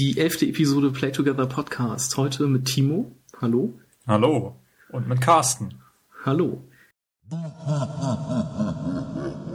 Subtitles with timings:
[0.00, 2.16] Die elfte Episode Play Together Podcast.
[2.16, 3.12] Heute mit Timo.
[3.38, 3.78] Hallo.
[4.06, 4.56] Hallo.
[4.88, 5.74] Und mit Carsten.
[6.24, 6.64] Hallo.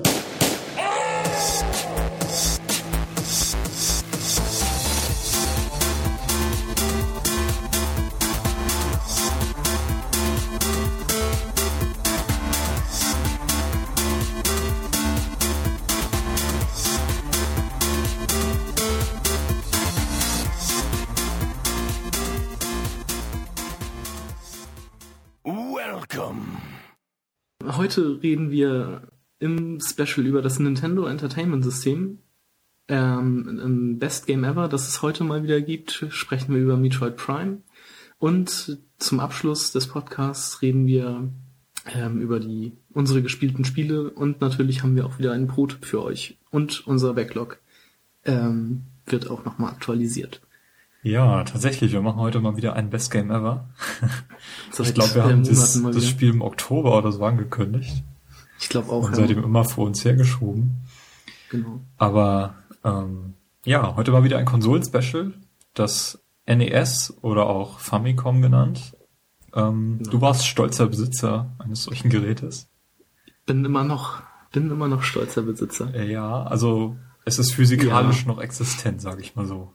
[27.85, 29.03] Heute reden wir
[29.37, 32.17] im Special über das Nintendo Entertainment System.
[32.87, 37.61] Ähm, Best Game Ever, das es heute mal wieder gibt, sprechen wir über Metroid Prime.
[38.17, 41.29] Und zum Abschluss des Podcasts reden wir
[41.93, 46.01] ähm, über die unsere gespielten Spiele und natürlich haben wir auch wieder einen Pro-Tipp für
[46.01, 46.39] euch.
[46.49, 47.59] Und unser Backlog
[48.23, 50.41] ähm, wird auch nochmal aktualisiert.
[51.05, 51.91] Ja, tatsächlich.
[51.91, 53.69] Wir machen heute mal wieder ein Best Game Ever.
[54.79, 58.03] ich glaube, wir haben das, das, Spiel im Oktober oder so angekündigt.
[58.59, 59.05] Ich glaube auch.
[59.05, 59.17] Und ja.
[59.17, 60.77] seitdem immer vor uns hergeschoben.
[61.51, 61.81] Genau.
[61.97, 65.31] Aber ähm, ja, heute mal wieder ein Konsolen-Special.
[65.75, 68.97] Das NES oder auch Famicom genannt.
[69.53, 70.09] Ähm, ja.
[70.09, 72.67] Du warst stolzer Besitzer eines solchen Gerätes.
[73.45, 76.03] Bin immer noch, bin immer noch stolzer Besitzer.
[76.03, 78.27] Ja, also es ist physikalisch ja.
[78.27, 79.71] noch existent, sage ich mal so.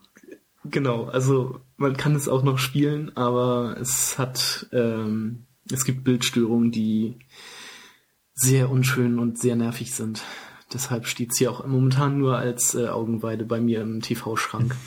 [0.64, 6.70] Genau, also man kann es auch noch spielen, aber es hat, ähm, es gibt Bildstörungen,
[6.70, 7.18] die
[8.34, 10.22] sehr unschön und sehr nervig sind.
[10.72, 14.76] Deshalb steht es hier auch momentan nur als äh, Augenweide bei mir im TV-Schrank.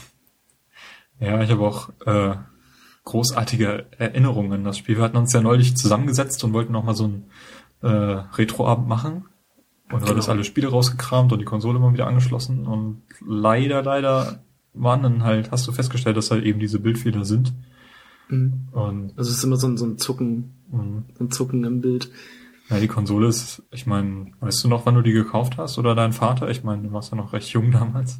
[1.19, 2.35] Ja, ich habe auch äh,
[3.05, 4.97] großartige Erinnerungen an das Spiel.
[4.97, 7.25] Wir hatten uns ja neulich zusammengesetzt und wollten noch mal so ein
[7.81, 9.25] äh, Retroabend machen.
[9.91, 10.15] Und genau.
[10.15, 12.65] das alle Spiele rausgekramt und die Konsole mal wieder angeschlossen.
[12.65, 17.53] Und leider, leider waren dann halt, hast du festgestellt, dass halt eben diese Bildfehler sind.
[18.29, 18.67] Mhm.
[18.71, 21.05] Und also es ist immer so ein, so ein Zucken, mhm.
[21.19, 22.09] ein Zucken im Bild.
[22.69, 25.95] Ja, die Konsole ist, ich meine, weißt du noch, wann du die gekauft hast oder
[25.95, 26.49] dein Vater?
[26.49, 28.19] Ich meine, du warst ja noch recht jung damals.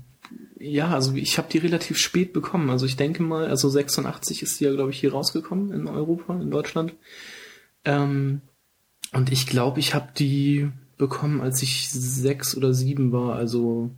[0.60, 2.70] Ja, also ich habe die relativ spät bekommen.
[2.70, 6.40] Also ich denke mal, also 86 ist die ja, glaube ich, hier rausgekommen in Europa,
[6.40, 6.94] in Deutschland.
[7.86, 8.42] Ähm,
[9.12, 13.36] und ich glaube, ich habe die bekommen, als ich sechs oder sieben war.
[13.36, 13.92] Also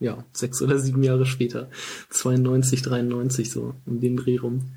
[0.00, 1.68] ja, sechs oder sieben Jahre später.
[2.10, 4.72] 92, 93 so, um den Dreh rum.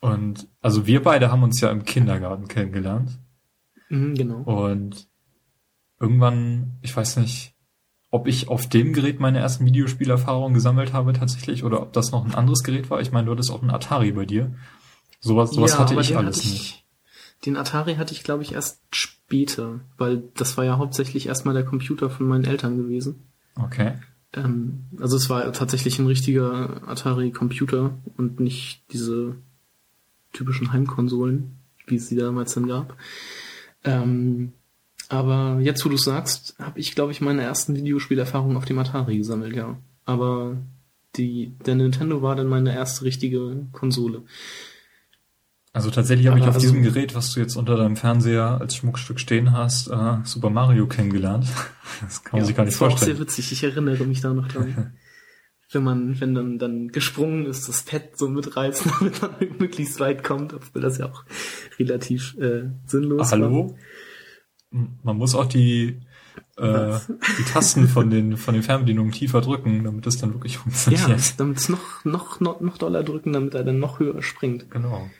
[0.00, 3.18] Und also wir beide haben uns ja im Kindergarten kennengelernt.
[3.88, 4.42] Mhm, genau.
[4.42, 5.08] Und
[6.00, 7.54] irgendwann, ich weiß nicht,
[8.10, 12.24] ob ich auf dem Gerät meine ersten Videospielerfahrungen gesammelt habe tatsächlich oder ob das noch
[12.24, 13.00] ein anderes Gerät war.
[13.00, 14.54] Ich meine, du hattest auch einen Atari bei dir.
[15.20, 16.84] Sowas, sowas ja, hatte ich alles hatte ich, nicht.
[17.46, 21.64] Den Atari hatte ich, glaube ich, erst später, weil das war ja hauptsächlich erstmal der
[21.64, 23.30] Computer von meinen Eltern gewesen.
[23.54, 23.94] Okay.
[24.34, 29.36] Ähm, also es war tatsächlich ein richtiger Atari-Computer und nicht diese
[30.32, 32.96] typischen Heimkonsolen, wie es sie damals dann gab.
[33.84, 34.52] Ähm,
[35.08, 39.18] aber jetzt, wo du sagst, habe ich, glaube ich, meine ersten Videospielerfahrungen auf dem Atari
[39.18, 39.76] gesammelt, ja.
[40.06, 40.56] Aber
[41.16, 44.22] die, der Nintendo war dann meine erste richtige Konsole.
[45.74, 48.76] Also tatsächlich habe ich auf also, diesem Gerät, was du jetzt unter deinem Fernseher als
[48.76, 51.46] Schmuckstück stehen hast, äh, Super Mario kennengelernt.
[52.00, 53.00] Das kann man ja, sich gar nicht das vorstellen.
[53.00, 53.52] Das war auch sehr witzig.
[53.52, 54.94] Ich erinnere mich da noch dran.
[55.74, 60.24] wenn man, wenn dann, dann gesprungen ist, das Pad so mitreißen, damit man möglichst weit
[60.24, 61.24] kommt, obwohl das ja auch
[61.78, 63.76] relativ äh, sinnlos Hallo?
[64.70, 64.86] war.
[65.02, 66.00] Man muss auch die
[66.56, 66.98] äh,
[67.38, 71.08] die Tasten von den von den Fernbedienungen tiefer drücken, damit es dann wirklich funktioniert.
[71.08, 74.70] Ja, damit es noch, noch, noch, noch doller drücken, damit er dann noch höher springt.
[74.70, 75.10] Genau.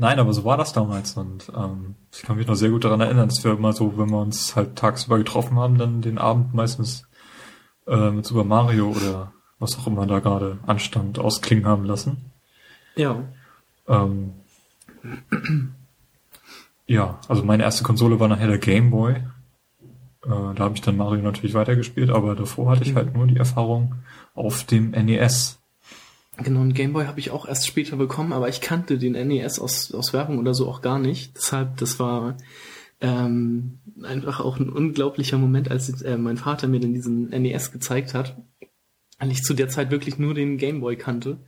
[0.00, 3.02] Nein, aber so war das damals und ähm, ich kann mich noch sehr gut daran
[3.02, 6.54] erinnern, dass wir immer so, wenn wir uns halt tagsüber getroffen haben, dann den Abend
[6.54, 7.06] meistens
[7.86, 12.32] äh, mit Super Mario oder was auch immer da gerade anstand, ausklingen haben lassen.
[12.96, 13.24] Ja.
[13.88, 14.32] Ähm,
[16.86, 19.12] ja, also meine erste Konsole war nachher der Game Boy.
[19.12, 19.20] Äh,
[20.24, 23.96] da habe ich dann Mario natürlich weitergespielt, aber davor hatte ich halt nur die Erfahrung
[24.34, 25.59] auf dem NES.
[26.42, 29.92] Genau, einen Gameboy habe ich auch erst später bekommen, aber ich kannte den NES aus,
[29.92, 31.36] aus Werbung oder so auch gar nicht.
[31.36, 32.36] Deshalb, das war
[33.00, 38.14] ähm, einfach auch ein unglaublicher Moment, als äh, mein Vater mir dann diesen NES gezeigt
[38.14, 38.36] hat.
[39.18, 41.38] Weil ich zu der Zeit wirklich nur den Gameboy kannte.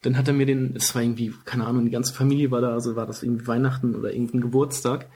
[0.00, 2.72] Dann hat er mir den, es war irgendwie, keine Ahnung, die ganze Familie war da,
[2.72, 5.10] also war das irgendwie Weihnachten oder irgendein Geburtstag.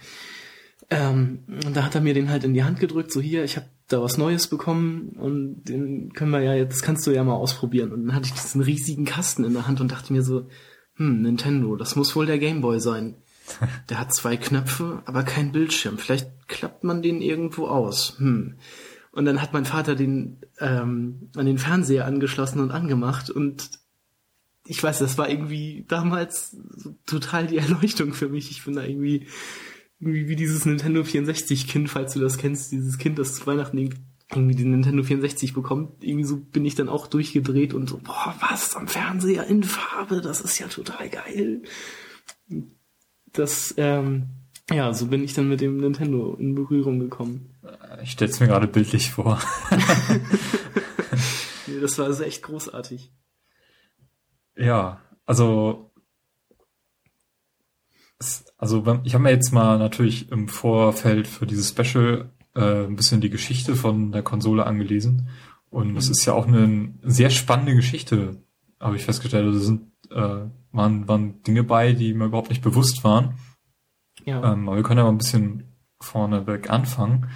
[0.91, 3.57] Ähm, und da hat er mir den halt in die Hand gedrückt, so hier, ich
[3.57, 7.35] habe da was Neues bekommen und den können wir ja jetzt, kannst du ja mal
[7.35, 7.93] ausprobieren.
[7.93, 10.49] Und dann hatte ich diesen riesigen Kasten in der Hand und dachte mir so,
[10.97, 13.17] hm, Nintendo, das muss wohl der Gameboy sein.
[13.89, 15.99] Der hat zwei Knöpfe, aber kein Bildschirm.
[15.99, 18.19] Vielleicht klappt man den irgendwo aus.
[18.19, 18.57] Hm.
[19.13, 23.71] Und dann hat mein Vater den ähm, an den Fernseher angeschlossen und angemacht und
[24.67, 26.57] ich weiß, das war irgendwie damals
[27.07, 28.51] total die Erleuchtung für mich.
[28.51, 29.27] Ich bin da irgendwie,
[29.99, 33.79] irgendwie wie dieses Nintendo 64 Kind, falls du das kennst, dieses Kind, das zu Weihnachten
[34.31, 36.03] irgendwie den Nintendo 64 bekommt.
[36.03, 40.21] Irgendwie so bin ich dann auch durchgedreht und so, boah, was am Fernseher in Farbe,
[40.21, 41.63] das ist ja total geil.
[43.33, 44.29] Das, ähm,
[44.71, 47.55] ja, so bin ich dann mit dem Nintendo in Berührung gekommen.
[48.03, 49.41] Ich stell's mir gerade bildlich vor.
[51.67, 53.13] nee, das war also echt großartig.
[54.57, 55.93] Ja, also
[58.57, 63.21] also ich habe mir jetzt mal natürlich im Vorfeld für dieses Special äh, ein bisschen
[63.21, 65.29] die Geschichte von der Konsole angelesen
[65.71, 66.13] und es mhm.
[66.13, 68.43] ist ja auch eine sehr spannende Geschichte,
[68.81, 69.47] habe ich festgestellt.
[69.47, 73.35] Also sind äh, waren, waren Dinge bei, die mir überhaupt nicht bewusst waren.
[74.25, 74.53] Ja.
[74.53, 75.65] Ähm, aber wir können ja mal ein bisschen
[76.01, 77.29] vorneweg anfangen.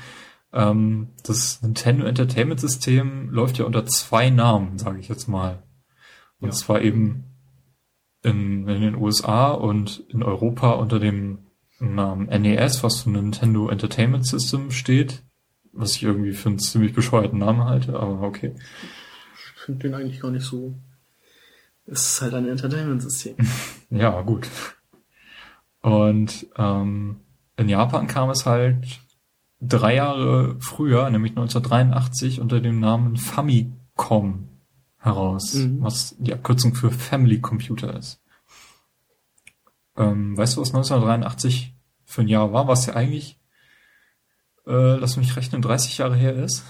[0.53, 5.63] Ähm, das Nintendo Entertainment System läuft ja unter zwei Namen, sage ich jetzt mal.
[6.41, 6.55] Und ja.
[6.55, 7.30] zwar eben
[8.23, 11.39] in, in den USA und in Europa unter dem
[11.79, 15.23] Namen NES, was für Nintendo Entertainment System steht.
[15.73, 18.55] Was ich irgendwie für einen ziemlich bescheuerten Namen halte, aber okay.
[19.35, 20.75] Ich finde den eigentlich gar nicht so.
[21.87, 23.37] Es ist halt ein Entertainment-System.
[23.91, 24.49] ja, gut.
[25.81, 27.21] Und ähm,
[27.57, 29.01] in Japan kam es halt
[29.61, 34.50] drei Jahre früher, nämlich 1983, unter dem Namen Famicom
[35.01, 35.83] heraus, mhm.
[35.83, 38.21] was die Abkürzung für Family Computer ist.
[39.97, 41.75] Ähm, weißt du, was 1983
[42.05, 43.41] für ein Jahr war, was ja eigentlich,
[44.67, 46.65] äh, lass mich rechnen, 30 Jahre her ist?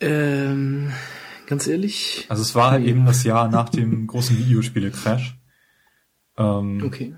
[0.00, 0.92] Ähm,
[1.46, 2.26] ganz ehrlich.
[2.28, 5.38] Also es war halt eben das Jahr nach dem großen Videospiele-Crash.
[6.36, 7.16] Ähm, okay.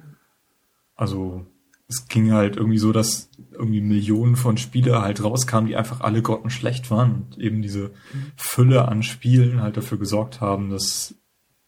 [0.95, 1.47] Also
[1.89, 6.23] es ging halt irgendwie so, dass irgendwie Millionen von Spiele halt rauskamen, die einfach alle
[6.23, 7.93] grottenschlecht waren und eben diese
[8.37, 11.15] Fülle an Spielen halt dafür gesorgt haben, dass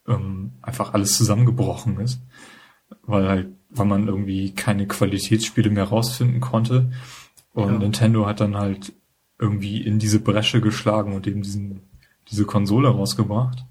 [0.06, 2.20] ähm, einfach alles zusammengebrochen ist,
[3.02, 6.93] weil halt, weil man irgendwie keine Qualitätsspiele mehr rausfinden konnte
[7.52, 7.78] und ja.
[7.78, 8.93] Nintendo hat dann halt
[9.38, 11.81] irgendwie in diese Bresche geschlagen und eben diesen
[12.31, 13.64] diese Konsole rausgebracht.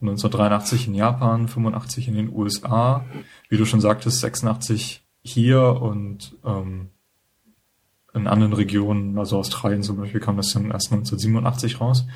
[0.00, 3.04] 1983 in Japan, 85 in den USA,
[3.48, 6.90] wie du schon sagtest, 86 hier und ähm,
[8.12, 12.06] in anderen Regionen, also Australien zum Beispiel, kam das dann erst 1987 raus.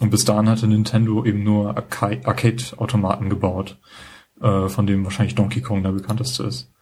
[0.00, 3.78] Und bis dahin hatte Nintendo eben nur Arcade-Automaten gebaut,
[4.40, 6.72] äh, von dem wahrscheinlich Donkey Kong der bekannteste ist.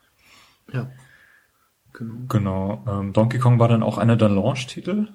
[0.73, 0.91] Ja.
[1.93, 2.15] Genau.
[2.29, 2.85] Genau.
[2.89, 5.09] Ähm, Donkey Kong war dann auch einer der Launch-Titel.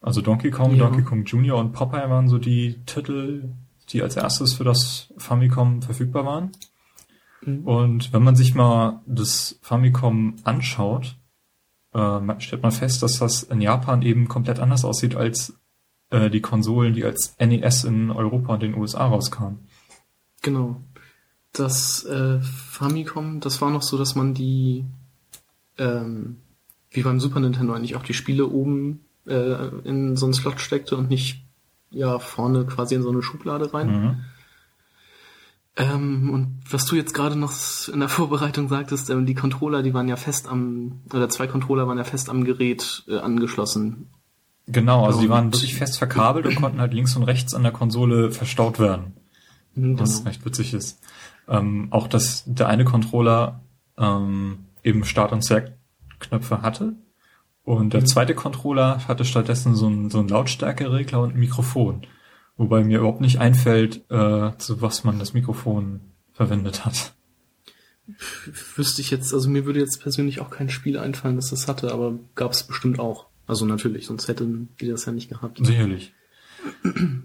[0.00, 0.84] Also Donkey Kong, ja.
[0.84, 1.58] Donkey Kong Jr.
[1.58, 3.50] und Popeye waren so die Titel,
[3.90, 6.52] die als erstes für das Famicom verfügbar waren.
[7.42, 7.64] Mhm.
[7.64, 11.16] Und wenn man sich mal das Famicom anschaut,
[11.92, 15.54] äh, stellt man fest, dass das in Japan eben komplett anders aussieht als
[16.10, 19.58] äh, die Konsolen, die als NES in Europa und den USA rauskamen.
[20.42, 20.80] Genau.
[21.52, 24.84] Das äh, Famicom, das war noch so, dass man die,
[25.78, 26.38] ähm,
[26.90, 30.96] wie beim Super Nintendo eigentlich auch die Spiele oben äh, in so einen Slot steckte
[30.96, 31.44] und nicht
[31.90, 33.88] ja vorne quasi in so eine Schublade rein.
[33.88, 34.20] Mhm.
[35.76, 37.52] Ähm, und was du jetzt gerade noch
[37.92, 41.86] in der Vorbereitung sagtest, ähm, die Controller, die waren ja fest am, oder zwei Controller
[41.86, 44.08] waren ja fest am Gerät äh, angeschlossen.
[44.66, 47.72] Genau, also die waren wirklich fest verkabelt und konnten halt links und rechts an der
[47.72, 49.14] Konsole verstaut werden.
[49.74, 50.02] Mhm, genau.
[50.02, 51.00] Was recht witzig ist.
[51.48, 53.60] Ähm, auch dass der eine Controller
[53.98, 56.94] ähm, eben Start- und Select-Knöpfe hatte.
[57.64, 58.06] Und der mhm.
[58.06, 62.06] zweite Controller hatte stattdessen so ein, so ein Lautstärkeregler und ein Mikrofon.
[62.60, 66.00] Wobei mir überhaupt nicht einfällt, äh, zu was man das Mikrofon
[66.34, 67.14] verwendet hat.
[68.76, 71.90] Wüsste ich jetzt, also mir würde jetzt persönlich auch kein Spiel einfallen, das das hatte,
[71.90, 73.28] aber gab es bestimmt auch.
[73.46, 75.64] Also natürlich, sonst hätten die das ja nicht gehabt.
[75.64, 76.12] Sicherlich.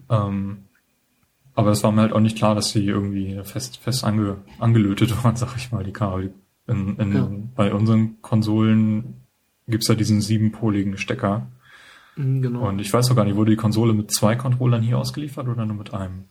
[0.09, 0.59] ähm,
[1.53, 5.11] aber es war mir halt auch nicht klar, dass sie irgendwie fest, fest ange, angelötet
[5.25, 6.33] waren, sag ich mal, die Kabel.
[6.65, 7.29] In, in, ja.
[7.55, 9.15] Bei unseren Konsolen
[9.67, 11.51] gibt's ja diesen siebenpoligen Stecker,
[12.15, 12.67] genau.
[12.67, 15.65] Und ich weiß noch gar nicht, wurde die Konsole mit zwei Controllern hier ausgeliefert oder
[15.65, 16.25] nur mit einem?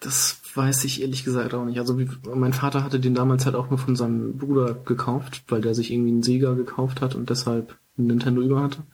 [0.00, 1.78] Das weiß ich ehrlich gesagt auch nicht.
[1.78, 5.60] Also wie, mein Vater hatte den damals halt auch nur von seinem Bruder gekauft, weil
[5.60, 8.84] der sich irgendwie einen Sega gekauft hat und deshalb ein Nintendo über hatte.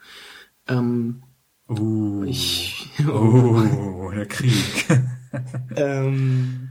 [0.66, 1.23] Ähm,
[1.69, 4.87] uh, ich, oh, der Krieg.
[5.76, 6.71] ähm,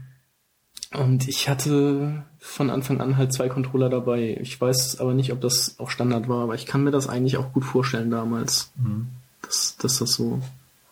[0.94, 4.36] und ich hatte von Anfang an halt zwei Controller dabei.
[4.40, 7.36] Ich weiß aber nicht, ob das auch Standard war, aber ich kann mir das eigentlich
[7.36, 8.72] auch gut vorstellen damals.
[8.76, 9.06] Mhm
[9.44, 10.40] dass, dass das so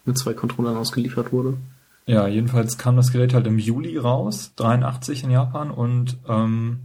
[0.04, 1.56] mit zwei Controllern ausgeliefert wurde.
[2.06, 6.80] Ja, jedenfalls kam das Gerät halt im Juli raus, 83 in Japan und ähm,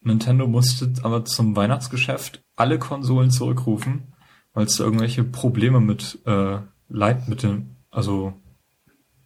[0.00, 4.14] Nintendo musste aber zum Weihnachtsgeschäft alle Konsolen zurückrufen,
[4.54, 8.32] weil es da irgendwelche Probleme mit äh, Leitmitteln, also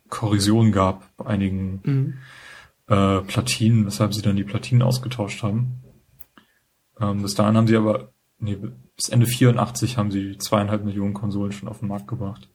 [0.08, 2.14] Korrosion gab bei einigen mhm.
[2.88, 5.82] äh, Platinen, weshalb sie dann die Platinen ausgetauscht haben.
[7.00, 8.58] Ähm, bis dahin haben sie aber, nee,
[8.96, 12.48] bis Ende 84 haben sie zweieinhalb Millionen Konsolen schon auf den Markt gebracht.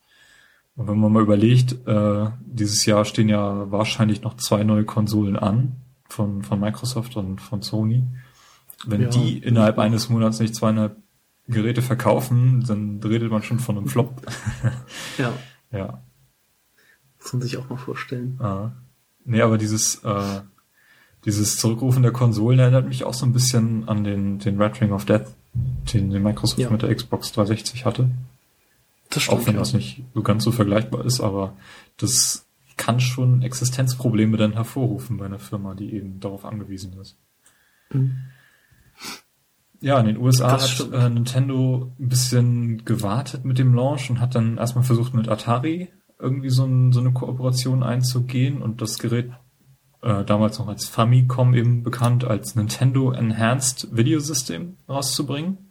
[0.76, 5.36] Und wenn man mal überlegt, äh, dieses Jahr stehen ja wahrscheinlich noch zwei neue Konsolen
[5.36, 5.76] an
[6.08, 8.04] von, von Microsoft und von Sony.
[8.86, 9.10] Wenn ja.
[9.10, 10.96] die innerhalb eines Monats nicht zweieinhalb
[11.48, 14.22] Geräte verkaufen, dann redet man schon von einem Flop.
[15.18, 15.34] ja.
[15.72, 16.02] Ja.
[17.20, 18.40] Muss man sich auch mal vorstellen.
[18.42, 18.72] Ah.
[19.24, 20.42] Nee, aber dieses, äh,
[21.26, 24.94] dieses Zurückrufen der Konsolen erinnert mich auch so ein bisschen an den, den Red Ring
[24.94, 25.28] of Death,
[25.94, 26.70] den, den Microsoft ja.
[26.70, 28.10] mit der Xbox 360 hatte.
[29.10, 29.60] Das stimmt, auch wenn ja.
[29.60, 31.56] das nicht so ganz so vergleichbar ist, aber
[31.98, 32.46] das
[32.78, 37.18] kann schon Existenzprobleme dann hervorrufen bei einer Firma, die eben darauf angewiesen ist.
[37.92, 38.18] Mhm.
[39.82, 44.20] Ja, in den USA das hat äh, Nintendo ein bisschen gewartet mit dem Launch und
[44.20, 49.00] hat dann erstmal versucht mit Atari irgendwie so, ein, so eine Kooperation einzugehen und das
[49.00, 49.32] Gerät
[50.02, 55.69] äh, damals noch als Famicom eben bekannt als Nintendo Enhanced Video System rauszubringen.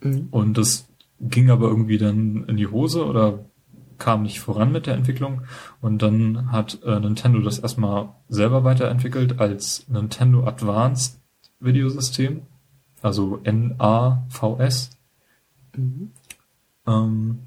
[0.00, 0.28] Mhm.
[0.30, 0.88] Und das
[1.20, 3.44] ging aber irgendwie dann in die Hose oder
[3.98, 5.42] kam nicht voran mit der Entwicklung
[5.80, 11.18] und dann hat äh, Nintendo das erstmal selber weiterentwickelt als Nintendo Advanced
[11.60, 12.42] Videosystem,
[13.02, 14.90] also NAVS.
[15.76, 16.12] Mhm.
[16.86, 17.38] Ähm,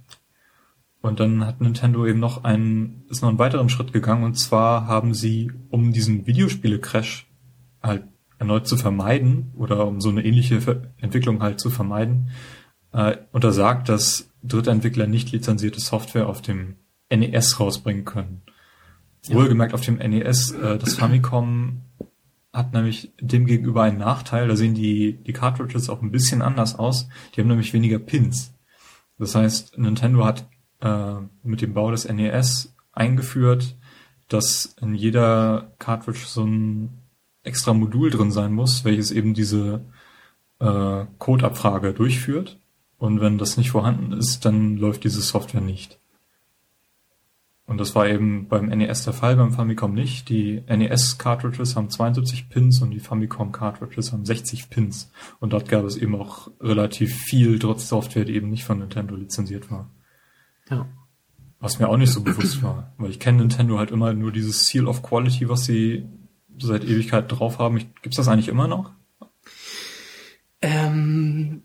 [1.02, 4.86] und dann hat Nintendo eben noch einen, ist noch einen weiteren Schritt gegangen und zwar
[4.88, 7.28] haben sie, um diesen Videospiele-Crash
[7.82, 8.04] halt
[8.42, 12.32] erneut zu vermeiden oder um so eine ähnliche Entwicklung halt zu vermeiden,
[12.92, 16.78] äh, untersagt, dass Drittentwickler nicht lizenzierte Software auf dem
[17.12, 18.42] NES rausbringen können.
[19.28, 19.36] Ja.
[19.36, 21.82] Wohlgemerkt auf dem NES, äh, das Famicom
[22.52, 26.74] hat nämlich dem gegenüber einen Nachteil, da sehen die, die Cartridges auch ein bisschen anders
[26.74, 28.56] aus, die haben nämlich weniger Pins.
[29.20, 33.78] Das heißt, Nintendo hat äh, mit dem Bau des NES eingeführt,
[34.30, 37.01] dass in jeder Cartridge so ein
[37.44, 39.86] extra Modul drin sein muss, welches eben diese
[40.60, 42.60] äh, Codeabfrage durchführt.
[42.98, 46.00] Und wenn das nicht vorhanden ist, dann läuft diese Software nicht.
[47.72, 50.28] Und das war eben beim NES der Fall, beim Famicom nicht.
[50.28, 55.10] Die NES-Cartridges haben 72 Pins und die Famicom-Cartridges haben 60 Pins.
[55.40, 59.16] Und dort gab es eben auch relativ viel trotz Software, die eben nicht von Nintendo
[59.16, 59.90] lizenziert war.
[60.70, 60.86] Ja.
[61.62, 64.68] Was mir auch nicht so bewusst war, weil ich kenne Nintendo halt immer nur dieses
[64.68, 66.10] Seal of Quality, was sie
[66.68, 67.80] seit Ewigkeit drauf haben.
[68.02, 68.92] Gibt's das eigentlich immer noch?
[70.62, 71.64] Ähm,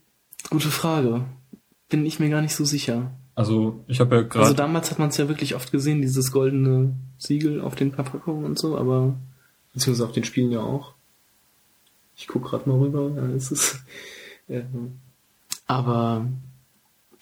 [0.51, 1.25] Gute Frage.
[1.89, 3.13] Bin ich mir gar nicht so sicher.
[3.35, 4.45] Also ich habe ja gerade.
[4.45, 8.45] Also damals hat man es ja wirklich oft gesehen, dieses goldene Siegel auf den Verpackungen
[8.45, 9.17] und so, aber
[9.73, 10.95] beziehungsweise auf den Spielen ja auch.
[12.17, 13.81] Ich guck gerade mal rüber, ja, ist es.
[15.67, 16.27] Aber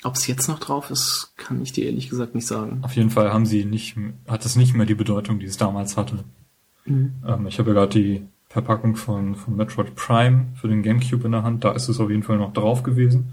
[0.03, 2.81] ob es jetzt noch drauf ist, kann ich dir ehrlich gesagt nicht sagen.
[2.85, 3.97] Auf jeden Fall haben sie nicht,
[4.29, 6.25] hat es nicht mehr die Bedeutung, die es damals hatte.
[6.85, 7.15] Mhm.
[7.27, 11.33] Ähm, ich habe ja gerade die Verpackung von, von Metroid Prime für den Gamecube in
[11.33, 11.65] der Hand.
[11.65, 13.33] Da ist es auf jeden Fall noch drauf gewesen.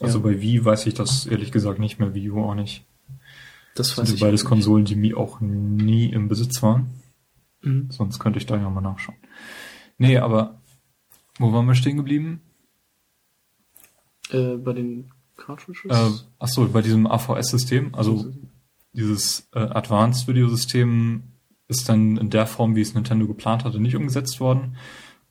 [0.00, 0.24] Also ja.
[0.24, 2.84] bei Wii weiß ich das ehrlich gesagt nicht mehr, Wii U auch nicht.
[3.74, 6.88] Das weiß das sind beides Konsolen, die mir auch nie im Besitz waren.
[7.62, 7.90] Mhm.
[7.90, 9.18] Sonst könnte ich da ja mal nachschauen.
[9.96, 10.60] Nee, aber
[11.38, 12.40] wo waren wir stehen geblieben?
[14.30, 15.90] Äh, bei den Cartridges?
[15.90, 18.32] Äh, achso, bei diesem AVS-System, also
[18.92, 21.22] dieses äh, Advanced Video System
[21.68, 24.76] ist dann in der Form, wie es Nintendo geplant hatte, nicht umgesetzt worden.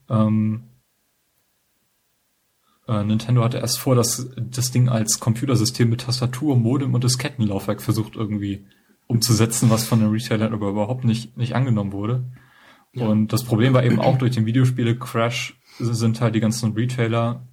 [0.08, 0.62] Ähm,
[2.86, 7.82] äh, Nintendo hatte erst vor, dass das Ding als Computersystem mit Tastatur, Modem und Diskettenlaufwerk
[7.82, 8.66] versucht irgendwie
[9.06, 12.24] umzusetzen, was von den Retailern aber überhaupt nicht, nicht angenommen wurde.
[12.94, 13.06] Ja.
[13.06, 17.46] Und das Problem war eben auch durch den Videospiele-Crash sind halt die ganzen Retailer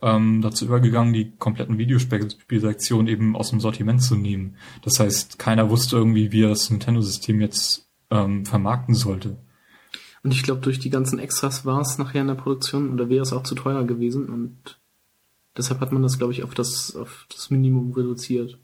[0.00, 4.56] ähm, dazu übergegangen, die kompletten Videospielsektionen eben aus dem Sortiment zu nehmen.
[4.82, 9.38] Das heißt, keiner wusste irgendwie, wie das Nintendo-System jetzt ähm, vermarkten sollte.
[10.22, 13.22] Und ich glaube, durch die ganzen Extras war es nachher in der Produktion oder wäre
[13.22, 14.78] es auch zu teuer gewesen und
[15.56, 18.58] deshalb hat man das, glaube ich, auf das, auf das Minimum reduziert.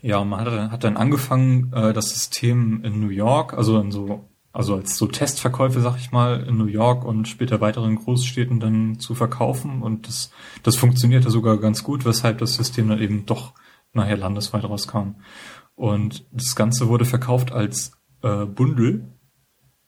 [0.00, 4.28] Ja, man hat, hat dann angefangen, äh, das System in New York, also in so,
[4.52, 8.98] also als so Testverkäufe, sag ich mal, in New York und später weiteren Großstädten dann
[8.98, 10.30] zu verkaufen und das,
[10.62, 13.52] das funktionierte sogar ganz gut, weshalb das System dann eben doch
[13.92, 15.16] nachher landesweit rauskam.
[15.74, 19.04] Und das Ganze wurde verkauft als äh, Bundle.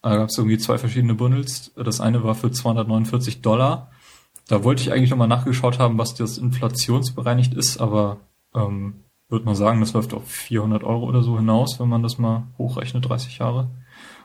[0.02, 1.72] Da gab es irgendwie zwei verschiedene Bundles.
[1.76, 3.90] Das eine war für 249 Dollar.
[4.48, 8.18] Da wollte ich eigentlich nochmal nachgeschaut haben, was das inflationsbereinigt ist, aber
[8.54, 12.18] ähm, würde mal sagen, das läuft auf 400 Euro oder so hinaus, wenn man das
[12.18, 13.70] mal hochrechnet, 30 Jahre.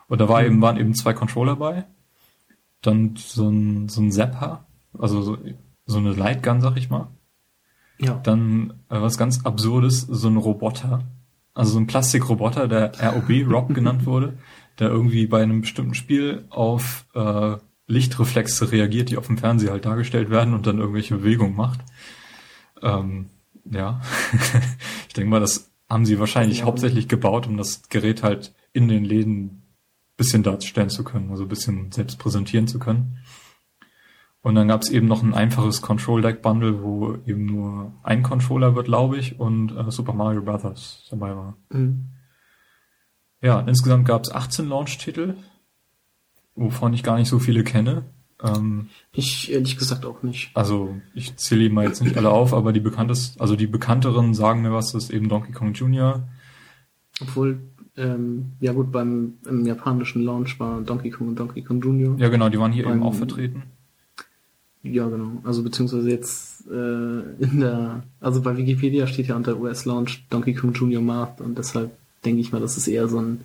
[0.08, 1.84] Und da war eben, waren eben zwei Controller bei.
[2.82, 4.66] Dann so ein, so ein Zapper,
[4.98, 5.38] also so,
[5.86, 7.08] so eine Lightgun, sag ich mal.
[7.98, 8.14] Ja.
[8.22, 11.04] Dann äh, was ganz Absurdes, so ein Roboter,
[11.54, 14.38] also so ein Plastikroboter, der ROB, Rob genannt wurde,
[14.78, 19.84] der irgendwie bei einem bestimmten Spiel auf äh, Lichtreflexe reagiert, die auf dem Fernseher halt
[19.84, 21.80] dargestellt werden und dann irgendwelche Bewegungen macht.
[22.82, 23.26] Ähm,
[23.70, 24.00] ja,
[25.08, 26.64] ich denke mal, das haben sie wahrscheinlich Ja.
[26.66, 29.62] hauptsächlich gebaut, um das Gerät halt in den Läden
[30.16, 33.16] bisschen darstellen zu können, also ein bisschen selbst präsentieren zu können.
[34.42, 38.86] Und dann gab es eben noch ein einfaches Control-Deck-Bundle, wo eben nur ein Controller wird,
[38.86, 41.56] glaube ich, und äh, Super Mario Brothers dabei war.
[41.70, 42.06] Mhm.
[43.42, 45.34] Ja, insgesamt gab es 18 Launch-Titel,
[46.54, 48.04] wovon ich gar nicht so viele kenne.
[48.42, 50.50] Ähm, Ich ehrlich gesagt auch nicht.
[50.56, 54.62] also ich zähle mal jetzt nicht alle auf, aber die bekanntest, also die bekannteren sagen
[54.62, 56.26] mir was, das ist eben Donkey Kong Jr.
[57.20, 57.60] Obwohl,
[57.98, 62.18] ähm, ja gut, beim im japanischen Launch war Donkey Kong und Donkey Kong Jr.
[62.18, 63.64] Ja genau, die waren hier Beim- eben auch vertreten.
[64.82, 65.40] Ja, genau.
[65.44, 70.54] Also beziehungsweise jetzt äh, in der, also bei Wikipedia steht ja unter US Launch Donkey
[70.54, 71.90] Kong Junior Markt und deshalb
[72.24, 73.44] denke ich mal, das ist eher so ein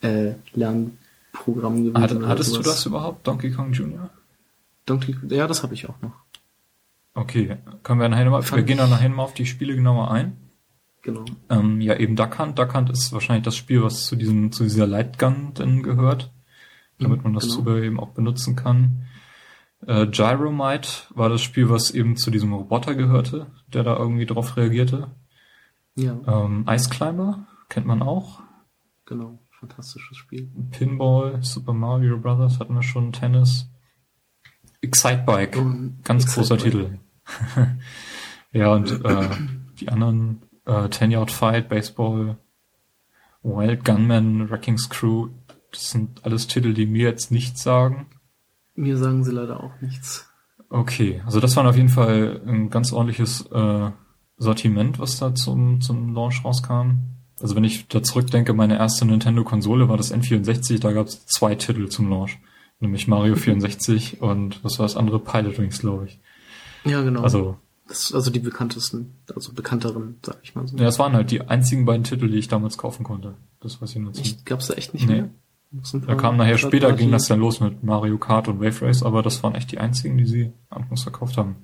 [0.00, 2.00] äh, Lernprogramm gewesen.
[2.00, 2.66] Hat, hattest du sowas.
[2.66, 4.10] das überhaupt, Donkey Kong Jr.?
[4.86, 6.12] Donkey, ja, das habe ich auch noch.
[7.14, 10.36] Okay, können wir nachher mal, wir gehen dann nachher mal auf die Spiele genauer ein.
[11.02, 11.24] Genau.
[11.50, 12.58] Ähm, ja, eben Duck Hunt.
[12.58, 16.32] Duck Hunt ist wahrscheinlich das Spiel, was zu diesem, zu dieser Lightgun denn gehört,
[16.98, 17.76] damit man das genau.
[17.76, 19.06] Eben auch benutzen kann.
[19.86, 24.56] Äh, Gyromite war das Spiel, was eben zu diesem Roboter gehörte, der da irgendwie drauf
[24.56, 25.10] reagierte.
[25.96, 28.40] Ja, Ähm, Ice Climber kennt man auch.
[29.04, 29.38] genau.
[29.60, 30.50] Fantastisches Spiel.
[30.72, 33.70] Pinball, Super Mario Brothers hatten wir schon, Tennis.
[34.82, 36.64] Excitebike, Und ganz Excite großer Bike.
[36.64, 36.98] Titel.
[38.52, 39.28] ja, und äh,
[39.80, 42.36] die anderen, äh, Ten Yard Fight, Baseball,
[43.42, 45.28] Wild Gunman, Wrecking Screw,
[45.72, 48.06] das sind alles Titel, die mir jetzt nichts sagen.
[48.74, 50.28] Mir sagen sie leider auch nichts.
[50.68, 53.90] Okay, also das war auf jeden Fall ein ganz ordentliches äh,
[54.38, 56.98] Sortiment, was da zum, zum Launch rauskam.
[57.40, 61.54] Also wenn ich da zurückdenke, meine erste Nintendo-Konsole war das N64, da gab es zwei
[61.54, 62.38] Titel zum Launch.
[62.80, 65.20] Nämlich Mario 64 und was war das andere?
[65.20, 66.20] Pilot Wings, glaube ich.
[66.84, 67.22] Ja, genau.
[67.22, 67.56] Also,
[67.88, 70.76] das, also die bekanntesten, also bekannteren, sag ich mal so.
[70.76, 73.34] ja, das waren halt die einzigen beiden Titel, die ich damals kaufen konnte.
[73.60, 74.20] Das weiß ich noch nicht.
[74.20, 74.46] Echt?
[74.46, 75.14] Gab's da echt nicht Nee.
[75.22, 75.30] mehr?
[76.06, 79.22] Da kam nachher später, ging das dann los mit Mario Kart und Wave Race, aber
[79.22, 81.56] das waren echt die einzigen, die sie anfangs verkauft haben.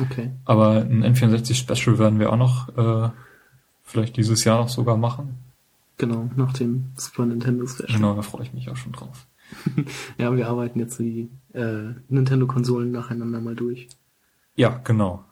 [0.00, 0.30] Okay.
[0.44, 3.10] Aber ein N64 Special werden wir auch noch äh,
[3.82, 5.38] vielleicht dieses Jahr noch sogar machen.
[5.96, 7.92] Genau, nach dem Super Nintendo Special.
[7.92, 9.26] Genau, da freue ich mich auch schon drauf.
[10.18, 13.88] Ja, wir arbeiten jetzt die äh, Nintendo-Konsolen nacheinander mal durch.
[14.56, 15.24] Ja, genau.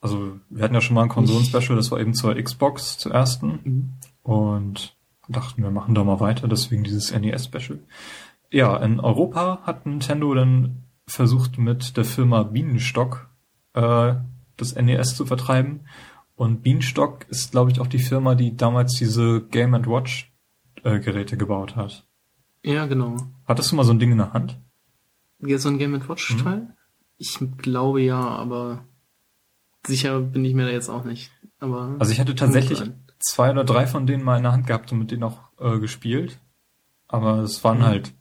[0.00, 3.58] Also wir hatten ja schon mal ein Konsolen-Special, das war eben zur Xbox zur ersten
[3.64, 3.88] Mhm.
[4.22, 4.94] und
[5.28, 7.78] dachten, wir machen da mal weiter, deswegen dieses NES-Special.
[8.50, 13.28] Ja, in Europa hat Nintendo dann versucht mit der Firma Bienenstock
[13.74, 14.14] äh,
[14.56, 15.80] das NES zu vertreiben.
[16.34, 20.32] Und Bienenstock ist, glaube ich, auch die Firma, die damals diese Game Watch
[20.84, 22.06] äh, Geräte gebaut hat.
[22.62, 23.16] Ja, genau.
[23.46, 24.58] Hattest du mal so ein Ding in der Hand?
[25.40, 26.74] Ja, so ein Game Watch Teil?
[27.16, 28.84] Ich glaube ja, aber
[29.86, 31.32] sicher bin ich mir da jetzt auch nicht.
[31.58, 32.82] Aber Also ich hatte tatsächlich.
[33.18, 35.78] Zwei oder drei von denen mal in der Hand gehabt und mit denen auch äh,
[35.78, 36.38] gespielt.
[37.08, 37.84] Aber es waren Mhm.
[37.86, 38.12] halt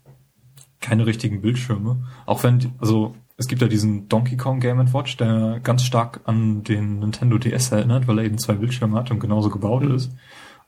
[0.79, 2.05] keine richtigen Bildschirme.
[2.25, 6.21] Auch wenn, die- also es gibt ja diesen Donkey Kong Game Watch, der ganz stark
[6.25, 9.95] an den Nintendo DS erinnert, weil er eben zwei Bildschirme hat und genauso gebaut Mhm.
[9.95, 10.11] ist.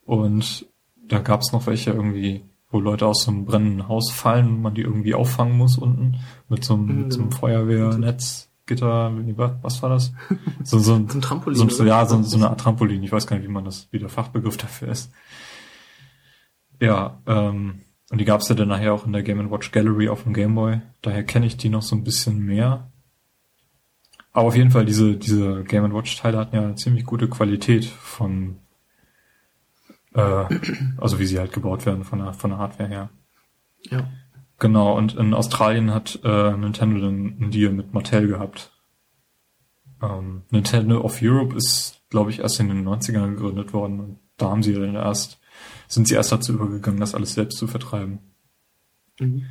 [0.06, 0.66] Und
[1.08, 4.62] da gab es noch welche irgendwie, wo Leute aus so einem brennenden Haus fallen und
[4.62, 6.18] man die irgendwie auffangen muss unten
[6.50, 7.32] mit so einem, Mhm, so einem.
[7.32, 8.49] Feuerwehrnetz.
[8.70, 9.12] Gitter,
[9.62, 10.14] was war das?
[10.64, 11.58] So, so ein, so ein Trampolin.
[11.58, 11.86] so, oder?
[11.86, 13.04] ja, so, so eine Art Trampolin.
[13.04, 15.12] Ich weiß gar nicht, wie man das, wie der Fachbegriff dafür ist.
[16.80, 20.24] Ja, ähm, und die gab's ja dann nachher auch in der Game Watch Gallery auf
[20.24, 20.82] dem Game Boy.
[21.02, 22.92] Daher kenne ich die noch so ein bisschen mehr.
[24.32, 27.86] Aber auf jeden Fall, diese, diese Game Watch Teile hatten ja eine ziemlich gute Qualität
[27.86, 28.60] von,
[30.14, 30.46] äh,
[30.98, 33.10] also wie sie halt gebaut werden von der, von der Hardware her.
[33.90, 34.08] Ja.
[34.60, 38.72] Genau, und in Australien hat äh, Nintendo dann einen Deal mit Mattel gehabt.
[40.02, 44.50] Ähm, Nintendo of Europe ist, glaube ich, erst in den 90ern gegründet worden und da
[44.50, 45.40] haben sie dann erst,
[45.88, 48.20] sind sie erst dazu übergegangen, das alles selbst zu vertreiben.
[49.20, 49.46] Mhm.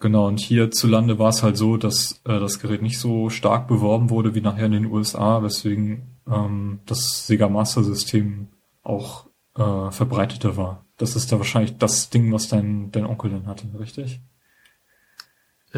[0.00, 4.10] Genau, und hierzulande war es halt so, dass äh, das Gerät nicht so stark beworben
[4.10, 8.48] wurde wie nachher in den USA, weswegen ähm, das Sega Master System
[8.84, 10.84] auch äh, verbreiteter war.
[10.96, 14.20] Das ist da wahrscheinlich das Ding, was dein, dein Onkel dann hatte, richtig?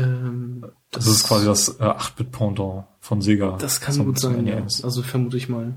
[0.02, 3.56] Ähm, Das, ist quasi das äh, 8-Bit-Pendant von Sega.
[3.58, 4.60] Das kann zum- gut sein, ja.
[4.60, 4.82] NES.
[4.84, 5.74] Also vermute ich mal.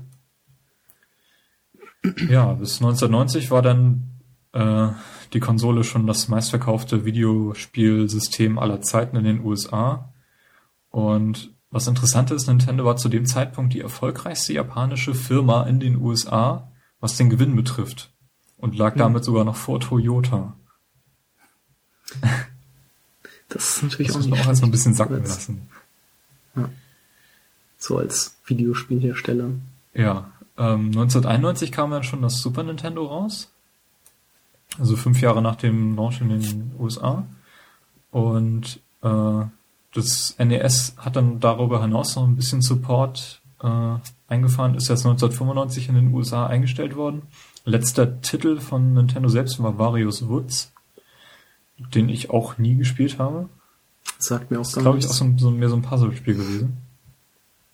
[2.28, 4.10] Ja, bis 1990 war dann
[4.52, 4.88] äh,
[5.32, 10.12] die Konsole schon das meistverkaufte Videospielsystem aller Zeiten in den USA
[10.90, 15.96] und Was interessant ist, Nintendo war zu dem Zeitpunkt die erfolgreichste japanische Firma in den
[15.96, 18.12] USA, was den Gewinn betrifft.
[18.58, 20.56] Und lag damit sogar noch vor Toyota.
[23.54, 25.68] Das ist natürlich Das auch muss nicht man auch erstmal ein bisschen sacken Als- lassen.
[27.78, 29.50] So als Videospielhersteller.
[29.92, 33.50] Ja, ähm, 1991 kam dann schon das Super Nintendo raus.
[34.78, 37.24] Also fünf Jahre nach dem Launch in den USA.
[38.10, 39.44] Und äh,
[39.92, 43.96] das NES hat dann darüber hinaus noch ein bisschen Support äh,
[44.28, 47.22] eingefahren, ist erst 1995 in den USA eingestellt worden.
[47.66, 50.72] Letzter Titel von Nintendo selbst war Various Woods,
[51.78, 53.48] den ich auch nie gespielt habe.
[54.18, 56.34] Sagt mir auch Das ist, gar glaube ich, auch so, so mehr so ein Puzzlespiel
[56.34, 56.76] gewesen.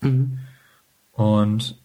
[0.01, 0.39] Mhm.
[1.13, 1.77] Und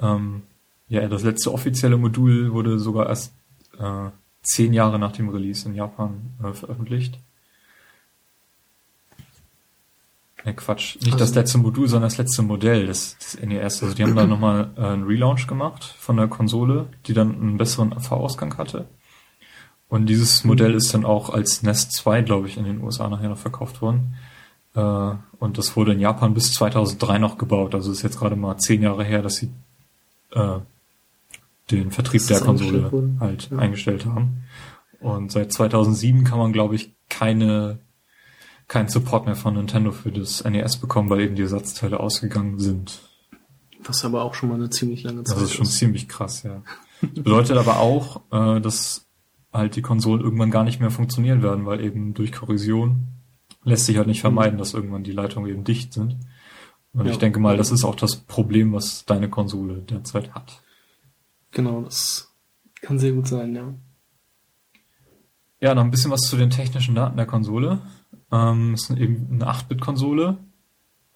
[0.00, 0.42] ähm,
[0.88, 3.32] ja, das letzte offizielle Modul wurde sogar erst
[3.78, 4.10] äh,
[4.42, 7.18] zehn Jahre nach dem Release in Japan äh, veröffentlicht.
[10.44, 10.96] Ne, Quatsch.
[10.96, 13.82] Nicht Also- das letzte Modul, sondern das letzte Modell des, des NES.
[13.82, 17.56] Also die haben da nochmal äh, einen Relaunch gemacht von der Konsole, die dann einen
[17.56, 18.86] besseren AV-Ausgang hatte.
[19.88, 23.28] Und dieses Modell ist dann auch als Nest 2, glaube ich, in den USA nachher
[23.28, 24.14] noch verkauft worden.
[24.74, 24.80] Äh,
[25.38, 27.74] und das wurde in Japan bis 2003 noch gebaut.
[27.74, 29.50] Also ist jetzt gerade mal zehn Jahre her, dass sie
[30.32, 30.58] äh,
[31.70, 33.58] den Vertrieb der Konsole halt Ja.
[33.58, 34.44] eingestellt haben.
[35.00, 37.78] Und seit 2007 kann man, glaube ich, keine
[38.66, 43.02] keinen Support mehr von Nintendo für das NES bekommen, weil eben die Ersatzteile ausgegangen sind.
[43.84, 46.62] Was aber auch schon mal eine ziemlich lange Zeit Das ist schon ziemlich krass, ja.
[47.02, 49.03] Das bedeutet aber auch, äh, dass
[49.54, 53.06] halt die Konsolen irgendwann gar nicht mehr funktionieren werden, weil eben durch Korrosion
[53.62, 56.16] lässt sich halt nicht vermeiden, dass irgendwann die Leitungen eben dicht sind.
[56.92, 57.12] Und Ja.
[57.12, 60.60] ich denke mal, das ist auch das Problem, was deine Konsole derzeit hat.
[61.52, 62.34] Genau, das
[62.82, 63.72] kann sehr gut sein, ja.
[65.60, 67.80] Ja, noch ein bisschen was zu den technischen Daten der Konsole.
[68.30, 70.36] Ähm, es ist eben eine 8-Bit-Konsole.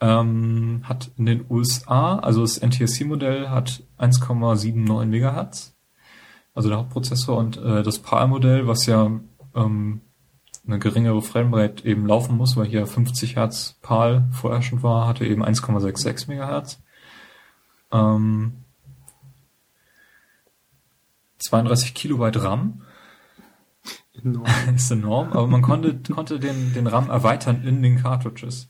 [0.01, 5.75] Ähm, hat in den USA, also das NTSC-Modell hat 1,79 Megahertz,
[6.59, 9.13] also der Hauptprozessor und äh, das PAL-Modell, was ja
[9.55, 10.01] ähm,
[10.67, 15.45] eine geringere Framerate eben laufen muss, weil hier 50 Hertz PAL vorherrschend war, hatte eben
[15.45, 16.83] 1,66 Megahertz.
[17.93, 18.65] Ähm,
[21.39, 22.83] 32 Kilobyte RAM
[24.25, 24.47] Enorm.
[24.75, 28.69] ist enorm, aber man konnte, konnte den, den RAM erweitern in den Cartridges.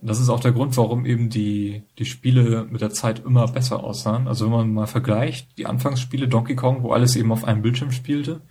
[0.00, 3.82] Das ist auch der Grund, warum eben die, die Spiele mit der Zeit immer besser
[3.82, 4.28] aussahen.
[4.28, 7.92] Also wenn man mal vergleicht, die Anfangsspiele Donkey Kong, wo alles eben auf einem Bildschirm
[7.92, 8.42] spielte,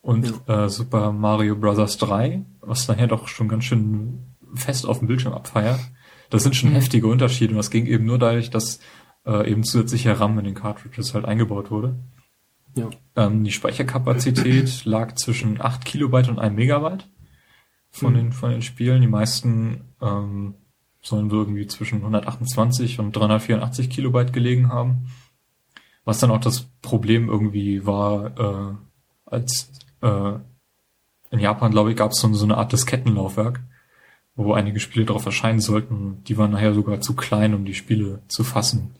[0.00, 1.96] und äh, Super Mario Bros.
[1.96, 4.18] 3, was nachher doch schon ganz schön
[4.54, 5.80] fest auf dem Bildschirm abfeiert,
[6.30, 6.74] das sind schon Mhm.
[6.74, 7.52] heftige Unterschiede.
[7.52, 8.80] Und das ging eben nur dadurch, dass
[9.26, 11.96] äh, eben zusätzlicher RAM in den Cartridges halt eingebaut wurde.
[12.76, 12.90] Ja.
[13.16, 17.08] Ähm, die Speicherkapazität lag zwischen 8 Kilobyte und 1 Megabyte
[17.90, 18.16] von, Mhm.
[18.16, 19.00] den, von den Spielen.
[19.00, 20.54] Die meisten ähm,
[21.04, 25.06] sollen so irgendwie zwischen 128 und 384 Kilobyte gelegen haben.
[26.04, 28.74] Was dann auch das Problem irgendwie war, äh,
[29.26, 30.32] als äh,
[31.30, 33.60] in Japan, glaube ich, gab es so, so eine Art Diskettenlaufwerk,
[34.34, 36.22] wo einige Spiele drauf erscheinen sollten.
[36.24, 38.94] Die waren nachher sogar zu klein, um die Spiele zu fassen.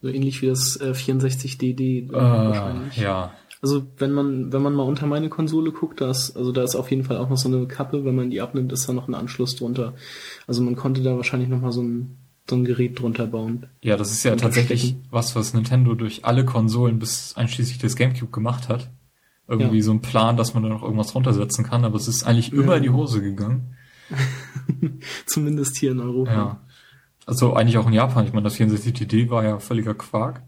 [0.00, 2.98] So ähnlich wie das äh, 64DD wahrscheinlich.
[2.98, 6.52] Äh, ja, Also wenn man, wenn man mal unter meine Konsole guckt, da ist, also
[6.52, 8.88] da ist auf jeden Fall auch noch so eine Kappe, wenn man die abnimmt, ist
[8.88, 9.94] da noch ein Anschluss drunter.
[10.46, 12.18] Also man konnte da wahrscheinlich noch mal so ein,
[12.48, 13.66] so ein Gerät drunter bauen.
[13.82, 18.30] Ja, das ist ja tatsächlich was, was Nintendo durch alle Konsolen bis einschließlich des GameCube
[18.30, 18.90] gemacht hat.
[19.48, 19.82] Irgendwie Ja.
[19.82, 22.72] so ein Plan, dass man da noch irgendwas runtersetzen kann, aber es ist eigentlich immer
[22.72, 22.76] Ja.
[22.76, 23.74] in die Hose gegangen.
[25.26, 26.32] Zumindest hier in Europa.
[26.32, 26.60] Ja.
[27.26, 28.24] Also eigentlich auch in Japan.
[28.26, 30.42] Ich meine, das 64DD war ja völliger Quark.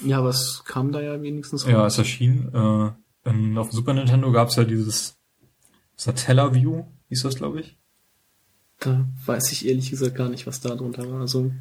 [0.00, 1.92] Ja, aber es kam da ja wenigstens Ja, raus.
[1.94, 2.48] es erschien.
[2.52, 2.90] Äh,
[3.28, 5.16] in, auf dem Super Nintendo gab es ja dieses
[5.96, 7.76] Satellaview, hieß das, glaube ich.
[8.80, 11.20] Da weiß ich ehrlich gesagt gar nicht, was da drunter war.
[11.20, 11.52] Also,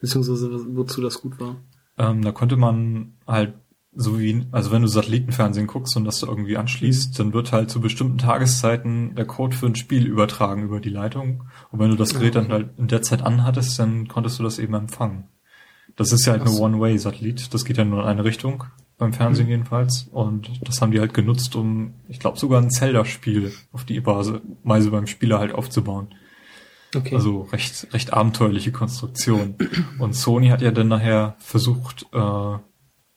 [0.00, 1.56] beziehungsweise wozu das gut war.
[1.96, 3.54] Ähm, da konnte man halt
[3.98, 7.70] so wie, also wenn du Satellitenfernsehen guckst und das da irgendwie anschließt, dann wird halt
[7.70, 11.44] zu bestimmten Tageszeiten der Code für ein Spiel übertragen über die Leitung.
[11.70, 14.58] Und wenn du das Gerät dann halt in der Zeit anhattest, dann konntest du das
[14.58, 15.28] eben empfangen.
[15.96, 16.62] Das ist ja halt so.
[16.62, 17.52] One-Way-Satellit.
[17.54, 18.64] Das geht ja nur in eine Richtung,
[18.98, 20.08] beim Fernsehen jedenfalls.
[20.12, 24.42] Und das haben die halt genutzt, um, ich glaube, sogar ein Zelda-Spiel auf die Weise
[24.62, 26.08] Weise beim Spieler halt aufzubauen.
[26.94, 27.14] Okay.
[27.14, 29.56] Also recht, recht abenteuerliche Konstruktion.
[29.98, 32.58] Und Sony hat ja dann nachher versucht, äh,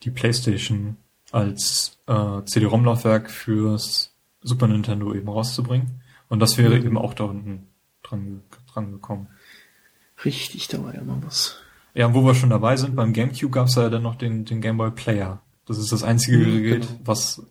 [0.02, 0.96] die PlayStation
[1.30, 6.02] als äh, CD-ROM-Laufwerk fürs Super Nintendo eben rauszubringen.
[6.28, 6.86] Und das wäre Mhm.
[6.86, 7.68] eben auch da unten
[8.02, 9.28] dran, dran gekommen.
[10.24, 11.59] Richtig, da war ja mal was.
[11.94, 14.44] Ja, und wo wir schon dabei sind, beim GameCube gab es ja dann noch den,
[14.44, 15.40] den Game Boy Player.
[15.66, 17.00] Das ist das einzige Mhm, Gerät, genau.
[17.04, 17.42] was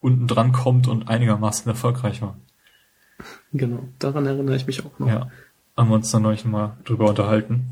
[0.00, 2.36] unten dran kommt und einigermaßen erfolgreich war.
[3.52, 5.06] Genau, daran erinnere ich mich auch noch.
[5.08, 5.30] Ja.
[5.76, 7.70] haben wir uns dann neulich mal drüber unterhalten.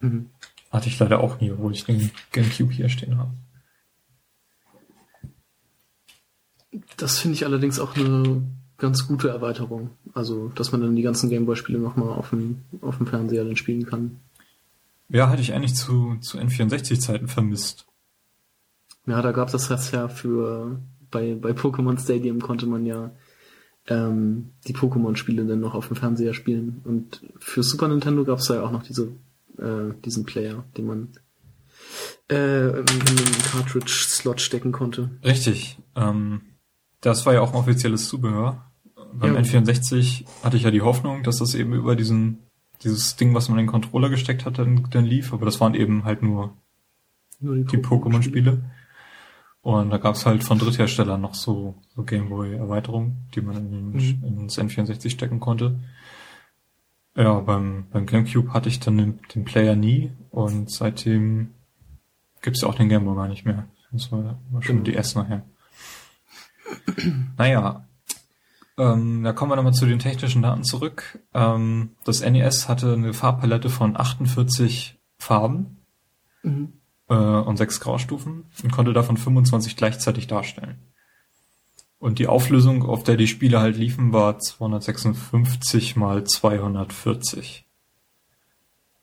[0.00, 0.26] Mhm.
[0.70, 3.30] Hatte ich leider auch nie, obwohl ich den GameCube hier stehen habe.
[6.96, 8.42] Das finde ich allerdings auch eine
[8.76, 9.90] ganz gute Erweiterung.
[10.14, 13.86] Also, dass man dann die ganzen Gameboy-Spiele nochmal auf dem, auf dem Fernseher dann spielen
[13.86, 14.20] kann.
[15.08, 17.86] Ja, hatte ich eigentlich zu, zu N64-Zeiten vermisst.
[19.06, 23.10] Ja, da gab es das ja für, bei, bei Pokémon Stadium konnte man ja
[23.86, 26.82] ähm, die Pokémon-Spiele dann noch auf dem Fernseher spielen.
[26.84, 29.12] Und für Super Nintendo gab es ja auch noch diese,
[29.58, 31.08] äh, diesen Player, den man
[32.30, 35.10] äh, in, den Cartridge-Slot stecken konnte.
[35.24, 35.78] Richtig.
[35.96, 36.42] Ähm,
[37.00, 38.70] das war ja auch ein offizielles Zubehör.
[39.14, 39.40] Beim Ja.
[39.40, 42.47] N64 hatte ich ja die Hoffnung, dass das eben über diesen
[42.82, 45.74] dieses Ding, was man in den Controller gesteckt hat, dann, dann lief, aber das waren
[45.74, 46.54] eben halt nur
[47.40, 48.62] Nur die Pokémon-Spiele.
[49.62, 54.40] Und da gab's halt von Drittherstellern noch so, so Gameboy-Erweiterungen, die man in den, Mhm.
[54.42, 55.78] ins N64 stecken konnte.
[57.16, 61.48] Ja, beim, beim Gamecube hatte ich dann den, den Player nie und seitdem
[62.42, 63.66] gibt's ja auch den Gameboy gar nicht mehr.
[63.90, 64.84] Das war, war schon Genau.
[64.84, 65.42] die S nachher.
[67.36, 67.84] naja,
[68.78, 71.18] ähm, da kommen wir nochmal zu den technischen Daten zurück.
[71.34, 75.76] Ähm, das NES hatte eine Farbpalette von 48 Farben
[76.44, 76.72] Mhm.
[77.08, 80.78] äh, und sechs Graustufen und konnte davon 25 gleichzeitig darstellen.
[81.98, 87.66] Und die Auflösung, auf der die Spiele halt liefen, war 256 mal 240.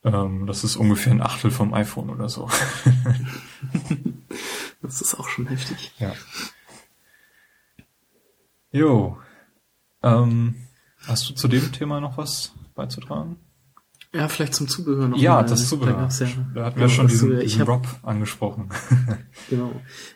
[0.06, 2.50] Ähm, das ist ungefähr ein Achtel vom iPhone oder so.
[4.82, 5.94] Das ist auch schon heftig.
[5.98, 6.14] ja.
[8.72, 9.18] Jo.
[10.06, 10.56] Ähm,
[11.08, 13.38] hast du zu dem Thema noch was beizutragen?
[14.14, 15.18] Ja, vielleicht zum Zubehör noch.
[15.18, 15.42] ja, mal.
[15.44, 15.94] das Da Zubehör.
[15.94, 18.70] gab's ja, da hatten wir ja, schon diesen, diesen hab, Rob angesprochen.
[19.50, 19.74] Genau.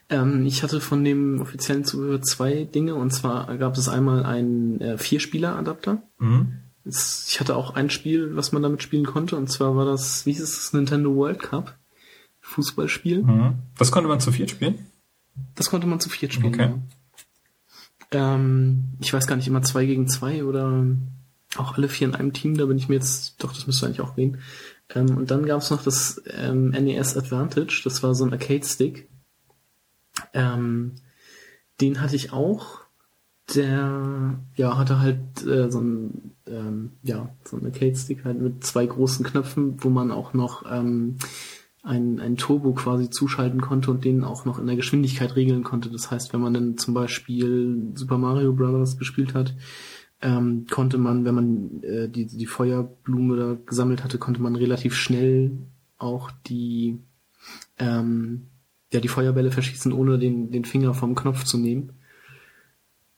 [0.10, 4.80] Ähm, ich hatte von dem offiziellen Zubehör zwei Dinge und zwar gab es einmal einen
[4.80, 6.02] äh, Vierspieler-Adapter.
[6.20, 6.54] mhm.
[6.86, 10.26] Es- Ich hatte auch ein Spiel, was man damit spielen konnte und zwar war das,
[10.26, 11.78] wie hieß es, das Nintendo World Cup
[12.42, 13.24] Fußballspiel.
[13.24, 13.56] Mhm.
[13.78, 14.86] Das konnte man zu viert spielen?
[15.56, 16.54] Das konnte man zu viert spielen.
[16.54, 16.70] Okay.
[16.70, 16.80] Ja.
[18.12, 20.86] Ähm, ich weiß gar nicht, immer zwei gegen zwei oder
[21.58, 24.02] auch alle vier in einem Team, da bin ich mir jetzt, doch, das müsste eigentlich
[24.02, 24.40] auch gehen.
[24.94, 29.10] Ähm, und dann gab es noch das ähm, NES Advantage, das war so ein Arcade-Stick.
[30.34, 30.96] Ähm,
[31.82, 32.80] den hatte ich auch.
[33.56, 38.86] Der, ja, hatte halt äh, so ein, ähm, ja, so ein Arcade-Stick halt mit zwei
[38.86, 41.18] großen Knöpfen, wo man auch noch ähm,
[41.82, 45.90] ein, ein Turbo quasi zuschalten konnte und den auch noch in der Geschwindigkeit regeln konnte.
[45.90, 48.98] Das heißt, wenn man dann zum Beispiel Super Mario Bros.
[48.98, 49.56] gespielt hat,
[50.22, 54.96] ähm, konnte man, wenn man äh, die, die Feuerblume da gesammelt hatte, konnte man relativ
[54.96, 55.52] schnell
[55.98, 57.00] auch die,
[57.78, 58.48] ähm,
[58.92, 61.94] ja, die Feuerbälle verschießen, ohne den, den Finger vom Knopf zu nehmen.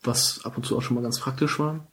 [0.03, 1.87] Was ab und zu auch schon mal ganz praktisch war.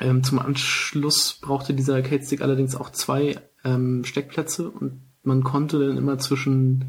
[0.00, 5.96] Ähm, zum Anschluss brauchte dieser Arcade-Stick allerdings auch zwei ähm, Steckplätze und man konnte dann
[5.96, 6.86] immer zwischen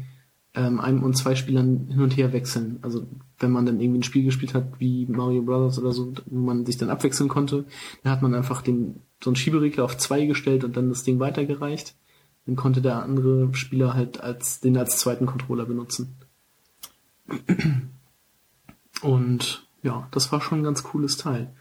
[0.54, 2.80] ähm, einem und zwei Spielern hin und her wechseln.
[2.82, 3.06] Also
[3.38, 6.66] wenn man dann irgendwie ein Spiel gespielt hat wie Mario Brothers oder so, wo man
[6.66, 7.66] sich dann abwechseln konnte,
[8.02, 11.20] dann hat man einfach den so einen Schieberegler auf zwei gestellt und dann das Ding
[11.20, 11.94] weitergereicht.
[12.46, 16.16] Dann konnte der andere Spieler halt als den als zweiten Controller benutzen.
[19.02, 21.54] Und ja, das war schon ein ganz cooles Teil.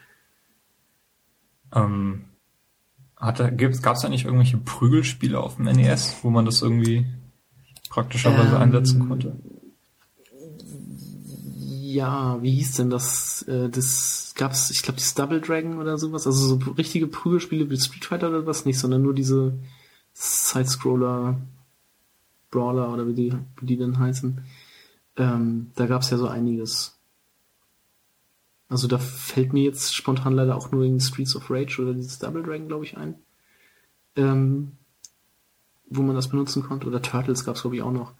[1.73, 2.25] Ähm,
[3.19, 7.05] hatte, gibt's, gab's da nicht irgendwelche Prügelspiele auf dem NES, wo man das irgendwie
[7.89, 9.35] praktischerweise Ähm, einsetzen konnte?
[11.81, 13.41] Ja, wie hieß denn das?
[13.43, 16.27] Äh, das gab's, ich glaube, das Double Dragon oder sowas.
[16.27, 19.53] Also so richtige Prügelspiele wie Street Fighter oder was nicht, sondern nur diese
[20.13, 21.41] Side-Scroller,
[22.51, 24.41] Brawler oder wie die, wie die denn heißen.
[25.17, 26.98] Ähm, da gab's ja so einiges.
[28.69, 32.19] Also da fällt mir jetzt spontan leider auch nur in Streets of Rage oder dieses
[32.19, 33.15] Double Dragon, glaube ich, ein.
[34.15, 34.73] Ähm,
[35.89, 36.87] wo man das benutzen konnte.
[36.87, 38.13] Oder Turtles gab's glaube ich, auch noch.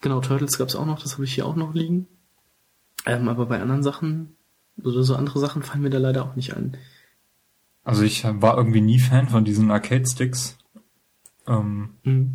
[0.00, 2.06] Genau, Turtles gab's auch noch, das habe ich hier auch noch liegen.
[3.06, 4.36] Ähm, aber bei anderen Sachen,
[4.82, 6.76] oder so andere Sachen fallen mir da leider auch nicht ein.
[7.82, 10.58] Also ich war irgendwie nie Fan von diesen Arcade-Sticks.
[11.46, 12.34] Ähm, Mhm.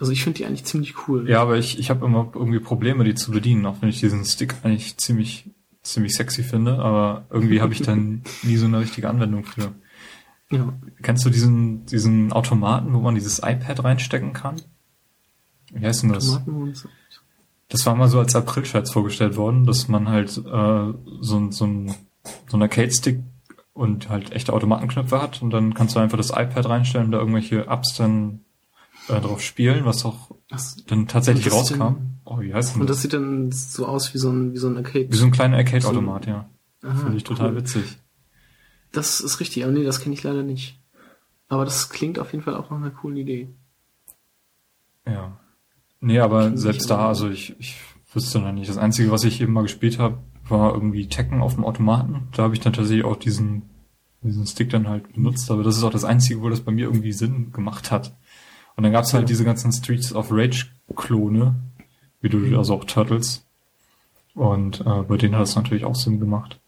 [0.00, 1.28] Also ich finde die eigentlich ziemlich cool.
[1.28, 4.24] ja, aber ich, ich habe immer irgendwie Probleme, die zu bedienen, auch wenn ich diesen
[4.24, 5.50] Stick eigentlich ziemlich,
[5.92, 9.72] ziemlich sexy finde, aber irgendwie habe ich dann nie so eine richtige Anwendung für.
[10.50, 10.72] ja.
[11.02, 14.56] Kennst du diesen, diesen Automaten, wo man dieses iPad reinstecken kann?
[15.72, 16.26] Wie heißt denn das?
[16.26, 16.88] Tomaten und so.
[17.68, 20.40] Das war mal so als April-Scherz vorgestellt worden, dass man halt äh,
[21.20, 21.66] so, ein- so
[22.46, 23.20] so ein Arcade-Stick
[23.74, 27.18] und halt echte Automatenknöpfe hat und dann kannst du einfach das iPad reinstellen und da
[27.18, 28.40] irgendwelche Apps dann
[29.08, 32.18] äh, drauf spielen, was auch Das, dann tatsächlich rauskam.
[32.24, 32.96] Oh, wie heißt denn und das?
[32.98, 35.10] das sieht dann so aus wie so ein, wie so ein Arcade.
[35.10, 36.48] Wie so ein kleiner Arcade-Automat, ja.
[36.82, 37.56] Aha, Finde ich total cool.
[37.56, 37.98] witzig.
[38.92, 40.80] Das ist richtig, aber nee, das kenne ich leider nicht.
[41.48, 43.48] Aber das klingt auf jeden Fall auch nach einer coolen Idee.
[45.06, 45.38] Ja.
[46.00, 47.76] Nee, aber selbst da, also ich, ich
[48.12, 48.68] wüsste noch nicht.
[48.68, 50.18] Das Einzige, was ich eben mal gespielt habe,
[50.48, 52.28] war irgendwie Tekken auf dem Automaten.
[52.32, 53.62] Da habe ich dann tatsächlich auch diesen,
[54.22, 56.86] diesen Stick dann halt benutzt, aber das ist auch das Einzige, wo das bei mir
[56.86, 58.16] irgendwie Sinn gemacht hat.
[58.78, 61.56] Und dann gab's halt diese ganzen Streets of Rage-Klone,
[62.20, 63.44] wie du, also auch Turtles.
[64.34, 66.60] Und äh, bei denen hat es natürlich auch Sinn gemacht.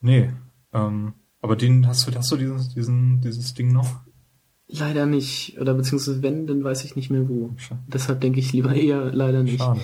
[0.00, 0.30] Nee,
[0.72, 3.96] ähm, aber den hast du, hast du dieses, diesen, dieses Ding noch?
[4.68, 5.58] Leider nicht.
[5.60, 7.50] Oder beziehungsweise wenn, dann weiß ich nicht mehr wo.
[7.56, 7.80] Schade.
[7.88, 9.58] Deshalb denke ich lieber eher leider nicht.
[9.58, 9.80] Schade.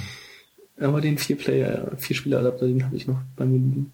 [0.79, 3.91] Aber den Vier-Player, Vier-Spieler-Adapter, den habe ich noch bei mir liegen.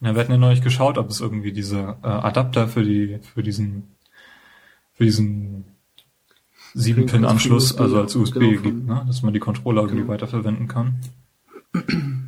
[0.00, 3.44] Ja, wir hatten ja neulich geschaut, ob es irgendwie diese äh, Adapter für die, für
[3.44, 3.84] diesen,
[4.98, 5.64] für diesen
[6.74, 9.04] 7-Pin-Anschluss, USB, also als USB genau, gibt, ne?
[9.06, 10.12] dass man die Controller irgendwie Genau.
[10.12, 11.00] weiterverwenden kann.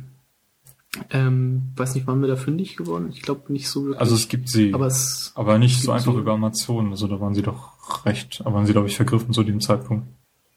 [1.09, 3.09] Ähm, weiß nicht, waren wir da fündig geworden?
[3.13, 3.99] Ich glaube nicht so wirklich.
[4.01, 4.89] Also es gibt sie, aber
[5.35, 6.19] aber, es, nicht so einfach sie.
[6.19, 9.43] über Amazon, also da waren sie doch recht, aber waren sie glaube ich vergriffen zu
[9.43, 10.05] dem Zeitpunkt.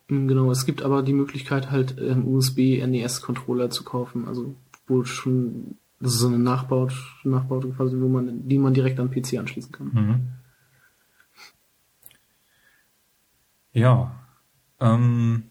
[0.09, 4.55] mh, genau, es gibt aber die Möglichkeit halt ähm, USB NES Controller zu kaufen, also
[4.89, 9.11] wo schon das ist so eine Nachbaut, Nachbaut quasi, wo man, die man direkt am
[9.13, 9.91] PC anschließen kann.
[9.95, 10.21] Mhm.
[13.75, 14.13] Ja.
[14.81, 15.51] Ähm,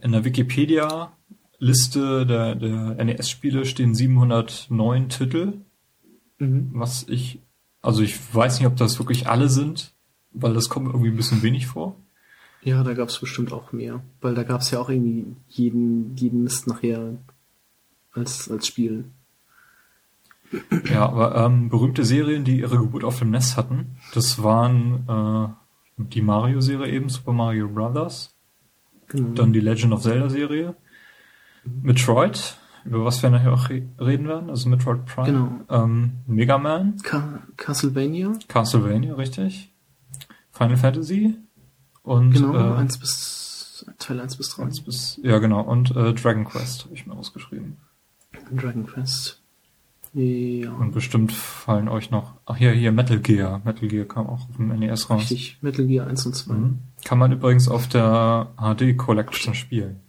[0.00, 5.58] in der Wikipedia-Liste der, der NES-Spiele stehen 709 Titel.
[6.38, 6.70] Mhm.
[6.72, 7.40] was ich,
[7.80, 9.92] also ich weiß nicht, ob das wirklich alle sind,
[10.32, 11.96] weil das kommt irgendwie ein bisschen wenig vor.
[12.62, 16.16] Ja, da gab es bestimmt auch mehr, weil da gab es ja auch irgendwie jeden,
[16.16, 17.18] jeden Mist nachher
[18.12, 19.04] als, als Spiel.
[20.90, 25.63] Ja, aber ähm, berühmte Serien, die ihre Geburt auf dem NES hatten, das waren äh,
[25.96, 28.34] die Mario-Serie eben, Super Mario Brothers,
[29.08, 29.30] Genau.
[29.34, 30.74] dann die Legend of Zelda-Serie,
[31.82, 35.60] Metroid, über was wir nachher auch re reden werden, also Metroid Prime, Genau.
[35.84, 39.72] ähm, Mega Man, Ca Castlevania, Castlevania, richtig,
[40.50, 41.36] Final Fantasy
[42.02, 44.62] und genau, äh, eins bis Teil 1 bis 3.
[44.64, 47.76] eins bis, ja genau, und äh, Dragon Quest habe ich mir ausgeschrieben.
[48.54, 49.42] Dragon Quest.
[50.16, 52.34] Ja, Und bestimmt fallen euch noch.
[52.46, 53.60] Ach ja, hier Metal Gear.
[53.64, 55.22] Metal Gear kam auch auf dem NES raus.
[55.22, 55.58] richtig.
[55.60, 56.54] Metal Gear 1 und 2.
[56.54, 56.78] Mhm.
[57.04, 60.00] Kann man übrigens auf der HD Collection spielen.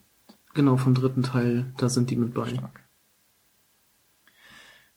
[0.54, 2.48] Genau, vom dritten Teil, da sind die mit bei.
[2.50, 2.82] Stark.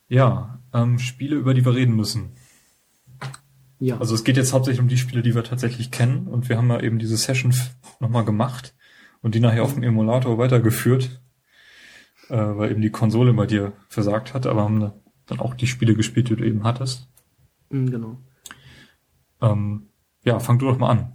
[0.08, 2.32] Ja, ähm, Spiele, über die wir reden müssen.
[3.80, 6.26] Ja, Also es geht jetzt hauptsächlich um die Spiele, die wir tatsächlich kennen.
[6.26, 7.54] Und wir haben ja eben diese Session
[8.00, 8.74] nochmal gemacht
[9.22, 11.22] und die nachher auf dem Emulator weitergeführt,
[12.28, 14.92] äh, weil eben die Konsole bei dir versagt hat, aber haben
[15.26, 17.08] dann auch die Spiele gespielt, die du eben hattest.
[17.70, 18.18] Mhm, genau.
[19.40, 19.88] Ähm,
[20.24, 21.12] ja, fang du doch mal an.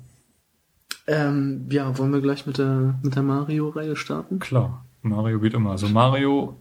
[1.07, 4.39] Ähm, ja, wollen wir gleich mit der, mit der Mario-Reihe starten?
[4.39, 5.71] Klar, Mario geht immer.
[5.71, 6.57] Also Mario,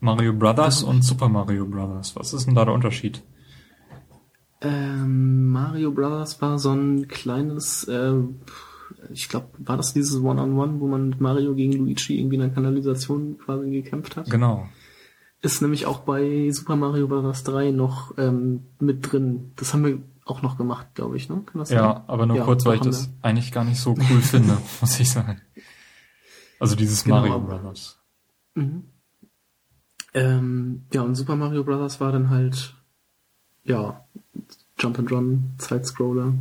[0.00, 2.16] Mario Brothers und Super Mario Brothers.
[2.16, 3.22] Was ist denn da der Unterschied?
[4.60, 8.14] Ähm, Mario Brothers war so ein kleines, äh,
[9.12, 12.52] ich glaube, war das dieses One-on-One, wo man mit Mario gegen Luigi irgendwie in einer
[12.54, 14.30] Kanalisation quasi gekämpft hat?
[14.30, 14.68] Genau.
[15.42, 17.42] Ist nämlich auch bei Super Mario Bros.
[17.44, 19.52] 3 noch ähm, mit drin.
[19.56, 21.42] Das haben wir auch noch gemacht, glaube ich, ne?
[21.46, 22.02] Kann das Ja, sein?
[22.08, 25.10] aber nur Ja, kurz, weil ich das eigentlich gar nicht so cool finde, muss ich
[25.10, 25.40] sagen.
[26.58, 28.00] Also dieses Genau, Mario Brothers.
[28.54, 28.84] Mhm.
[30.14, 32.00] Ähm, ja, und Super Mario Bros.
[32.00, 32.74] war dann halt,
[33.64, 34.04] ja,
[34.78, 36.32] Jump and Run, Sidescroller.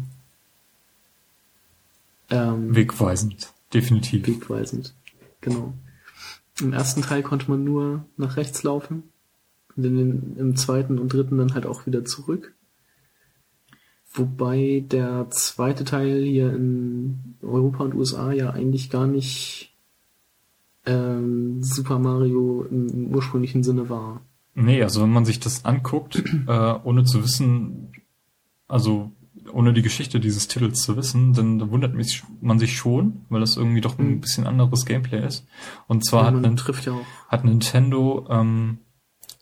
[2.30, 3.54] Ähm, Wegweisend.
[3.74, 4.28] Definitiv.
[4.28, 4.96] wegweisend.
[5.42, 5.74] Genau.
[6.62, 9.04] Im ersten Teil konnte man nur nach rechts laufen.
[9.76, 12.54] Und in den, im zweiten und dritten dann halt auch wieder zurück.
[14.14, 19.76] Wobei der zweite Teil hier in Europa und USA ja eigentlich gar nicht
[20.86, 24.22] ähm, Super Mario im, im ursprünglichen Sinne war.
[24.54, 27.92] Nee, also wenn man sich das anguckt, äh, ohne zu wissen,
[28.70, 29.12] also
[29.52, 33.58] ohne die Geschichte dieses Titels zu wissen, dann, wundert mich, man sich schon, weil das
[33.58, 34.22] irgendwie doch ein Mhm.
[34.22, 35.46] bisschen anderes Gameplay ist.
[35.88, 37.06] Und zwar Ja, hat, man Nin- trifft ja auch.
[37.28, 38.80] hat Nintendo ähm,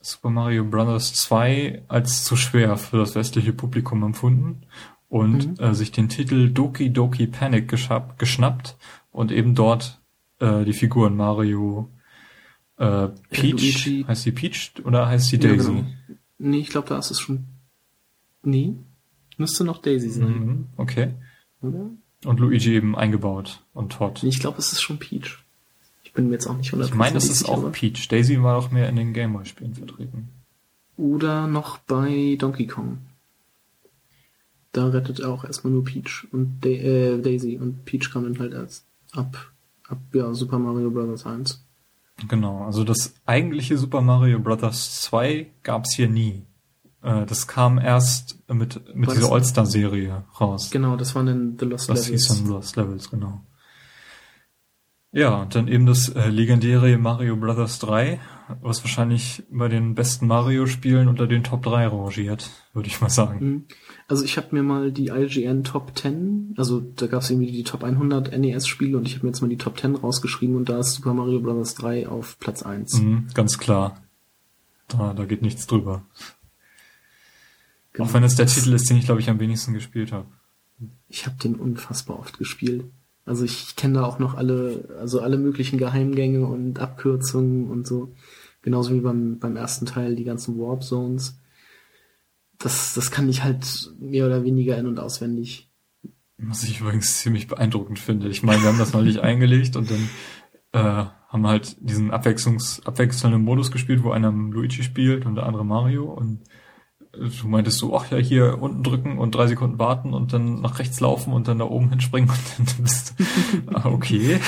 [0.01, 1.13] Super Mario Bros.
[1.13, 4.63] 2 als zu schwer für das westliche Publikum empfunden
[5.07, 5.63] und Mhm.
[5.63, 7.69] äh, sich den Titel Doki Doki Panic
[8.17, 8.75] geschnappt
[9.11, 10.01] und eben dort
[10.39, 11.89] äh, die Figuren Mario
[12.77, 15.69] äh, Peach, heißt sie Peach oder heißt sie Ja, Daisy?
[15.71, 15.85] genau.
[16.39, 17.45] Nee, ich glaube, da ist es schon.
[18.41, 18.75] Nee.
[19.37, 21.13] Müsste noch Daisy sein, Mhm, okay.
[21.61, 21.89] oder?
[22.25, 24.23] Und Luigi eben eingebaut und Todd.
[24.23, 25.43] Ich glaube, es ist schon Peach.
[26.03, 28.07] Ich bin mir jetzt auch nicht Ich hundertprozentig meine, es ist auch aber- Peach.
[28.07, 30.29] Daisy war auch mehr in den Gameboy-Spielen vertreten.
[30.95, 32.99] Oder noch bei Donkey Kong.
[34.71, 38.39] Da rettet er auch erstmal nur Peach und da äh, Daisy und Peach kam dann
[38.39, 39.51] halt erst ab,
[39.87, 41.25] ab ja, Super Mario Bros.
[41.25, 41.63] 1.
[42.27, 45.01] Genau, also das eigentliche Super Mario Bros.
[45.01, 46.43] 2 gab's hier nie.
[47.03, 50.69] Äh, das kam erst mit, mit War dieser das- All-Star-Serie raus.
[50.71, 52.43] Genau, das waren dann The Lost Das hieß Levels.
[52.43, 53.41] dann Lost Levels, genau.
[55.15, 58.19] Ja, und dann eben das äh, legendäre Mario Brothers 3,
[58.63, 63.45] was wahrscheinlich bei den besten Mario-Spielen unter den Top 3 rangiert, würde ich mal sagen.
[63.45, 63.63] Mhm.
[64.07, 67.63] Also ich habe mir mal die IGN Top 10, also da gab es irgendwie die
[67.63, 70.79] Top 100 NES-Spiele und ich habe mir jetzt mal die Top 10 rausgeschrieben und da
[70.79, 71.75] ist Super Mario Bros.
[71.75, 72.99] 3 auf Platz 1.
[72.99, 74.01] Mhm, ganz klar.
[74.87, 76.01] Da, da geht nichts drüber.
[77.93, 78.07] Genau.
[78.07, 80.27] Auch wenn es der Titel ist, den ich glaube ich am wenigsten gespielt habe.
[81.07, 82.85] Ich habe den unfassbar oft gespielt.
[83.25, 88.13] Also ich kenne da auch noch alle, also alle möglichen Geheimgänge und Abkürzungen und so.
[88.61, 91.39] Genauso wie beim, beim ersten Teil die ganzen Warp Zones.
[92.57, 95.69] Das, das kann ich halt mehr oder weniger in- und auswendig.
[96.37, 98.27] Was ich übrigens ziemlich beeindruckend finde.
[98.27, 100.09] Ich meine, wir haben das neulich eingelegt und dann
[100.73, 105.65] äh, haben halt diesen Abwechslungs abwechselnden Modus gespielt, wo einer Luigi spielt und der andere
[105.65, 106.41] Mario und
[107.13, 110.79] du meintest so, ach ja, hier unten drücken und drei Sekunden warten und dann nach
[110.79, 113.23] rechts laufen und dann da oben hinspringen und dann bist du,
[113.75, 114.39] ah, okay.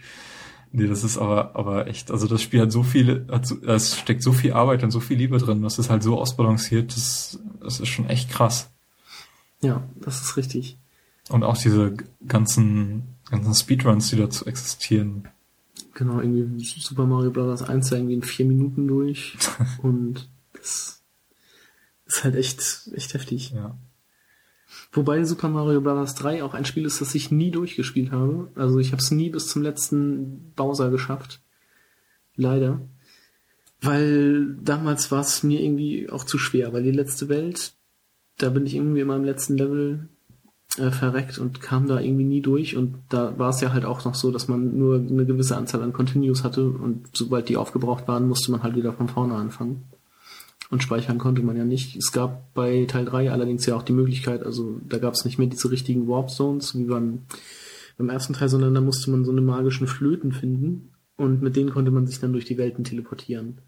[0.72, 3.96] nee, das ist aber, aber echt, also das Spiel hat so viel, hat so, es
[3.96, 7.38] steckt so viel Arbeit und so viel Liebe drin, das ist halt so ausbalanciert, das,
[7.60, 8.70] das ist schon echt krass.
[9.60, 10.76] Ja, das ist richtig.
[11.28, 11.94] Und auch diese
[12.26, 15.28] ganzen, ganzen Speedruns, die dazu existieren.
[15.94, 17.62] Genau, irgendwie Super Mario Bros.
[17.62, 19.36] 1 da irgendwie in vier Minuten durch.
[19.82, 21.01] und das
[22.12, 23.52] ist halt echt, echt heftig.
[23.52, 23.76] Ja.
[24.92, 26.14] Wobei Super Mario Bros.
[26.14, 28.50] 3 auch ein Spiel ist, das ich nie durchgespielt habe.
[28.54, 31.40] Also ich habe es nie bis zum letzten Bowser geschafft.
[32.36, 32.80] Leider.
[33.80, 37.74] Weil damals war es mir irgendwie auch zu schwer, weil die letzte Welt,
[38.38, 40.08] da bin ich irgendwie immer im letzten Level
[40.78, 42.76] äh, verreckt und kam da irgendwie nie durch.
[42.76, 45.82] Und da war es ja halt auch noch so, dass man nur eine gewisse Anzahl
[45.82, 49.84] an Continues hatte und sobald die aufgebraucht waren, musste man halt wieder von vorne anfangen.
[50.72, 51.96] Und speichern konnte man ja nicht.
[51.96, 55.36] Es gab bei Teil 3 allerdings ja auch die Möglichkeit, also da gab es nicht
[55.38, 57.26] mehr diese richtigen Warp Zones wie beim,
[57.98, 61.68] beim ersten Teil, sondern da musste man so eine magischen Flöten finden und mit denen
[61.68, 63.60] konnte man sich dann durch die Welten teleportieren.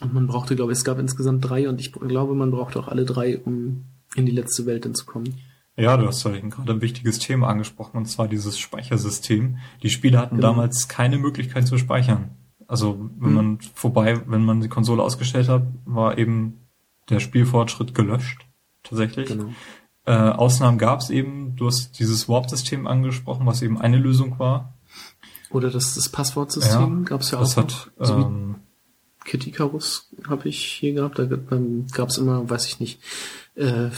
[0.00, 2.88] Und man brauchte, glaube ich, es gab insgesamt drei und ich glaube, man brauchte auch
[2.88, 3.84] alle drei, um
[4.16, 5.36] in die letzte Welt dann zu kommen.
[5.76, 9.58] Ja, du hast ja gerade ein wichtiges Thema angesprochen, und zwar dieses Speichersystem.
[9.84, 10.48] Die Spiele hatten Genau.
[10.48, 12.30] damals keine Möglichkeit zu speichern.
[12.66, 13.34] Also wenn Hm.
[13.34, 16.60] man vorbei, wenn man die Konsole ausgestellt hat, war eben
[17.10, 18.46] der Spielfortschritt gelöscht.
[18.82, 19.28] Tatsächlich.
[19.28, 19.50] Genau.
[20.06, 24.74] Äh, Ausnahmen gab es eben, du hast dieses Warp-System angesprochen, was eben eine Lösung war.
[25.50, 28.06] Oder das, das Passwortsystem Ja, gab es ja das auch hat noch.
[28.06, 28.56] So ähm,
[29.24, 31.18] Kid Icarus habe ich hier gehabt.
[31.18, 31.26] Da
[31.92, 33.00] gab es immer, weiß ich nicht,
[33.54, 33.88] äh,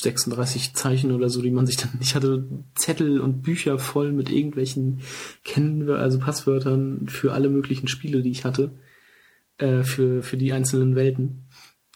[0.00, 1.90] 36 Zeichen oder so, die man sich dann.
[2.00, 5.00] Ich hatte Zettel und Bücher voll mit irgendwelchen
[5.44, 8.72] Kennen, also Passwörtern für alle möglichen Spiele, die ich hatte,
[9.58, 11.48] äh, für für die einzelnen Welten,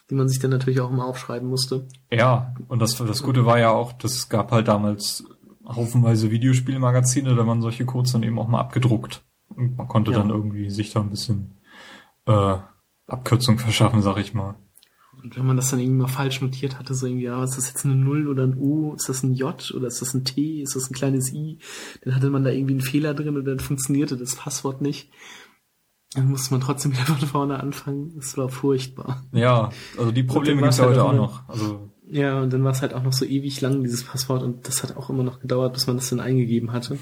[0.09, 1.87] die man sich dann natürlich auch immer aufschreiben musste.
[2.11, 5.23] Ja, und das, das Gute war ja auch, das gab halt damals
[5.65, 9.23] haufenweise Videospielmagazine, da waren solche Codes dann eben auch mal abgedruckt.
[9.55, 10.17] Und man konnte Ja.
[10.17, 11.53] dann irgendwie sich da ein bisschen
[12.25, 12.57] äh,
[13.07, 14.55] Abkürzung verschaffen, sag ich mal.
[15.23, 17.69] Und wenn man das dann irgendwie mal falsch notiert hatte, so irgendwie, ja, ist das
[17.69, 20.61] jetzt eine Null oder ein U, ist das ein J oder ist das ein T,
[20.61, 21.59] ist das ein kleines I,
[22.03, 25.09] dann hatte man da irgendwie einen Fehler drin und dann funktionierte das Passwort nicht.
[26.13, 28.13] Dann musste man trotzdem wieder von vorne anfangen.
[28.15, 29.23] Das war furchtbar.
[29.31, 31.49] Ja, also die Probleme dann gibt's ja war's heute halt auch noch.
[31.49, 34.67] Also Ja, und dann war es halt auch noch so ewig lang, dieses Passwort, und
[34.67, 36.97] das hat auch immer noch gedauert, bis man das dann eingegeben hatte.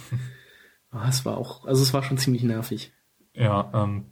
[0.92, 2.94] Aber es war auch, also es war schon ziemlich nervig.
[3.34, 4.06] ja, ähm,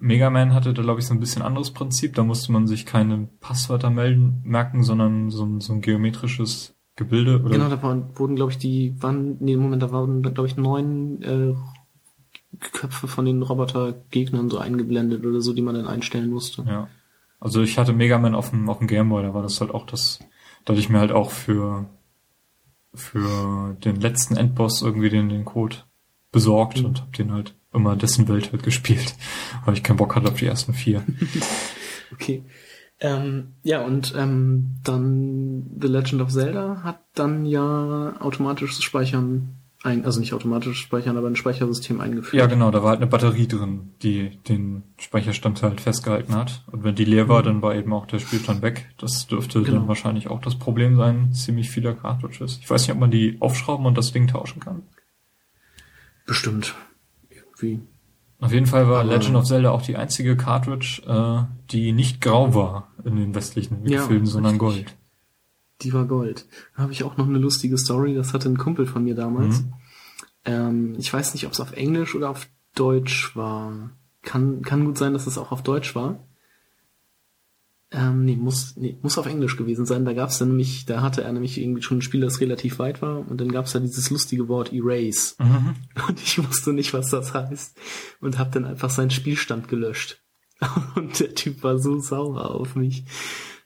[0.00, 2.14] Mega Man hatte da glaube ich so ein bisschen anderes Prinzip.
[2.14, 7.40] Da musste man sich keine Passwörter melden, merken, sondern so ein, so ein geometrisches Gebilde.
[7.42, 10.56] Oder Genau, da waren, wurden, glaube ich, die, waren, nee, Moment, da waren, glaube ich,
[10.56, 11.54] neun äh,
[12.72, 16.62] Köpfe von den Robotergegnern so eingeblendet oder so, die man dann einstellen musste.
[16.66, 16.88] Ja.
[17.38, 19.86] Also ich hatte Mega Man auf dem, auf dem Gameboy, da war das halt auch
[19.86, 20.18] das,
[20.64, 21.86] da hatte ich mir halt auch für,
[22.92, 25.76] für den letzten Endboss irgendwie den, den Code
[26.32, 26.86] besorgt Mhm.
[26.86, 29.14] und hab den halt immer dessen Welt halt gespielt,
[29.64, 31.02] weil ich keinen Bock hatte auf die ersten vier.
[32.12, 32.42] Okay.
[32.98, 40.04] Ähm, ja, und ähm, dann The Legend of Zelda hat dann ja automatisches Speichern, ein,
[40.04, 42.40] also nicht automatisch speichern, aber ein Speichersystem eingeführt.
[42.40, 46.64] Ja, genau, da war halt eine Batterie drin, die den Speicherstand halt festgehalten hat.
[46.72, 48.90] Und wenn die leer war, dann war eben auch der Spielstand weg.
[48.98, 49.78] Das dürfte Genau.
[49.78, 52.58] dann wahrscheinlich auch das Problem sein, ziemlich vieler Cartridges.
[52.60, 54.82] Ich weiß nicht, ob man die aufschrauben und das Ding tauschen kann.
[56.26, 56.74] Bestimmt.
[57.62, 57.80] Irgendwie.
[58.40, 62.20] Auf jeden Fall war Aber- Legend of Zelda auch die einzige Cartridge, äh, die nicht
[62.20, 64.86] grau war in den westlichen Ja, Gefilden, sondern richtig.
[64.86, 64.96] Gold.
[65.82, 66.46] Die war Gold.
[66.76, 69.62] Da habe ich auch noch eine lustige Story, das hatte ein Kumpel von mir damals.
[69.62, 69.72] Mhm.
[70.46, 73.90] Ähm, ich weiß nicht, ob es auf Englisch oder auf Deutsch war.
[74.22, 76.16] Kann, kann gut sein, dass es auch auf Deutsch war.
[77.92, 80.04] Ähm, nee, muss, nee, muss auf Englisch gewesen sein.
[80.04, 83.02] Da gab's dann nämlich, da hatte er nämlich irgendwie schon ein Spiel, das relativ weit
[83.02, 85.34] war und dann gab's da dieses lustige Wort Erase.
[85.38, 85.74] Mhm.
[86.08, 87.76] Und ich wusste nicht, was das heißt.
[88.20, 90.22] Und habe dann einfach seinen Spielstand gelöscht.
[90.94, 93.04] Und der Typ war so sauer auf mich.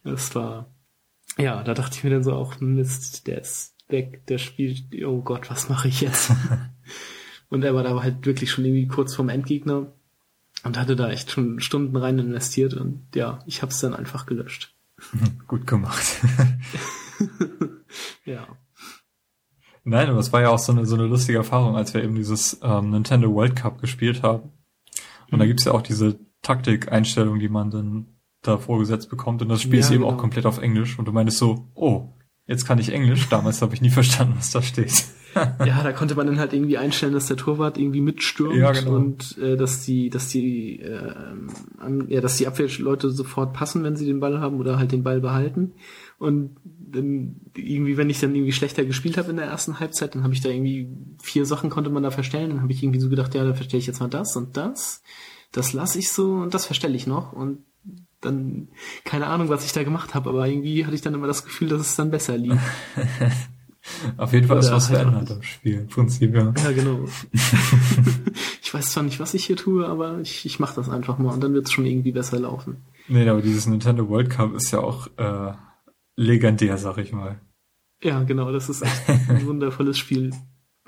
[0.05, 0.73] Das war,
[1.39, 5.23] ja, da dachte ich mir dann so auch, Mist, der ist weg, der spielt, oh
[5.23, 6.31] Gott, was mache ich jetzt?
[7.49, 9.93] und er war da halt wirklich schon irgendwie kurz vorm Endgegner
[10.65, 14.27] und hatte da echt schon Stunden rein investiert und ja, ich habe es dann einfach
[14.27, 14.75] gelöscht.
[15.47, 16.05] Gut gemacht.
[18.25, 18.47] Ja.
[19.85, 22.15] Nein, aber es war ja auch so eine, so eine lustige Erfahrung, als wir eben
[22.15, 24.51] dieses ähm, Nintendo World Cup gespielt haben.
[25.31, 28.07] Und da gibt's ja auch diese Taktik-Einstellung, die man dann
[28.43, 29.43] da vorgesetzt bekommt.
[29.43, 30.15] Und das Spiel Ja, ist eben genau.
[30.15, 30.99] auch komplett auf Englisch.
[30.99, 32.15] Und du meinst so, oh,
[32.47, 33.29] jetzt kann ich Englisch.
[33.29, 35.05] Damals habe ich nie verstanden, was da steht.
[35.67, 38.95] Ja, da konnte man dann halt irgendwie einstellen, dass der Torwart irgendwie mitstürmt Ja, genau.
[38.95, 41.13] und äh, dass die, dass die, äh,
[41.79, 45.03] an, ja, dass die Abwehrleute sofort passen, wenn sie den Ball haben oder halt den
[45.03, 45.73] Ball behalten.
[46.19, 50.23] Und dann irgendwie, wenn ich dann irgendwie schlechter gespielt habe in der ersten Halbzeit, dann
[50.23, 50.89] habe ich da irgendwie
[51.23, 52.51] vier Sachen konnte man da verstellen.
[52.51, 55.03] Dann habe ich irgendwie so gedacht, ja, da verstelle ich jetzt mal das und das.
[55.53, 57.59] Das lasse ich so und das verstelle ich noch und
[58.21, 58.69] dann
[59.05, 61.69] keine Ahnung, was ich da gemacht habe, aber irgendwie hatte ich dann immer das Gefühl,
[61.69, 62.61] dass es dann besser lief.
[64.17, 65.75] Auf jeden Fall ist was halt verändert im Spiel.
[65.81, 66.55] Im Prinzip, ja.
[66.57, 67.07] Ja, genau.
[68.63, 71.33] ich weiß zwar nicht, was ich hier tue, aber ich, ich mache das einfach mal
[71.33, 72.79] und dann wird es schon irgendwie besser laufen.
[73.09, 75.53] Nee, aber dieses Nintendo World Cup ist ja auch äh,
[76.17, 77.41] legendär, sag ich mal.
[78.03, 80.33] Ja, genau, das ist echt ein wundervolles Spiel.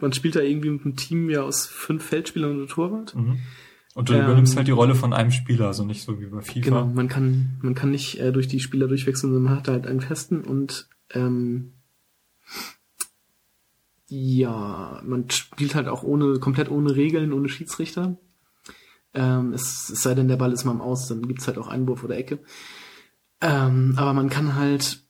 [0.00, 3.14] Man spielt da irgendwie mit einem Team ja aus fünf Feldspielern und einem Torwart.
[3.14, 3.38] Mhm.
[3.94, 6.42] Und du Ähm, übernimmst halt die Rolle von einem Spieler, also nicht so wie bei
[6.42, 6.60] FIFA.
[6.60, 9.86] Genau, man kann, man kann nicht äh, durch die Spieler durchwechseln, sondern man hat halt
[9.86, 11.72] einen festen und ähm,
[14.08, 18.16] ja, man spielt halt auch ohne, komplett ohne Regeln, ohne Schiedsrichter.
[19.14, 21.68] Ähm, es, es sei denn, der Ball ist mal im Aus, dann gibt's halt auch
[21.68, 22.38] Einwurf oder Ecke.
[23.40, 25.02] Ähm, aber man kann halt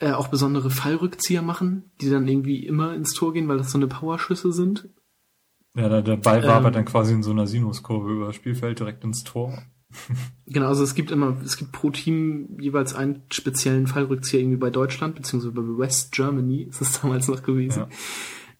[0.00, 3.78] äh, auch besondere Fallrückzieher machen, die dann irgendwie immer ins Tor gehen, weil das so
[3.78, 4.88] eine Powerschüsse sind.
[5.74, 8.78] Ja, der, der Ball wabert Ähm, dann quasi in so einer Sinuskurve über das Spielfeld
[8.78, 9.62] direkt ins Tor.
[10.46, 14.70] Genau, also es gibt immer, es gibt pro Team jeweils einen speziellen Fallrückzieher irgendwie bei
[14.70, 17.80] Deutschland, beziehungsweise bei West Germany ist es damals noch gewesen.
[17.80, 17.88] Ja.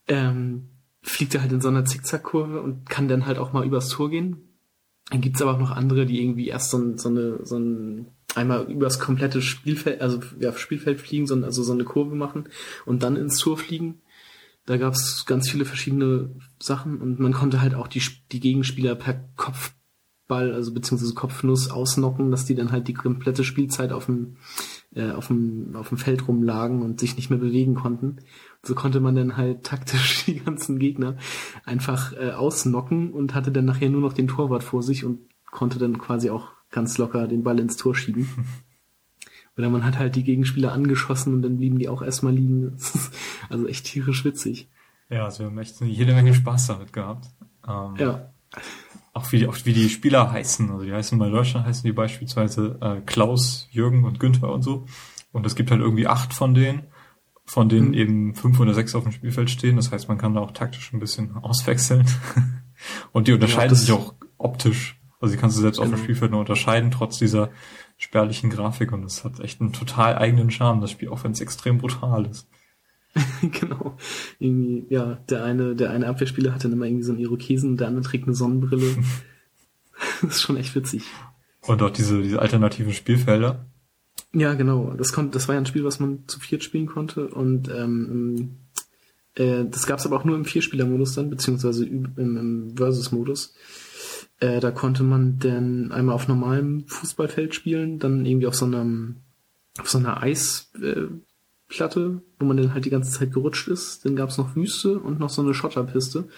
[0.08, 0.68] Ähm,
[1.02, 4.10] fliegt er halt in so einer Zickzackkurve und kann dann halt auch mal übers Tor
[4.10, 4.58] gehen.
[5.10, 8.08] Dann gibt's aber auch noch andere, die irgendwie erst so, ein- so eine, so ein,
[8.34, 12.48] einmal übers komplette Spielfeld, also ja, Spielfeld fliegen, so, also so eine Kurve machen
[12.84, 14.02] und dann ins Tor fliegen.
[14.66, 18.02] Da gab's ganz viele verschiedene Sachen und man konnte halt auch die,
[18.32, 19.14] die Gegenspieler per
[20.28, 24.36] Kopfball, also beziehungsweise Kopfnuss ausnocken, dass die dann halt die komplette Spielzeit auf dem,
[24.94, 28.18] äh, auf dem, auf dem Feld rumlagen und sich nicht mehr bewegen konnten.
[28.62, 31.16] So konnte man dann halt taktisch die ganzen Gegner
[31.64, 35.20] einfach äh, ausnocken und hatte dann nachher nur noch den Torwart vor sich und
[35.50, 38.28] konnte dann quasi auch ganz locker den Ball ins Tor schieben.
[39.56, 42.76] Oder man hat halt die Gegenspieler angeschossen und dann blieben die auch erstmal liegen.
[43.50, 44.68] Also echt tierisch witzig.
[45.08, 47.28] Ja, also wir haben echt jede Menge Spaß damit gehabt.
[47.66, 48.30] Ähm, Ja.
[49.18, 50.70] Auch wie, die, auch wie die Spieler heißen.
[50.70, 54.86] Also die heißen bei Deutschland heißen die beispielsweise äh, Klaus, Jürgen und Günther und so.
[55.32, 56.84] Und es gibt halt irgendwie acht von denen,
[57.44, 57.94] von denen Mhm.
[57.94, 59.76] eben fünf oder sechs auf dem Spielfeld stehen.
[59.76, 62.06] Das heißt, man kann da auch taktisch ein bisschen auswechseln.
[63.12, 65.00] und die unterscheiden das- sich auch optisch.
[65.20, 66.02] Also die kannst du selbst auf dem Genau.
[66.04, 67.50] Spielfeld nur unterscheiden, trotz dieser
[67.96, 68.92] spärlichen Grafik.
[68.92, 72.26] Und das hat echt einen total eigenen Charme, das Spiel, auch wenn es extrem brutal
[72.26, 72.48] ist.
[73.60, 73.96] genau.
[74.38, 77.88] Irgendwie, ja, der eine, der eine Abwehrspieler hat dann immer irgendwie so einen Irokesen, der
[77.88, 78.96] andere trägt eine Sonnenbrille.
[80.22, 81.04] das ist schon echt witzig.
[81.62, 83.66] Und auch diese, diese alternativen Spielfelder.
[84.32, 84.94] Ja, genau.
[84.96, 88.56] Das konnte, das war ja ein Spiel, was man zu viert spielen konnte und ähm,
[89.34, 93.54] äh, das gab's aber auch nur im Vierspieler-Modus dann, beziehungsweise im, im Versus-Modus.
[94.40, 99.16] Äh, da konnte man dann einmal auf normalem Fußballfeld spielen, dann irgendwie auf so einem
[99.78, 101.08] auf so einer Eisplatte, äh,
[101.68, 104.04] Platte, wo man dann halt die ganze Zeit gerutscht ist.
[104.04, 106.28] Dann gab's noch Wüste und noch so eine Schotterpiste.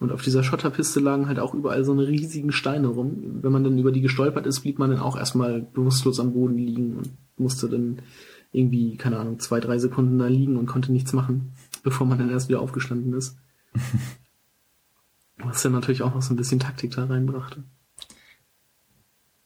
[0.00, 3.38] Und auf dieser Schotterpiste lagen halt auch überall so eine riesigen Steine rum.
[3.42, 6.56] Wenn man dann über die gestolpert ist, blieb man dann auch erstmal bewusstlos am Boden
[6.56, 8.02] liegen und musste dann
[8.50, 11.52] irgendwie, keine Ahnung, zwei, drei Sekunden da liegen und konnte nichts machen,
[11.84, 13.36] bevor man dann erst wieder aufgestanden ist.
[15.38, 17.62] Was dann natürlich auch noch so ein bisschen Taktik da reinbrachte.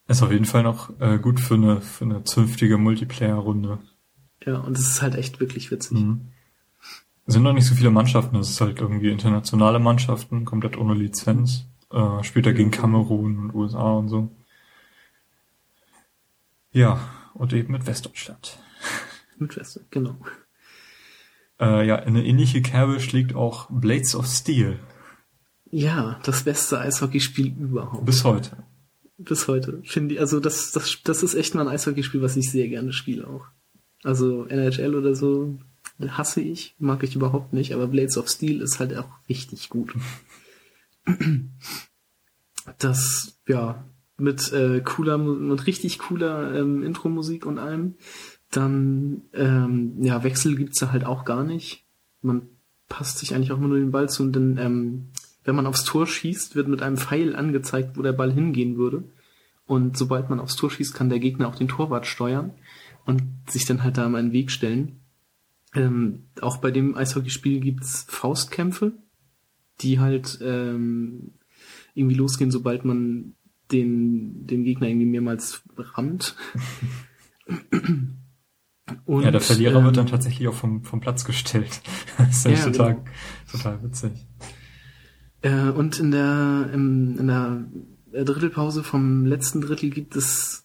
[0.08, 3.78] Ist auf jeden Fall noch äh, gut für eine, für eine zünftige Multiplayer-Runde.
[4.44, 5.98] Ja, und es ist halt echt wirklich witzig.
[5.98, 6.28] Mhm.
[7.26, 10.94] Es sind noch nicht so viele Mannschaften, es ist halt irgendwie internationale Mannschaften, komplett ohne
[10.94, 11.66] Lizenz.
[11.90, 14.30] Äh, spielt er gegen Kamerun und USA und so.
[16.72, 17.00] Ja,
[17.34, 18.58] und eben mit Westdeutschland.
[19.38, 20.16] Mit Weste, genau.
[21.60, 24.78] Äh, ja, in eine ähnliche Kerbe schlägt auch Blades of Steel.
[25.70, 28.06] Ja, das beste Eishockeyspiel überhaupt.
[28.06, 28.64] Bis heute.
[29.18, 29.82] Bis heute.
[29.84, 32.92] Finde ich, also das, das, das ist echt mal ein Eishockeyspiel, was ich sehr gerne
[32.92, 33.46] spiele auch.
[34.06, 35.58] Also NHL oder so
[35.98, 39.94] hasse ich, mag ich überhaupt nicht, aber Blades of Steel ist halt auch richtig gut.
[42.80, 43.84] Das, ja,
[44.16, 47.94] mit äh, cooler, mit richtig cooler ähm, Intro-Musik und allem.
[48.50, 51.84] Dann, ähm, ja, Wechsel gibt's da halt auch gar nicht.
[52.22, 52.48] Man
[52.88, 55.10] passt sich eigentlich auch nur den Ball zu und dann, ähm,
[55.44, 59.04] wenn man aufs Tor schießt, wird mit einem Pfeil angezeigt, wo der Ball hingehen würde.
[59.64, 62.50] Und sobald man aufs Tor schießt, kann der Gegner auch den Torwart steuern
[63.06, 65.00] und sich dann halt da mal in den Weg stellen.
[65.74, 68.92] Ähm, auch bei dem Eishockeyspiel gibt's Faustkämpfe,
[69.80, 71.32] die halt ähm,
[71.94, 73.34] irgendwie losgehen, sobald man
[73.72, 76.36] den, den Gegner irgendwie mehrmals rammt.
[79.04, 81.80] Und, ja, der Verlierer ähm, wird dann tatsächlich auch vom, vom Platz gestellt.
[82.18, 83.06] das ist ja, total, genau.
[83.50, 84.12] total witzig.
[85.42, 87.64] Äh, und in der, im, in der
[88.24, 90.55] Drittelpause vom letzten Drittel gibt es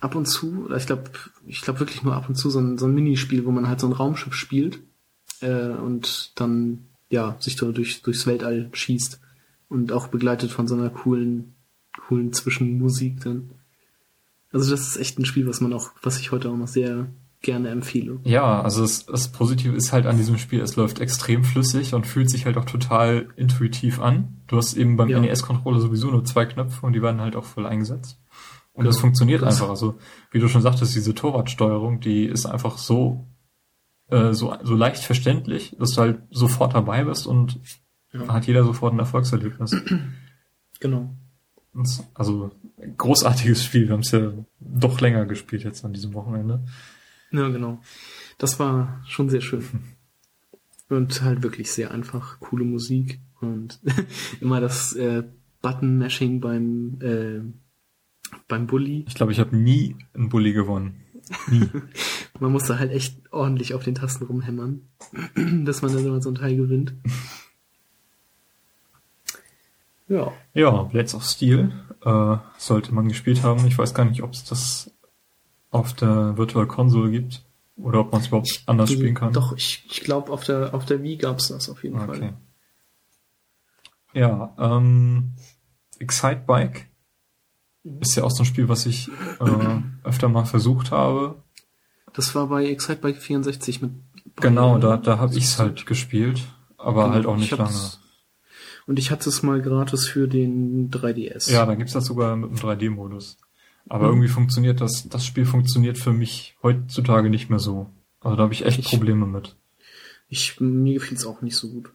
[0.00, 1.04] ab und zu, oder ich glaube,
[1.46, 3.80] ich glaube wirklich nur ab und zu so ein, so ein Minispiel, wo man halt
[3.80, 4.80] so ein Raumschiff spielt
[5.40, 9.20] äh, und dann ja sich da durch, durchs Weltall schießt
[9.68, 11.54] und auch begleitet von so einer coolen,
[12.06, 13.50] coolen Zwischenmusik dann.
[14.52, 17.08] Also das ist echt ein Spiel, was man auch, was ich heute auch noch sehr
[17.42, 18.20] gerne empfehle.
[18.24, 22.06] Ja, also das, das Positive ist halt an diesem Spiel, es läuft extrem flüssig und
[22.06, 24.40] fühlt sich halt auch total intuitiv an.
[24.46, 25.20] Du hast eben beim ja.
[25.20, 28.18] NES-Controller sowieso nur zwei Knöpfe und die werden halt auch voll eingesetzt.
[28.72, 28.90] Und genau.
[28.90, 29.68] das funktioniert einfach.
[29.68, 29.98] Also,
[30.30, 33.26] wie du schon sagtest, diese Torwartsteuerung, die ist einfach so,
[34.08, 37.60] äh, so, so leicht verständlich, dass du halt sofort dabei bist und
[38.12, 38.28] ja.
[38.28, 39.76] hat jeder sofort ein Erfolgserlebnis.
[40.80, 41.14] Genau.
[42.14, 42.52] Also,
[42.96, 43.86] großartiges Spiel.
[43.86, 46.64] Wir haben es ja doch länger gespielt jetzt an diesem Wochenende.
[47.32, 47.80] Ja, genau.
[48.38, 49.64] Das war schon sehr schön.
[50.88, 53.78] Und halt wirklich sehr einfach, coole Musik und
[54.40, 55.22] immer das äh,
[55.62, 57.40] Button-Mashing beim äh,
[58.48, 59.04] beim Bully.
[59.08, 61.02] Ich glaube, ich habe nie einen Bully gewonnen.
[61.48, 61.68] Nie.
[62.40, 64.82] man musste halt echt ordentlich auf den Tasten rumhämmern,
[65.64, 66.94] dass man dann immer so ein Teil gewinnt.
[70.10, 70.32] Ja.
[70.54, 71.70] Ja, Blades of Steel
[72.04, 73.64] äh, sollte man gespielt haben.
[73.68, 74.90] Ich weiß gar nicht, ob es das
[75.70, 77.44] auf der Virtual Console gibt
[77.76, 79.32] oder ob man es überhaupt anders spielen kann.
[79.32, 82.06] Doch, ich, ich glaube, auf der, auf der Wii gab es das auf jeden okay.
[82.06, 82.36] Fall.
[84.12, 85.34] Ja, ähm,
[86.00, 86.89] Excite Bike
[88.00, 89.08] ist ja auch so ein Spiel, was ich
[89.40, 91.42] äh, öfter mal versucht habe.
[92.12, 93.92] Das war bei Excite Bike 64 mit.
[94.36, 96.42] Genau, da, da habe ich es halt gespielt,
[96.76, 97.74] aber genau, halt auch nicht lange.
[98.86, 101.50] Und ich hatte es mal gratis für den 3DS.
[101.52, 103.36] Ja, da gibt's das sogar mit dem 3D-Modus.
[103.88, 104.10] Aber mhm.
[104.10, 107.90] irgendwie funktioniert das, das Spiel funktioniert für mich heutzutage nicht mehr so.
[108.20, 109.56] Also da habe ich echt ich, Probleme mit.
[110.28, 111.92] Ich, mir gefiel's auch nicht so gut.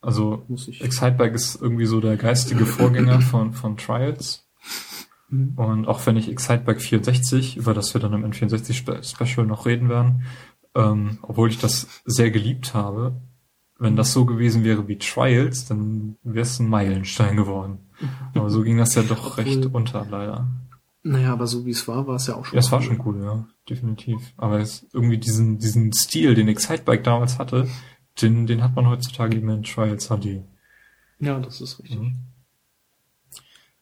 [0.00, 0.46] Also
[0.80, 4.46] Excitebike ist irgendwie so der geistige Vorgänger von, von Trials.
[5.30, 5.52] Mhm.
[5.56, 9.88] Und auch wenn ich Excitebike 64, über das wir dann im N64 Special noch reden
[9.88, 10.24] werden,
[10.74, 13.20] ähm, obwohl ich das sehr geliebt habe,
[13.78, 17.78] wenn das so gewesen wäre wie Trials, dann wäre es ein Meilenstein geworden.
[18.34, 20.48] Aber so ging das ja doch recht unter, leider.
[21.02, 22.56] Naja, aber so wie es war, war es ja auch schon.
[22.56, 24.34] Ja, es war schon cool, ja, definitiv.
[24.36, 27.68] Aber es irgendwie diesen, diesen Stil, den Excitebike damals hatte,
[28.20, 30.42] den, den hat man heutzutage eben in Trials HD.
[31.18, 32.00] Ja, das ist richtig.
[32.00, 32.16] Mhm.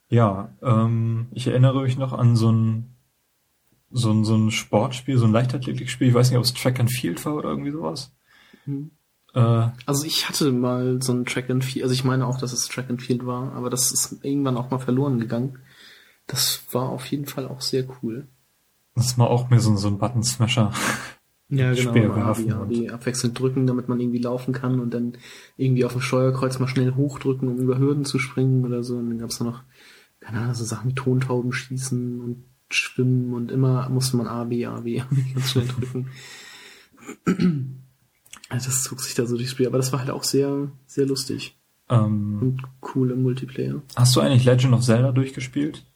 [0.09, 2.95] Ja, ähm, ich erinnere mich noch an so ein,
[3.91, 6.09] so ein, so ein Sportspiel, so ein Leichtathletikspiel.
[6.09, 8.13] Ich weiß nicht, ob es Track and Field war oder irgendwie sowas.
[8.67, 8.91] Mhm.
[9.35, 12.53] Äh, also ich hatte mal so ein Track and Field, also ich meine auch, dass
[12.53, 15.59] es Track and Field war, aber das ist irgendwann auch mal verloren gegangen.
[16.27, 18.29] Das war auf jeden Fall auch sehr cool.
[18.95, 20.73] Das war auch mehr so, so ein Button-Smasher.
[21.51, 21.93] Ja, genau.
[21.93, 25.15] Speer AB abwechselnd drücken, damit man irgendwie laufen kann und dann
[25.57, 28.99] irgendwie auf dem Steuerkreuz mal schnell hochdrücken, um über Hürden zu springen oder so.
[28.99, 29.63] Und dann gab's noch
[30.29, 34.67] keine Ahnung, so Sachen wie Tontauben schießen und schwimmen und immer musste man A, B,
[34.67, 36.11] A, B, A, B ganz schnell drücken.
[38.51, 41.07] also das zog sich da so durchs Spiel, aber das war halt auch sehr, sehr
[41.07, 41.57] lustig.
[41.89, 42.63] Ähm, und
[42.95, 43.81] cool im Multiplayer.
[43.97, 45.87] Hast du eigentlich Legend of Zelda durchgespielt?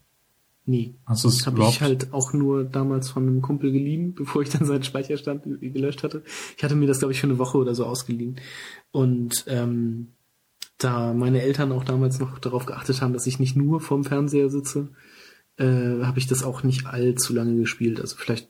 [0.64, 0.94] Nee.
[1.04, 4.48] Hast du es Habe ich halt auch nur damals von einem Kumpel geliehen, bevor ich
[4.48, 6.22] dann seinen Speicherstand gelöscht hatte.
[6.56, 8.40] Ich hatte mir das, glaube ich, für eine Woche oder so ausgeliehen.
[8.92, 10.14] Und ähm,
[10.84, 14.50] da meine Eltern auch damals noch darauf geachtet haben, dass ich nicht nur vorm Fernseher
[14.50, 14.88] sitze,
[15.56, 15.64] äh,
[16.02, 18.00] habe ich das auch nicht allzu lange gespielt.
[18.00, 18.48] Also vielleicht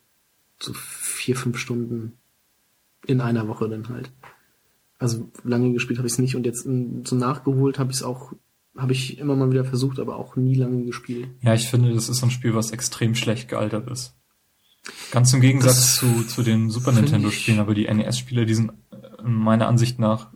[0.61, 2.13] so vier, fünf Stunden
[3.07, 4.11] in einer Woche dann halt.
[4.99, 8.33] Also lange gespielt habe ich es nicht und jetzt so nachgeholt habe ich es auch,
[8.77, 11.29] habe ich immer mal wieder versucht, aber auch nie lange gespielt.
[11.41, 14.15] Ja, ich finde, das ist ein Spiel, was extrem schlecht gealtert ist.
[15.11, 19.69] Ganz im Gegensatz zu, zu den Super Nintendo-Spielen, aber die NES-Spiele, die sind äh, meiner
[19.69, 20.33] Ansicht nach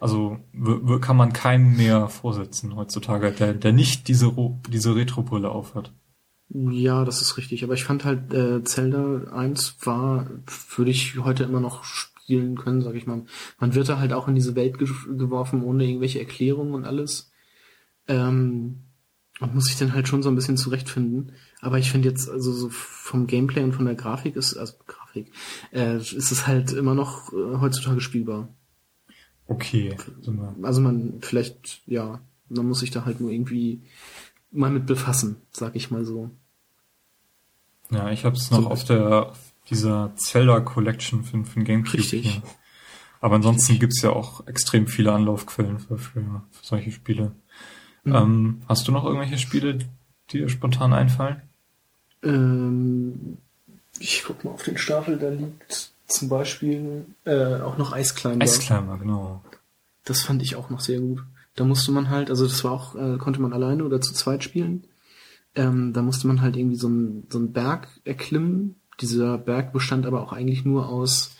[0.00, 0.38] also
[1.00, 4.32] kann man keinem mehr vorsetzen heutzutage, der, der nicht diese,
[4.68, 5.92] diese Retro-Brille aufhat.
[6.48, 7.64] Ja, das ist richtig.
[7.64, 10.28] Aber ich fand halt, äh, Zelda 1 war,
[10.76, 13.24] würde ich heute immer noch spielen können, sag ich mal.
[13.58, 17.32] Man wird da halt auch in diese Welt ge geworfen, ohne irgendwelche Erklärungen und alles.
[18.08, 18.82] Ähm,
[19.40, 21.32] und muss sich dann halt schon so ein bisschen zurechtfinden.
[21.60, 25.32] Aber ich finde jetzt, also so vom Gameplay und von der Grafik ist, also Grafik,
[25.72, 28.48] äh, ist es halt immer noch äh, heutzutage spielbar.
[29.48, 29.96] Okay.
[30.62, 33.80] Also man, vielleicht, ja, man muss sich da halt nur irgendwie
[34.50, 36.30] mal mit befassen, sag ich mal so.
[37.90, 38.70] Ja, ich habe es noch so.
[38.70, 39.32] auf der
[39.70, 41.98] dieser Zelda Collection für, für den Gamecube.
[41.98, 42.32] Richtig.
[42.34, 42.42] Hier.
[43.20, 46.20] Aber ansonsten gibt's ja auch extrem viele Anlaufquellen für, für,
[46.50, 47.32] für solche Spiele.
[48.04, 48.14] Mhm.
[48.14, 49.86] Ähm, hast du noch irgendwelche Spiele, die
[50.30, 51.42] dir spontan einfallen?
[52.22, 53.38] Ähm,
[53.98, 58.44] ich guck mal auf den Stapel, da liegt zum Beispiel äh, auch noch Eisclimber.
[58.44, 59.42] Eisclimber, genau.
[60.04, 61.22] Das fand ich auch noch sehr gut.
[61.56, 64.44] Da musste man halt, also das war auch, äh, konnte man alleine oder zu zweit
[64.44, 64.86] spielen.
[65.54, 68.76] Ähm, da musste man halt irgendwie so einen so einen Berg erklimmen.
[69.00, 71.34] Dieser Berg bestand aber auch eigentlich nur aus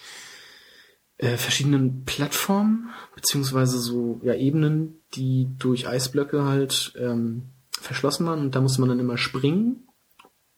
[1.18, 8.40] äh, verschiedenen Plattformen, beziehungsweise so ja, Ebenen, die durch Eisblöcke halt ähm, verschlossen waren.
[8.40, 9.86] Und da musste man dann immer springen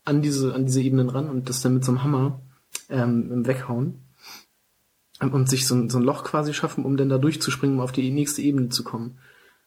[0.05, 2.41] an diese, an diese Ebenen ran und das dann mit so einem Hammer
[2.89, 4.05] ähm, weghauen
[5.21, 7.93] und sich so ein, so ein Loch quasi schaffen, um dann da durchzuspringen, um auf
[7.93, 9.19] die nächste Ebene zu kommen.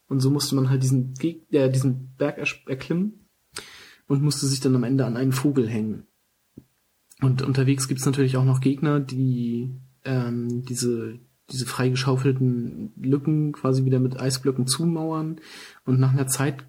[0.07, 2.37] Und so musste man halt diesen, Geg äh, diesen Berg
[2.67, 3.27] erklimmen
[4.07, 6.05] und musste sich dann am Ende an einen Vogel hängen.
[7.21, 9.73] Und unterwegs gibt's natürlich auch noch Gegner, die
[10.03, 15.39] ähm, diese, diese freigeschaufelten Lücken quasi wieder mit Eisblöcken zumauern.
[15.85, 16.65] Und nach einer Zeit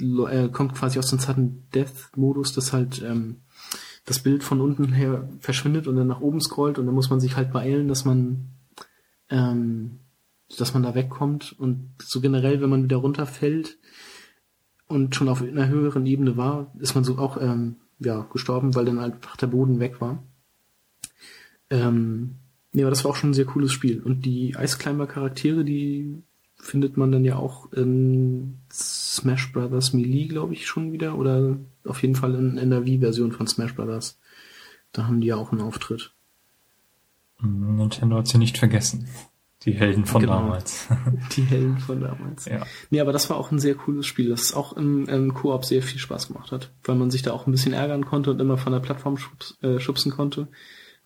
[0.00, 3.42] äh, kommt quasi aus dem Sudden Death Modus, dass halt ähm,
[4.04, 7.20] das Bild von unten her verschwindet und dann nach oben scrollt und dann muss man
[7.20, 8.48] sich halt beeilen, dass man
[9.28, 10.00] ähm,
[10.58, 13.78] dass man da wegkommt und so generell, wenn man wieder runterfällt
[14.86, 18.84] und schon auf einer höheren Ebene war, ist man so auch ähm, ja gestorben, weil
[18.84, 20.22] dann einfach der Boden weg war.
[21.70, 22.36] Ähm,
[22.74, 26.22] aber das war auch schon ein sehr cooles Spiel und die Eisclimber Charaktere, die
[26.60, 31.16] findet man dann ja auch in Smash Brothers Melee, glaube ich, schon wieder.
[31.16, 34.18] Oder auf jeden Fall in, in der Wii-Version von Smash Brothers.
[34.92, 36.12] Da haben die ja auch einen Auftritt.
[37.42, 39.08] Nintendo hat sie nicht vergessen.
[39.64, 40.40] Die Helden von genau.
[40.40, 40.88] damals.
[41.36, 42.46] Die Helden von damals.
[42.46, 42.64] Ja.
[42.88, 45.82] Nee, aber das war auch ein sehr cooles Spiel, das auch im, im Koop sehr
[45.82, 48.56] viel Spaß gemacht hat, weil man sich da auch ein bisschen ärgern konnte und immer
[48.56, 50.48] von der Plattform schubs, äh, schubsen konnte.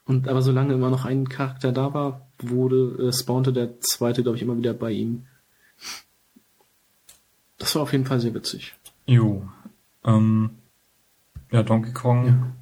[0.05, 4.37] Und aber solange immer noch ein Charakter da war, wurde, äh, spawnte der zweite, glaube
[4.37, 5.27] ich, immer wieder bei ihm.
[7.59, 8.75] Das war auf jeden Fall sehr witzig.
[9.07, 9.49] Jo.
[10.05, 10.51] Ähm,
[11.51, 12.27] ja, Donkey Kong.
[12.27, 12.53] Ja.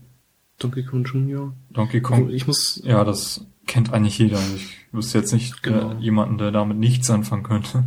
[0.58, 1.52] Donkey Kong Junior.
[1.70, 2.30] Donkey Kong.
[2.30, 2.80] Ich muss.
[2.84, 4.38] Ja, das kennt eigentlich jeder.
[4.54, 5.92] Ich wüsste jetzt nicht äh, genau.
[5.92, 7.84] äh, jemanden, der damit nichts anfangen könnte.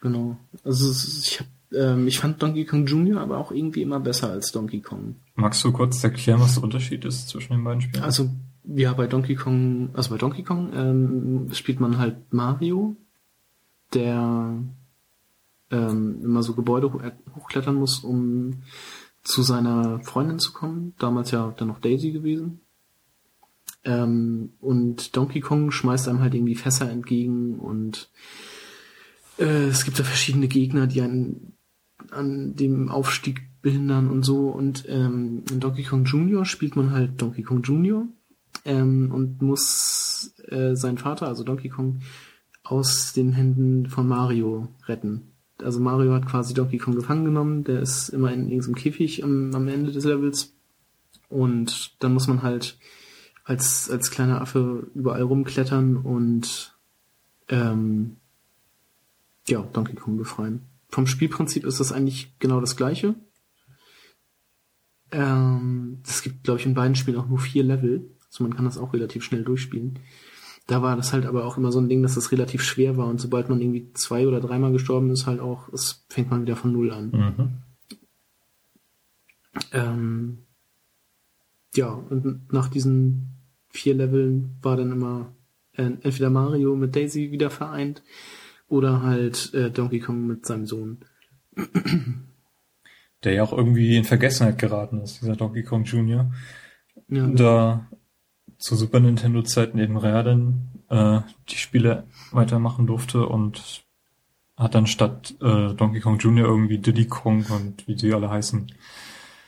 [0.00, 0.36] Genau.
[0.64, 4.52] Also ich hab, ähm, ich fand Donkey Kong Junior aber auch irgendwie immer besser als
[4.52, 5.16] Donkey Kong.
[5.34, 8.02] Magst du kurz erklären, was der Unterschied ist zwischen den beiden Spielen?
[8.02, 8.30] Also
[8.64, 12.96] ja, bei Donkey Kong, also bei Donkey Kong ähm, spielt man halt Mario,
[13.92, 14.54] der
[15.70, 16.90] ähm, immer so Gebäude
[17.34, 18.62] hochklettern muss, um
[19.22, 20.94] zu seiner Freundin zu kommen.
[20.98, 22.60] Damals ja dann noch Daisy gewesen.
[23.84, 28.10] Ähm, und Donkey Kong schmeißt einem halt irgendwie Fässer entgegen und
[29.38, 31.58] äh, es gibt da verschiedene Gegner, die einen
[32.10, 34.48] an dem Aufstieg behindern und so.
[34.48, 38.06] Und ähm, in Donkey Kong Junior spielt man halt Donkey Kong Junior
[38.64, 42.00] ähm, und muss äh, seinen Vater, also Donkey Kong,
[42.62, 47.80] aus den Händen von Mario retten also Mario hat quasi Donkey Kong gefangen genommen, der
[47.80, 50.54] ist immer in irgendeinem Käfig am, am Ende des Levels
[51.28, 52.78] und dann muss man halt
[53.44, 56.76] als, als kleiner Affe überall rumklettern und
[57.48, 58.16] ähm,
[59.46, 60.62] ja, Donkey Kong befreien.
[60.88, 63.14] Vom Spielprinzip ist das eigentlich genau das gleiche.
[65.10, 68.10] Ähm, es gibt, glaube ich, in beiden Spielen auch nur vier Level.
[68.26, 69.98] Also man kann das auch relativ schnell durchspielen.
[70.66, 73.06] Da war das halt aber auch immer so ein Ding, dass das relativ schwer war
[73.06, 76.56] und sobald man irgendwie zwei oder dreimal gestorben ist, halt auch, es fängt man wieder
[76.56, 77.10] von null an.
[77.10, 77.50] Mhm.
[79.72, 80.38] Ähm,
[81.74, 83.28] ja, und nach diesen
[83.68, 85.32] vier Leveln war dann immer
[85.72, 88.02] äh, entweder Mario mit Daisy wieder vereint
[88.68, 90.98] oder halt äh, Donkey Kong mit seinem Sohn.
[93.24, 96.32] Der ja auch irgendwie in Vergessenheit geraten ist, dieser Donkey Kong Jr.
[97.08, 97.90] Ja, da
[98.64, 103.84] zu Super Nintendo Zeiten eben Rare dann äh, die Spiele weitermachen durfte und
[104.56, 106.46] hat dann statt äh, Donkey Kong Jr.
[106.46, 108.72] irgendwie Diddy Kong und wie die alle heißen.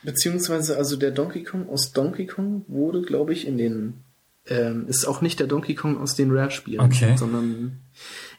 [0.03, 4.03] Beziehungsweise also der Donkey Kong aus Donkey Kong wurde, glaube ich, in den
[4.49, 7.17] Ähm, ist auch nicht der Donkey Kong aus den Rare-Spielen, Okay.
[7.17, 7.79] sondern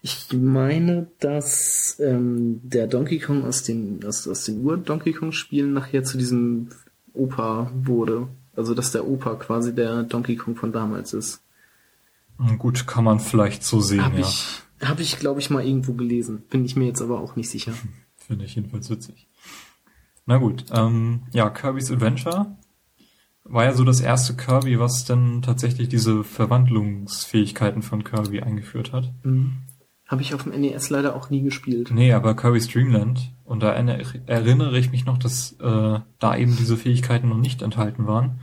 [0.01, 6.05] ich meine, dass ähm, der Donkey Kong aus den aus, aus den Ur-Donkey Kong-Spielen nachher
[6.05, 6.69] zu diesem
[7.13, 8.29] Opa wurde.
[8.59, 11.43] Also dass der Opa quasi der Donkey Kong von damals ist.
[12.39, 14.27] Hm, Gut, kann man vielleicht so sehen, Habe ja.
[14.27, 16.43] ich, hab ich glaube ich, mal irgendwo gelesen.
[16.51, 17.73] Bin ich mir jetzt aber auch nicht sicher.
[18.17, 19.29] Finde ich jedenfalls witzig.
[20.27, 22.57] Na gut, ähm, ja, Kirby's Adventure
[23.45, 29.13] war ja so das erste Kirby, was dann tatsächlich diese Verwandlungsfähigkeiten von Kirby eingeführt hat.
[29.23, 29.59] Mhm.
[30.07, 31.91] Habe ich auf dem NES leider auch nie gespielt.
[31.93, 33.31] Nee, aber Kirby's Dreamland.
[33.49, 37.63] Und da erinner- erinnere ich mich noch, dass äh, da eben diese Fähigkeiten noch nicht
[37.63, 38.41] enthalten waren.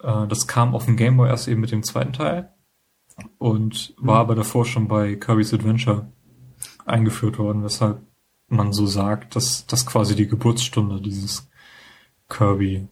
[0.00, 2.48] Äh, das kam auf dem Game Boy erst eben mit dem zweiten Teil
[3.38, 4.20] und war Mhm.
[4.20, 6.12] aber davor schon bei Kirby's Adventure
[6.86, 8.02] eingeführt worden, weshalb
[8.46, 11.48] man so sagt, dass das quasi die Geburtsstunde dieses
[12.28, 12.86] Kirby,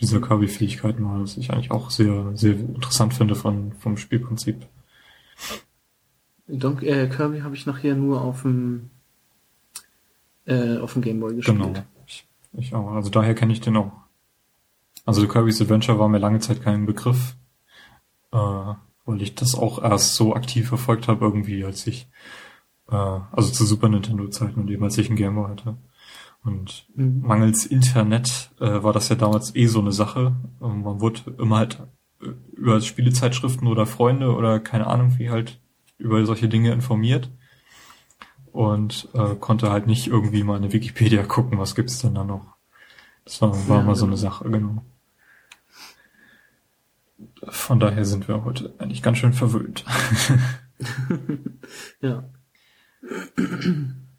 [0.00, 4.66] dieser Kirby-Fähigkeiten war, was ich eigentlich auch sehr, sehr interessant finde von, vom Spielprinzip.
[6.46, 8.90] Don äh, Kirby habe ich nachher nur auf dem
[10.46, 11.58] äh, auf dem Gameboy gespielt.
[11.58, 11.72] Genau.
[12.06, 12.92] Ich, ich auch.
[12.92, 13.92] Also daher kenne ich den auch.
[15.04, 17.36] Also Kirby's Adventure war mir lange Zeit kein Begriff,
[18.32, 22.08] äh, weil ich das auch erst so aktiv verfolgt habe irgendwie, als ich,
[22.88, 25.76] äh, also zu Super Nintendo Zeiten und eben als ich einen Gameboy hatte.
[26.44, 27.22] Und Mhm.
[27.24, 30.34] mangels Internet äh, war das ja damals eh so eine Sache.
[30.60, 31.80] Ähm, man wurde immer halt
[32.20, 32.26] äh,
[32.56, 35.60] über Spielezeitschriften oder Freunde oder keine Ahnung wie halt
[35.98, 37.30] über solche Dinge informiert
[38.52, 42.46] und äh, konnte halt nicht irgendwie mal in Wikipedia gucken, was gibt's denn da noch.
[43.24, 44.84] Das war, war Ja, mal so eine Sache, genau.
[47.48, 49.84] Von daher sind wir heute eigentlich ganz schön verwöhnt.
[52.00, 52.24] Ja.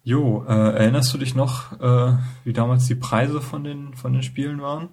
[0.02, 4.22] Jo, äh, erinnerst du dich noch, äh, wie damals die Preise von den von den
[4.22, 4.88] Spielen waren?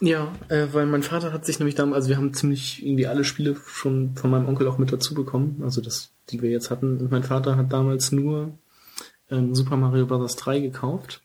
[0.00, 3.24] Ja, äh, weil mein Vater hat sich nämlich damals, also wir haben ziemlich irgendwie alle
[3.24, 6.98] Spiele schon von meinem Onkel auch mit dazu bekommen, also das, die wir jetzt hatten.
[6.98, 8.58] Und mein Vater hat damals nur
[9.30, 10.36] ähm, Super Mario Bros.
[10.36, 11.22] 3 gekauft.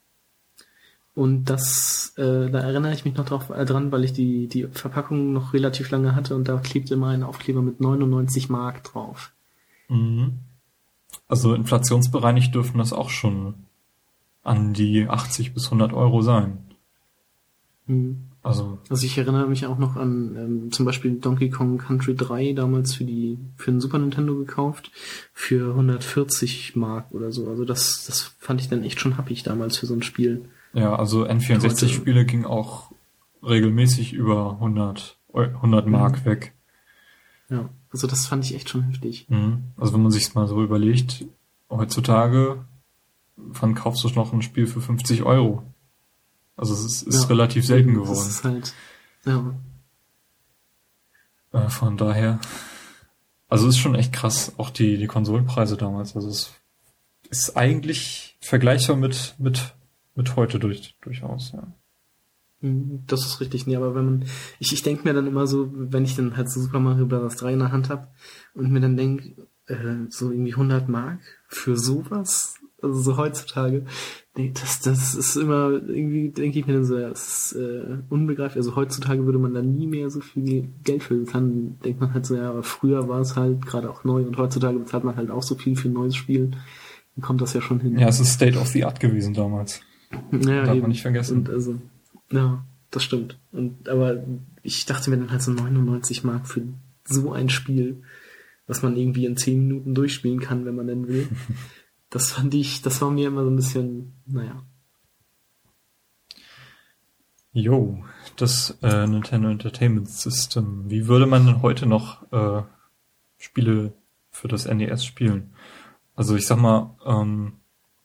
[1.13, 4.67] Und das, äh, da erinnere ich mich noch drauf, äh, dran, weil ich die, die
[4.67, 9.33] Verpackung noch relativ lange hatte und da klebte immer ein Aufkleber mit 99 Mark drauf.
[9.89, 10.39] Mhm.
[11.27, 13.55] Also inflationsbereinigt dürfen das auch schon
[14.43, 16.59] an die 80 bis 100 Euro sein.
[17.87, 18.30] Hm.
[18.43, 22.53] Also Also ich erinnere mich auch noch an ähm, zum Beispiel Donkey Kong Country 3
[22.53, 24.91] damals für die für den Super Nintendo gekauft
[25.33, 27.47] für 140 Mark oder so.
[27.49, 30.45] Also das das fand ich dann echt schon happig damals für so ein Spiel.
[30.73, 32.91] ja, also Heute- N64-Spiele gingen auch
[33.43, 36.25] regelmäßig über 100, Eu- 100 Mark Mhm.
[36.25, 36.53] weg.
[37.49, 39.25] Ja, also das fand ich echt schon heftig.
[39.29, 39.63] Mhm.
[39.77, 41.25] Also wenn man sich's mal so überlegt,
[41.69, 42.63] heutzutage,
[43.35, 45.63] wann kaufst du noch ein Spiel für 50 Euro?
[46.57, 47.27] Also es ist, ist Ja.
[47.27, 48.29] relativ selten Das geworden.
[48.29, 48.73] ist halt
[49.25, 49.53] ja,
[51.53, 52.39] Äh, von daher,
[53.47, 56.15] also es ist schon echt krass, auch die, die Konsolenpreise damals.
[56.15, 56.53] Also es
[57.29, 59.73] ist eigentlich vergleichbar mit, mit,
[60.15, 61.67] mit heute durch, durchaus, ja.
[62.61, 64.25] Hm, Das ist richtig, nee, aber wenn man,
[64.59, 67.35] ich, ich denke mir dann immer so, wenn ich dann halt so Super Mario Bros.
[67.35, 68.07] 3 in der Hand habe
[68.53, 73.85] und mir dann denke, äh, so irgendwie 100 Mark für sowas, also so heutzutage,
[74.35, 77.97] nee, das, das ist immer, irgendwie denke ich mir dann so, ja, das ist äh,
[78.09, 82.13] unbegreiflich, also heutzutage würde man da nie mehr so viel Geld für bezahlen, denkt man
[82.13, 85.15] halt so, ja, aber früher war es halt gerade auch neu und heutzutage bezahlt man
[85.15, 86.51] halt auch so viel für ein neues Spiel,
[87.15, 87.97] dann kommt das ja schon hin.
[87.99, 89.81] Ja, es ist State of the Art gewesen damals.
[90.31, 90.81] Ja, Darf eben.
[90.81, 91.39] man nicht vergessen.
[91.39, 91.75] Und also,
[92.31, 93.39] ja, das stimmt.
[93.51, 94.23] Und aber
[94.63, 96.61] ich dachte mir dann halt so 99 Mark für
[97.05, 98.03] so ein Spiel,
[98.67, 101.27] was man irgendwie in 10 Minuten durchspielen kann, wenn man denn will.
[102.11, 104.61] Das fand ich, das war mir immer so ein bisschen, naja.
[107.53, 108.03] Jo,
[108.35, 110.89] das äh, Nintendo Entertainment System.
[110.89, 112.63] Wie würde man denn heute noch äh,
[113.37, 113.93] Spiele
[114.29, 115.53] für das NES spielen?
[116.13, 117.53] Also ich sag mal, ähm,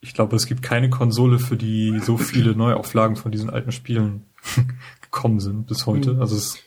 [0.00, 4.26] ich glaube, es gibt keine Konsole, für die so viele Neuauflagen von diesen alten Spielen
[5.00, 6.14] gekommen sind bis heute.
[6.14, 6.20] Mhm.
[6.20, 6.58] Also es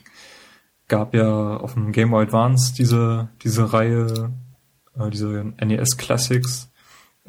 [0.89, 4.33] gab ja auf dem Game Boy Advance diese diese Reihe,
[4.97, 6.68] äh, diese NES Classics.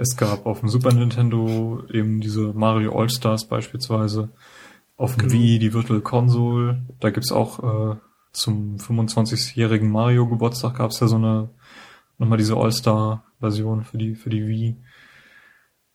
[0.01, 4.30] Es gab auf dem Super Nintendo eben diese Mario All Stars beispielsweise.
[4.96, 5.34] Auf dem Genau.
[5.34, 6.86] Wii die Virtual Console.
[7.01, 7.96] Da gibt's auch äh,
[8.32, 11.51] zum 25-jährigen Mario Geburtstag gab's ja so eine
[12.16, 14.76] nochmal diese All-Star-Version für die für die Wii.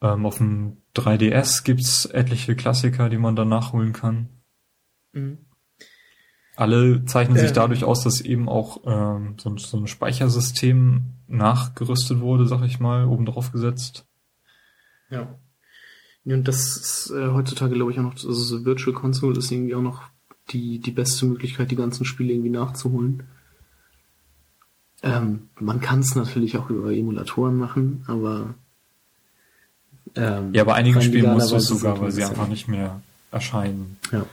[0.02, 4.30] Ähm, auf dem 3DS gibt's etliche Klassiker, die man dann nachholen kann.
[5.14, 5.45] Mhm.
[6.56, 7.54] Alle zeichnen sich Ähm.
[7.56, 12.80] dadurch aus, dass eben auch ähm, so, ein- so ein Speichersystem nachgerüstet wurde, sag ich
[12.80, 14.06] mal, oben drauf gesetzt.
[15.10, 15.28] Ja.
[16.24, 19.52] Ja, Und das ist äh, heutzutage, glaube ich, auch noch, also so Virtual Console ist
[19.52, 20.02] irgendwie auch noch
[20.52, 23.24] die, die beste Möglichkeit, die ganzen Spiele irgendwie nachzuholen.
[25.04, 28.56] Ähm, man kann es natürlich auch über Emulatoren machen, aber
[30.16, 33.02] ähm, ja, bei einigen Spielen musst du es sogar, weil sie einfach nicht mehr
[33.32, 33.98] erscheinen.
[34.12, 34.26] Ja.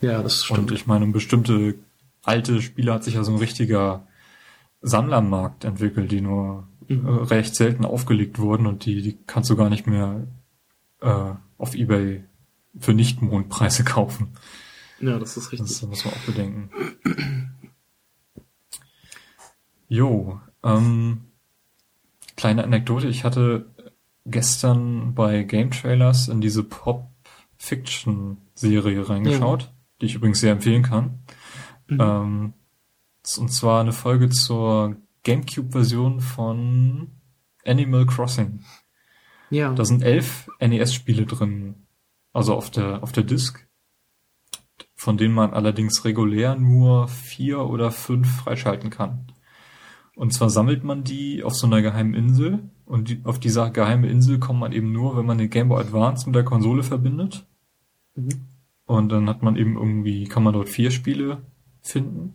[0.00, 0.58] Ja, das stimmt.
[0.58, 1.74] Und ich meine, bestimmte
[2.22, 4.06] alte Spiele hat sich ja so ein richtiger
[4.82, 7.06] Sammlermarkt entwickelt, die nur mhm.
[7.06, 10.26] äh, recht selten aufgelegt wurden und die, die kannst du gar nicht mehr
[11.00, 12.24] äh, auf Ebay
[12.78, 14.28] für Nicht-Mondpreise kaufen.
[15.00, 15.68] Ja, das ist richtig.
[15.68, 16.70] Das muss man auch bedenken.
[19.88, 21.22] Jo, ähm,
[22.36, 23.08] kleine Anekdote.
[23.08, 23.66] Ich hatte
[24.26, 29.68] gestern bei Game Trailers in diese Pop-Fiction-Serie reingeschaut, ja.
[30.00, 31.20] Die ich übrigens sehr empfehlen kann.
[31.88, 32.00] Mhm.
[32.00, 32.52] Ähm,
[33.38, 37.08] und zwar eine Folge zur GameCube-Version von
[37.64, 38.64] Animal Crossing.
[39.50, 39.72] Ja.
[39.72, 41.86] Da sind elf NES-Spiele drin,
[42.32, 43.66] also auf der auf der Disk,
[44.94, 49.32] von denen man allerdings regulär nur vier oder fünf freischalten kann.
[50.14, 54.08] Und zwar sammelt man die auf so einer geheimen Insel und die, auf dieser geheime
[54.08, 57.46] Insel kommt man eben nur, wenn man den Game Boy Advance mit der Konsole verbindet.
[58.14, 58.46] Mhm.
[58.90, 61.42] Und dann hat man eben irgendwie, kann man dort vier Spiele
[61.80, 62.34] finden.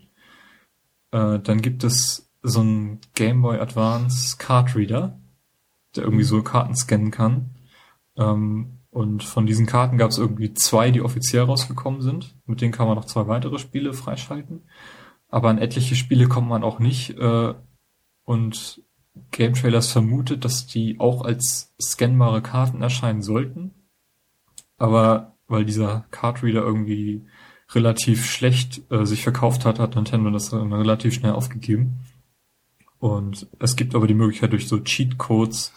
[1.12, 5.20] Äh, dann gibt es so einen Game Boy Advance Card Reader,
[5.98, 7.50] der irgendwie so Karten scannen kann.
[8.16, 12.38] Ähm, und von diesen Karten gab es irgendwie zwei, die offiziell rausgekommen sind.
[12.46, 14.64] Mit denen kann man noch zwei weitere Spiele freischalten.
[15.28, 17.20] Aber an etliche Spiele kommt man auch nicht.
[17.20, 17.54] Äh,
[18.24, 18.82] und
[19.32, 23.74] Game Trailers vermutet, dass die auch als scannbare Karten erscheinen sollten.
[24.78, 27.26] Aber weil dieser Card Reader irgendwie
[27.72, 32.00] relativ schlecht äh, sich verkauft hat, hat Nintendo das dann relativ schnell aufgegeben.
[33.00, 35.74] Und es gibt aber die Möglichkeit, durch so Cheat-Codes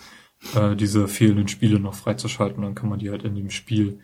[0.55, 2.63] äh, diese fehlenden Spiele noch freizuschalten.
[2.63, 4.01] Dann kann man die halt in dem Spiel,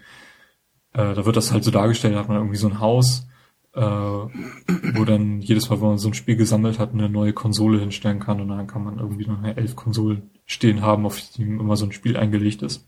[0.93, 3.27] äh, da wird das halt so dargestellt, da hat man irgendwie so ein Haus,
[3.75, 7.81] äh, wo dann jedes Mal, wenn man so ein Spiel gesammelt hat, eine neue Konsole
[7.81, 11.43] hinstellen kann und dann kann man irgendwie noch eine elf Konsolen stehen haben, auf die
[11.43, 12.87] immer so ein Spiel eingelegt ist.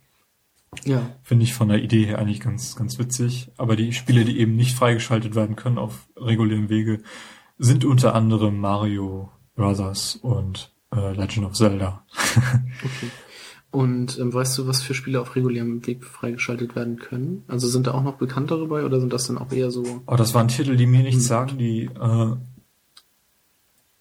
[0.84, 1.10] Ja.
[1.22, 3.50] Finde ich von der Idee her eigentlich ganz, ganz witzig.
[3.56, 7.02] Aber die Spiele, die eben nicht freigeschaltet werden können auf regulären Wege,
[7.58, 12.04] sind unter anderem Mario Brothers und äh, Legend of Zelda.
[12.84, 13.10] okay.
[13.70, 17.44] Und ähm, weißt du, was für Spiele auf regulärem Weg freigeschaltet werden können?
[17.48, 20.02] Also sind da auch noch bekanntere bei oder sind das dann auch eher so?
[20.06, 21.28] Oh, das waren Titel, die mir nichts hm.
[21.28, 22.36] sagen, die äh,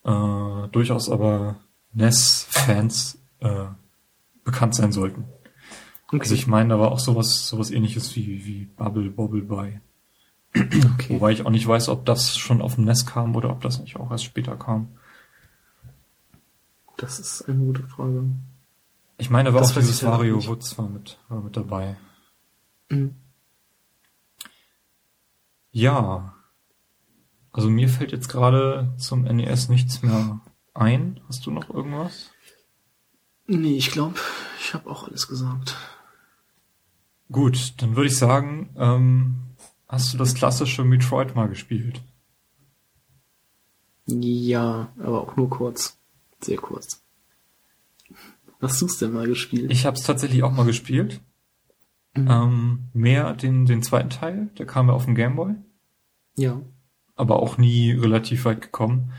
[0.09, 1.57] äh, durchaus aber
[1.93, 3.66] NES-Fans äh,
[4.43, 5.26] bekannt sein sollten.
[6.16, 6.24] Okay.
[6.24, 9.82] Also ich meine, da war auch sowas, sowas ähnliches wie, wie Bubble Bobble bei.
[10.55, 11.09] Okay.
[11.09, 13.80] Wobei ich auch nicht weiß, ob das schon auf dem NES kam oder ob das
[13.80, 14.88] nicht auch erst später kam.
[16.97, 18.24] Das ist eine gute Frage.
[19.18, 21.97] Ich meine, aber das auch dieses Mario Woods war mit, war mit dabei.
[22.89, 23.16] Mhm.
[25.72, 26.36] Ja.
[27.51, 30.39] Also mir fällt jetzt gerade zum NES nichts mehr
[30.74, 31.20] ein.
[31.28, 32.32] Hast du noch irgendwas?
[33.47, 34.16] Nee, ich glaube,
[34.59, 35.76] ich habe auch alles gesagt.
[37.32, 39.36] Gut, dann würde ich sagen, ähm,
[39.88, 42.01] hast du das klassische Metroid mal gespielt?
[44.05, 45.97] Ja, aber auch nur kurz.
[46.41, 47.01] Sehr kurz.
[48.61, 49.71] Hast du es denn mal gespielt?
[49.71, 51.21] Ich habe es tatsächlich auch mal gespielt.
[52.15, 52.28] Mhm.
[52.30, 55.55] Ähm, mehr den, den zweiten Teil, der kam ja auf dem Gameboy.
[56.38, 56.61] Ja.
[57.15, 59.11] Aber auch nie relativ weit gekommen.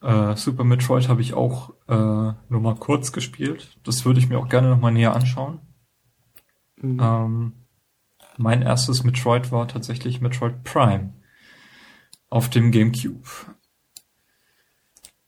[0.00, 3.78] Äh, Super Metroid habe ich auch äh, nur mal kurz gespielt.
[3.84, 5.60] Das würde ich mir auch gerne noch mal näher anschauen.
[6.84, 7.00] Mhm.
[7.00, 7.52] Ähm,
[8.36, 11.14] mein erstes Metroid war tatsächlich Metroid Prime
[12.30, 13.28] auf dem GameCube.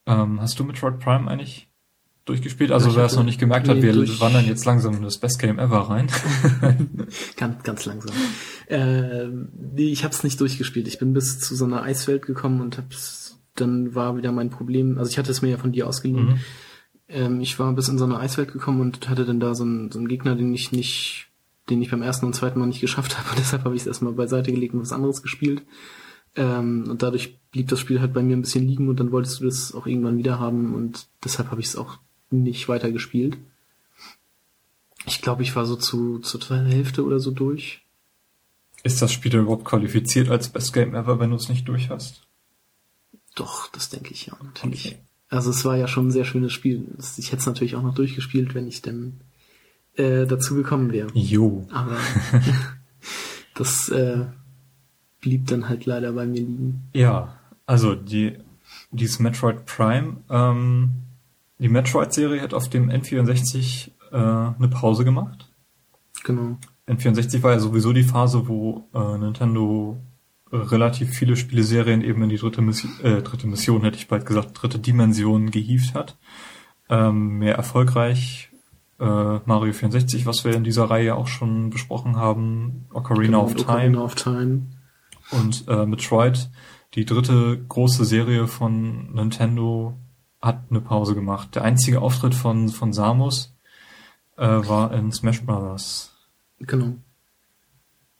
[0.05, 1.69] Ähm, hast du Metroid Prime eigentlich
[2.25, 2.71] durchgespielt?
[2.71, 4.19] Also wer es noch nicht gemerkt hat, wir durch...
[4.19, 6.07] wandern jetzt langsam in das Best Game Ever rein.
[7.37, 8.15] ganz, ganz langsam.
[8.69, 9.27] Äh,
[9.77, 10.87] ich habe es nicht durchgespielt.
[10.87, 14.97] Ich bin bis zu so einer Eiswelt gekommen und hab's, dann war wieder mein Problem.
[14.97, 16.25] Also ich hatte es mir ja von dir ausgeliehen.
[16.25, 16.39] Mhm.
[17.09, 19.91] Ähm, ich war bis in so eine Eiswelt gekommen und hatte dann da so einen,
[19.91, 21.26] so einen Gegner, den ich nicht,
[21.69, 23.29] den ich beim ersten und zweiten Mal nicht geschafft habe.
[23.31, 25.63] Und deshalb habe ich es erstmal beiseite gelegt und was anderes gespielt.
[26.35, 29.39] Ähm, und dadurch blieb das Spiel halt bei mir ein bisschen liegen und dann wolltest
[29.39, 31.97] du das auch irgendwann wieder haben und deshalb habe ich es auch
[32.29, 33.37] nicht weiter gespielt.
[35.07, 37.81] Ich glaube, ich war so zu, zur zweiten Hälfte oder so durch.
[38.83, 42.27] Ist das Spiel überhaupt qualifiziert als Best Game Ever, wenn du es nicht durch hast?
[43.33, 44.85] Doch, das denke ich ja, natürlich.
[44.85, 44.97] Okay.
[45.29, 46.85] Also es war ja schon ein sehr schönes Spiel.
[47.17, 49.21] Ich hätte es natürlich auch noch durchgespielt, wenn ich denn
[49.97, 51.09] äh, dazu gekommen wäre.
[51.13, 51.67] Jo.
[51.71, 51.97] Aber
[53.55, 54.25] das äh,
[55.21, 56.89] blieb dann halt leider bei mir liegen.
[56.93, 58.37] Ja, also die
[58.91, 60.91] dieses Metroid Prime ähm,
[61.59, 65.49] die Metroid-Serie hat auf dem N64 äh, eine Pause gemacht.
[66.23, 66.57] Genau.
[66.87, 69.97] N64 war ja sowieso die Phase, wo äh, Nintendo
[70.51, 74.51] relativ viele Spieleserien eben in die dritte Mission, äh, dritte Mission hätte ich bald gesagt,
[74.53, 76.17] dritte Dimension gehievt hat.
[76.89, 78.49] Ähm, mehr erfolgreich
[78.99, 83.51] äh, Mario 64, was wir in dieser Reihe auch schon besprochen haben, Ocarina Genau, of
[83.55, 84.61] Ocarina Time of Time.
[85.31, 86.49] und äh, Metroid,
[86.95, 89.97] die dritte große Serie von Nintendo,
[90.41, 91.55] hat eine Pause gemacht.
[91.55, 93.55] Der einzige Auftritt von, von Samus
[94.37, 96.15] äh, war in Smash Bros.
[96.59, 96.93] Genau.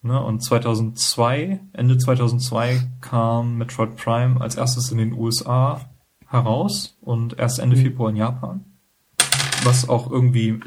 [0.01, 0.21] Ne?
[0.23, 5.81] Und 2002, Ende 2002 kam Metroid Prime als erstes in den USA
[6.27, 7.81] heraus und erst Ende Mhm.
[7.81, 8.65] Februar in Japan.
[9.63, 10.59] Was auch irgendwie,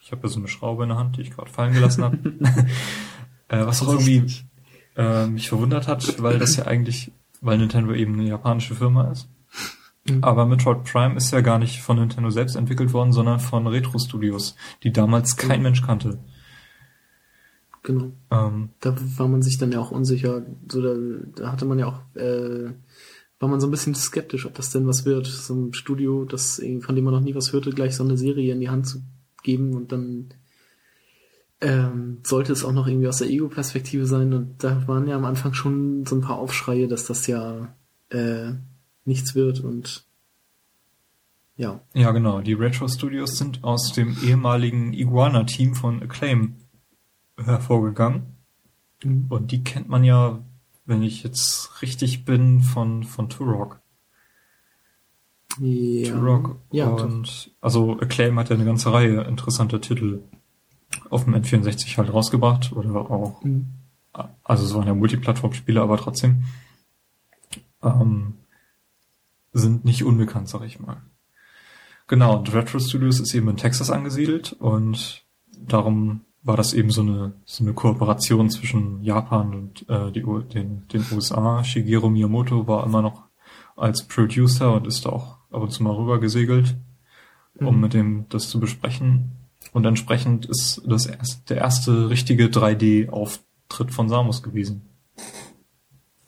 [0.00, 2.16] ich habe ja so eine Schraube in der Hand, die ich gerade fallen gelassen habe.
[3.48, 4.24] äh, was auch irgendwie
[4.96, 9.28] äh, mich verwundert hat, weil das ja eigentlich, weil Nintendo eben eine japanische Firma ist.
[10.08, 10.24] Mhm.
[10.24, 13.98] Aber Metroid Prime ist ja gar nicht von Nintendo selbst entwickelt worden, sondern von Retro
[13.98, 15.64] Studios, die damals kein Mhm.
[15.64, 16.18] Mensch kannte.
[17.82, 18.12] Genau.
[18.30, 20.42] Ähm, Da war man sich dann ja auch unsicher.
[20.70, 20.94] So, da,
[21.34, 22.70] da hatte man ja auch, äh,
[23.40, 25.26] war man so ein bisschen skeptisch, ob das denn was wird.
[25.26, 28.52] So ein Studio, das, von dem man noch nie was hörte, gleich so eine Serie
[28.52, 29.02] in die Hand zu
[29.42, 30.34] geben und dann
[31.62, 34.32] ähm, sollte es auch noch irgendwie aus der Ego-Perspektive sein.
[34.34, 37.74] Und da waren ja am Anfang schon so ein paar Aufschreie, dass das ja
[38.10, 38.52] äh,
[39.04, 40.04] nichts wird und
[41.56, 41.80] ja.
[41.92, 42.40] Ja, genau.
[42.40, 46.56] Die Retro Studios sind aus dem ehemaligen Iguana-Team von Acclaim
[47.36, 48.22] hervorgegangen.
[49.02, 50.42] Und die kennt man ja,
[50.90, 53.80] wenn ich jetzt richtig bin, von, von Turok.
[55.58, 56.56] Ja, Turok.
[56.70, 60.22] ja, und, also Acclaim hat ja eine ganze Reihe interessanter Titel
[61.08, 62.72] auf dem N64 halt rausgebracht.
[62.72, 63.68] Oder auch, Mhm.
[64.44, 66.44] also es waren ja Multiplattform-Spiele, aber trotzdem,
[67.82, 68.34] ähm,
[69.52, 70.98] sind nicht unbekannt, sag ich mal.
[72.06, 77.02] Genau, und Retro Studios ist eben in Texas angesiedelt und darum war das eben so
[77.02, 81.62] eine, so eine Kooperation zwischen Japan und äh, die, den, den USA.
[81.64, 83.24] Shigeru Miyamoto war immer noch
[83.76, 86.76] als Producer und ist da auch ab und zu mal rüber gesegelt,
[87.54, 87.80] um Mhm.
[87.80, 89.32] mit dem das zu besprechen.
[89.72, 94.82] Und entsprechend ist das erst, der erste richtige 3D-Auftritt von Samus gewesen.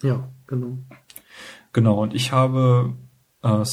[0.03, 0.79] ja, genau.
[1.73, 2.93] Genau, und ich habe
[3.43, 3.65] äh,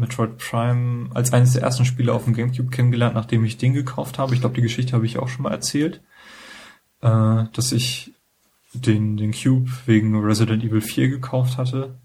[0.00, 4.18] Metroid Prime als eines der ersten Spiele auf dem Gamecube kennengelernt, nachdem ich den gekauft
[4.18, 4.34] habe.
[4.34, 6.00] Ich glaube, die Geschichte habe ich auch schon mal erzählt,
[7.02, 8.12] äh, dass ich
[8.72, 11.96] den, den Cube wegen Resident Evil 4 gekauft hatte.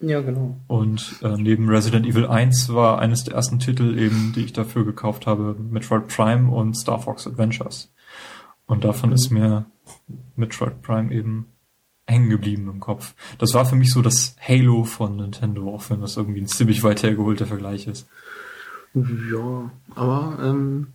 [0.00, 0.56] Ja, genau.
[0.66, 4.84] Und äh, neben Resident Evil 1 war eines der ersten Titel eben, die ich dafür
[4.84, 7.92] gekauft habe, Metroid Prime und Star Fox Adventures.
[8.66, 9.14] Und davon Mhm.
[9.14, 9.66] ist mir
[10.34, 11.46] Metroid Prime eben
[12.12, 13.14] hängen geblieben im Kopf.
[13.38, 16.82] Das war für mich so das Halo von Nintendo, auch wenn das irgendwie ein ziemlich
[16.84, 18.06] weit hergeholter Vergleich ist.
[18.94, 20.88] Ja, aber ähm,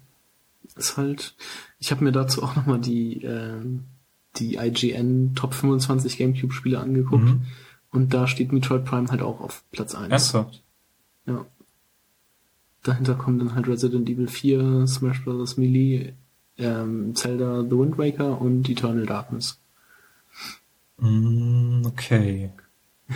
[0.76, 1.36] ist halt.
[1.80, 3.86] Ich habe mir dazu auch nochmal die ähm,
[4.38, 7.42] die IGN Top 25 GameCube Spiele angeguckt Mhm.
[7.92, 10.10] und da steht Metroid Prime halt auch auf Platz 1.
[10.12, 10.62] Ernsthaft?
[11.26, 11.46] Ja.
[12.84, 15.58] Dahinter kommen dann halt Resident Evil 4, Smash Bros.
[15.58, 16.14] Melee,
[16.60, 19.60] ähm, Zelda The Wind Waker und Eternal Darkness.
[21.00, 22.52] Mm, okay.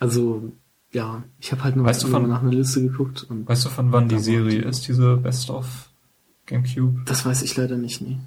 [0.00, 0.52] Also,
[0.92, 3.68] ja, ich habe halt nur Weißt du von- nach einer Liste geguckt und Weißt du,
[3.68, 5.90] von wann die Serie ist, diese Best of
[6.46, 7.02] Gamecube?
[7.04, 8.18] das weiß ich leider nicht, nee.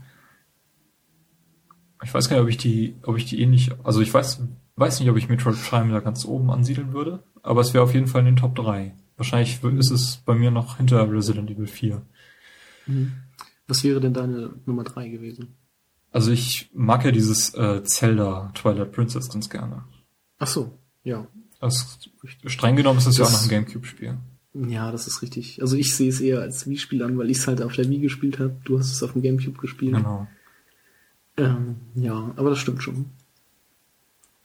[2.04, 4.42] Ich weiß gar nicht, ob ich die, ob ich die ähnlich, also ich weiß,
[4.76, 7.94] weiß nicht, ob ich Metroid Prime da ganz oben ansiedeln würde, aber es wäre auf
[7.94, 8.94] jeden Fall in den Top 3.
[9.18, 12.02] Wahrscheinlich w- ist es bei mir noch hinter Resident Evil 4.
[12.88, 13.14] Mhm.
[13.68, 15.56] Was wäre denn deine Nummer 3 gewesen?
[16.12, 19.84] Also ich mag ja dieses äh, Zelda Twilight Princess ganz gerne.
[20.40, 21.26] Ach so, ja.
[21.60, 21.86] Also,
[22.48, 24.18] streng genommen ist es ja auch Das- noch ein Gamecube-Spiel.
[24.54, 25.62] Ja, das ist richtig.
[25.62, 28.00] Also ich sehe es eher als Wii-Spiel an, weil ich es halt auf der Wii
[28.00, 28.58] gespielt habe.
[28.66, 29.96] Du hast es auf dem Gamecube gespielt.
[29.96, 30.28] Genau.
[31.38, 33.06] Ähm, ja, aber das stimmt schon.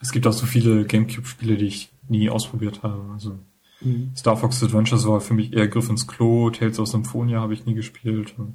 [0.01, 3.03] Es gibt auch so viele Gamecube-Spiele, die ich nie ausprobiert habe.
[3.13, 3.39] Also
[3.81, 4.13] Mhm.
[4.17, 7.67] Star Fox Adventures war für mich eher Griff ins Klo, Tales of Symphonia habe ich
[7.67, 8.35] nie gespielt.
[8.39, 8.55] Und,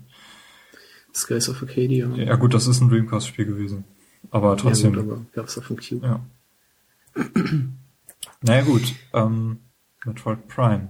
[1.13, 2.09] Skies of Arcadia.
[2.15, 3.83] ja gut, das ist ein Dreamcast-Spiel gewesen.
[4.29, 4.93] Aber trotzdem.
[4.93, 6.05] Ja, gut, aber gab es auf dem Cube.
[6.05, 6.19] Ja.
[8.41, 9.59] naja gut, ähm,
[10.05, 10.89] Metroid Prime.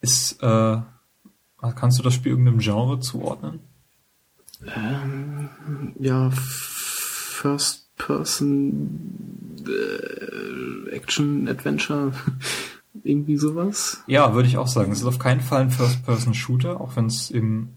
[0.00, 0.78] Ist, äh,
[1.76, 3.60] kannst du das Spiel irgendeinem Genre zuordnen?
[4.74, 5.48] Ähm,
[5.98, 9.00] ja, First Person
[9.66, 12.12] äh, Action Adventure.
[13.02, 14.04] Irgendwie sowas.
[14.06, 14.92] Ja, würde ich auch sagen.
[14.92, 17.70] Es ist auf keinen Fall ein First-Person-Shooter, auch wenn es eben,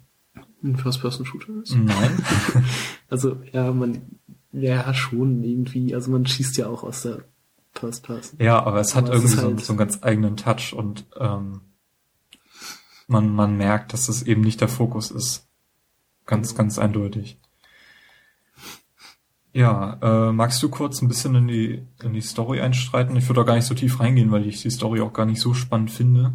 [0.63, 1.75] Ein First Person Shooter ist.
[1.75, 2.17] nein.
[3.09, 4.01] Also, ja, man,
[4.51, 5.95] ja, schon irgendwie.
[5.95, 7.23] Also man schießt ja auch aus der
[7.73, 8.37] First Person.
[8.41, 10.73] ja, aber es hat Aber es irgendwie ist so, halt- so einen ganz eigenen Touch
[10.73, 11.61] und, ähm,
[13.07, 15.47] man, man merkt, dass es eben nicht der Fokus ist.
[16.25, 17.37] Ganz, ganz eindeutig.
[19.53, 23.15] Ja, äh, magst du kurz ein bisschen in die, in die Story einstreiten?
[23.15, 25.39] Ich würde auch gar nicht so tief reingehen, weil ich die Story auch gar nicht
[25.41, 26.33] so spannend finde.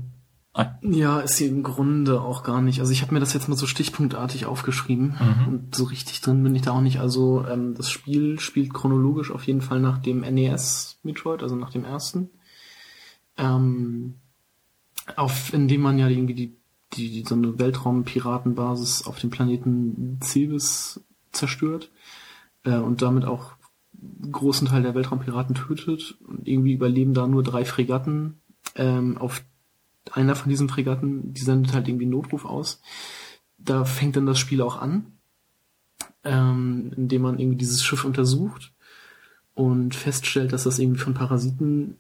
[0.83, 2.81] Ja, ist sie im Grunde auch gar nicht.
[2.81, 5.49] Also ich habe mir das jetzt mal so stichpunktartig aufgeschrieben mhm.
[5.49, 7.01] und so richtig drin bin ich da auch nicht.
[7.01, 11.71] Also ähm, das Spiel spielt chronologisch auf jeden Fall nach dem NES Metroid, also nach
[11.71, 12.29] dem ersten.
[13.39, 14.17] Ähm,
[15.17, 16.57] auf, in dem man ja irgendwie die,
[16.93, 21.01] die, die so eine Weltraumpiratenbasis auf dem Planeten Cebes
[21.33, 21.91] zerstört
[22.65, 23.53] äh, und damit auch
[24.31, 28.41] großen Teil der Weltraumpiraten tötet und irgendwie überleben da nur drei Fregatten
[28.75, 29.43] ähm, auf
[30.11, 32.81] einer von diesen Fregatten, die sendet halt irgendwie Notruf aus.
[33.59, 35.13] Da fängt dann das Spiel auch an,
[36.25, 38.73] ähm, indem man irgendwie dieses Schiff untersucht
[39.55, 41.97] und feststellt, dass das irgendwie von Parasiten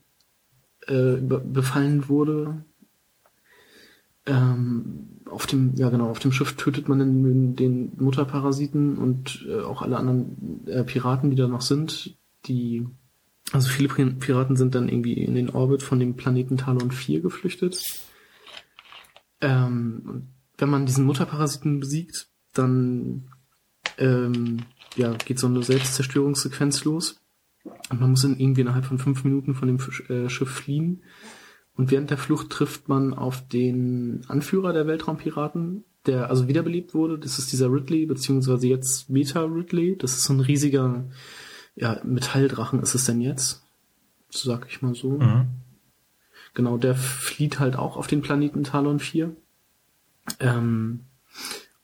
[0.87, 2.65] äh, befallen wurde.
[4.27, 9.61] Ähm, auf dem, ja genau, auf dem Schiff tötet man den, den Mutterparasiten und äh,
[9.62, 12.16] auch alle anderen äh, Piraten, die da noch sind,
[12.47, 12.87] die
[13.51, 17.82] also viele Piraten sind dann irgendwie in den Orbit von dem Planeten Talon 4 geflüchtet.
[19.40, 23.28] Ähm, wenn man diesen Mutterparasiten besiegt, dann
[23.98, 24.59] ähm,
[24.97, 27.20] ja, geht so eine Selbstzerstörungssequenz los.
[27.90, 29.78] Und man muss dann irgendwie innerhalb von fünf Minuten von dem
[30.09, 31.02] äh, Schiff fliehen.
[31.74, 37.19] Und während der Flucht trifft man auf den Anführer der Weltraumpiraten, der also wiederbelebt wurde.
[37.19, 39.97] Das ist dieser Ridley, beziehungsweise jetzt Meta Ridley.
[39.97, 41.09] Das ist so ein riesiger
[41.74, 43.62] ja, Metalldrachen ist es denn jetzt?
[44.28, 45.19] So sag ich mal so.
[45.19, 45.49] Mhm.
[46.55, 49.35] Genau, der flieht halt auch auf den Planeten Talon 4.
[50.40, 51.01] Ähm,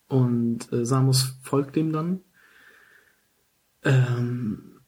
[0.08, 2.20] und äh, Samus folgt dem dann.
[3.82, 4.80] Ähm,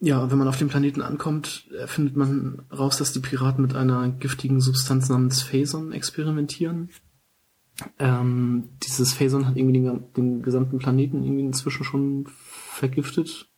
[0.00, 4.08] ja, wenn man auf dem Planeten ankommt, findet man raus, dass die Piraten mit einer
[4.08, 6.88] giftigen Substanz namens Phason experimentieren.
[7.98, 13.49] Ähm, dieses Phason hat irgendwie den, den gesamten Planeten irgendwie inzwischen schon vergiftet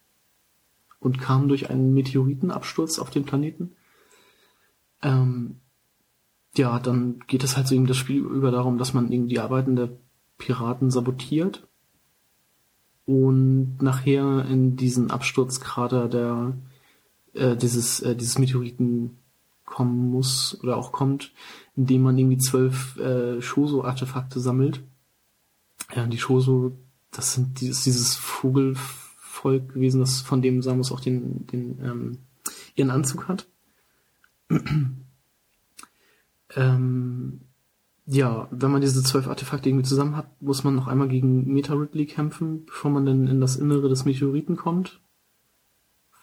[1.02, 3.72] und kam durch einen Meteoritenabsturz auf den Planeten.
[5.02, 5.56] Ähm,
[6.56, 9.40] ja, dann geht es halt so eben das Spiel über darum, dass man irgendwie die
[9.40, 9.90] Arbeiten der
[10.38, 11.66] Piraten sabotiert
[13.04, 16.56] und nachher in diesen Absturzkrater der
[17.34, 19.18] äh, dieses äh, dieses Meteoriten
[19.64, 21.32] kommen muss oder auch kommt,
[21.74, 24.82] indem man irgendwie zwölf äh, Shoso-Artefakte sammelt.
[25.94, 26.76] Ja, die Shoso,
[27.10, 28.76] das sind dieses, dieses Vogel
[29.42, 32.18] Volk gewesen, das von dem Samus auch den, den ähm,
[32.76, 33.48] ihren Anzug hat.
[36.56, 37.40] ähm,
[38.06, 41.74] ja, wenn man diese zwölf Artefakte irgendwie zusammen hat, muss man noch einmal gegen Meta
[41.74, 45.00] Ridley kämpfen, bevor man dann in das Innere des Meteoriten kommt,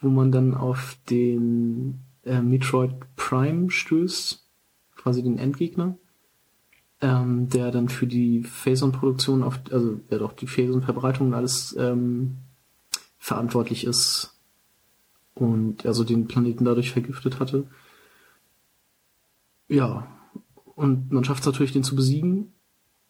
[0.01, 4.45] wo man dann auf den äh, Metroid Prime stößt,
[4.95, 5.97] quasi den Endgegner,
[7.01, 12.37] ähm, der dann für die Phazon-Produktion auf, also der doch die Phazon-Verbreitung und alles ähm,
[13.29, 14.35] verantwortlich ist
[15.35, 17.67] und also den Planeten dadurch vergiftet hatte.
[19.67, 20.07] Ja,
[20.75, 22.53] und man schafft es natürlich, den zu besiegen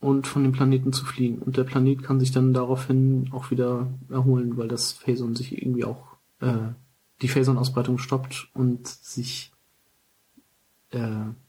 [0.01, 1.39] und von dem Planeten zu fliehen.
[1.39, 5.85] Und der Planet kann sich dann daraufhin auch wieder erholen, weil das Phason sich irgendwie
[5.85, 6.73] auch äh,
[7.21, 9.53] die Phason-Ausbreitung stoppt und sich
[10.91, 10.97] äh,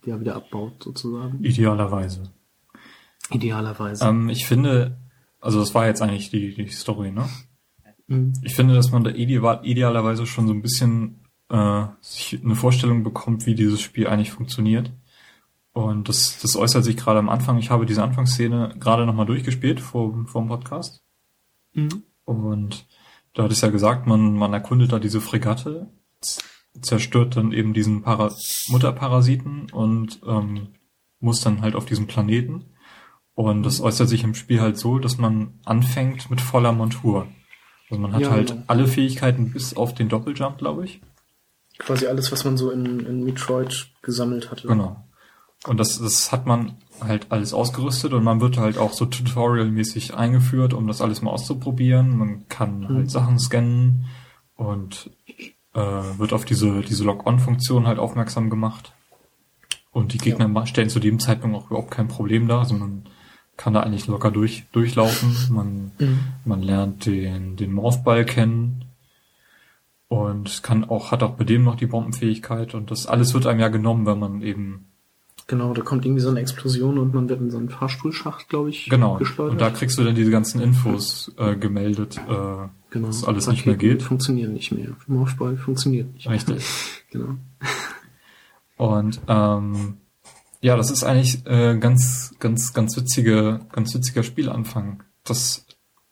[0.07, 1.43] ja wieder abbaut sozusagen.
[1.43, 2.31] Idealerweise.
[3.31, 4.05] Idealerweise.
[4.05, 4.97] Ähm, ich finde,
[5.41, 7.29] also das war jetzt eigentlich die, die Story, ne?
[8.11, 8.33] Mhm.
[8.43, 13.05] Ich finde, dass man da ideal, idealerweise schon so ein bisschen äh, sich eine Vorstellung
[13.05, 14.93] bekommt, wie dieses Spiel eigentlich funktioniert.
[15.73, 17.59] Und das, das äußert sich gerade am Anfang.
[17.59, 21.03] Ich habe diese Anfangsszene gerade nochmal durchgespielt vor, vor dem Podcast.
[21.73, 22.03] Mhm.
[22.25, 22.87] Und
[23.33, 25.89] da hat es ja gesagt, man, man erkundet da diese Fregatte,
[26.81, 28.33] zerstört dann eben diesen Para
[28.69, 30.69] Mutterparasiten und ähm,
[31.21, 32.65] muss dann halt auf diesen Planeten.
[33.35, 33.85] Und das mhm.
[33.85, 37.29] äußert sich im Spiel halt so, dass man anfängt mit voller Montur.
[37.91, 38.63] Also man hat ja, halt genau.
[38.69, 41.01] alle Fähigkeiten bis auf den Doppeljump, glaube ich.
[41.79, 44.69] Quasi alles, was man so in, in Metroid gesammelt hatte.
[44.69, 45.05] Genau.
[45.67, 50.15] Und das, das hat man halt alles ausgerüstet und man wird halt auch so tutorialmäßig
[50.15, 52.17] eingeführt, um das alles mal auszuprobieren.
[52.17, 52.89] Man kann mhm.
[52.89, 54.07] halt Sachen scannen
[54.57, 55.11] und
[55.75, 58.93] äh, wird auf diese, diese Log-On-Funktion halt aufmerksam gemacht.
[59.93, 60.67] Und die Gegner ja.
[60.67, 62.61] stellen zu dem Zeitpunkt auch überhaupt kein Problem dar.
[62.61, 63.05] Also man
[63.61, 65.37] kann da eigentlich locker durch, durchlaufen.
[65.51, 66.19] Man, mhm.
[66.47, 68.87] man lernt den, den Morphball kennen
[70.09, 73.61] und kann auch, hat auch bei dem noch die Bombenfähigkeit und das alles wird einem
[73.61, 74.87] ja genommen, wenn man eben
[75.47, 78.71] Genau, da kommt irgendwie so eine Explosion und man wird in so einen Fahrstuhlschacht, glaube
[78.71, 79.17] ich, genau.
[79.17, 79.53] geschleudert.
[79.53, 83.09] Und da kriegst du dann diese ganzen Infos äh, gemeldet, äh, genau.
[83.09, 84.03] dass alles Raketen nicht mehr geht.
[84.03, 84.97] funktionieren nicht mehr.
[85.07, 86.37] Morphball funktioniert nicht mehr.
[86.37, 86.65] Richtig.
[87.11, 87.35] genau.
[88.77, 89.97] Und ähm,
[90.61, 95.03] ja, das ist eigentlich äh, ganz, ganz, ganz witzige, ganz witziger Spielanfang.
[95.25, 95.65] Das,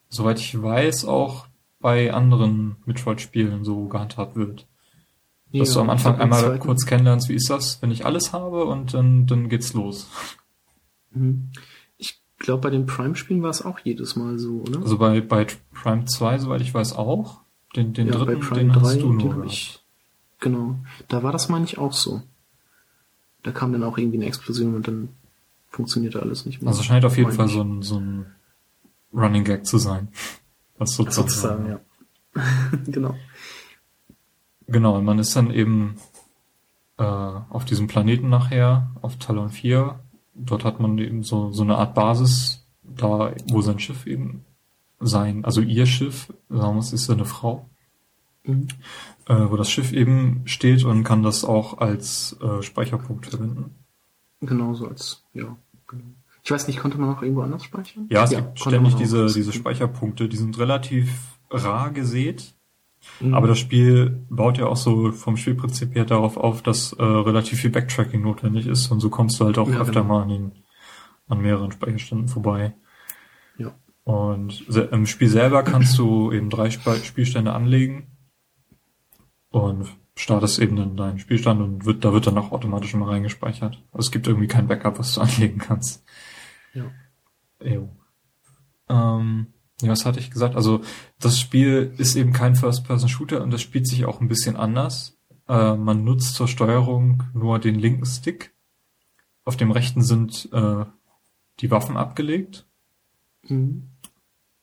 [0.09, 1.47] soweit ich weiß, auch
[1.81, 4.67] bei anderen Metroid-Spielen so gehandhabt wird.
[5.53, 8.33] Dass Ja, du am Anfang einmal zweiten- kurz kennenlernst, wie ist das, wenn ich alles
[8.33, 10.09] habe und dann, dann geht's los.
[11.11, 11.51] Mhm.
[11.97, 14.81] Ich glaube, bei den Prime-Spielen war es auch jedes Mal so, oder?
[14.81, 17.41] Also bei, bei Prime 2, soweit ich weiß, auch.
[17.77, 19.81] Den, den ja, bei dritten, Prime den 3, hast du nur ich.
[20.41, 20.77] Genau.
[21.09, 22.23] Da war das, meine ich, auch so.
[23.49, 25.09] Da kam dann auch irgendwie eine Explosion und dann
[25.71, 26.69] funktionierte alles nicht mehr.
[26.69, 28.27] Also scheint auf jeden Fall so ein, so ein
[29.11, 30.09] Running Gag zu sein.
[30.77, 31.81] Was sozusagen, Sozusagen, ja.
[32.87, 33.15] genau.
[34.67, 35.97] Genau, und man ist dann eben
[36.99, 39.99] äh, auf diesem Planeten nachher, auf Talon 4.
[40.35, 44.45] Dort hat man eben so, so eine Art Basis, da wo sein Schiff eben
[45.01, 47.67] sein, also ihr Schiff, sagen wir es ist ja eine Frau,
[48.49, 48.69] Mhm.
[49.29, 53.75] Äh, wo das Schiff eben steht und kann das auch als äh, Speicherpunkt verwenden.
[54.41, 55.57] Genauso als, ja.
[55.87, 56.03] Genau.
[56.45, 58.07] Ich weiß nicht, konnte man noch irgendwo anders speichern?
[58.11, 62.55] Ja, es konnte gibt ständig diese, diese Speicherpunkte, die sind relativ rar gesät,
[63.21, 63.33] Mhm.
[63.35, 67.61] aber das Spiel baut ja auch so vom Spielprinzip her darauf auf, dass äh, relativ
[67.61, 70.15] viel Backtracking notwendig ist und so kommst du halt auch Ja, öfter genau.
[70.15, 70.53] mal an, den,
[71.29, 72.75] an mehreren Speicherständen vorbei.
[73.57, 73.73] Ja.
[74.05, 78.09] Und im Spiel selber kannst du eben drei Sp Spielstände anlegen
[79.63, 83.83] und startest eben dann deinen Spielstand und wird, da wird dann auch automatisch immer reingespeichert.
[83.93, 86.05] Also es gibt irgendwie kein Backup, was du anlegen kannst.
[86.75, 86.91] Ja.
[87.63, 87.89] Jo.
[88.89, 89.49] Ähm,
[89.81, 90.57] ja, was hatte ich gesagt?
[90.57, 90.81] Also
[91.21, 95.17] das Spiel ist eben kein First-Person-Shooter und das spielt sich auch ein bisschen anders.
[95.49, 98.55] Äh, man nutzt zur Steuerung nur den linken Stick.
[99.45, 100.85] Auf dem rechten sind äh,
[101.61, 102.65] die Waffen abgelegt
[103.49, 103.91] Mhm.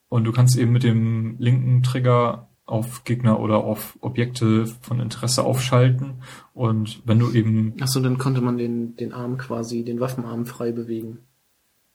[0.10, 5.44] und du kannst eben mit dem linken Trigger auf Gegner oder auf Objekte von Interesse
[5.44, 6.16] aufschalten
[6.54, 10.72] und wenn du eben Achso, dann konnte man den, den Arm quasi, den Waffenarm frei
[10.72, 11.20] bewegen.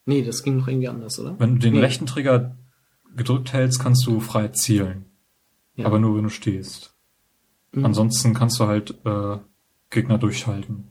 [0.06, 1.34] Nee, das ging noch irgendwie anders, oder?
[1.38, 1.80] wenn du den Nee.
[1.80, 2.56] rechten Trigger
[3.16, 5.06] gedrückt hältst, kannst du frei zielen,
[5.74, 5.86] Ja.
[5.86, 6.94] aber nur wenn du stehst.
[7.72, 7.84] Mhm.
[7.86, 9.38] Ansonsten kannst du halt äh,
[9.90, 10.86] Gegner durchschalten.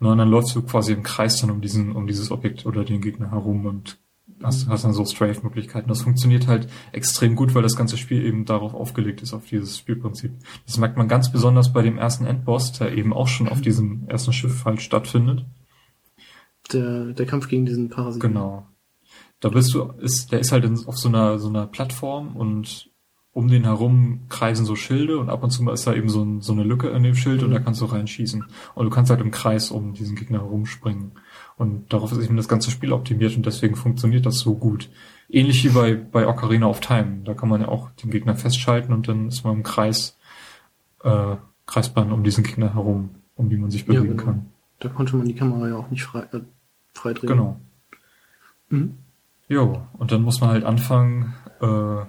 [0.00, 2.84] Na, und dann läufst du quasi im Kreis dann um diesen, um dieses Objekt oder
[2.84, 3.98] den Gegner herum und
[4.44, 4.70] hast, Mhm.
[4.70, 5.88] hast dann so Strafe-Möglichkeiten.
[5.88, 9.78] Das funktioniert halt extrem gut, weil das ganze Spiel eben darauf aufgelegt ist, auf dieses
[9.78, 10.32] Spielprinzip.
[10.66, 14.08] Das merkt man ganz besonders bei dem ersten Endboss, der eben auch schon auf diesem
[14.08, 15.44] ersten Schiff halt stattfindet.
[16.72, 18.28] Der, der Kampf gegen diesen Parasiten.
[18.32, 18.66] Genau.
[19.40, 22.88] Da bist du, ist, der ist halt auf so einer, so einer Plattform und
[23.32, 26.22] um den herum kreisen so Schilde und ab und zu mal ist da eben so,
[26.22, 28.44] ein, so eine Lücke in dem Schild und da kannst du reinschießen.
[28.74, 31.12] Und du kannst halt im Kreis um diesen Gegner herumspringen.
[31.56, 34.90] Und darauf ist eben das ganze Spiel optimiert und deswegen funktioniert das so gut.
[35.28, 37.20] Ähnlich wie bei, bei Ocarina of Time.
[37.24, 40.18] Da kann man ja auch den Gegner festschalten und dann ist man im Kreis,
[41.04, 41.36] äh,
[41.66, 44.22] Kreisbahn um diesen Gegner herum, um die man sich Ja, bewegen genau.
[44.24, 44.46] kann.
[44.80, 46.40] Da konnte man die Kamera ja auch nicht frei, äh,
[46.92, 47.28] frei drehen.
[47.30, 47.60] Genau.
[48.70, 48.98] Mhm.
[49.48, 52.04] Jo, und dann muss man halt anfangen, äh,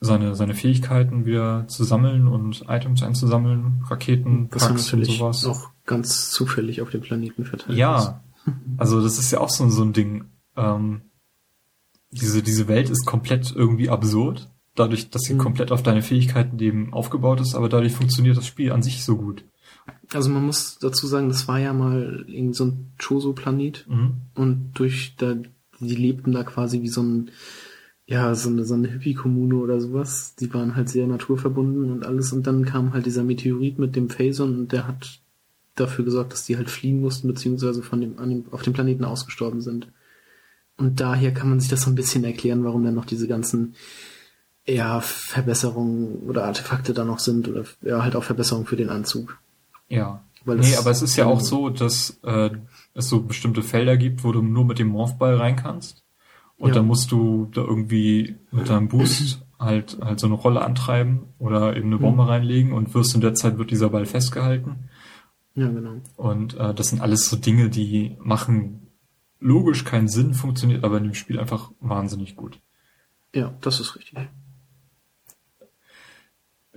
[0.00, 5.46] seine, seine Fähigkeiten wieder zu sammeln und Items einzusammeln, Raketen, Was ja Packs und sowas.
[5.46, 7.78] auch ganz zufällig auf dem Planeten verteilt ist.
[7.78, 8.22] Ja,
[8.76, 10.24] also das ist ja auch so, so ein Ding.
[10.56, 11.02] Ähm,
[12.10, 15.38] diese, diese Welt ist komplett irgendwie absurd, dadurch, dass sie Mhm.
[15.38, 19.16] komplett auf deine Fähigkeiten eben aufgebaut ist, aber dadurch funktioniert das Spiel an sich so
[19.16, 19.44] gut.
[20.12, 24.12] Also man muss dazu sagen, das war ja mal irgend so ein Choso-Planet Mhm.
[24.34, 25.34] und durch da,
[25.80, 27.30] die lebten da quasi wie so ein,
[28.06, 30.36] ja, so eine, so eine Hippie-Kommune oder sowas.
[30.36, 34.08] Die waren halt sehr naturverbunden und alles und dann kam halt dieser Meteorit mit dem
[34.08, 35.20] Phason und der hat
[35.76, 39.04] dafür gesorgt, dass die halt fliehen mussten, beziehungsweise von dem, an dem, auf dem Planeten
[39.04, 39.88] ausgestorben sind.
[40.76, 43.74] Und daher kann man sich das so ein bisschen erklären, warum dann noch diese ganzen
[44.66, 49.38] ja, Verbesserungen oder Artefakte da noch sind oder ja, halt auch Verbesserungen für den Anzug.
[49.88, 50.22] Ja.
[50.44, 52.50] Weil nee, aber es ist ja auch so, dass äh,
[52.94, 56.04] es so bestimmte Felder gibt, wo du nur mit dem Morphball rein kannst.
[56.58, 56.76] Und Ja.
[56.76, 61.76] dann musst du da irgendwie mit deinem Boost halt halt so eine Rolle antreiben oder
[61.76, 62.28] eben eine Bombe Mhm.
[62.28, 64.88] reinlegen und wirst in der Zeit wird dieser Ball festgehalten.
[65.56, 66.00] Ja, genau.
[66.16, 68.88] Und äh, das sind alles so Dinge, die machen
[69.40, 72.60] logisch keinen Sinn, funktioniert aber in dem Spiel einfach wahnsinnig gut.
[73.34, 74.18] Ja, das ist richtig.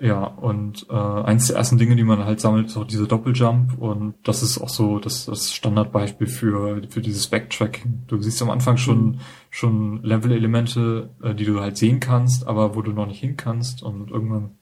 [0.02, 3.78] Ja, und äh, eins der ersten Dinge, die man halt sammelt, ist auch diese Doppeljump
[3.80, 8.04] und das ist auch so das, das Standardbeispiel für, für dieses Backtracking.
[8.08, 9.20] Du siehst am Anfang schon,
[9.50, 13.84] schon Level-Elemente, äh, die du halt sehen kannst, aber wo du noch nicht hin kannst
[13.84, 14.58] und irgendwann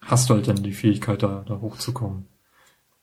[0.00, 2.29] hast du halt dann die Fähigkeit, da, da hochzukommen.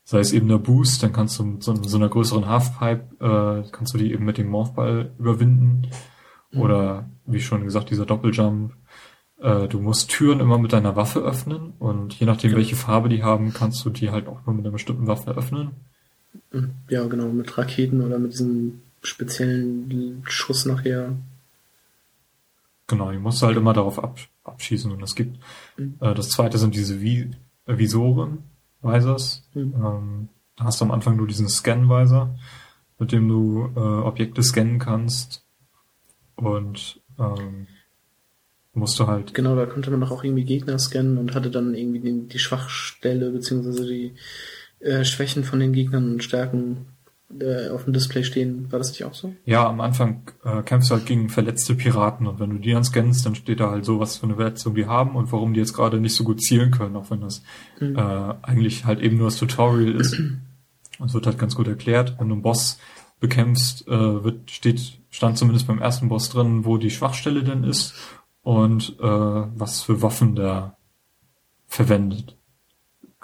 [0.10, 3.70] Sei es eben der Boost, dann kannst du mit so, so einer größeren Halfpipe, äh,
[3.74, 5.88] kannst du die eben mit dem Morphball überwinden.
[6.54, 8.72] Oder wie schon gesagt, dieser Doppeljump.
[9.42, 12.56] Äh, du musst Türen immer mit deiner Waffe öffnen und je nachdem, Ja.
[12.58, 15.72] welche Farbe die haben, kannst du die halt auch nur mit einer bestimmten Waffe öffnen.
[16.54, 16.72] Mhm.
[16.88, 21.18] Ja, genau, mit Raketen oder mit diesem speziellen Schuss nachher.
[22.88, 24.90] Genau, die musst du halt immer darauf ab, abschießen.
[24.90, 25.38] Und es gibt,
[25.76, 25.96] Mhm.
[26.00, 27.30] äh, das zweite sind diese Vi
[27.66, 28.38] Visoren,
[28.82, 29.44] Visors.
[29.54, 29.74] Mhm.
[29.76, 32.36] Ähm, da hast du am Anfang nur diesen Scan-Visor,
[33.00, 35.44] mit dem du äh, Objekte scannen kannst.
[36.36, 37.68] Und ähm,
[38.74, 41.74] musst du halt Genau, da konnte man doch auch irgendwie Gegner scannen und hatte dann
[41.74, 44.14] irgendwie die, die Schwachstelle beziehungsweise die
[44.80, 46.86] äh, Schwächen von den Gegnern und Stärken
[47.40, 48.72] äh, auf dem Display stehen.
[48.72, 49.34] War das nicht auch so?
[49.46, 52.84] Ja, am Anfang äh, kämpfst du halt gegen verletzte Piraten und wenn du die dann
[52.84, 55.60] scannst, dann steht da halt so, was für eine Verletzung die haben und warum die
[55.60, 57.44] jetzt gerade nicht so gut zielen können, auch wenn das
[57.80, 57.96] Mhm.
[57.98, 60.20] äh, eigentlich halt eben nur das Tutorial ist.
[61.00, 62.16] Und es wird halt ganz gut erklärt.
[62.18, 62.80] Wenn du einen Boss
[63.20, 67.94] bekämpfst, äh, wird, steht, stand zumindest beim ersten Boss drin, wo die Schwachstelle denn ist
[68.42, 70.76] und äh, was für Waffen der
[71.68, 72.36] verwendet.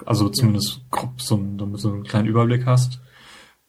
[0.05, 2.99] Also zumindest grob so, damit du so einen kleinen Überblick hast.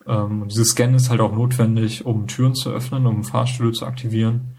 [0.06, 3.86] Ähm, und dieses Scan ist halt auch notwendig, um Türen zu öffnen, um Fahrstühle zu
[3.86, 4.56] aktivieren.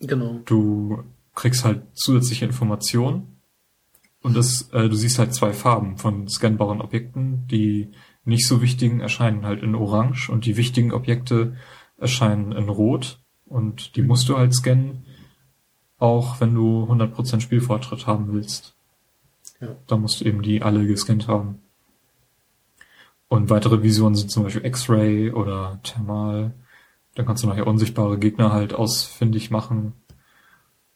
[0.00, 0.40] Genau.
[0.44, 1.04] Du
[1.34, 3.40] kriegst halt zusätzliche Informationen
[4.22, 7.46] und das, äh, du siehst halt zwei Farben von scannbaren Objekten.
[7.48, 7.90] Die
[8.24, 11.56] nicht so wichtigen erscheinen halt in Orange und die wichtigen Objekte
[11.96, 15.04] erscheinen in Rot und die musst du halt scannen,
[15.98, 18.74] auch wenn du 100% Spielfortschritt haben willst.
[19.60, 19.76] Ja.
[19.86, 21.60] Da musst du eben die alle gescannt haben.
[23.30, 26.52] Und weitere Visionen sind zum Beispiel X-Ray oder Thermal.
[27.14, 29.92] Dann kannst du nachher unsichtbare Gegner halt ausfindig machen.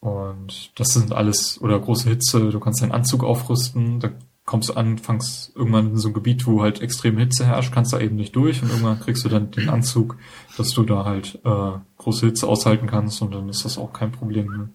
[0.01, 4.09] Und das sind alles, oder große Hitze, du kannst deinen Anzug aufrüsten, da
[4.43, 8.01] kommst du anfangs irgendwann in so ein Gebiet, wo halt extreme Hitze herrscht, kannst da
[8.01, 10.17] eben nicht durch und irgendwann kriegst du dann den Anzug,
[10.57, 14.11] dass du da halt äh, große Hitze aushalten kannst und dann ist das auch kein
[14.11, 14.69] Problem mehr.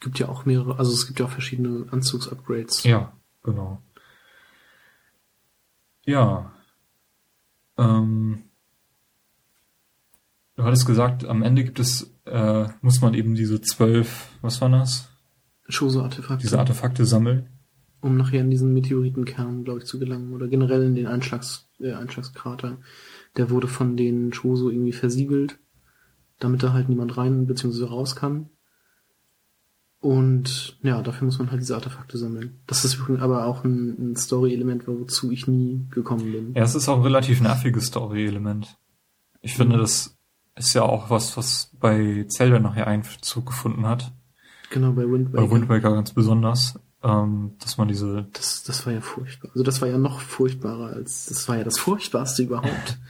[0.00, 2.84] Gibt ja auch mehrere, also es gibt ja auch verschiedene Anzugsupgrades.
[2.84, 3.12] Ja,
[3.44, 3.82] genau.
[6.06, 6.50] Ja.
[7.78, 8.42] Ähm,
[10.56, 14.72] du hattest gesagt, am Ende gibt es, äh, muss man eben diese zwölf, was waren
[14.72, 15.08] das?
[15.68, 16.42] Shoso-Artefakte.
[16.42, 17.48] Diese Artefakte sammeln.
[18.00, 20.32] um nachher in diesen Meteoritenkern, glaube ich, zu gelangen.
[20.32, 22.78] Oder generell in den Einschlags, äh, Einschlagskrater.
[23.36, 25.58] Der wurde von den Shoso irgendwie versiegelt,
[26.38, 27.84] damit da halt niemand rein bzw.
[27.84, 28.50] raus kann.
[30.00, 32.60] Und ja, dafür muss man halt diese Artefakte sammeln.
[32.68, 36.54] Das ist übrigens aber auch ein, ein Story-Element, wozu ich nie gekommen bin.
[36.54, 38.78] Ja, es ist auch ein relativ nerviges Story-Element.
[39.40, 39.80] Ich finde, Mhm.
[39.80, 40.16] das
[40.56, 44.12] ist ja auch was, was bei Zelda nachher Einzug gefunden hat.
[44.70, 45.46] Genau, bei Wind Waker.
[45.46, 49.50] Bei Wind Waker ganz besonders, ähm, dass man diese Das, das war ja furchtbar.
[49.52, 52.98] Also das war ja noch furchtbarer als, das war ja das furchtbarste überhaupt.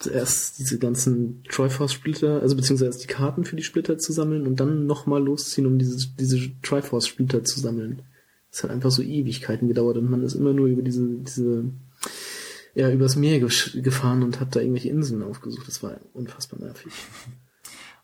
[0.00, 4.58] Zuerst diese ganzen Triforce-Splitter, also beziehungsweise erst die Karten für die Splitter zu sammeln und
[4.58, 8.02] dann nochmal losziehen, um diese, diese Triforce-Splitter zu sammeln.
[8.50, 11.64] Das hat einfach so Ewigkeiten gedauert und man ist immer nur über diese, diese,
[12.74, 15.68] ja, übers Meer gefahren und hat da irgendwelche Inseln aufgesucht.
[15.68, 16.92] Das war unfassbar nervig.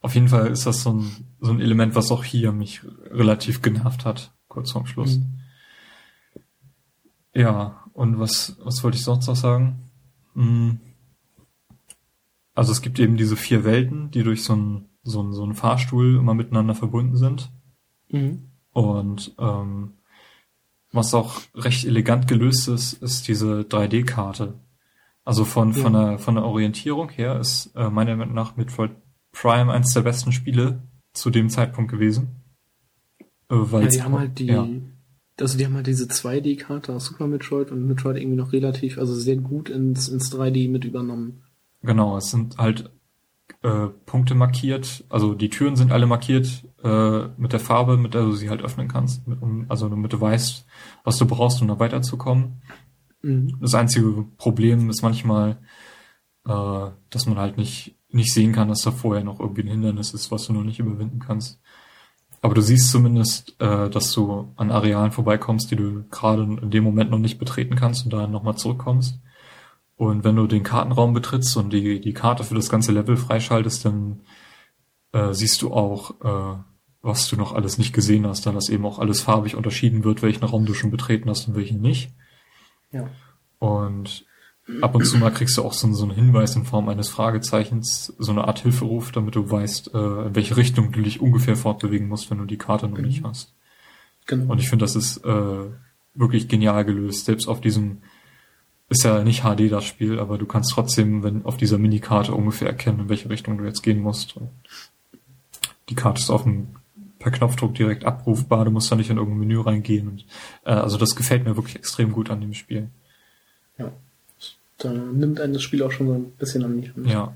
[0.03, 1.11] Auf jeden Fall ist das so ein,
[1.41, 5.17] so ein Element, was auch hier mich relativ genervt hat, kurz vorm Schluss.
[5.19, 5.41] Mhm.
[7.35, 9.91] Ja, und was, was wollte ich sonst noch sagen?
[10.35, 10.81] Hm.
[12.57, 15.55] Also es gibt eben diese vier Welten, die durch so einen so einen, so einen
[15.55, 17.51] Fahrstuhl immer miteinander verbunden sind.
[18.11, 18.51] Mhm.
[18.73, 19.93] Und ähm,
[20.93, 24.55] was auch recht elegant gelöst ist, ist diese 3D-Karte.
[25.25, 26.11] Also von, von, Ja.
[26.11, 28.93] der, von der Orientierung her ist äh, meiner Meinung nach Metroid
[29.33, 32.43] Prime eines der besten Spiele zu dem Zeitpunkt gewesen.
[33.49, 34.69] Äh, weil Ja, die haben halt die, ja,
[35.39, 39.15] also die haben halt diese 2D-Karte aus Super Metroid und Metroid irgendwie noch relativ, also
[39.15, 41.43] sehr gut ins, ins 3D mit übernommen.
[41.87, 42.91] Genau, es sind halt
[43.63, 48.23] äh, Punkte markiert, also die Türen sind alle markiert äh, mit der Farbe, mit der
[48.23, 50.67] du sie halt öffnen kannst, mit, um, also damit du weißt,
[51.05, 52.63] was du brauchst, um da weiterzukommen.
[53.23, 53.57] Mhm.
[53.61, 55.59] Das einzige Problem ist manchmal,
[56.47, 60.15] äh, dass man halt nicht, nicht sehen kann, dass da vorher noch irgendwie ein Hindernis
[60.15, 61.61] ist, was du noch nicht überwinden kannst.
[62.43, 66.85] Aber du siehst zumindest, äh, dass du an Arealen vorbeikommst, die du gerade in dem
[66.85, 69.19] Moment noch nicht betreten kannst und dann nochmal zurückkommst.
[69.97, 73.85] Und wenn du den Kartenraum betrittst und die, die Karte für das ganze Level freischaltest,
[73.85, 74.21] dann
[75.13, 76.59] äh, siehst du auch, äh,
[77.01, 80.23] was du noch alles nicht gesehen hast, dann dass eben auch alles farbig unterschieden wird,
[80.23, 82.11] welchen Raum du schon betreten hast und welchen nicht.
[82.93, 83.09] Ja.
[83.59, 84.27] Und
[84.83, 88.13] ab und zu mal kriegst du auch so, so einen Hinweis in Form eines Fragezeichens,
[88.19, 92.09] so eine Art Hilferuf, damit du weißt, äh, in welche Richtung du dich ungefähr fortbewegen
[92.09, 93.55] musst, wenn du die Karte noch nicht hast.
[94.27, 94.53] Genau.
[94.53, 95.71] Und ich finde, das ist äh,
[96.15, 97.27] wirklich genial gelöst.
[97.27, 98.03] Selbst auf diesem,
[98.89, 102.69] ist ja nicht HD das Spiel, aber du kannst trotzdem, wenn auf dieser Minikarte ungefähr
[102.69, 104.37] erkennen, in welche Richtung du jetzt gehen musst.
[104.37, 104.51] Und
[105.89, 106.69] die Karte ist auf dem,
[107.19, 110.09] per Knopfdruck direkt abrufbar, du musst da nicht in irgendein Menü reingehen.
[110.09, 110.25] Und,
[110.65, 112.89] äh, also das gefällt mir wirklich extrem gut an dem Spiel.
[113.79, 113.93] ja.
[114.79, 117.07] Da nimmt einen das Spiel auch schon so ein bisschen an die Hand.
[117.07, 117.35] Ja.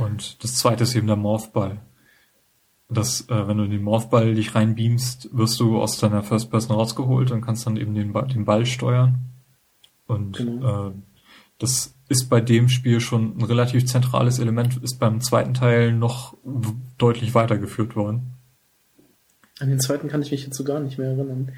[0.00, 1.78] Und das zweite ist eben der Morphball.
[2.88, 6.76] dass äh, wenn du in den Morphball dich reinbeamst, wirst du aus deiner First Person
[6.76, 9.20] rausgeholt und kannst dann eben den, Ball, den Ball steuern.
[10.06, 10.88] Und genau.
[10.88, 10.92] äh,
[11.58, 16.36] das ist bei dem Spiel schon ein relativ zentrales Element, ist beim zweiten Teil noch
[16.98, 18.34] deutlich weitergeführt worden.
[19.60, 21.52] An den zweiten kann ich mich jetzt so gar nicht mehr erinnern.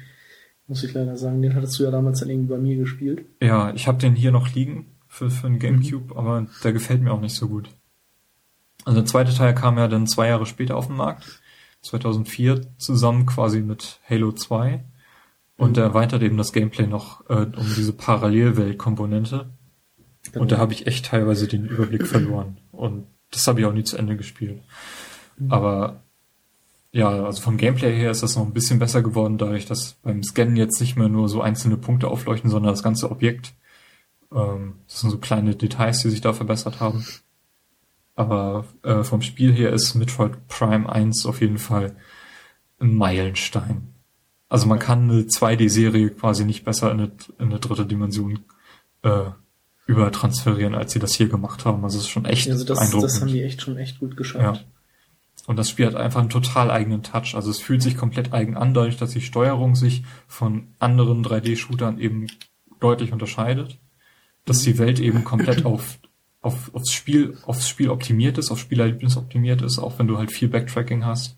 [0.67, 1.41] Muss ich leider sagen.
[1.41, 3.25] Den hattest du ja damals dann irgendwie bei mir gespielt.
[3.41, 6.19] Ja, ich habe den hier noch liegen für, für einen Gamecube, mhm.
[6.19, 7.69] aber der gefällt mir auch nicht so gut.
[8.85, 11.41] Also der zweite Teil kam ja dann zwei Jahre später auf den Markt.
[11.81, 14.83] 2004 zusammen quasi mit Halo 2.
[15.57, 15.83] Und mhm.
[15.83, 19.49] erweitert eben das Gameplay noch äh, um diese Parallelwelt-Komponente.
[20.31, 20.41] Genau.
[20.41, 22.57] Und da habe ich echt teilweise den Überblick verloren.
[22.71, 24.61] Und das habe ich auch nie zu Ende gespielt.
[25.37, 25.51] Mhm.
[25.51, 26.03] Aber
[26.91, 30.23] ja, also vom Gameplay her ist das noch ein bisschen besser geworden, dadurch, dass beim
[30.23, 33.53] Scannen jetzt nicht mehr nur so einzelne Punkte aufleuchten, sondern das ganze Objekt.
[34.33, 37.05] Ähm, das sind so kleine Details, die sich da verbessert haben.
[38.15, 41.95] Aber äh, vom Spiel her ist Metroid Prime 1 auf jeden Fall
[42.79, 43.93] ein Meilenstein.
[44.49, 48.39] Also man kann eine 2D-Serie quasi nicht besser in eine, in eine dritte Dimension
[49.03, 49.25] äh,
[49.85, 51.83] übertransferieren, als sie das hier gemacht haben.
[51.83, 53.03] Also es ist schon echt also das, beeindruckend.
[53.03, 54.61] Das haben die echt schon echt gut geschafft.
[54.61, 54.63] Ja.
[55.45, 57.35] Und das Spiel hat einfach einen total eigenen Touch.
[57.35, 61.99] Also es fühlt sich komplett eigen an, dadurch, dass die Steuerung sich von anderen 3D-Shootern
[61.99, 62.27] eben
[62.79, 63.79] deutlich unterscheidet.
[64.45, 65.99] Dass die Welt eben komplett auf
[66.47, 70.31] auf, aufs Spiel, aufs Spiel optimiert ist, auf Spielerlebnis optimiert ist, auch wenn du halt
[70.31, 71.35] viel Backtracking hast.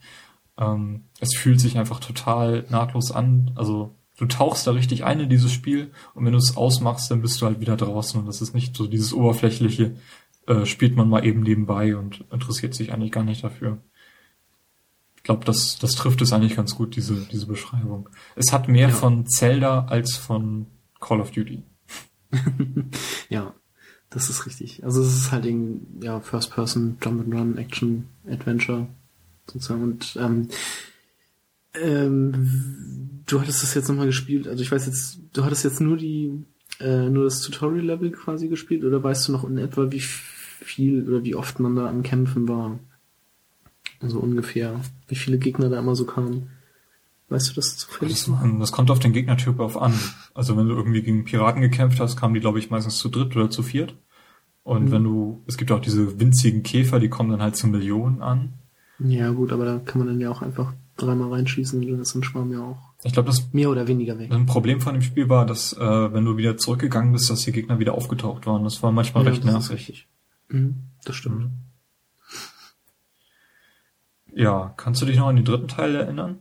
[0.60, 3.52] Ähm, es fühlt sich einfach total nahtlos an.
[3.56, 7.22] Also du tauchst da richtig ein in dieses Spiel und wenn du es ausmachst, dann
[7.22, 9.96] bist du halt wieder draußen und das ist nicht so dieses oberflächliche,
[10.48, 13.78] äh, spielt man mal eben nebenbei und interessiert sich eigentlich gar nicht dafür.
[15.16, 18.10] Ich glaube, das, das trifft es eigentlich ganz gut, diese, diese Beschreibung.
[18.36, 18.96] Es hat mehr ja.
[18.96, 20.68] von Zelda als von
[21.00, 21.64] Call of Duty.
[23.30, 23.54] ja,
[24.10, 24.84] das ist richtig.
[24.84, 28.88] Also es ist halt irgendwie, ja, First Person, Jump and Run, Action, Adventure,
[29.50, 29.84] sozusagen.
[29.84, 30.48] Und ähm,
[31.76, 35.98] ähm, du hattest das jetzt nochmal gespielt, also ich weiß jetzt, du hattest jetzt nur
[35.98, 36.46] die,
[36.80, 41.24] äh, nur das Tutorial-Level quasi gespielt oder weißt du noch in etwa, wie viel oder
[41.24, 42.80] wie oft man da am Kämpfen war?
[44.02, 46.50] Also ungefähr, wie viele Gegner da immer so kamen.
[47.28, 48.26] Weißt du das zufällig?
[48.26, 49.94] Das, das kommt auf den Gegnertyp auf an.
[50.34, 53.36] Also wenn du irgendwie gegen Piraten gekämpft hast, kamen die, glaube ich, meistens zu dritt
[53.36, 53.96] oder zu viert.
[54.64, 54.92] Und mhm.
[54.92, 58.54] wenn du, es gibt auch diese winzigen Käfer, die kommen dann halt zu Millionen an.
[59.00, 62.16] Ja, gut, aber da kann man dann ja auch einfach dreimal reinschießen und dann ist
[62.16, 62.90] ein Schwarm ja auch.
[63.04, 64.32] Ich glaube, das mehr oder weniger weg.
[64.32, 67.54] Ein Problem von dem Spiel war, dass äh, wenn du wieder zurückgegangen bist, dass die
[67.54, 68.66] Gegner wieder aufgetaucht waren.
[68.66, 70.08] Das war manchmal ja, recht nervig.
[70.50, 71.40] Mhm, das stimmt.
[71.40, 71.52] Mhm.
[74.36, 76.40] Ja, kannst du dich noch an den dritten Teil erinnern?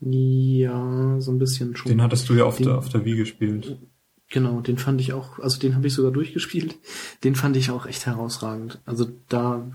[0.00, 1.90] Ja, so ein bisschen schon.
[1.90, 3.78] Den hattest du ja auf, den, der, auf der Wii gespielt.
[4.28, 6.76] Genau, den fand ich auch, also den habe ich sogar durchgespielt.
[7.24, 8.80] Den fand ich auch echt herausragend.
[8.84, 9.70] Also da,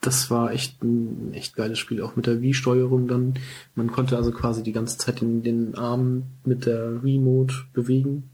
[0.00, 3.34] das war echt ein echt geiles Spiel, auch mit der Wii-Steuerung dann.
[3.74, 8.30] Man konnte also quasi die ganze Zeit den, den Arm mit der Remote bewegen.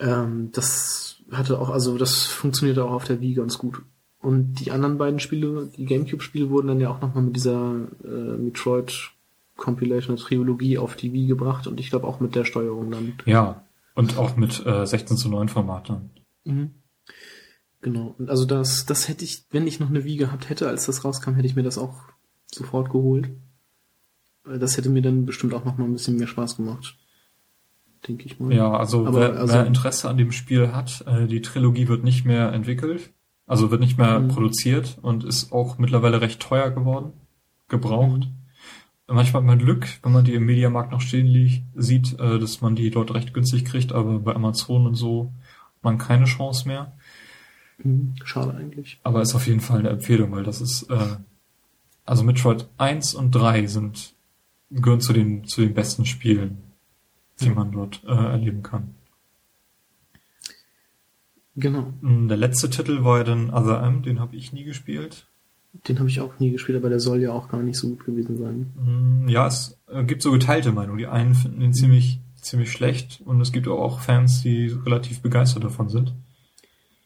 [0.00, 3.82] Ähm, das hatte auch, also das funktionierte auch auf der Wii ganz gut.
[4.20, 8.36] Und die anderen beiden Spiele, die Gamecube-Spiele wurden dann ja auch nochmal mit dieser äh,
[8.36, 9.12] Metroid
[9.56, 13.12] Compilation, Trilogie auf die Wii gebracht und ich glaube auch mit der Steuerung dann.
[13.24, 16.10] Ja, und auch mit äh, 16 zu 9 Format dann.
[16.44, 16.70] Mhm.
[17.84, 18.14] Genau.
[18.18, 21.04] Und also das, das hätte ich, wenn ich noch eine Wii gehabt hätte, als das
[21.04, 21.94] rauskam, hätte ich mir das auch
[22.50, 23.28] sofort geholt.
[24.44, 26.96] Das hätte mir dann bestimmt auch noch mal ein bisschen mehr Spaß gemacht.
[28.08, 28.52] Denke ich mal.
[28.54, 32.04] Ja, also, Aber, wer, also wer Interesse an dem Spiel hat, äh, die Trilogie wird
[32.04, 33.12] nicht mehr entwickelt.
[33.46, 34.28] Also wird nicht mehr mhm.
[34.28, 37.12] produziert und ist auch mittlerweile recht teuer geworden.
[37.68, 38.20] Gebraucht.
[38.20, 38.44] Mhm
[39.06, 42.60] manchmal hat man Glück, wenn man die im Mediamarkt noch stehen liegt, sieht, äh, dass
[42.60, 45.32] man die dort recht günstig kriegt, aber bei Amazon und so
[45.76, 46.96] hat man keine Chance mehr.
[47.78, 49.00] Hm, schade eigentlich.
[49.02, 51.16] Aber ist auf jeden Fall eine Empfehlung, weil das ist, äh,
[52.04, 54.14] also Metroid 1 und 3 sind,
[54.70, 56.58] gehören zu den, zu den besten Spielen,
[57.40, 58.94] die man dort äh, erleben kann.
[61.56, 61.92] Genau.
[62.00, 65.26] Hm, der letzte Titel war ja dann Other M, den habe ich nie gespielt.
[65.88, 68.04] Den habe ich auch nie gespielt, aber der soll ja auch gar nicht so gut
[68.04, 68.72] gewesen sein.
[68.76, 70.98] Mm, ja, es äh, gibt so geteilte Meinungen.
[70.98, 75.64] Die einen finden ihn ziemlich, ziemlich schlecht und es gibt auch Fans, die relativ begeistert
[75.64, 76.14] davon sind.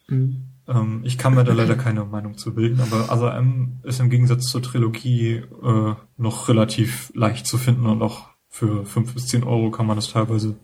[0.09, 0.48] Mhm.
[0.69, 4.11] Ähm, ich kann mir da leider keine Meinung zu bilden, aber Other M ist im
[4.11, 9.45] Gegensatz zur Trilogie äh, noch relativ leicht zu finden und auch für fünf bis zehn
[9.45, 10.57] Euro kann man das teilweise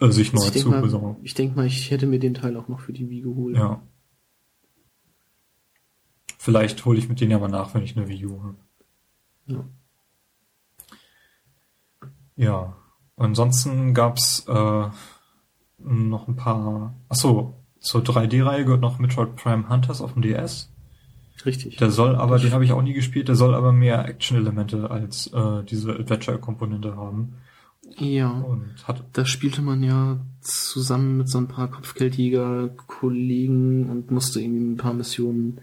[0.00, 1.16] äh, sich neu zu besorgen.
[1.22, 3.56] Ich denke mal, ich hätte mir den Teil auch noch für die Wii geholt.
[3.56, 3.80] Ja.
[6.38, 8.56] Vielleicht hole ich mit denen ja mal nach, wenn ich eine Wii U habe.
[9.46, 9.64] Ja.
[12.36, 12.76] Ja.
[13.16, 14.88] Ansonsten gab's äh,
[15.78, 16.94] noch ein paar.
[17.08, 20.70] Achso, zur 3D-Reihe gehört noch Metroid Prime Hunters auf dem DS.
[21.46, 21.76] Richtig.
[21.76, 25.28] Der soll aber, den habe ich auch nie gespielt, der soll aber mehr Action-Elemente als
[25.28, 27.34] äh, diese Adventure-Komponente haben.
[27.96, 28.30] Ja.
[28.30, 34.72] Und hat Da spielte man ja zusammen mit so ein paar Kopfgeldjäger-Kollegen und musste irgendwie
[34.72, 35.60] ein paar Missionen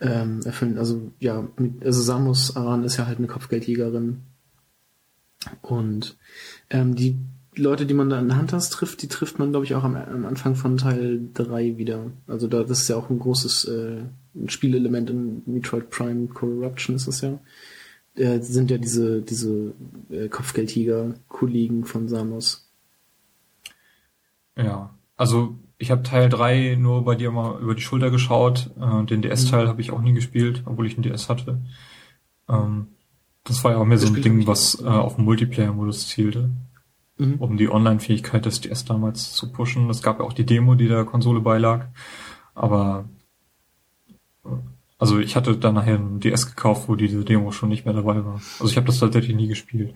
[0.00, 0.76] ähm, erfüllen.
[0.78, 4.22] Also ja, mit, also Samus Aran ist ja halt eine Kopfgeldjägerin.
[5.62, 6.16] Und
[6.70, 7.18] ähm, die
[7.56, 9.96] Leute, die man da in der Hunters trifft, die trifft man, glaube ich, auch am,
[9.96, 12.10] am Anfang von Teil 3 wieder.
[12.26, 14.02] Also da, das ist ja auch ein großes äh,
[14.46, 17.38] Spielelement in Metroid Prime Corruption ist es ja.
[18.16, 19.74] Äh, sind ja diese, diese
[20.10, 22.70] äh, Kopfgeldjäger-Kollegen von Samus.
[24.56, 28.70] Ja, also ich habe Teil 3 nur bei dir mal über die Schulter geschaut.
[28.80, 31.60] Äh, den DS-Teil habe ich auch nie gespielt, obwohl ich einen DS hatte.
[32.48, 32.88] Ähm,
[33.44, 36.50] das war ja auch mehr so ein Ding, was äh, auf den Multiplayer-Modus zielte,
[37.16, 37.36] Mhm.
[37.36, 39.88] um die Online-Fähigkeit des DS damals zu pushen.
[39.88, 41.86] Es gab ja auch die Demo, die der Konsole beilag.
[42.54, 43.08] Aber
[44.44, 44.48] äh,
[44.98, 48.24] also ich hatte dann nachher einen DS gekauft, wo diese Demo schon nicht mehr dabei
[48.24, 48.34] war.
[48.58, 49.94] Also ich habe das tatsächlich nie gespielt.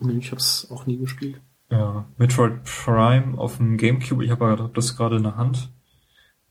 [0.00, 1.40] Nee, Ich habe es auch nie gespielt.
[1.70, 5.70] Ja, Metroid Prime auf dem Gamecube, ich habe hab das gerade in der Hand.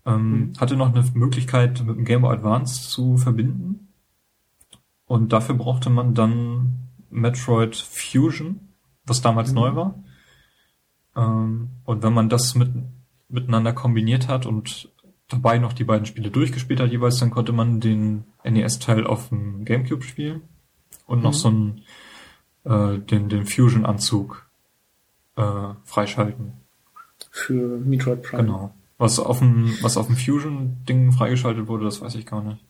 [0.06, 0.54] Ähm, Mhm.
[0.60, 3.90] Hatte noch eine Möglichkeit mit dem Game Boy Advance zu verbinden.
[5.06, 8.65] Und dafür brauchte man dann Metroid Fusion,
[9.06, 9.56] was damals Mhm.
[9.56, 10.04] neu war.
[11.16, 12.72] Ähm, und wenn man das mit,
[13.30, 14.90] miteinander kombiniert hat und
[15.28, 19.66] dabei noch die beiden Spiele durchgespielt hat jeweils, dann konnte man den NES-Teil auf dem
[19.66, 20.42] Gamecube spielen
[21.08, 21.36] und noch Mhm.
[21.36, 21.82] so einen,
[22.96, 24.46] äh, den, den Fusion-Anzug
[25.38, 26.54] äh, freischalten.
[27.32, 28.44] Für Metroid Prime.
[28.44, 28.74] Genau.
[28.98, 32.64] Was auf dem, was auf dem Fusion-Ding freigeschaltet wurde, das weiß ich gar nicht.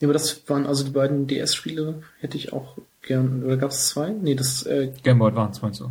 [0.00, 3.42] Ja, aber das waren also die beiden DS-Spiele, hätte ich auch gern.
[3.44, 4.10] Oder gab es zwei?
[4.10, 5.90] Nee, das, äh, Game Boy Advance meinst du?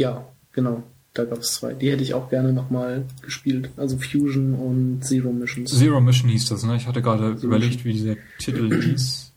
[0.00, 0.82] ja, genau.
[1.12, 1.74] Da gab es zwei.
[1.74, 3.70] Die hätte ich auch gerne nochmal gespielt.
[3.76, 5.76] Also Fusion und Zero Missions.
[5.76, 6.76] Zero Mission hieß das, ne?
[6.76, 9.32] Ich hatte gerade Zero überlegt, wie dieser Titel hieß.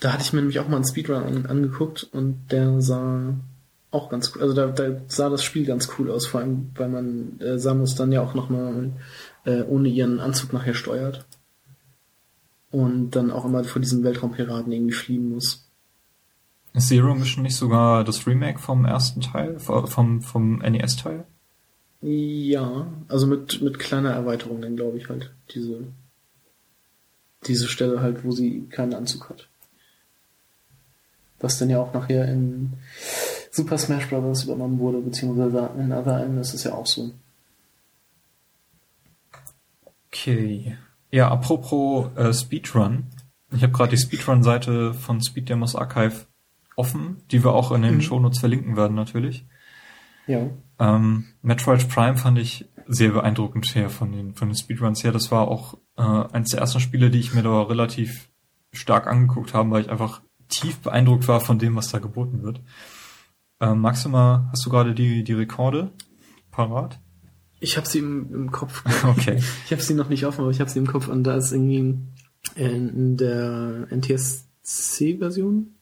[0.00, 3.34] Da hatte ich mir nämlich auch mal einen Speedrun an, angeguckt und der sah
[3.90, 4.42] auch ganz cool.
[4.42, 7.96] Also da, da sah das Spiel ganz cool aus, vor allem weil man äh, Samus
[7.96, 8.92] dann ja auch nochmal
[9.44, 11.26] äh, ohne ihren Anzug nachher steuert.
[12.70, 15.68] Und dann auch immer vor diesem Weltraumpiraten irgendwie fliehen muss.
[16.74, 21.24] Ist Zero Mission nicht sogar das Remake vom ersten Teil, vom, vom NES-Teil?
[22.00, 25.32] Ja, also mit, mit kleiner Erweiterung dann glaube ich halt.
[25.54, 25.84] Diese,
[27.46, 29.48] diese Stelle halt, wo sie keinen Anzug hat.
[31.40, 32.74] Was dann ja auch nachher in
[33.50, 34.44] Super Smash Bros.
[34.44, 37.10] übernommen wurde, beziehungsweise in Other M ist es ja auch so.
[40.08, 40.76] Okay.
[41.10, 43.06] Ja, apropos äh, Speedrun.
[43.50, 46.26] Ich habe gerade die Speedrun-Seite von Speed Demos Archive
[46.76, 48.00] offen, die wir auch in den Mhm.
[48.02, 49.46] Shownotes verlinken werden natürlich.
[50.26, 50.50] Ja.
[50.78, 55.12] Ähm, Metroid Prime fand ich sehr beeindruckend her von den, von den Speedruns her.
[55.12, 58.28] Das war auch äh, eines der ersten Spiele, die ich mir da relativ
[58.72, 62.60] stark angeguckt habe, weil ich einfach tief beeindruckt war von dem, was da geboten wird.
[63.60, 65.90] Ähm, Maxima, hast du gerade die, die Rekorde
[66.50, 67.00] parat?
[67.60, 68.82] Ich habe sie im, im Kopf.
[69.04, 69.40] Okay.
[69.66, 71.52] Ich habe sie noch nicht offen, aber ich habe sie im Kopf und da ist
[71.52, 71.98] irgendwie
[72.56, 75.74] in, der NTSC-Version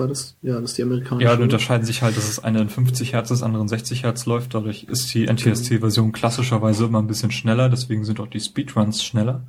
[0.00, 0.36] war das?
[0.42, 1.28] Ja, das ist die amerikanische.
[1.28, 4.02] Ja, die unterscheiden sich halt, dass es eine in 50 Hertz ist, andere in 60
[4.02, 4.54] Hertz läuft.
[4.54, 9.46] Dadurch ist die NTSC-Version klassischerweise immer ein bisschen schneller, deswegen sind auch die Speedruns schneller.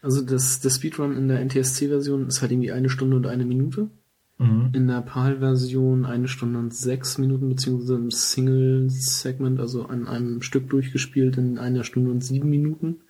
[0.00, 3.90] Also das, der Speedrun in der NTSC-Version ist halt irgendwie eine Stunde und eine Minute.
[4.40, 4.70] Mhm.
[4.72, 10.70] In der PAL-Version eine Stunde und sechs Minuten, beziehungsweise im Single-Segment, also an einem Stück
[10.70, 13.00] durchgespielt in einer Stunde und sieben Minuten.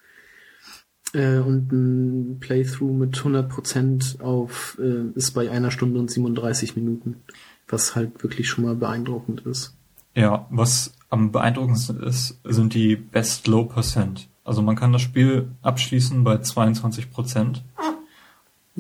[1.13, 7.23] Äh, und ein Playthrough mit 100% auf äh, ist bei einer Stunde und 37 Minuten.
[7.69, 9.77] Was halt wirklich schon mal beeindruckend ist.
[10.17, 14.29] Ja, was am beeindruckendsten ist, sind die Best Low Percent.
[14.43, 17.63] Also man kann das Spiel abschließen bei 22 Prozent.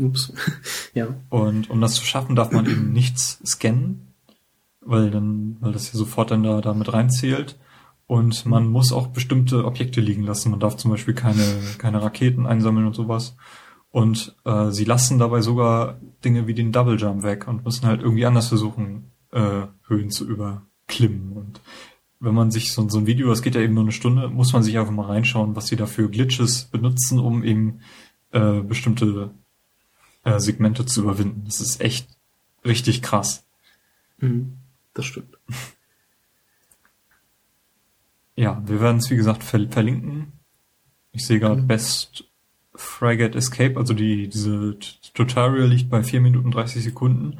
[0.01, 0.32] Ups.
[0.94, 1.09] ja.
[1.28, 4.14] Und um das zu schaffen, darf man eben nichts scannen,
[4.81, 7.59] weil dann, weil das ja sofort dann da, da mit reinzählt.
[8.06, 10.51] Und man muss auch bestimmte Objekte liegen lassen.
[10.51, 11.44] Man darf zum Beispiel keine,
[11.78, 13.36] keine Raketen einsammeln und sowas.
[13.90, 18.02] Und äh, sie lassen dabei sogar Dinge wie den Double Jump weg und müssen halt
[18.02, 21.32] irgendwie anders versuchen, äh, Höhen zu überklimmen.
[21.32, 21.60] Und
[22.20, 24.52] wenn man sich so, so ein Video, das geht ja eben nur eine Stunde, muss
[24.52, 27.81] man sich einfach mal reinschauen, was sie da für Glitches benutzen, um eben
[28.31, 29.35] äh, bestimmte
[30.25, 31.43] äh, Segmente zu überwinden.
[31.47, 32.09] Das ist echt
[32.65, 33.45] richtig krass.
[34.19, 34.59] Mhm.
[34.95, 35.39] Das stimmt.
[38.37, 40.33] Ja, wir werden es wie gesagt ver verlinken.
[41.13, 41.67] Ich sehe gerade Mhm.
[41.67, 42.25] Best
[42.75, 44.79] Frigate Escape, also die diese
[45.13, 47.39] Tutorial liegt bei 4 Minuten 30 Sekunden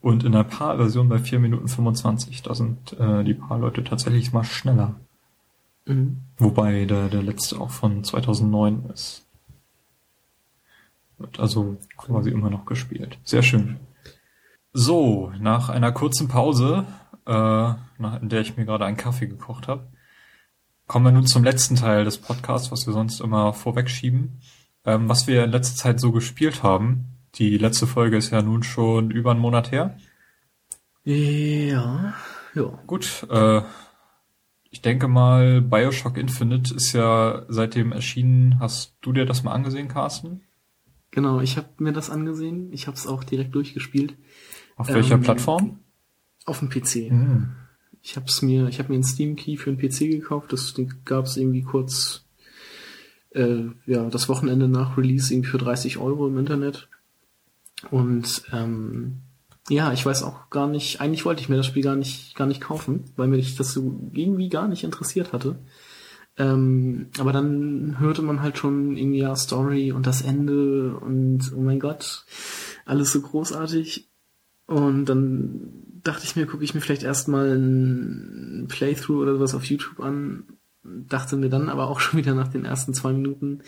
[0.00, 2.42] und in der PAL-Version bei 4 Minuten 25.
[2.42, 4.96] Da sind äh, die PAL-Leute tatsächlich mal schneller.
[5.86, 6.18] Mhm.
[6.38, 9.24] Wobei der, der letzte auch von 2009 ist.
[11.20, 13.18] Wird also quasi immer noch gespielt.
[13.24, 13.76] Sehr schön.
[14.72, 16.86] So, nach einer kurzen Pause,
[17.26, 17.70] äh,
[18.20, 19.92] in der ich mir gerade einen Kaffee gekocht habe,
[20.86, 24.40] kommen wir nun zum letzten Teil des Podcasts, was wir sonst immer vorwegschieben.
[24.86, 27.18] Ähm, was wir in letzter Zeit so gespielt haben.
[27.34, 29.98] Die letzte Folge ist ja nun schon über einen Monat her.
[31.04, 32.14] Ja,
[32.54, 32.78] ja.
[32.86, 33.60] Gut, äh,
[34.70, 38.58] ich denke mal, Bioshock Infinite ist ja seitdem erschienen.
[38.58, 40.42] Hast du dir das mal angesehen, Carsten?
[41.10, 42.72] Genau, ich habe mir das angesehen.
[42.72, 44.14] Ich habe es auch direkt durchgespielt.
[44.76, 45.80] Auf welcher ähm, Plattform?
[46.46, 47.10] Auf dem PC.
[47.10, 47.50] Mhm.
[48.02, 50.52] Ich habe mir, ich habe mir einen Steam Key für einen PC gekauft.
[50.52, 50.74] Das
[51.04, 52.24] gab es irgendwie kurz,
[53.30, 56.88] äh, ja, das Wochenende nach Release irgendwie für 30 Euro im Internet.
[57.90, 59.18] Und ähm,
[59.68, 62.46] ja, ich weiß auch gar nicht, eigentlich wollte ich mir das Spiel gar nicht, gar
[62.46, 65.58] nicht kaufen, weil mich das so irgendwie gar nicht interessiert hatte.
[66.40, 71.60] Ähm, aber dann hörte man halt schon irgendwie ja Story und das Ende und oh
[71.60, 72.24] mein Gott,
[72.86, 74.08] alles so großartig.
[74.66, 79.66] Und dann dachte ich mir, gucke ich mir vielleicht erstmal ein Playthrough oder sowas auf
[79.66, 80.44] YouTube an.
[80.82, 83.62] Dachte mir dann aber auch schon wieder nach den ersten zwei Minuten,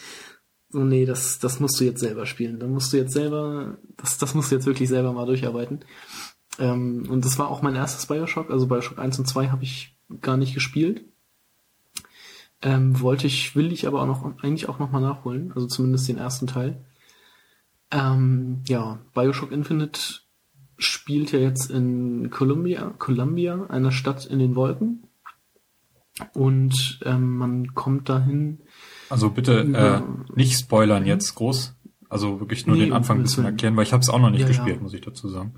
[0.70, 2.58] so, nee, das, das musst du jetzt selber spielen.
[2.58, 5.84] Da musst du jetzt selber, das, das musst du jetzt wirklich selber mal durcharbeiten.
[6.58, 8.50] Ähm, und das war auch mein erstes Bioshock.
[8.50, 11.04] Also Bioshock 1 und 2 habe ich gar nicht gespielt.
[12.62, 15.52] Ähm, wollte ich, will ich aber auch noch, eigentlich auch nochmal nachholen.
[15.54, 16.84] Also zumindest den ersten Teil.
[17.90, 20.00] Ähm, ja, Bioshock Infinite
[20.78, 25.04] spielt ja jetzt in Columbia, Columbia, einer Stadt in den Wolken.
[26.34, 28.58] Und ähm, man kommt dahin
[29.12, 30.00] also bitte äh,
[30.34, 31.74] nicht spoilern jetzt groß.
[32.08, 34.30] Also wirklich nur nee, den Anfang ein bisschen erklären, weil ich habe es auch noch
[34.30, 34.82] nicht ja, gespielt, ja.
[34.82, 35.52] muss ich dazu sagen.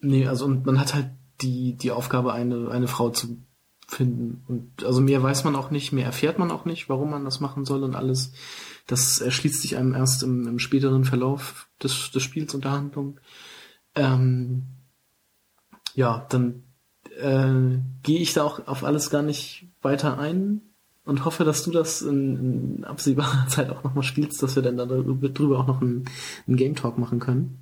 [0.00, 1.10] Nee, also und man hat halt
[1.40, 3.38] die, die Aufgabe, eine, eine Frau zu
[3.90, 4.42] finden.
[4.48, 7.40] Und also mehr weiß man auch nicht, mehr erfährt man auch nicht, warum man das
[7.40, 8.32] machen soll und alles.
[8.86, 13.20] Das erschließt sich einem erst im, im späteren Verlauf des, des Spiels und der Handlung.
[13.94, 14.64] Ähm,
[15.94, 16.62] ja, dann
[17.18, 20.62] äh, gehe ich da auch auf alles gar nicht weiter ein
[21.04, 22.36] und hoffe, dass du das in,
[22.78, 26.04] in absehbarer Zeit auch nochmal spielst, dass wir dann darüber auch noch einen,
[26.46, 27.58] einen Game Talk machen können.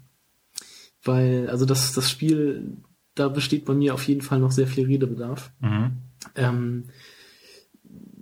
[1.03, 2.77] Weil, also das, das Spiel,
[3.15, 5.53] da besteht bei mir auf jeden Fall noch sehr viel Redebedarf.
[5.61, 6.08] Mhm.
[6.35, 6.85] Ähm,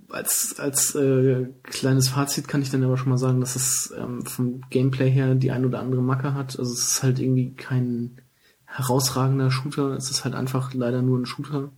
[0.09, 4.25] als als äh, kleines Fazit kann ich dann aber schon mal sagen, dass es ähm,
[4.25, 6.57] vom Gameplay her die ein oder andere Macke hat.
[6.57, 8.21] Also es ist halt irgendwie kein
[8.65, 11.71] herausragender Shooter, es ist halt einfach leider nur ein Shooter.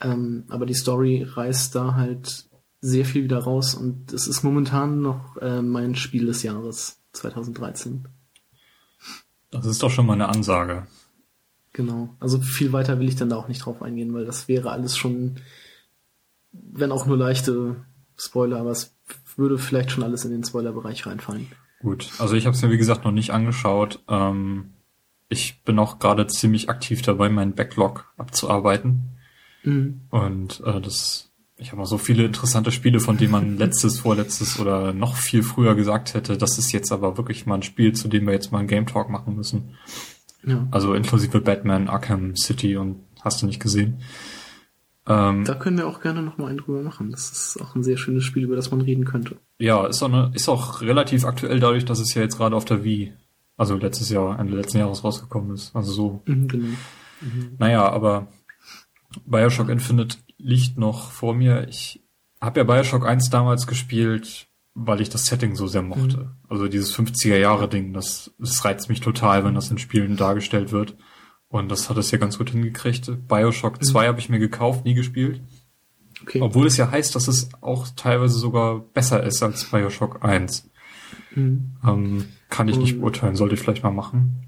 [0.00, 2.46] Ähm, aber die Story reißt da halt
[2.80, 8.06] sehr viel wieder raus und es ist momentan noch äh, mein Spiel des Jahres 2013.
[9.50, 10.86] Das ist doch schon mal eine Ansage.
[11.76, 12.16] Genau.
[12.20, 14.96] Also viel weiter will ich dann da auch nicht drauf eingehen, weil das wäre alles
[14.96, 15.40] schon,
[16.50, 17.76] wenn auch nur leichte
[18.16, 18.96] Spoiler, aber es
[19.36, 21.48] würde vielleicht schon alles in den Spoilerbereich reinfallen.
[21.80, 24.02] Gut, also ich habe es mir wie gesagt noch nicht angeschaut.
[24.08, 24.72] Ähm,
[25.28, 29.18] ich bin auch gerade ziemlich aktiv dabei, meinen Backlog abzuarbeiten.
[29.62, 30.00] Mhm.
[30.08, 34.58] Und äh, das ich habe auch so viele interessante Spiele, von denen man letztes, vorletztes
[34.58, 38.08] oder noch viel früher gesagt hätte, das ist jetzt aber wirklich mal ein Spiel, zu
[38.08, 39.76] dem wir jetzt mal einen Game Talk machen müssen.
[40.46, 40.66] Ja.
[40.70, 44.00] Also inklusive Batman, Arkham City und hast du nicht gesehen.
[45.08, 47.10] Ähm, da können wir auch gerne noch mal einen drüber machen.
[47.10, 49.36] Das ist auch ein sehr schönes Spiel, über das man reden könnte.
[49.58, 52.64] Ja, ist auch, eine, ist auch relativ aktuell dadurch, dass es ja jetzt gerade auf
[52.64, 53.12] der Wii,
[53.56, 55.74] also letztes Jahr, Ende letzten Jahres rausgekommen ist.
[55.74, 56.22] Also so.
[56.26, 56.66] Mhm, genau.
[57.20, 57.56] Mhm.
[57.58, 58.28] Naja, aber
[59.24, 61.68] Bioshock Infinite liegt noch vor mir.
[61.68, 62.02] Ich
[62.40, 64.45] habe ja Bioshock 1 damals gespielt,
[64.78, 66.18] weil ich das Setting so sehr mochte.
[66.18, 66.30] Mhm.
[66.48, 70.70] Also dieses 50er Jahre Ding, das, das reizt mich total, wenn das in Spielen dargestellt
[70.70, 70.96] wird.
[71.48, 73.10] Und das hat es ja ganz gut hingekriegt.
[73.26, 73.84] Bioshock mhm.
[73.84, 75.40] 2 habe ich mir gekauft, nie gespielt.
[76.22, 76.42] Okay.
[76.42, 80.68] Obwohl es ja heißt, dass es auch teilweise sogar besser ist als Bioshock 1.
[81.34, 81.76] Mhm.
[81.82, 84.46] Ähm, kann ich nicht beurteilen, sollte ich vielleicht mal machen.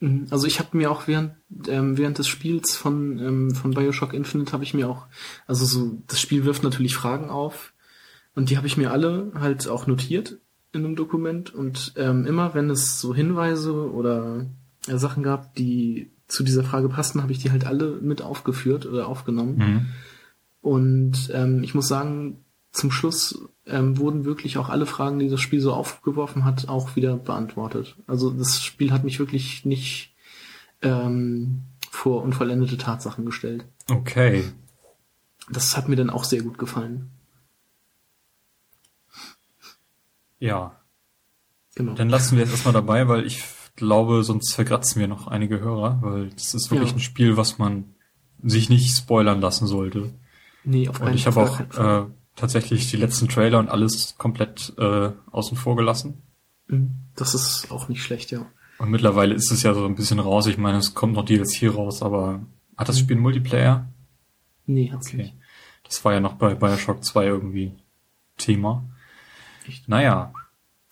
[0.00, 0.26] Mhm.
[0.30, 1.36] Also ich habe mir auch während
[1.68, 5.06] ähm, während des Spiels von ähm, von Bioshock Infinite habe ich mir auch
[5.46, 7.72] also so das Spiel wirft natürlich Fragen auf
[8.34, 10.38] und die habe ich mir alle halt auch notiert
[10.72, 14.46] in einem Dokument und ähm, immer wenn es so Hinweise oder
[14.86, 18.86] äh, Sachen gab, die zu dieser Frage passten, habe ich die halt alle mit aufgeführt
[18.86, 19.56] oder aufgenommen.
[19.58, 19.86] Mhm.
[20.60, 25.40] Und ähm, ich muss sagen, zum Schluss ähm, wurden wirklich auch alle Fragen, die das
[25.40, 27.96] Spiel so aufgeworfen hat, auch wieder beantwortet.
[28.06, 30.14] Also das Spiel hat mich wirklich nicht
[30.82, 33.64] ähm, vor unvollendete Tatsachen gestellt.
[33.90, 34.44] Okay.
[35.50, 37.10] Das hat mir dann auch sehr gut gefallen.
[40.40, 40.76] Ja.
[41.76, 41.94] Genau.
[41.94, 43.44] Dann lassen wir jetzt erstmal dabei, weil ich
[43.76, 46.96] glaube, sonst vergratzen wir noch einige Hörer, weil das ist wirklich ja.
[46.96, 47.94] ein Spiel, was man
[48.42, 50.12] sich nicht spoilern lassen sollte.
[50.64, 51.68] Nee, auf Und keinen ich habe Fall.
[51.72, 56.22] auch äh, tatsächlich die letzten Trailer und alles komplett äh, außen vor gelassen.
[56.66, 56.90] Mhm.
[57.14, 58.46] Das ist auch nicht schlecht, ja.
[58.78, 60.46] Und mittlerweile ist es ja so ein bisschen raus.
[60.46, 62.40] Ich meine, es kommt noch DLC raus, aber
[62.76, 63.86] hat das Spiel Multiplayer?
[64.66, 65.16] Nee, hat's Okay.
[65.18, 65.34] nicht.
[65.84, 67.72] Das war ja noch bei Bioshock 2 irgendwie
[68.36, 68.84] Thema.
[69.70, 69.88] Echt?
[69.88, 70.32] Naja.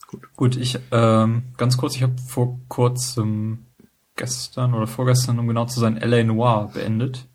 [0.07, 0.29] Gut.
[0.37, 3.67] Gut, ich, ähm, ganz kurz, ich habe vor kurzem
[4.15, 7.27] gestern oder vorgestern, um genau zu sein, LA Noir beendet.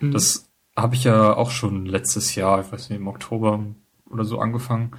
[0.00, 0.12] Mhm.
[0.12, 3.64] Das habe ich ja auch schon letztes Jahr, ich weiß nicht, im Oktober
[4.10, 4.92] oder so angefangen.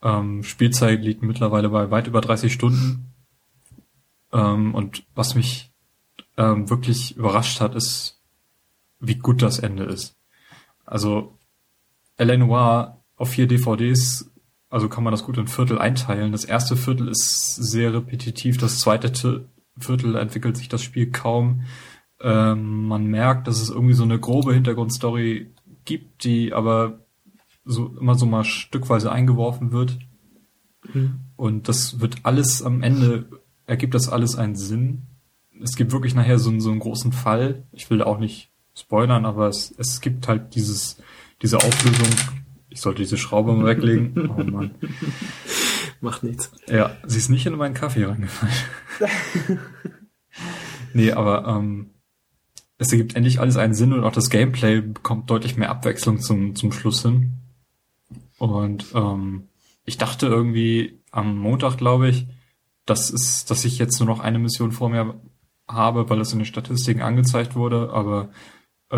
[0.00, 3.12] Ähm, Spielzeit liegt mittlerweile bei weit über 30 Stunden.
[4.32, 5.70] Ähm, und was mich
[6.38, 8.22] ähm, wirklich überrascht hat, ist,
[9.00, 10.16] wie gut das Ende ist.
[10.86, 11.36] Also
[12.16, 12.38] L.A.
[12.38, 14.30] Noir auf vier DVDs,
[14.74, 16.32] also kann man das gut in Viertel einteilen.
[16.32, 19.44] Das erste Viertel ist sehr repetitiv, das zweite
[19.78, 21.62] Viertel entwickelt sich das Spiel kaum.
[22.20, 25.52] Ähm, man merkt, dass es irgendwie so eine grobe Hintergrundstory
[25.84, 26.98] gibt, die aber
[27.64, 30.00] so immer so mal stückweise eingeworfen wird.
[30.92, 31.20] Mhm.
[31.36, 33.28] Und das wird alles am Ende,
[33.66, 35.02] ergibt das alles einen Sinn.
[35.62, 37.62] Es gibt wirklich nachher so einen, so einen großen Fall.
[37.70, 41.00] Ich will da auch nicht spoilern, aber es, es gibt halt dieses,
[41.42, 42.08] diese Auflösung.
[42.74, 44.30] Ich sollte diese Schraube mal weglegen.
[44.36, 44.74] Oh Mann.
[46.00, 46.50] Macht nichts.
[46.68, 48.54] Ja, sie ist nicht in meinen Kaffee reingefallen.
[50.92, 51.90] nee, aber ähm,
[52.76, 56.56] es ergibt endlich alles einen Sinn und auch das Gameplay bekommt deutlich mehr Abwechslung zum,
[56.56, 57.34] zum Schluss hin.
[58.38, 59.48] Und ähm,
[59.84, 62.26] ich dachte irgendwie am Montag, glaube ich,
[62.86, 65.14] das ist, dass ich jetzt nur noch eine Mission vor mir
[65.68, 68.30] habe, weil es in den Statistiken angezeigt wurde, aber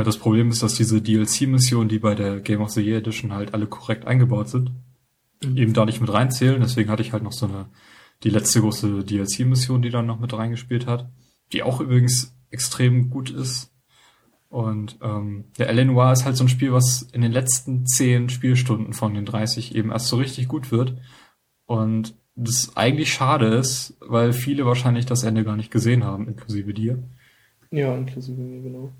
[0.04, 3.54] das Problem ist, dass diese DLC-Missionen, die bei der Game of the Year Edition halt
[3.54, 4.70] alle korrekt eingebaut sind,
[5.44, 5.56] Mhm.
[5.56, 6.60] eben da nicht mit reinzählen.
[6.60, 7.66] Deswegen hatte ich halt noch so eine,
[8.24, 11.10] die letzte große DLC-Mission, die dann noch mit reingespielt hat,
[11.52, 13.70] die auch übrigens extrem gut ist.
[14.48, 15.84] Und ähm, der L.A.
[15.84, 19.74] Noir ist halt so ein Spiel, was in den letzten 10 Spielstunden von den 30
[19.74, 20.96] eben erst so richtig gut wird.
[21.66, 26.72] Und das eigentlich schade ist, weil viele wahrscheinlich das Ende gar nicht gesehen haben, inklusive
[26.72, 27.02] dir.
[27.70, 28.92] Ja, inklusive mir, genau.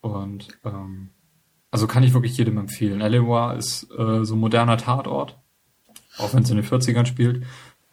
[0.00, 1.10] Und ähm,
[1.70, 2.98] also kann ich wirklich jedem empfehlen.
[2.98, 5.38] Noir ist äh, so ein moderner Tatort,
[6.18, 7.44] auch wenn es in den 40ern spielt.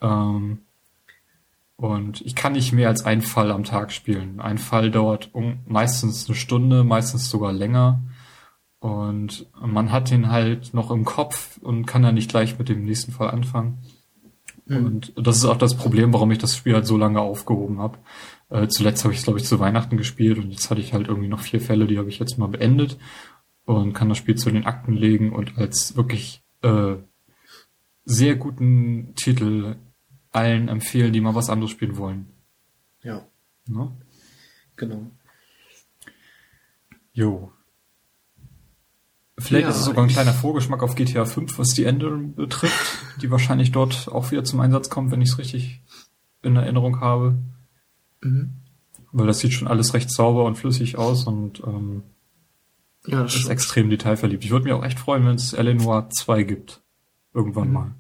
[0.01, 0.59] Ähm,
[1.77, 4.39] und ich kann nicht mehr als einen Fall am Tag spielen.
[4.39, 8.01] Ein Fall dauert um, meistens eine Stunde, meistens sogar länger.
[8.79, 12.85] Und man hat den halt noch im Kopf und kann dann nicht gleich mit dem
[12.85, 13.79] nächsten Fall anfangen.
[14.67, 14.85] Mhm.
[14.85, 17.97] Und das ist auch das Problem, warum ich das Spiel halt so lange aufgehoben habe.
[18.49, 21.07] Äh, zuletzt habe ich es, glaube ich, zu Weihnachten gespielt und jetzt hatte ich halt
[21.07, 22.97] irgendwie noch vier Fälle, die habe ich jetzt mal beendet
[23.65, 26.95] und kann das Spiel zu den Akten legen und als wirklich äh,
[28.05, 29.77] sehr guten Titel
[30.31, 32.27] allen empfehlen, die mal was anderes spielen wollen.
[33.01, 33.25] Ja,
[33.67, 33.91] Ne?
[34.75, 35.09] genau.
[37.13, 37.51] Jo.
[39.37, 42.97] Vielleicht Ja, ist es sogar ein kleiner Vorgeschmack auf GTA 5, was die Änderungen betrifft,
[43.21, 45.81] die wahrscheinlich dort auch wieder zum Einsatz kommt, wenn ich es richtig
[46.41, 47.37] in Erinnerung habe.
[48.25, 48.49] Mhm.
[49.11, 52.03] Weil das sieht schon alles recht sauber und flüssig aus und ähm,
[53.07, 53.51] Ja, das ist stimmt.
[53.51, 54.43] extrem detailverliebt.
[54.43, 56.81] Ich würde mich auch echt freuen, wenn es Eleanor 2 gibt.
[57.33, 57.73] Irgendwann Mhm.
[57.73, 57.91] mal.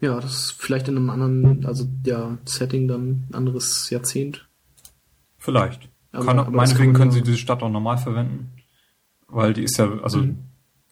[0.00, 4.48] Ja, das ist vielleicht in einem anderen, also ja, Setting dann ein anderes Jahrzehnt.
[5.38, 5.88] Vielleicht.
[6.12, 8.50] Aber- kann, aber meinetwegen können sie diese Stadt auch normal verwenden.
[9.28, 10.38] Weil die ist ja, also Mhm.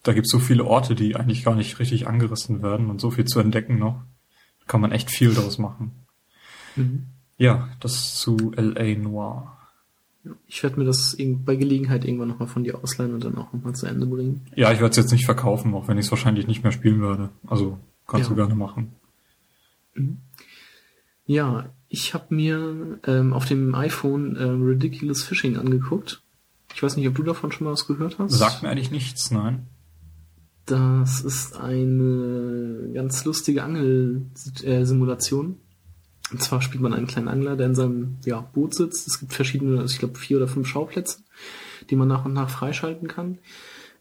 [0.04, 3.10] da gibt es so viele Orte, die eigentlich gar nicht richtig angerissen werden und so
[3.10, 4.02] viel zu entdecken noch.
[4.60, 5.92] Da kann man echt viel daraus machen.
[6.76, 7.06] Mhm.
[7.38, 8.98] Ja, das zu L.A.
[8.98, 9.54] Noir.
[10.46, 13.74] Ich werde mir das bei Gelegenheit irgendwann nochmal von dir ausleihen und dann auch nochmal
[13.74, 14.42] zu Ende bringen.
[14.56, 17.00] Ja, ich werde es jetzt nicht verkaufen, auch wenn ich es wahrscheinlich nicht mehr spielen
[17.00, 17.30] werde.
[17.46, 18.34] Also kannst Ja.
[18.34, 18.92] du gerne machen.
[21.26, 26.20] Ja, ich habe mir ähm, auf dem iPhone ähm, Ridiculous Fishing angeguckt.
[26.74, 28.32] Ich weiß nicht, ob du davon schon mal was gehört hast.
[28.32, 29.66] Sagt mir eigentlich nichts, nein.
[30.66, 35.56] Das ist eine ganz lustige Angelsimulation.
[36.30, 39.08] Und zwar spielt man einen kleinen Angler, der in seinem ja, Boot sitzt.
[39.08, 41.20] Es gibt verschiedene, also ich glaube vier oder fünf Schauplätze,
[41.90, 43.38] die man nach und nach freischalten kann.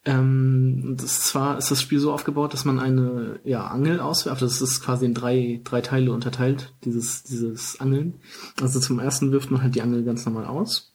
[0.06, 4.42] Ähm, und das zwar ist das Spiel so aufgebaut, dass man eine ja, Angel auswirft.
[4.42, 8.16] Das ist quasi in drei, drei Teile unterteilt, dieses, dieses Angeln.
[8.62, 10.94] Also zum ersten wirft man halt die Angel ganz normal aus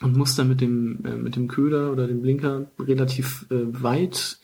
[0.00, 4.38] und muss dann mit dem, äh, mit dem Köder oder dem Blinker relativ äh, weit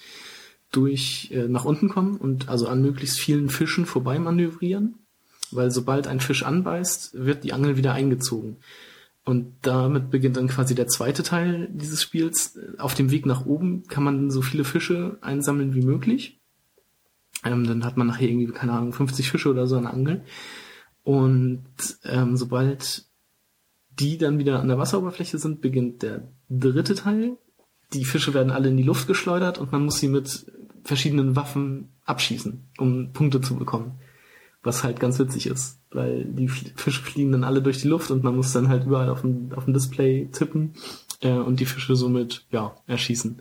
[0.70, 4.94] durch äh, nach unten kommen und also an möglichst vielen Fischen vorbei manövrieren,
[5.52, 8.56] weil sobald ein Fisch anbeißt, wird die Angel wieder eingezogen.
[9.24, 12.58] Und damit beginnt dann quasi der zweite Teil dieses Spiels.
[12.78, 16.40] Auf dem Weg nach oben kann man so viele Fische einsammeln wie möglich.
[17.44, 20.24] Ähm, dann hat man nachher irgendwie, keine Ahnung, 50 Fische oder so an der Angel.
[21.04, 21.66] Und
[22.04, 23.04] ähm, sobald
[23.98, 27.36] die dann wieder an der Wasseroberfläche sind, beginnt der dritte Teil.
[27.92, 30.46] die Fische werden alle in die Luft geschleudert und man muss sie mit
[30.84, 33.98] verschiedenen Waffen abschießen, um Punkte zu bekommen.
[34.62, 38.24] Was halt ganz witzig ist, weil die Fische fliegen dann alle durch die Luft und
[38.24, 40.74] man muss dann halt überall auf dem, auf dem Display tippen
[41.20, 43.40] äh, und die Fische somit ja erschießen.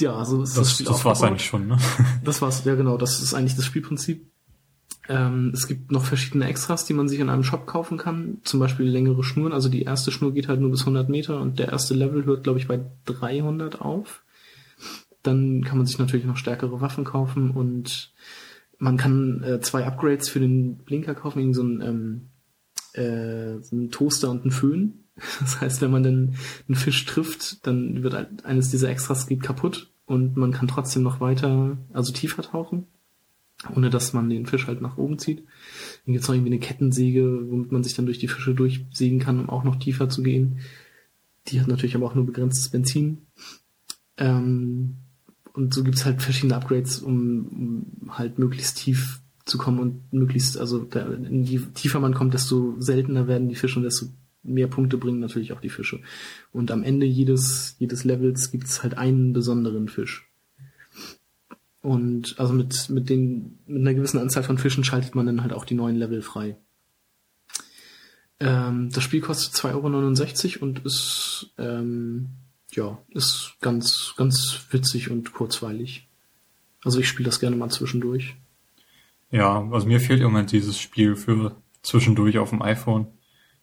[0.00, 1.76] Ja, so ist das, das Spiel Das war's eigentlich schon, ne?
[2.24, 4.26] Das war's, ja genau, das ist eigentlich das Spielprinzip.
[5.08, 8.38] Ähm, es gibt noch verschiedene Extras, die man sich in einem Shop kaufen kann.
[8.44, 9.52] Zum Beispiel längere Schnuren.
[9.52, 12.44] Also die erste Schnur geht halt nur bis 100 Meter und der erste Level hört,
[12.44, 14.22] glaube ich, bei 300 auf.
[15.22, 18.12] Dann kann man sich natürlich noch stärkere Waffen kaufen und
[18.78, 22.20] man kann äh, zwei Upgrades für den Blinker kaufen, so ein, ähm,
[22.94, 25.04] äh, so ein Toaster und ein Föhn.
[25.40, 26.36] Das heißt, wenn man dann
[26.66, 31.20] einen Fisch trifft, dann wird eines dieser Extras geht kaputt und man kann trotzdem noch
[31.20, 32.86] weiter, also tiefer tauchen
[33.74, 35.44] ohne dass man den Fisch halt nach oben zieht.
[36.04, 39.38] Dann gibt's noch irgendwie eine Kettensäge, womit man sich dann durch die Fische durchsägen kann,
[39.38, 40.60] um auch noch tiefer zu gehen.
[41.48, 43.26] Die hat natürlich aber auch nur begrenztes Benzin.
[44.16, 44.96] Ähm,
[45.52, 50.58] und so gibt's halt verschiedene Upgrades, um, um halt möglichst tief zu kommen und möglichst,
[50.58, 54.06] also da, je tiefer man kommt, desto seltener werden die Fische und desto
[54.42, 56.00] mehr Punkte bringen natürlich auch die Fische.
[56.52, 60.30] Und am Ende jedes, jedes Levels gibt's halt einen besonderen Fisch.
[61.82, 65.52] Und also mit, mit, den, mit einer gewissen Anzahl von Fischen schaltet man dann halt
[65.52, 66.56] auch die neuen Level frei.
[68.38, 72.30] Ähm, das Spiel kostet 2,69 Euro und ist, ähm,
[72.76, 76.08] ja, ist ganz, ganz witzig und kurzweilig.
[76.84, 78.36] Also ich spiele das gerne mal zwischendurch.
[79.30, 83.06] Ja, also mir fehlt im Moment dieses Spiel für zwischendurch auf dem iPhone.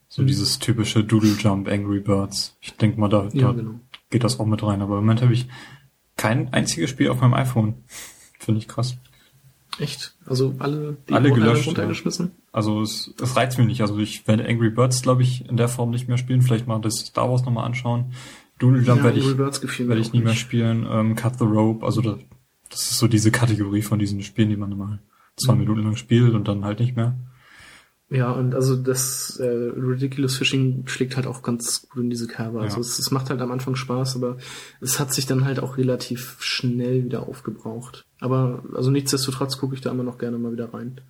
[0.09, 0.27] So mhm.
[0.27, 2.55] dieses typische Doodle Jump Angry Birds.
[2.61, 3.79] Ich denke mal, da, ja, da genau.
[4.09, 4.81] geht das auch mit rein.
[4.81, 5.47] Aber im Moment habe ich
[6.15, 7.83] kein einziges Spiel auf meinem iPhone.
[8.39, 8.97] Finde ich krass.
[9.79, 10.15] Echt?
[10.25, 12.31] Also alle, die alle gelöscht, runtergeschmissen?
[12.51, 13.81] Also es, es reizt mich nicht.
[13.81, 16.41] Also ich werde Angry Birds, glaube ich, in der Form nicht mehr spielen.
[16.41, 18.13] Vielleicht mal das Star Wars nochmal anschauen.
[18.59, 20.87] Doodle Jump ja, werde ich, werde ich nie mehr spielen.
[20.89, 22.17] Ähm, Cut the Rope, also das,
[22.69, 24.99] das ist so diese Kategorie von diesen Spielen, die man immer
[25.35, 25.59] zwei mhm.
[25.59, 27.17] Minuten lang spielt und dann halt nicht mehr.
[28.09, 32.61] Ja, und also das äh, Ridiculous Fishing schlägt halt auch ganz gut in diese Kerbe.
[32.61, 32.81] Also ja.
[32.81, 34.37] es, es macht halt am Anfang Spaß, aber
[34.79, 38.05] es hat sich dann halt auch relativ schnell wieder aufgebraucht.
[38.21, 41.01] Aber also nichtsdestotrotz gucke ich da immer noch gerne mal wieder rein.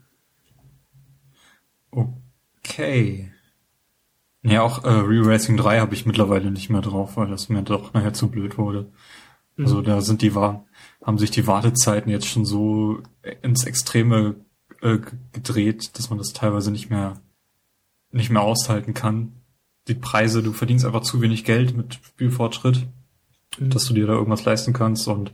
[1.91, 3.31] Okay.
[4.43, 7.93] Ja, auch äh, Re-Racing 3 habe ich mittlerweile nicht mehr drauf, weil das mir doch
[7.93, 8.91] nachher zu blöd wurde.
[9.55, 9.65] Mhm.
[9.65, 13.01] Also da sind die haben sich die Wartezeiten jetzt schon so
[13.41, 14.35] ins Extreme
[14.81, 14.99] äh,
[15.33, 17.19] gedreht, dass man das teilweise nicht mehr
[18.11, 19.33] nicht mehr aushalten kann.
[19.87, 22.87] Die Preise, du verdienst einfach zu wenig Geld mit Spielfortschritt,
[23.59, 23.69] mhm.
[23.69, 25.33] dass du dir da irgendwas leisten kannst und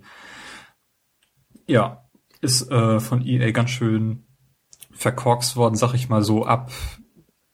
[1.65, 2.03] ja,
[2.41, 4.23] ist äh, von EA ganz schön
[4.91, 6.71] verkorkst worden, sag ich mal so ab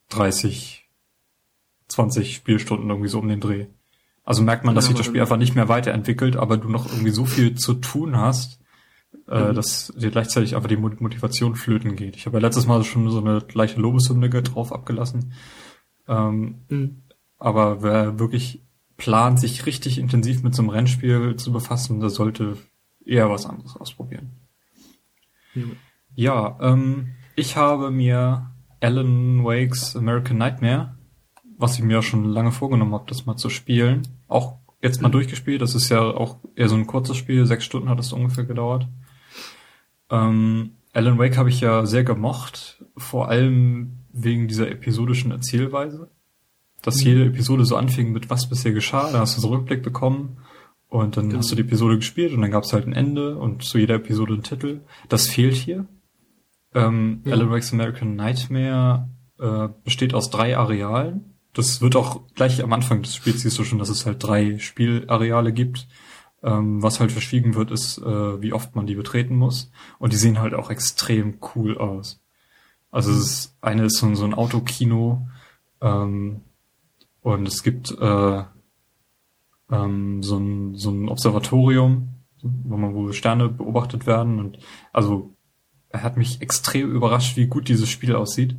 [0.10, 0.79] 30,
[1.90, 3.68] 20 Spielstunden irgendwie so um den Dreh.
[4.24, 7.10] Also merkt man, dass sich das Spiel einfach nicht mehr weiterentwickelt, aber du noch irgendwie
[7.10, 8.60] so viel zu tun hast,
[9.28, 9.56] äh, mhm.
[9.56, 12.16] dass dir gleichzeitig einfach die Motivation flöten geht.
[12.16, 15.34] Ich habe ja letztes Mal schon so eine leichte Lobeshymne drauf abgelassen.
[16.08, 17.02] Ähm, mhm.
[17.40, 18.62] Aber wer wirklich
[18.98, 22.58] plant, sich richtig intensiv mit so einem Rennspiel zu befassen, der sollte
[23.04, 24.32] eher was anderes ausprobieren.
[25.56, 25.78] Mhm.
[26.14, 28.52] Ja, ähm, ich habe mir
[28.82, 30.99] Alan Wakes American Nightmare,
[31.60, 35.14] was ich mir schon lange vorgenommen habe, das mal zu spielen, auch jetzt mal mhm.
[35.14, 35.62] durchgespielt.
[35.62, 38.88] Das ist ja auch eher so ein kurzes Spiel, sechs Stunden hat es ungefähr gedauert.
[40.10, 46.10] Ähm, Alan Wake habe ich ja sehr gemocht, vor allem wegen dieser episodischen Erzählweise.
[46.82, 47.08] Dass mhm.
[47.08, 50.38] jede Episode so anfing mit was bisher geschah, da hast du so einen Rückblick bekommen
[50.88, 51.40] und dann genau.
[51.40, 53.96] hast du die Episode gespielt und dann gab es halt ein Ende und zu jeder
[53.96, 54.80] Episode einen Titel.
[55.10, 55.86] Das fehlt hier.
[56.74, 57.34] Ähm, ja.
[57.34, 59.10] Alan Wake's American Nightmare
[59.40, 61.29] äh, besteht aus drei Arealen.
[61.54, 64.60] Das wird auch gleich am Anfang des Spiels siehst du schon, dass es halt drei
[64.60, 65.88] Spielareale gibt.
[66.42, 69.72] Ähm, was halt verschwiegen wird, ist, äh, wie oft man die betreten muss.
[69.98, 72.22] Und die sehen halt auch extrem cool aus.
[72.92, 75.28] Also es ist, eine ist so, so ein Autokino
[75.82, 76.42] ähm,
[77.22, 78.44] und es gibt äh,
[79.72, 82.10] ähm, so, ein, so ein Observatorium,
[82.42, 84.40] wo man wohl Sterne beobachtet werden.
[84.40, 84.60] Und
[84.94, 85.34] also
[85.90, 88.56] er hat mich extrem überrascht, wie gut dieses Spiel aussieht.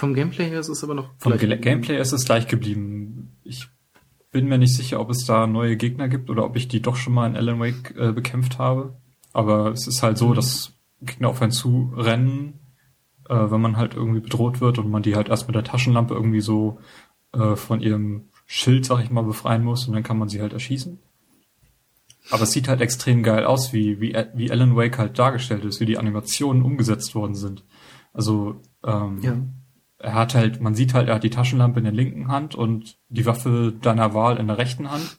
[0.00, 1.10] Vom Gameplay her ist es aber noch.
[1.18, 3.36] Vom Gameplay ist es gleich geblieben.
[3.44, 3.68] Ich
[4.32, 6.96] bin mir nicht sicher, ob es da neue Gegner gibt oder ob ich die doch
[6.96, 8.96] schon mal in Alan Wake äh, bekämpft habe.
[9.34, 10.36] Aber es ist halt so, mhm.
[10.36, 10.72] dass
[11.02, 12.60] Gegner auf einen zu rennen,
[13.28, 16.14] äh, wenn man halt irgendwie bedroht wird und man die halt erst mit der Taschenlampe
[16.14, 16.78] irgendwie so
[17.34, 20.54] äh, von ihrem Schild, sag ich mal, befreien muss und dann kann man sie halt
[20.54, 20.98] erschießen.
[22.30, 25.78] Aber es sieht halt extrem geil aus, wie, wie, wie Alan Wake halt dargestellt ist,
[25.78, 27.64] wie die Animationen umgesetzt worden sind.
[28.14, 29.36] Also ähm, ja.
[30.00, 32.98] Er hat halt, man sieht halt, er hat die Taschenlampe in der linken Hand und
[33.08, 35.18] die Waffe deiner Wahl in der rechten Hand.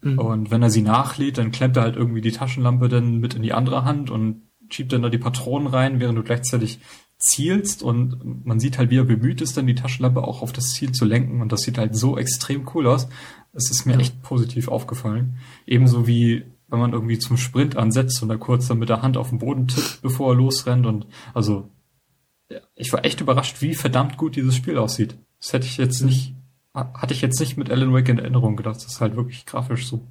[0.00, 0.18] Mhm.
[0.18, 3.42] Und wenn er sie nachlädt, dann klemmt er halt irgendwie die Taschenlampe dann mit in
[3.42, 6.80] die andere Hand und schiebt dann da die Patronen rein, während du gleichzeitig
[7.18, 10.70] zielst und man sieht halt, wie er bemüht ist, dann die Taschenlampe auch auf das
[10.70, 13.08] Ziel zu lenken und das sieht halt so extrem cool aus.
[13.52, 14.00] Es ist mir ja.
[14.00, 15.36] echt positiv aufgefallen.
[15.66, 19.16] Ebenso wie wenn man irgendwie zum Sprint ansetzt und da kurz dann mit der Hand
[19.16, 21.70] auf den Boden tippt, bevor er losrennt und also
[22.74, 25.16] ich war echt überrascht, wie verdammt gut dieses Spiel aussieht.
[25.40, 26.34] Das hätte ich jetzt nicht,
[26.74, 29.86] hatte ich jetzt nicht mit Alan Wake in Erinnerung gedacht, dass es halt wirklich grafisch
[29.86, 30.06] so,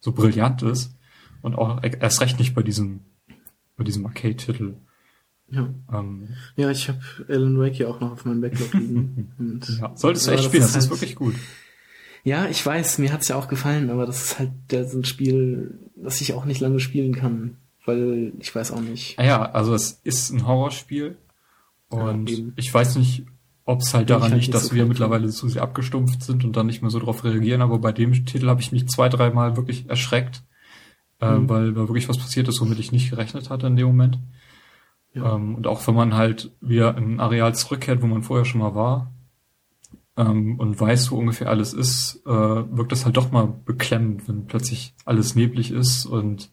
[0.00, 0.96] so brillant ist
[1.42, 3.00] und auch erst recht nicht bei diesem,
[3.76, 4.74] bei diesem Arcade-Titel.
[5.48, 5.68] Ja.
[5.92, 6.98] Ähm, ja, ich habe
[7.28, 9.60] Alan Wake ja auch noch auf meinem Backlog liegen.
[9.80, 11.34] ja, solltest du echt spielen, das, das ist, halt, wirklich gut.
[12.24, 15.04] Ja, ich weiß, mir hat's ja auch gefallen, aber das ist halt das ist ein
[15.04, 19.16] Spiel, das ich auch nicht lange spielen kann, weil ich weiß auch nicht.
[19.18, 21.16] Ah ja, also es ist ein Horrorspiel
[21.88, 23.26] und ja, ich weiß nicht,
[23.64, 26.66] ob es halt daran liegt, dass so wir mittlerweile zu sehr abgestumpft sind und dann
[26.66, 29.88] nicht mehr so drauf reagieren, aber bei dem Titel habe ich mich zwei, dreimal wirklich
[29.88, 30.44] erschreckt,
[31.20, 31.48] äh, mhm.
[31.48, 34.18] weil da wirklich was passiert ist, womit ich nicht gerechnet hatte in dem Moment.
[35.14, 35.34] Ja.
[35.34, 38.60] Ähm, und auch wenn man halt wieder in ein Areal zurückkehrt, wo man vorher schon
[38.60, 39.12] mal war,
[40.16, 44.46] ähm, und weiß, wo ungefähr alles ist, äh, wirkt das halt doch mal beklemmend, wenn
[44.46, 46.50] plötzlich alles neblig ist und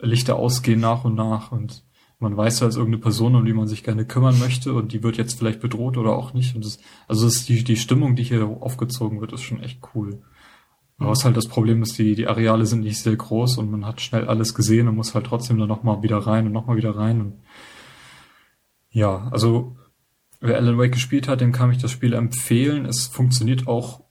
[0.00, 1.84] Lichter ausgehen nach und nach und
[2.18, 5.02] man weiß, da ist irgendeine Person, um die man sich gerne kümmern möchte und die
[5.02, 6.56] wird jetzt vielleicht bedroht oder auch nicht.
[6.56, 10.22] Und das, also das die, die Stimmung, die hier aufgezogen wird, ist schon echt cool.
[10.98, 13.86] Aber was halt das Problem ist, die, die Areale sind nicht sehr groß und man
[13.86, 16.96] hat schnell alles gesehen und muss halt trotzdem dann nochmal wieder rein und nochmal wieder
[16.96, 17.20] rein.
[17.20, 17.34] Und
[18.90, 19.76] ja, also
[20.40, 22.84] wer Alan Wake gespielt hat, dem kann ich das Spiel empfehlen.
[22.84, 24.02] Es funktioniert auch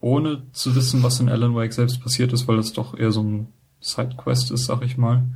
[0.00, 3.22] ohne zu wissen, was in Alan Wake selbst passiert ist, weil es doch eher so
[3.22, 3.48] ein
[3.80, 5.28] Sidequest ist, sag ich mal.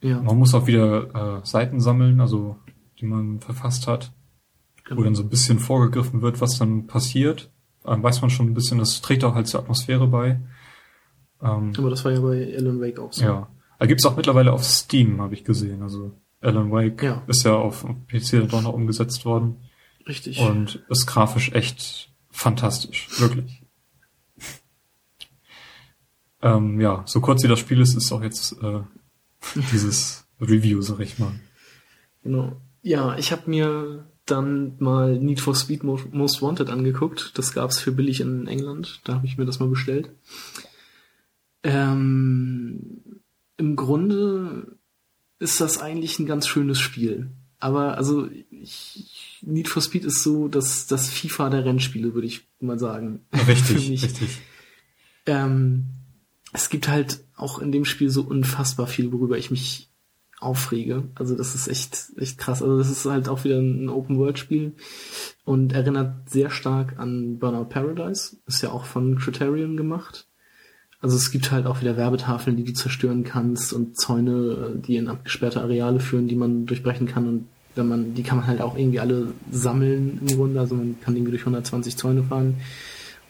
[0.00, 0.20] Ja.
[0.20, 2.56] Man muss auch wieder äh, Seiten sammeln, also
[3.00, 4.12] die man verfasst hat,
[4.84, 5.00] genau.
[5.00, 7.50] wo dann so ein bisschen vorgegriffen wird, was dann passiert.
[7.84, 10.40] Ähm, weiß man schon ein bisschen, das trägt auch halt zur Atmosphäre bei.
[11.42, 13.24] Ähm, Aber das war ja bei Alan Wake auch so.
[13.24, 13.48] Ja.
[13.78, 15.82] Da gibt's auch mittlerweile auf Steam, habe ich gesehen.
[15.82, 17.22] Also Alan Wake ja.
[17.26, 19.56] ist ja auf PC doch noch umgesetzt worden.
[20.06, 20.40] Richtig.
[20.40, 23.62] Und ist grafisch echt fantastisch, wirklich.
[26.42, 28.80] ähm, ja, so kurz wie das Spiel ist, ist auch jetzt äh,
[29.72, 31.32] dieses Review, sag ich mal.
[32.22, 32.60] Genau.
[32.82, 37.32] Ja, ich habe mir dann mal Need for Speed Most Wanted angeguckt.
[37.36, 39.00] Das gab's für billig in England.
[39.04, 40.10] Da habe ich mir das mal bestellt.
[41.62, 43.20] Ähm,
[43.56, 44.76] Im Grunde
[45.38, 47.30] ist das eigentlich ein ganz schönes Spiel.
[47.60, 52.46] Aber also ich, Need for Speed ist so das, das FIFA der Rennspiele, würde ich
[52.60, 53.20] mal sagen.
[53.46, 54.38] Richtig, richtig.
[55.26, 55.86] Ähm,
[56.52, 59.88] es gibt halt auch in dem Spiel so unfassbar viel, worüber ich mich
[60.40, 61.04] aufrege.
[61.14, 62.62] Also das ist echt, echt krass.
[62.62, 64.74] Also das ist halt auch wieder ein Open-World-Spiel
[65.44, 68.36] und erinnert sehr stark an Burnout Paradise.
[68.46, 70.26] Ist ja auch von Criterion gemacht.
[71.00, 75.08] Also es gibt halt auch wieder Werbetafeln, die du zerstören kannst und Zäune, die in
[75.08, 78.76] abgesperrte Areale führen, die man durchbrechen kann und wenn man, die kann man halt auch
[78.76, 80.58] irgendwie alle sammeln im Grunde.
[80.58, 82.56] Also man kann irgendwie durch 120 Zäune fahren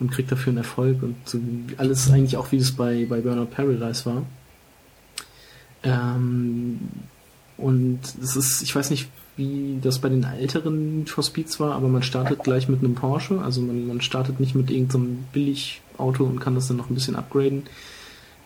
[0.00, 1.40] und kriegt dafür einen Erfolg und so
[1.76, 4.22] alles eigentlich auch wie es bei, bei Burnout Paradise war.
[5.82, 6.78] Ähm,
[7.56, 11.88] und es ist, ich weiß nicht, wie das bei den älteren For Speeds war, aber
[11.88, 16.40] man startet gleich mit einem Porsche, also man, man startet nicht mit irgendeinem Billigauto und
[16.40, 17.62] kann das dann noch ein bisschen upgraden,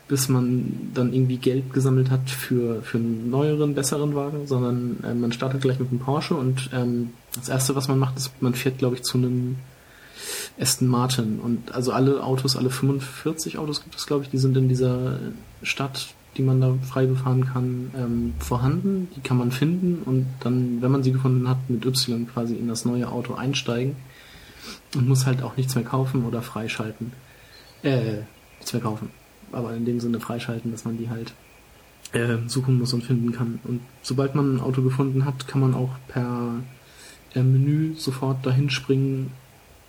[0.09, 5.15] bis man dann irgendwie Geld gesammelt hat für, für einen neueren, besseren Wagen, sondern äh,
[5.15, 8.55] man startet gleich mit einem Porsche und ähm, das erste, was man macht, ist, man
[8.55, 9.57] fährt, glaube ich, zu einem
[10.61, 11.41] Aston Martin.
[11.41, 15.19] Und also alle Autos, alle 45 Autos gibt es, glaube ich, die sind in dieser
[15.63, 19.09] Stadt, die man da frei befahren kann, ähm, vorhanden.
[19.17, 22.69] Die kann man finden und dann, wenn man sie gefunden hat, mit Y quasi in
[22.69, 23.97] das neue Auto einsteigen
[24.95, 27.13] und muss halt auch nichts mehr kaufen oder freischalten.
[27.83, 28.23] Äh,
[28.59, 29.11] nichts mehr kaufen.
[29.53, 31.35] Aber in dem Sinne freischalten, dass man die halt
[32.13, 33.61] äh, suchen muss und finden kann.
[33.65, 36.55] Und sobald man ein Auto gefunden hat, kann man auch per
[37.35, 39.33] äh, Menü sofort dahin springen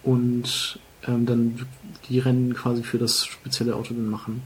[0.03, 1.65] und ähm, dann
[2.09, 4.41] die Rennen quasi für das spezielle Auto dann machen.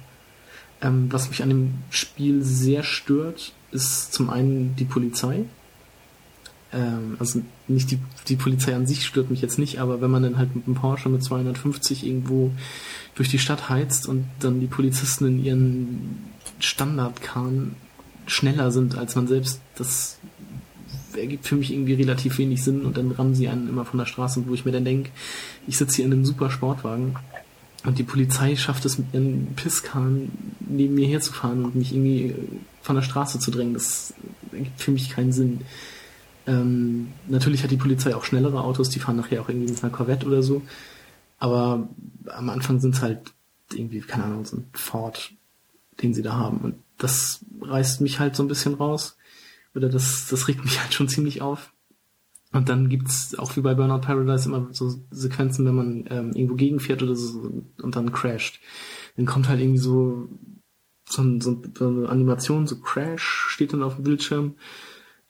[0.81, 5.45] Ähm, was mich an dem Spiel sehr stört, ist zum einen die Polizei.
[6.71, 10.23] Ähm, also nicht die, die Polizei an sich stört mich jetzt nicht, aber wenn man
[10.23, 12.51] dann halt mit einem Porsche mit 250 irgendwo
[13.15, 16.23] durch die Stadt heizt und dann die Polizisten in ihren
[16.59, 17.75] Standardkarren
[18.25, 20.16] schneller sind als man selbst, das
[21.17, 24.05] ergibt für mich irgendwie relativ wenig Sinn und dann rammen sie einen immer von der
[24.05, 25.09] Straße, wo ich mir dann denke,
[25.67, 27.15] ich sitze hier in einem super Sportwagen
[27.85, 32.35] und die Polizei schafft es mit ihren Pisskahn neben mir herzufahren und mich irgendwie
[32.81, 33.73] von der Straße zu drängen.
[33.73, 34.13] Das
[34.51, 35.61] ergibt für mich keinen Sinn.
[36.47, 39.91] Ähm, natürlich hat die Polizei auch schnellere Autos, die fahren nachher auch irgendwie mit einer
[39.91, 40.61] Corvette oder so.
[41.39, 41.87] Aber
[42.27, 43.19] am Anfang sind es halt
[43.73, 45.33] irgendwie, keine Ahnung, so ein Ford,
[46.01, 46.59] den sie da haben.
[46.59, 49.16] Und das reißt mich halt so ein bisschen raus.
[49.77, 51.71] Oder das, das regt mich halt schon ziemlich auf.
[52.51, 56.55] Und dann gibt's auch wie bei Burnout Paradise immer so Sequenzen, wenn man ähm, irgendwo
[56.55, 58.59] gegenfährt oder so und dann crasht.
[59.15, 60.29] Dann kommt halt irgendwie so
[61.09, 64.55] so, ein, so eine Animation, so Crash steht dann auf dem Bildschirm.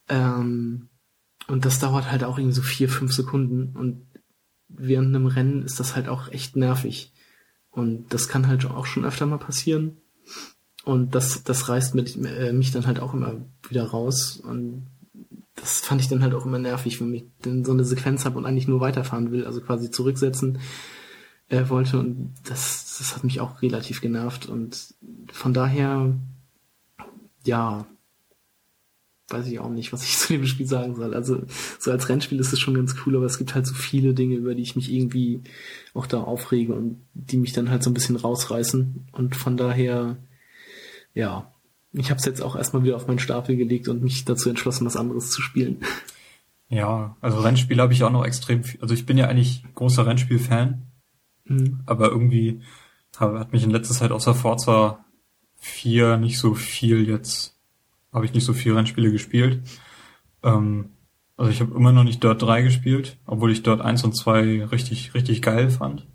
[0.09, 0.89] Ähm,
[1.47, 3.75] und das dauert halt auch irgendwie so vier, fünf Sekunden.
[3.75, 4.05] Und
[4.67, 7.13] während einem Rennen ist das halt auch echt nervig.
[7.69, 9.97] Und das kann halt auch schon öfter mal passieren.
[10.87, 13.33] Und das, das reißt mit, äh, mich dann halt auch immer
[13.67, 14.37] wieder raus.
[14.37, 14.87] Und
[15.55, 18.37] das fand ich dann halt auch immer nervig, wenn ich dann so eine Sequenz habe
[18.37, 20.59] und eigentlich nur weiterfahren will, also quasi zurücksetzen
[21.49, 21.99] äh, wollte.
[21.99, 24.45] Und das, das hat mich auch relativ genervt.
[24.45, 24.93] Und
[25.33, 26.15] von daher,
[27.43, 27.85] ja,
[29.27, 31.13] weiß ich auch nicht, was ich zu dem Spiel sagen soll.
[31.13, 31.41] Also
[31.79, 34.35] so als Rennspiel ist es schon ganz cool, aber es gibt halt so viele Dinge,
[34.35, 35.41] über die ich mich irgendwie
[35.93, 39.09] auch da aufrege und die mich dann halt so ein bisschen rausreißen.
[39.11, 40.15] Und von daher,
[41.17, 41.51] ja,
[41.93, 44.85] ich habe es jetzt auch erstmal wieder auf meinen Stapel gelegt und mich dazu entschlossen,
[44.85, 45.81] was anderes zu spielen.
[46.69, 48.79] Ja, also Rennspiel habe ich auch noch extrem viel.
[48.81, 50.83] Also ich bin ja eigentlich großer Rennspiel-Fan,
[51.45, 51.79] mhm.
[51.85, 52.61] aber irgendwie
[53.17, 55.03] hat mich in letzter Zeit außer Forza
[55.55, 57.57] 4 nicht so viel jetzt,
[58.13, 59.63] habe ich nicht so viel Rennspiele gespielt.
[60.43, 60.89] Ähm,
[61.35, 64.65] also ich habe immer noch nicht Dirt 3 gespielt, obwohl ich Dirt 1 und 2
[64.65, 66.05] richtig, richtig geil fand.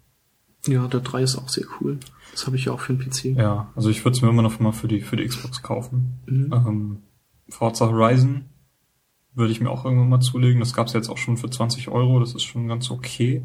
[0.66, 1.98] Ja, Dirt 3 ist auch sehr cool.
[2.32, 3.36] Das habe ich ja auch für den PC.
[3.36, 6.20] Ja, also ich würde es mir immer noch mal für die, für die Xbox kaufen.
[6.26, 6.52] Mhm.
[6.52, 7.02] Ähm,
[7.48, 8.46] Forza Horizon
[9.34, 10.60] würde ich mir auch irgendwann mal zulegen.
[10.60, 12.20] Das gab es jetzt auch schon für 20 Euro.
[12.20, 13.44] Das ist schon ganz okay.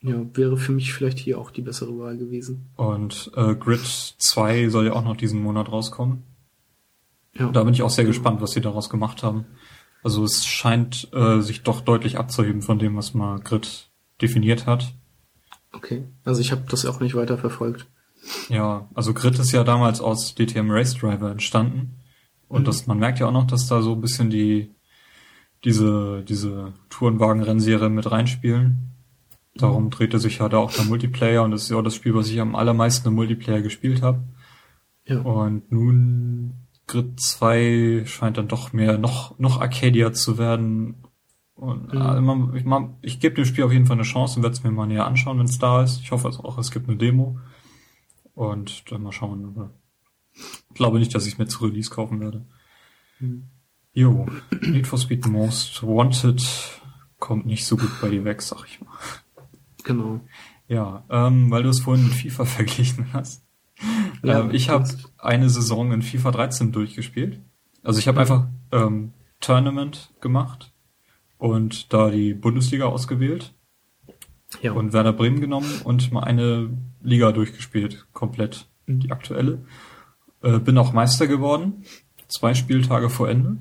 [0.00, 2.70] Ja, wäre für mich vielleicht hier auch die bessere Wahl gewesen.
[2.76, 6.24] Und äh, Grid 2 soll ja auch noch diesen Monat rauskommen.
[7.34, 7.50] Ja.
[7.50, 9.46] Da bin ich auch sehr gespannt, was sie daraus gemacht haben.
[10.02, 13.90] Also es scheint äh, sich doch deutlich abzuheben von dem, was mal Grid
[14.20, 14.92] definiert hat.
[15.72, 17.86] Okay, also ich habe das auch nicht weiter verfolgt.
[18.48, 21.98] Ja, also Grid ist ja damals aus DTM Race Driver entstanden.
[22.48, 22.64] Und mhm.
[22.66, 24.70] das, man merkt ja auch noch, dass da so ein bisschen die,
[25.64, 28.90] diese, diese Tourenwagen-Rennserie mit reinspielen.
[29.54, 29.90] Darum mhm.
[29.90, 32.28] drehte sich ja da auch der Multiplayer und das ist ja auch das Spiel, was
[32.28, 34.22] ich am allermeisten im Multiplayer gespielt habe.
[35.06, 35.20] Ja.
[35.20, 36.54] Und nun
[36.86, 40.96] Grid 2 scheint dann doch mehr noch, noch Arcadia zu werden
[41.54, 42.54] und mhm.
[42.54, 42.72] ich, ich,
[43.02, 45.06] ich gebe dem Spiel auf jeden Fall eine Chance und werde es mir mal näher
[45.06, 46.00] anschauen, wenn es da ist.
[46.00, 47.38] Ich hoffe also auch, es gibt eine Demo.
[48.34, 49.70] Und dann mal schauen.
[50.32, 52.46] Ich glaube nicht, dass ich es mir zu Release kaufen werde.
[53.20, 53.48] Mhm.
[53.92, 54.26] Jo,
[54.62, 56.42] Need for Speed Most Wanted
[57.18, 58.96] kommt nicht so gut bei dir weg, sag ich mal.
[59.84, 60.20] Genau.
[60.66, 63.44] Ja, ähm, weil du es vorhin mit FIFA verglichen hast.
[64.22, 64.88] Ja, ähm, ich habe
[65.18, 67.40] eine Saison in FIFA 13 durchgespielt.
[67.82, 68.20] Also ich habe mhm.
[68.20, 70.71] einfach ähm, Tournament gemacht
[71.42, 73.52] und da die Bundesliga ausgewählt
[74.60, 74.70] ja.
[74.70, 76.70] und Werder Bremen genommen und mal eine
[77.02, 79.00] Liga durchgespielt, komplett mhm.
[79.00, 79.64] die aktuelle.
[80.40, 81.82] Äh, bin auch Meister geworden,
[82.28, 83.56] zwei Spieltage vor Ende.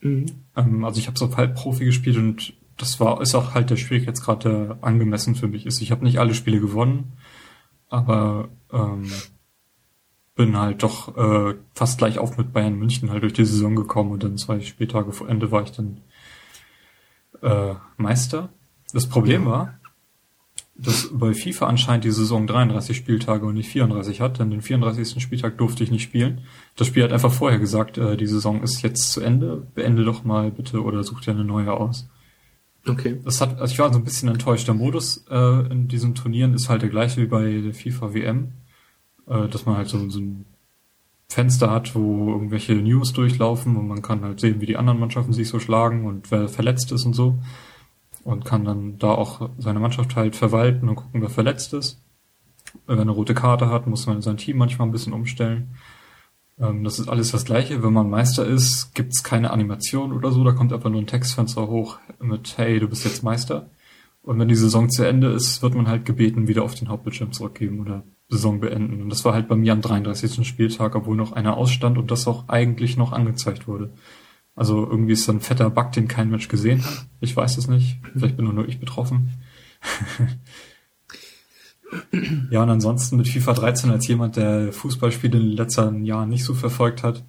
[0.00, 0.26] Mhm.
[0.54, 4.44] Ähm, also ich habe so Halbprofi gespielt und das war ist auch halt der Schwierigkeitsgrad,
[4.44, 5.80] der angemessen für mich ist.
[5.80, 7.14] Ich habe nicht alle Spiele gewonnen,
[7.88, 9.10] aber ähm,
[10.34, 14.12] bin halt doch äh, fast gleich auf mit Bayern München halt durch die Saison gekommen
[14.12, 16.02] und dann zwei Spieltage vor Ende war ich dann
[17.42, 18.48] äh, Meister.
[18.92, 19.78] Das Problem war,
[20.74, 25.22] dass bei FIFA anscheinend die Saison 33 Spieltage und nicht 34 hat, denn den 34.
[25.22, 26.40] Spieltag durfte ich nicht spielen.
[26.76, 30.24] Das Spiel hat einfach vorher gesagt, äh, die Saison ist jetzt zu Ende, beende doch
[30.24, 32.08] mal bitte oder such dir eine neue aus.
[32.86, 33.20] Okay.
[33.24, 34.66] Das hat, also ich war so ein bisschen enttäuscht.
[34.66, 38.52] Der Modus äh, in diesen Turnieren ist halt der gleiche wie bei der FIFA WM,
[39.26, 40.46] äh, dass man halt so, so ein
[41.30, 45.32] Fenster hat, wo irgendwelche News durchlaufen und man kann halt sehen, wie die anderen Mannschaften
[45.32, 47.38] sich so schlagen und wer verletzt ist und so.
[48.24, 52.02] Und kann dann da auch seine Mannschaft halt verwalten und gucken, wer verletzt ist.
[52.86, 55.76] Wenn er eine rote Karte hat, muss man sein Team manchmal ein bisschen umstellen.
[56.58, 57.82] Ähm, das ist alles das gleiche.
[57.82, 61.68] Wenn man Meister ist, gibt's keine Animation oder so, da kommt einfach nur ein Textfenster
[61.68, 63.70] hoch mit Hey, du bist jetzt Meister.
[64.22, 67.32] Und wenn die Saison zu Ende ist, wird man halt gebeten, wieder auf den Hauptbildschirm
[67.32, 69.02] zurückgeben oder Saison beenden.
[69.02, 70.46] Und das war halt bei mir am 33.
[70.46, 73.92] Spieltag, obwohl noch einer ausstand und das auch eigentlich noch angezeigt wurde.
[74.54, 77.06] Also irgendwie ist da ein fetter Bug, den kein Mensch gesehen hat.
[77.20, 77.98] Ich weiß es nicht.
[78.12, 79.30] Vielleicht bin nur ich betroffen.
[82.50, 86.44] ja, und ansonsten mit FIFA 13 als jemand, der Fußballspiele in den letzten Jahren nicht
[86.44, 87.24] so verfolgt hat,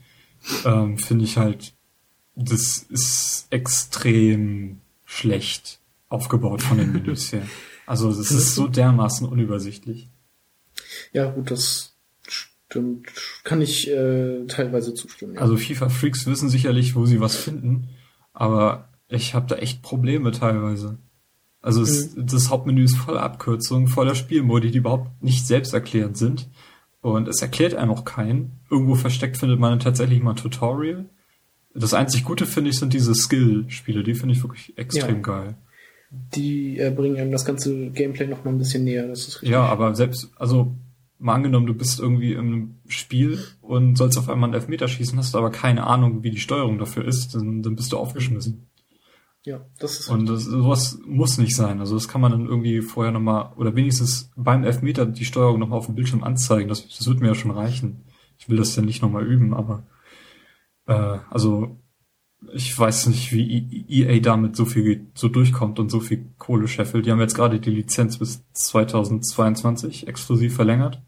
[0.65, 1.73] ähm, finde ich halt,
[2.35, 5.79] das ist extrem schlecht
[6.09, 7.43] aufgebaut von den Menüs her.
[7.85, 10.09] Also es ist so dermaßen unübersichtlich.
[11.13, 11.95] Ja, gut, das
[12.27, 13.07] stimmt.
[13.43, 15.35] Kann ich äh, teilweise zustimmen.
[15.35, 15.41] Ja.
[15.41, 17.89] Also FIFA-Freaks wissen sicherlich, wo sie was finden.
[18.33, 20.97] aber ich habe da echt Probleme teilweise.
[21.61, 22.27] Also es, mhm.
[22.27, 26.49] das Hauptmenü ist voller Abkürzungen, voller Spielmodi, die überhaupt nicht selbsterklärend sind.
[27.01, 28.59] Und es erklärt einem auch keinen.
[28.69, 31.05] Irgendwo versteckt findet man tatsächlich mal ein Tutorial.
[31.73, 35.21] Das einzig Gute finde ich sind diese Skill-Spiele, die finde ich wirklich extrem ja.
[35.21, 35.55] geil.
[36.35, 39.49] Die äh, bringen einem das ganze Gameplay noch mal ein bisschen näher, das ist richtig.
[39.49, 40.75] Ja, aber selbst, also
[41.21, 45.35] mal angenommen, du bist irgendwie im Spiel und sollst auf einmal einen Elfmeter schießen, hast
[45.35, 48.67] aber keine Ahnung, wie die Steuerung dafür ist, dann, dann bist du aufgeschmissen.
[49.43, 50.09] Ja, das ist.
[50.09, 51.79] Und das, sowas muss nicht sein.
[51.79, 55.79] Also das kann man dann irgendwie vorher nochmal, oder wenigstens beim Elfmeter die Steuerung nochmal
[55.79, 56.69] auf dem Bildschirm anzeigen.
[56.69, 58.03] Das, das wird mir ja schon reichen.
[58.37, 59.83] Ich will das ja nicht nochmal üben, aber
[60.87, 61.77] äh, also
[62.53, 67.05] ich weiß nicht, wie EA damit so viel so durchkommt und so viel Kohle scheffelt.
[67.05, 71.01] Die haben jetzt gerade die Lizenz bis 2022 exklusiv verlängert.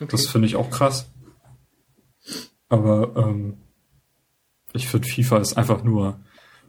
[0.00, 0.08] Okay.
[0.10, 1.10] Das finde ich auch krass.
[2.68, 3.58] Aber ähm,
[4.72, 6.20] ich finde FIFA ist einfach nur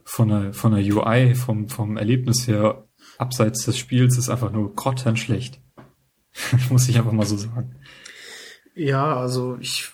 [0.04, 2.84] von der, von der UI, vom, vom Erlebnis her,
[3.18, 5.60] abseits des Spiels, ist einfach nur grottenschlecht.
[6.70, 7.74] Muss ich einfach mal so sagen.
[8.74, 9.90] Ja, also ich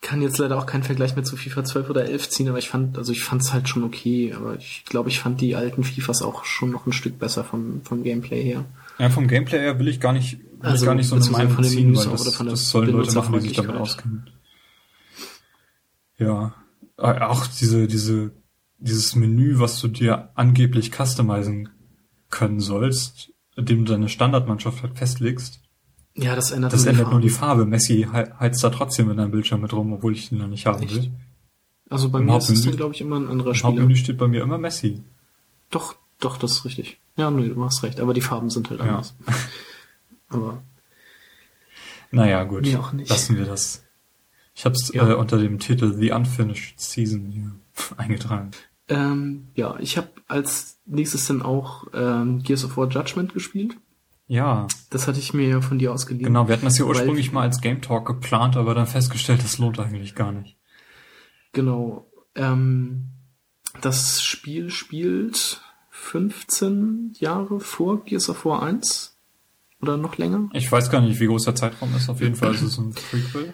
[0.00, 2.70] kann jetzt leider auch keinen Vergleich mehr zu FIFA 12 oder 11 ziehen, aber ich
[2.70, 5.84] fand, also ich fand es halt schon okay, aber ich glaube, ich fand die alten
[5.84, 8.64] FIFAs auch schon noch ein Stück besser vom, vom Gameplay her.
[8.98, 11.96] Ja, vom Gameplay her will ich gar nicht, also, gar nicht so eine Meinung ziehen,
[11.96, 14.30] weil das, das sollen Leute machen, die sich damit auskennen.
[16.18, 16.54] Ja,
[16.98, 18.32] äh, auch diese, diese
[18.80, 21.68] dieses Menü, was du dir angeblich customizen
[22.30, 25.60] können sollst, indem du deine Standardmannschaft halt festlegst.
[26.16, 27.66] Ja, das ändert, das nur, ändert die nur die Farbe.
[27.66, 30.82] Messi heizt da trotzdem in deinem Bildschirm mit rum, obwohl ich ihn noch nicht haben
[30.82, 30.94] Echt?
[30.94, 31.10] will.
[31.88, 33.72] Also bei Im mir ist es glaube ich, immer ein anderer Spieler.
[33.72, 35.02] Im Hauptmenü steht bei mir immer Messi.
[35.70, 36.98] Doch, doch, das ist richtig.
[37.16, 39.14] Ja, nee, du hast recht, aber die Farben sind halt anders.
[39.26, 39.34] Ja.
[40.30, 40.62] aber.
[42.10, 42.62] Naja, gut.
[42.62, 43.10] Nee, auch nicht.
[43.10, 43.84] Lassen wir das.
[44.54, 45.08] Ich habe es ja.
[45.08, 47.52] äh, unter dem Titel The Unfinished Season hier
[47.96, 48.50] eingetragen.
[48.88, 53.76] Ähm, ja, ich habe als nächstes dann auch ähm, Gears of War Judgment gespielt.
[54.26, 54.66] Ja.
[54.90, 56.26] Das hatte ich mir ja von dir ausgeliehen.
[56.26, 59.58] Genau, wir hatten das ja ursprünglich mal als Game Talk geplant, aber dann festgestellt, das
[59.58, 60.56] lohnt eigentlich gar nicht.
[61.52, 62.10] Genau.
[62.34, 63.10] Ähm,
[63.80, 69.19] das Spiel spielt 15 Jahre vor Gears of War 1
[69.80, 70.48] oder noch länger.
[70.52, 72.08] Ich weiß gar nicht, wie groß der Zeitraum ist.
[72.08, 73.52] Auf jeden Fall ist es ein Prequel.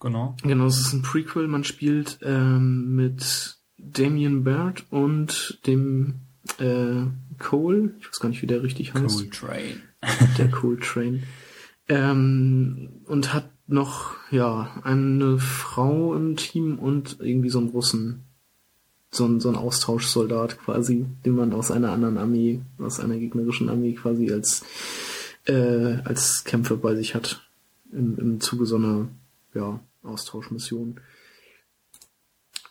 [0.00, 0.36] Genau.
[0.42, 1.48] Genau, es ist ein Prequel.
[1.48, 6.20] Man spielt ähm, mit Damien Baird und dem
[6.58, 7.06] äh,
[7.38, 9.18] Cole, ich weiß gar nicht, wie der richtig heißt.
[9.18, 9.82] Cole Train.
[10.38, 11.22] der Cole Train.
[11.88, 18.22] Ähm, und hat noch, ja, eine Frau im Team und irgendwie so einen Russen.
[19.10, 23.68] So ein, so ein Austauschsoldat quasi, den man aus einer anderen Armee, aus einer gegnerischen
[23.68, 24.64] Armee quasi als,
[25.46, 27.42] äh, als Kämpfer bei sich hat.
[27.92, 29.08] Im, im Zuge so einer,
[29.54, 31.00] ja, Austauschmission.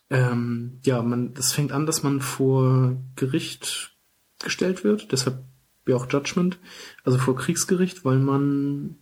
[0.10, 3.96] Ähm, ja, man, das fängt an, dass man vor Gericht
[4.44, 5.44] gestellt wird, deshalb
[5.88, 6.60] ja auch Judgment,
[7.04, 8.98] also vor Kriegsgericht, weil man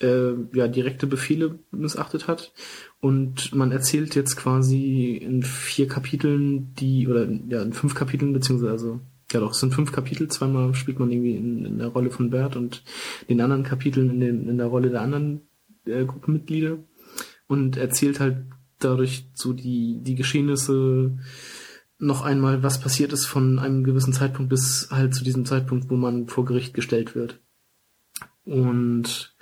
[0.00, 2.52] äh, ja direkte Befehle missachtet hat
[3.00, 8.72] und man erzählt jetzt quasi in vier Kapiteln die oder ja in fünf Kapiteln beziehungsweise
[8.72, 9.00] also
[9.32, 12.30] ja doch es sind fünf Kapitel zweimal spielt man irgendwie in, in der Rolle von
[12.30, 12.82] Bert und
[13.28, 15.48] den anderen Kapiteln in, den, in der Rolle der anderen
[15.86, 16.78] äh, Gruppenmitglieder
[17.46, 18.44] und erzählt halt
[18.78, 21.18] dadurch so die, die Geschehnisse
[21.98, 25.96] noch einmal, was passiert ist von einem gewissen Zeitpunkt bis halt zu diesem Zeitpunkt, wo
[25.96, 27.40] man vor Gericht gestellt wird.
[28.44, 29.34] Und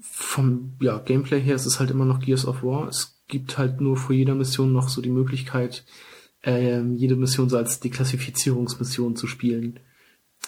[0.00, 2.88] vom ja, Gameplay her ist es halt immer noch Gears of War.
[2.88, 5.84] Es gibt halt nur vor jeder Mission noch so die Möglichkeit,
[6.42, 9.80] ähm, jede Mission so als Deklassifizierungsmission zu spielen.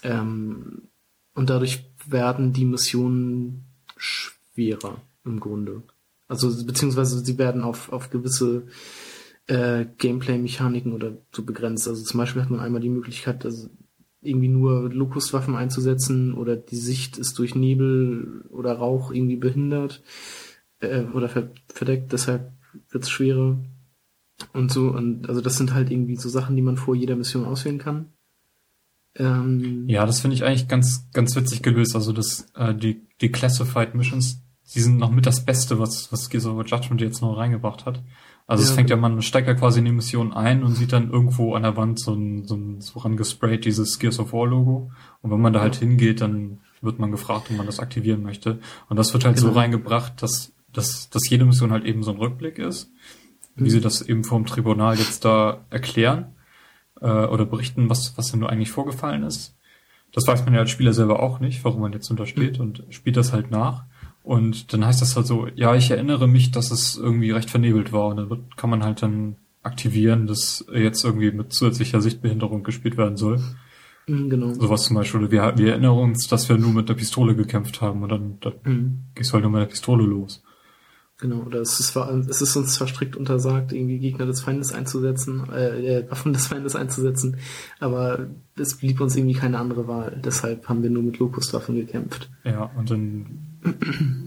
[0.02, 0.88] Ähm,
[1.34, 3.64] und dadurch werden die Missionen
[3.96, 5.82] schwerer im Grunde.
[6.28, 8.66] Also beziehungsweise sie werden auf, auf gewisse
[9.46, 11.88] äh, Gameplay-Mechaniken oder so begrenzt.
[11.88, 13.68] Also zum Beispiel hat man einmal die Möglichkeit, also
[14.22, 20.02] irgendwie nur Locust-Waffen einzusetzen oder die Sicht ist durch Nebel oder Rauch irgendwie behindert
[20.80, 22.52] äh, oder verdeckt, deshalb
[22.90, 23.58] wird es schwerer
[24.52, 24.88] und so.
[24.88, 28.06] Und also das sind halt irgendwie so Sachen, die man vor jeder Mission auswählen kann.
[29.16, 31.94] Ähm, ja, das finde ich eigentlich ganz, ganz witzig gelöst.
[31.94, 34.42] Also das, äh, die, die Classified Missions,
[34.74, 37.86] die sind noch mit das Beste, was, was Gears of War Judgment jetzt noch reingebracht
[37.86, 38.02] hat.
[38.46, 40.92] Also ja, es fängt ja, man steigt ja quasi in die Mission ein und sieht
[40.92, 44.46] dann irgendwo an der Wand so ein, so ein so rangesprayt dieses Gears of War
[44.46, 44.90] Logo.
[45.22, 48.58] Und wenn man da halt hingeht, dann wird man gefragt, ob man das aktivieren möchte.
[48.88, 49.48] Und das wird halt genau.
[49.48, 52.90] so reingebracht, dass, dass, dass jede Mission halt eben so ein Rückblick ist.
[53.56, 56.34] Wie sie das eben vom Tribunal jetzt da erklären
[57.00, 59.56] äh, oder berichten, was, was denn nur eigentlich vorgefallen ist.
[60.12, 62.64] Das weiß man ja als Spieler selber auch nicht, warum man jetzt untersteht mhm.
[62.64, 63.84] und spielt das halt nach.
[64.22, 67.92] Und dann heißt das halt so, ja, ich erinnere mich, dass es irgendwie recht vernebelt
[67.92, 68.08] war.
[68.08, 72.96] Und dann wird, kann man halt dann aktivieren, das jetzt irgendwie mit zusätzlicher Sichtbehinderung gespielt
[72.96, 73.40] werden soll.
[74.06, 74.52] Mhm, genau.
[74.54, 75.30] Sowas zum Beispiel.
[75.30, 78.52] Wir, wir erinnern uns, dass wir nur mit der Pistole gekämpft haben und dann, dann
[78.64, 78.98] Mhm.
[79.14, 80.42] gehst du halt nur mit der Pistole los.
[81.20, 85.48] Genau, oder es ist, es ist uns zwar strikt untersagt, irgendwie Gegner des Feindes einzusetzen,
[85.52, 87.36] äh, äh, Waffen des Feindes einzusetzen,
[87.78, 90.18] aber es blieb uns irgendwie keine andere Wahl.
[90.24, 92.30] Deshalb haben wir nur mit Locust-Waffen gekämpft.
[92.44, 93.26] Ja, und dann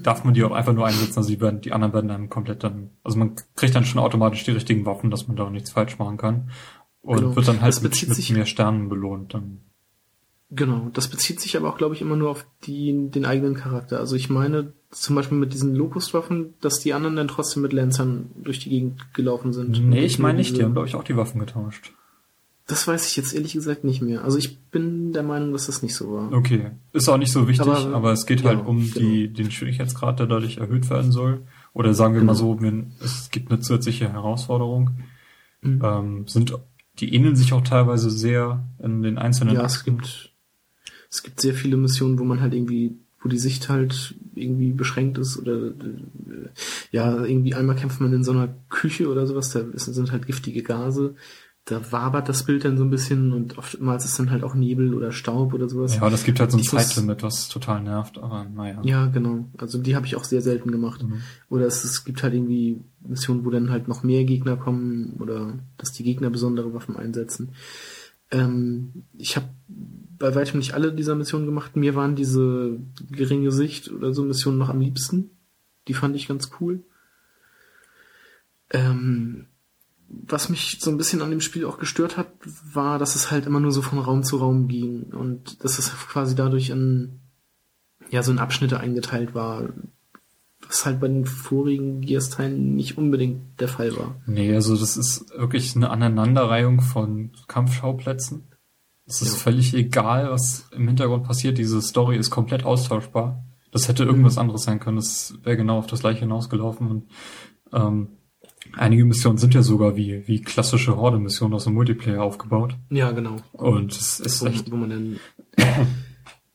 [0.03, 2.63] darf man die auch einfach nur einsetzen, also die, werden, die anderen werden dann komplett
[2.63, 5.97] dann, also man kriegt dann schon automatisch die richtigen Waffen, dass man da nichts falsch
[5.97, 6.51] machen kann.
[7.01, 7.35] Und Genau.
[7.35, 9.33] wird dann halt mit, mit mehr Sternen belohnt.
[9.33, 9.59] Dann.
[10.51, 13.99] Genau, das bezieht sich aber auch, glaube ich, immer nur auf die, den eigenen Charakter.
[13.99, 18.29] Also ich meine zum Beispiel mit diesen Locust-Waffen, dass die anderen dann trotzdem mit Lancern
[18.35, 19.89] durch die Gegend gelaufen sind.
[19.89, 21.93] Nee, ich meine nicht, die haben, glaube ich, auch die Waffen getauscht.
[22.67, 24.23] Das weiß ich jetzt ehrlich gesagt nicht mehr.
[24.23, 26.31] Also ich bin der Meinung, dass das nicht so war.
[26.31, 26.71] Okay.
[26.93, 30.19] Ist auch nicht so wichtig, Aber, aber, es geht ja, halt um die, den Schwierigkeitsgrad,
[30.19, 31.41] der dadurch erhöht werden soll.
[31.73, 32.55] Oder sagen wir mal Genau.
[32.55, 34.91] so, wenn, es gibt eine zusätzliche Herausforderung.
[35.61, 35.81] Mhm.
[35.83, 36.57] Ähm, sind,
[36.99, 40.31] die ähneln sich auch teilweise sehr in den einzelnen Ja, es gibt,
[41.09, 45.17] es gibt sehr viele Missionen, wo man halt irgendwie, wo die Sicht halt irgendwie beschränkt
[45.17, 46.49] ist oder äh,
[46.91, 50.61] ja, irgendwie einmal kämpft man in so einer Küche oder sowas, da sind halt giftige
[50.61, 51.15] Gase.
[51.65, 54.93] Da wabert das Bild dann so ein bisschen und oftmals ist dann halt auch Nebel
[54.93, 55.95] oder Staub oder sowas.
[55.95, 58.81] Ja, das gibt halt so ein Zeitlimit, was total nervt, aber naja.
[58.83, 59.45] Ja, genau.
[59.57, 61.03] Also die habe ich auch sehr selten gemacht.
[61.03, 61.21] Mhm.
[61.47, 65.53] Oder es, es gibt halt irgendwie Missionen, wo dann halt noch mehr Gegner kommen oder
[65.77, 67.53] dass die Gegner besondere Waffen einsetzen.
[68.29, 69.47] Ähm, ich habe
[70.23, 71.75] bei weitem nicht alle dieser Missionen gemacht.
[71.75, 72.79] Mir waren diese
[73.11, 75.31] geringe Sicht oder so Missionen noch am liebsten.
[75.89, 76.81] Die fand ich ganz cool.
[78.69, 79.47] Ähm,
[80.07, 82.29] was mich so ein bisschen an dem Spiel auch gestört hat,
[82.73, 85.91] war, dass es halt immer nur so von Raum zu Raum ging und dass es
[85.91, 87.19] quasi dadurch in
[88.09, 89.73] ja so in Abschnitte eingeteilt war,
[90.65, 94.15] was halt bei den vorigen Gears-Teilen nicht unbedingt der Fall war.
[94.25, 98.52] Nee, also das ist wirklich eine Aneinanderreihung von Kampfschauplätzen.
[99.15, 99.40] Es ist Ja.
[99.40, 101.57] völlig egal, was im Hintergrund passiert.
[101.57, 103.44] Diese Story ist komplett austauschbar.
[103.72, 104.98] Das hätte irgendwas anderes sein können.
[104.98, 106.88] Das wäre genau auf das gleiche hinausgelaufen.
[106.90, 107.03] Und
[107.73, 108.07] ähm,
[108.73, 112.76] einige Missionen sind ja sogar wie, wie klassische Horde-Missionen aus dem Multiplayer aufgebaut.
[112.90, 113.38] Ja, genau.
[113.52, 115.19] Und es ist Wo, echt wo man dann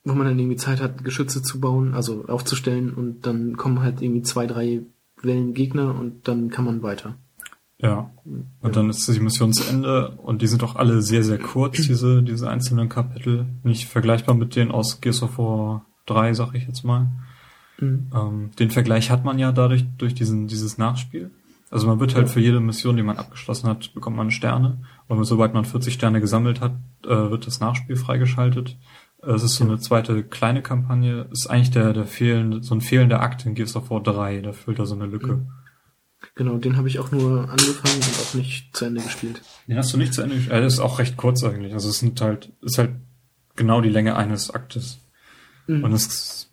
[0.04, 4.00] wo man dann irgendwie Zeit hat, Geschütze zu bauen, also aufzustellen und dann kommen halt
[4.00, 4.82] irgendwie zwei, drei
[5.20, 7.16] Wellen Gegner und dann kann man weiter.
[7.80, 8.10] Ja.
[8.60, 11.76] Und dann ist die Mission zu Ende und die sind auch alle sehr, sehr kurz,
[11.86, 13.46] diese, diese einzelnen Kapitel.
[13.62, 17.08] Nicht vergleichbar mit denen aus Gears of War 3, sag ich jetzt mal.
[17.78, 18.10] Mhm.
[18.12, 21.30] Ähm, den Vergleich hat man ja dadurch, durch diesen, dieses Nachspiel.
[21.70, 24.78] Also man wird halt für jede Mission, die man abgeschlossen hat, bekommt man Sterne.
[25.06, 26.72] Und sobald man 40 Sterne gesammelt hat,
[27.04, 28.76] äh, wird das Nachspiel freigeschaltet.
[29.22, 31.26] Äh, Es ist so eine zweite kleine Kampagne.
[31.30, 34.40] Ist eigentlich der, der fehlende, so ein fehlender Akt in Gears of War 3.
[34.40, 35.46] Da füllt er so eine Lücke.
[36.38, 39.42] Genau, den habe ich auch nur angefangen und auch nicht zu Ende gespielt.
[39.66, 40.54] Den hast du nicht zu Ende gespielt?
[40.56, 41.72] Der ist auch recht kurz eigentlich.
[41.72, 42.92] Also es sind halt, ist halt
[43.56, 45.00] genau die Länge eines Aktes.
[45.66, 45.82] Mhm.
[45.82, 46.48] Und es,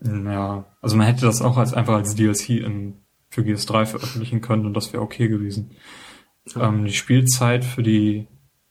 [0.00, 2.94] ja, also man hätte das auch als einfach als DLC in,
[3.30, 5.70] für GS3 veröffentlichen können und das wäre okay gewesen.
[6.52, 6.68] Ja.
[6.68, 8.26] Ähm, die Spielzeit für die,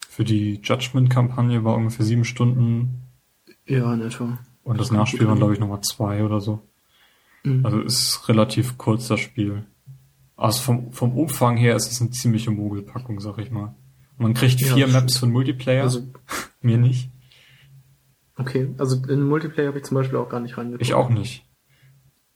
[0.09, 3.03] für die Judgment-Kampagne war ungefähr sieben Stunden
[3.65, 4.37] Ja, in etwa.
[4.63, 6.59] und das Kommt Nachspiel waren glaube ich nochmal zwei oder so.
[7.45, 7.65] Mhm.
[7.65, 9.65] Also ist relativ kurz das Spiel.
[10.37, 13.75] Also vom, vom Umfang her ist es eine ziemliche Mogelpackung, sag ich mal.
[14.17, 16.01] Man kriegt Ja, vier Maps für den Multiplayer, Also,
[16.61, 17.09] mir nicht.
[18.37, 18.73] okay.
[18.77, 20.81] Also in Multiplayer habe ich zum Beispiel auch gar nicht reingeguckt.
[20.83, 21.43] Ich auch nicht.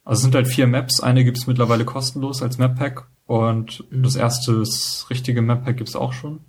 [0.03, 0.99] Also es sind halt vier Maps.
[0.99, 4.03] Eine gibt's mittlerweile kostenlos als Map-Pack und Mhm.
[4.03, 6.39] das erste, das richtige Map-Pack gibt's auch schon.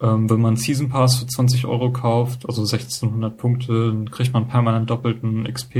[0.00, 4.46] Ähm, wenn man Season Pass für 20 Euro kauft, also 1600 Punkte, dann kriegt man
[4.48, 5.74] permanent doppelten XP.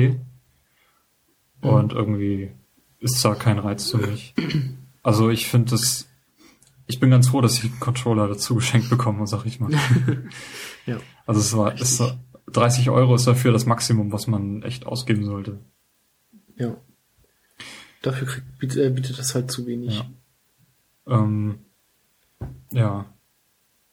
[1.62, 1.68] Mhm.
[1.68, 2.50] Und irgendwie
[2.98, 4.34] ist da kein Reiz für mich.
[5.02, 6.08] Also ich finde das,
[6.86, 9.70] ich bin ganz froh, dass ich einen Controller dazu geschenkt bekomme, sag ich mal.
[10.86, 10.98] Ja.
[11.26, 12.18] Also es war, es war
[12.52, 15.60] 30 Euro ist dafür das Maximum, was man echt ausgeben sollte.
[16.56, 16.74] Ja.
[18.02, 19.98] Dafür kriegt, bietet, äh, bietet das halt zu wenig.
[21.06, 21.18] Ja.
[21.18, 21.60] Ähm,
[22.72, 23.04] ja.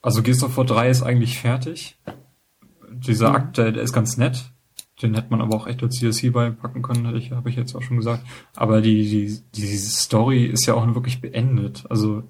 [0.01, 1.99] Also Gears of War 3 ist eigentlich fertig.
[2.89, 3.35] Dieser Mhm.
[3.35, 4.51] Akt, der ist ganz nett.
[5.01, 7.75] Den hätte man aber auch echt als DLC beipacken können, hätte ich, habe ich jetzt
[7.75, 8.25] auch schon gesagt.
[8.55, 11.85] Aber die, die, die Story ist ja auch wirklich beendet.
[11.89, 12.23] Also,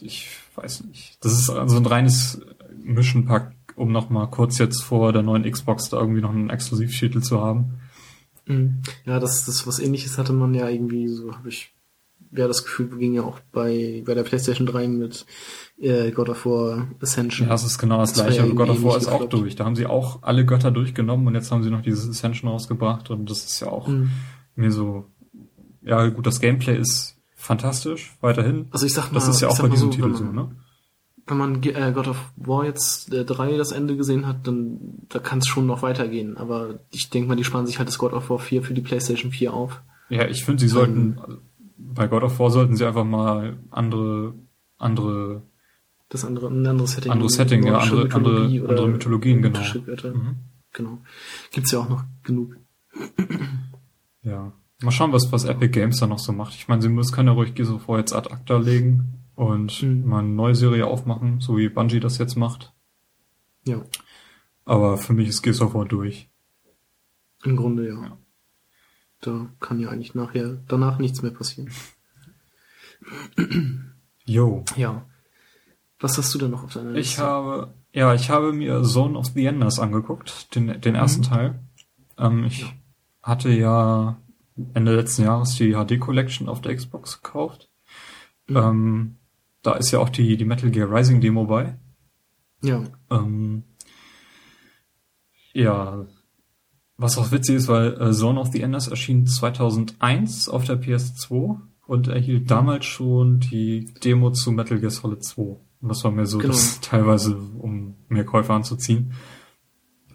[0.00, 1.24] ich weiß nicht.
[1.24, 2.42] Das ist also ein reines
[2.82, 6.50] Mission Pack, um noch mal kurz jetzt vor der neuen Xbox da irgendwie noch einen
[6.50, 7.80] Exklusivtitel zu haben.
[8.46, 8.82] Mhm.
[9.04, 11.72] Ja, das, das was ähnliches hatte man ja irgendwie, so habe ich
[12.32, 15.26] ja das Gefühl, ging ja auch bei, bei der PlayStation 3 mit
[15.78, 17.48] äh, God of War Ascension.
[17.48, 18.46] Ja, es ist genau das Das gleiche.
[18.46, 19.56] ja God of War ist nicht auch durch.
[19.56, 23.10] Da haben sie auch alle Götter durchgenommen und jetzt haben sie noch dieses Ascension rausgebracht
[23.10, 24.10] und das ist ja auch Mhm.
[24.56, 25.06] mir so,
[25.82, 28.66] ja gut, das Gameplay ist fantastisch, weiterhin.
[28.72, 30.50] Also ich sag mal, das ist ja auch bei diesem so, Titel so, man- ne?
[31.30, 34.78] Wenn man äh, God of War jetzt äh, 3 das Ende gesehen hat, dann
[35.10, 36.38] da kann es schon noch weitergehen.
[36.38, 38.80] Aber ich denke mal, die sparen sich halt das God of War 4 für die
[38.80, 39.82] PlayStation 4 auf.
[40.08, 41.36] Ja, ich finde, sie sollten, also
[41.78, 44.34] bei God of War sollten sie einfach mal andere,
[44.78, 45.42] andere,
[46.08, 47.12] Das andere, ein anderes Setting.
[47.12, 49.60] Anderes Setting, ja, andere- andere- Mythologie oder andere Mythologien, genau.
[49.60, 50.36] mhm.
[50.72, 50.98] Genau.
[51.52, 52.56] Gibt's ja auch noch genug.
[54.22, 54.52] ja.
[54.82, 56.54] Mal schauen, was, was Epic Games da noch so macht.
[56.54, 60.06] Ich meine, sie müssen, können ja ruhig so vor jetzt ad acta legen und Mhm.
[60.06, 62.72] mal eine neue Serie aufmachen, so wie Bungie das jetzt macht.
[63.66, 63.82] Ja,
[64.64, 66.28] Aber für mich ist Gears of War durch.
[67.44, 67.94] im Grunde ja.
[68.02, 68.18] Ja.
[69.20, 71.70] Da kann ja eigentlich nachher, danach nichts mehr passieren.
[74.24, 74.64] Yo.
[74.76, 75.04] Ja.
[76.00, 79.26] Was hast du denn noch auf deiner Ich habe, ja, ich habe mir Zone of
[79.34, 81.58] the Enders angeguckt, den, den ersten Teil.
[82.16, 82.68] Ähm, ich Ja.
[83.22, 84.20] hatte ja
[84.74, 87.68] Ende letzten Jahres die HD Collection auf der Xbox gekauft.
[88.46, 88.56] Mhm.
[88.56, 89.16] Ähm,
[89.62, 91.76] da ist ja auch die, die Metal Gear Rising Demo bei.
[92.62, 92.84] Ja.
[93.10, 93.64] Ähm,
[95.52, 96.06] ja,
[96.98, 101.58] was auch witzig ist, weil äh, Zone of the Enders erschien 2001 auf der PS2
[101.86, 105.42] und erhielt damals schon die Demo zu Metal Gear Solid 2.
[105.42, 106.52] Und das war mir so, Genau.
[106.52, 109.12] das teilweise, um mehr Käufer anzuziehen.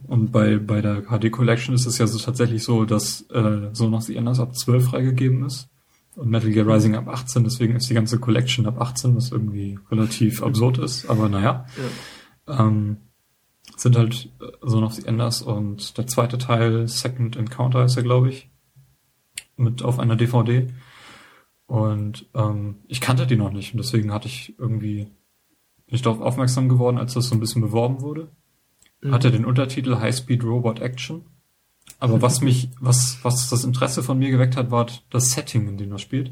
[0.05, 3.95] Und bei, bei der HD Collection ist es ja so tatsächlich so, dass äh, Zone
[3.95, 5.69] of the Enders ab 12 freigegeben ist
[6.15, 9.80] und Metal Gear Rising ab 18, deswegen ist die ganze Collection ab 18, was irgendwie
[9.89, 11.65] relativ absurd ist, aber naja
[12.47, 12.60] ja.
[12.60, 12.97] ähm,
[13.76, 18.03] sind halt äh, so noch die Enders und der zweite Teil, Second Encounter ist er,
[18.03, 18.49] glaube ich,
[19.56, 20.68] mit auf einer DVD.
[21.65, 25.07] Und ähm, ich kannte die noch nicht und deswegen hatte ich irgendwie
[25.94, 28.31] bin ich darauf aufmerksam geworden, als das so ein bisschen beworben wurde.
[29.02, 29.11] Mhm.
[29.11, 31.22] Hatte den Untertitel High Speed Robot Action.
[31.99, 35.77] Aber was mich, was, was das Interesse von mir geweckt hat, war das Setting, in
[35.77, 36.31] dem er spielt.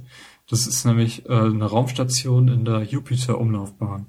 [0.50, 4.08] Das ist nämlich äh, eine Raumstation in der Jupiter-Umlaufbahn.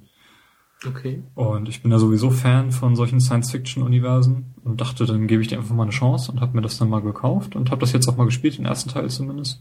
[0.85, 1.23] Okay.
[1.35, 5.59] Und ich bin ja sowieso Fan von solchen Science-Fiction-Universen und dachte, dann gebe ich dir
[5.59, 8.09] einfach mal eine Chance und habe mir das dann mal gekauft und habe das jetzt
[8.09, 9.61] auch mal gespielt, den ersten Teil zumindest.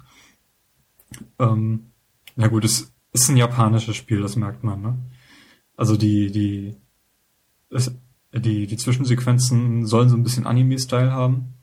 [1.38, 1.92] Ähm,
[2.36, 4.98] na gut, es ist ein japanisches Spiel, das merkt man, ne?
[5.76, 6.76] Also die, die,
[7.70, 7.92] es,
[8.34, 11.54] die, die Zwischensequenzen sollen so ein bisschen Anime-Style haben.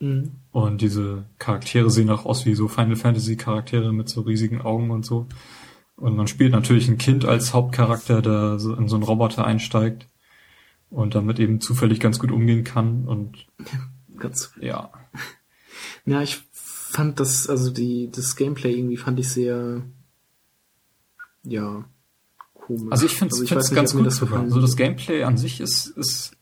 [0.00, 0.32] Mhm.
[0.52, 4.90] Und diese Charaktere sehen auch aus wie so Final Fantasy Charaktere mit so riesigen Augen
[4.90, 5.26] und so.
[5.96, 10.06] Und man spielt natürlich ein Kind als Hauptcharakter, der in so einen Roboter einsteigt
[10.90, 13.06] und damit eben zufällig ganz gut umgehen kann.
[13.06, 13.46] Und
[14.18, 14.52] Ganz.
[14.60, 14.90] ja,
[16.04, 19.82] Ja, ich fand das, also die, das Gameplay irgendwie fand ich sehr,
[21.42, 21.84] ja,
[22.54, 22.92] komisch.
[22.92, 24.34] also ich finde also es nicht, ganz gut das sogar.
[24.34, 24.62] gefallen So hat.
[24.64, 26.36] das Gameplay an sich ist, ist,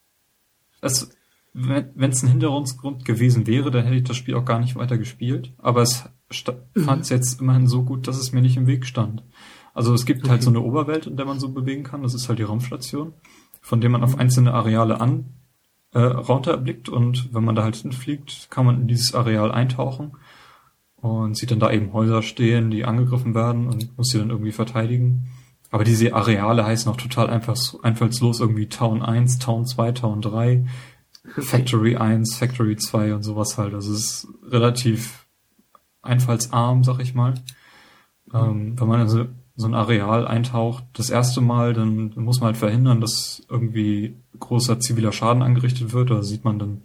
[0.83, 1.11] es,
[1.55, 4.99] wenn es ein Hintergrund gewesen wäre, dann hätte ich das Spiel auch gar nicht weiter
[4.99, 5.53] gespielt.
[5.59, 6.05] Aber es.
[6.33, 9.23] Fand es jetzt immerhin so gut, dass es mir nicht im Weg stand.
[9.75, 10.45] Also es gibt halt Okay.
[10.45, 12.03] so eine Oberwelt, in der man so bewegen kann.
[12.03, 13.13] Das ist halt die Raumstation,
[13.61, 14.05] von der man Mhm.
[14.07, 15.27] auf einzelne Areale an
[15.95, 20.13] äh, runterblickt und wenn man da halt hinfliegt, kann man in dieses Areal eintauchen
[20.97, 24.53] und sieht dann da eben Häuser stehen, die angegriffen werden und muss sie dann irgendwie
[24.53, 25.29] verteidigen.
[25.71, 30.65] Aber diese Areale heißen auch total einfach, einfallslos irgendwie Town 1, Town 2, Town 3,
[31.39, 33.75] Factory 1, Factory 2 und sowas halt.
[33.75, 35.22] Also es ist relativ
[36.03, 37.35] einfallsarm, sag ich mal.
[38.33, 42.57] Ähm, wenn man also so ein Areal eintaucht, das erste Mal, dann muss man halt
[42.57, 46.11] verhindern, dass irgendwie großer ziviler Schaden angerichtet wird.
[46.11, 46.83] Da sieht man dann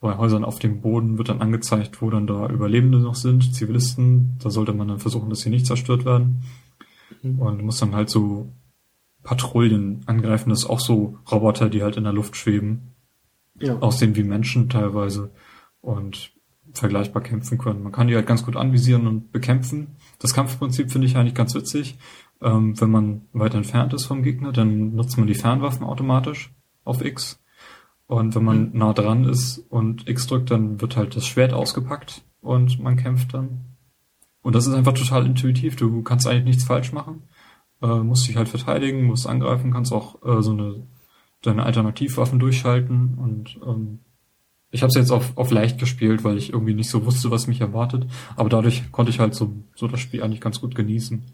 [0.00, 4.36] bei Häusern auf dem Boden wird dann angezeigt, wo dann da Überlebende noch sind, Zivilisten.
[4.40, 6.42] Da sollte man dann versuchen, dass sie nicht zerstört werden.
[7.22, 7.38] Mhm.
[7.40, 8.52] Und muss dann halt so
[9.24, 10.50] Patrouillen angreifen.
[10.50, 12.94] Das ist auch so Roboter, die halt in der Luft schweben
[13.60, 13.78] Ja.
[13.78, 15.30] aussehen wie Menschen teilweise
[15.80, 16.32] und
[16.78, 17.82] vergleichbar kämpfen können.
[17.82, 19.96] Man kann die halt ganz gut anvisieren und bekämpfen.
[20.18, 21.98] Das Kampfprinzip finde ich eigentlich ganz witzig.
[22.40, 26.52] Ähm, wenn man weit entfernt ist vom Gegner, dann nutzt man die Fernwaffen automatisch
[26.84, 27.42] auf X.
[28.06, 32.22] Und wenn man nah dran ist und X drückt, dann wird halt das Schwert ausgepackt
[32.40, 33.76] und man kämpft dann.
[34.40, 35.76] Und das ist einfach total intuitiv.
[35.76, 37.24] Du kannst eigentlich nichts falsch machen.
[37.82, 40.86] Äh, musst dich halt verteidigen, musst angreifen, kannst auch äh, so eine
[41.42, 44.00] deine Alternativwaffen durchschalten und ähm,
[44.70, 47.46] ich habe es jetzt auf, auf leicht gespielt, weil ich irgendwie nicht so wusste, was
[47.46, 48.06] mich erwartet.
[48.36, 51.24] Aber dadurch konnte ich halt so, so das Spiel eigentlich ganz gut genießen.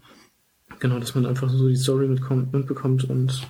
[0.79, 3.47] Genau, dass man einfach so die Story mitkommt, mitbekommt und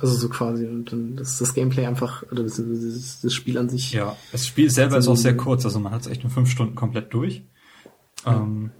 [0.00, 3.68] also so quasi und dann das, das Gameplay einfach oder das, das, das Spiel an
[3.68, 3.92] sich.
[3.92, 6.50] Ja, das Spiel selber ist auch sehr kurz, also man hat es echt in fünf
[6.50, 7.42] Stunden komplett durch.
[8.26, 8.70] Ähm,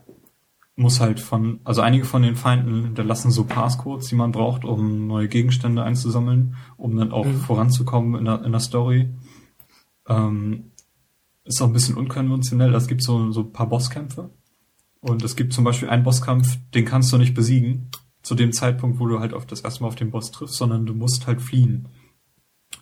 [0.77, 5.07] muss halt von, also einige von den Feinden hinterlassen so Passcodes, die man braucht, um
[5.07, 7.37] neue Gegenstände einzusammeln, um dann auch Mhm.
[7.41, 9.09] voranzukommen in der, in der Story.
[10.09, 10.73] Ähm,
[11.45, 14.31] ist auch ein bisschen unkonventionell, es gibt so, so ein paar Bosskämpfe.
[15.01, 17.91] Und es gibt zum Beispiel einen Bosskampf, den kannst du nicht besiegen,
[18.23, 20.87] zu dem Zeitpunkt, wo du halt auf das erste Mal auf den Boss triffst, sondern
[20.87, 21.89] du musst halt fliehen.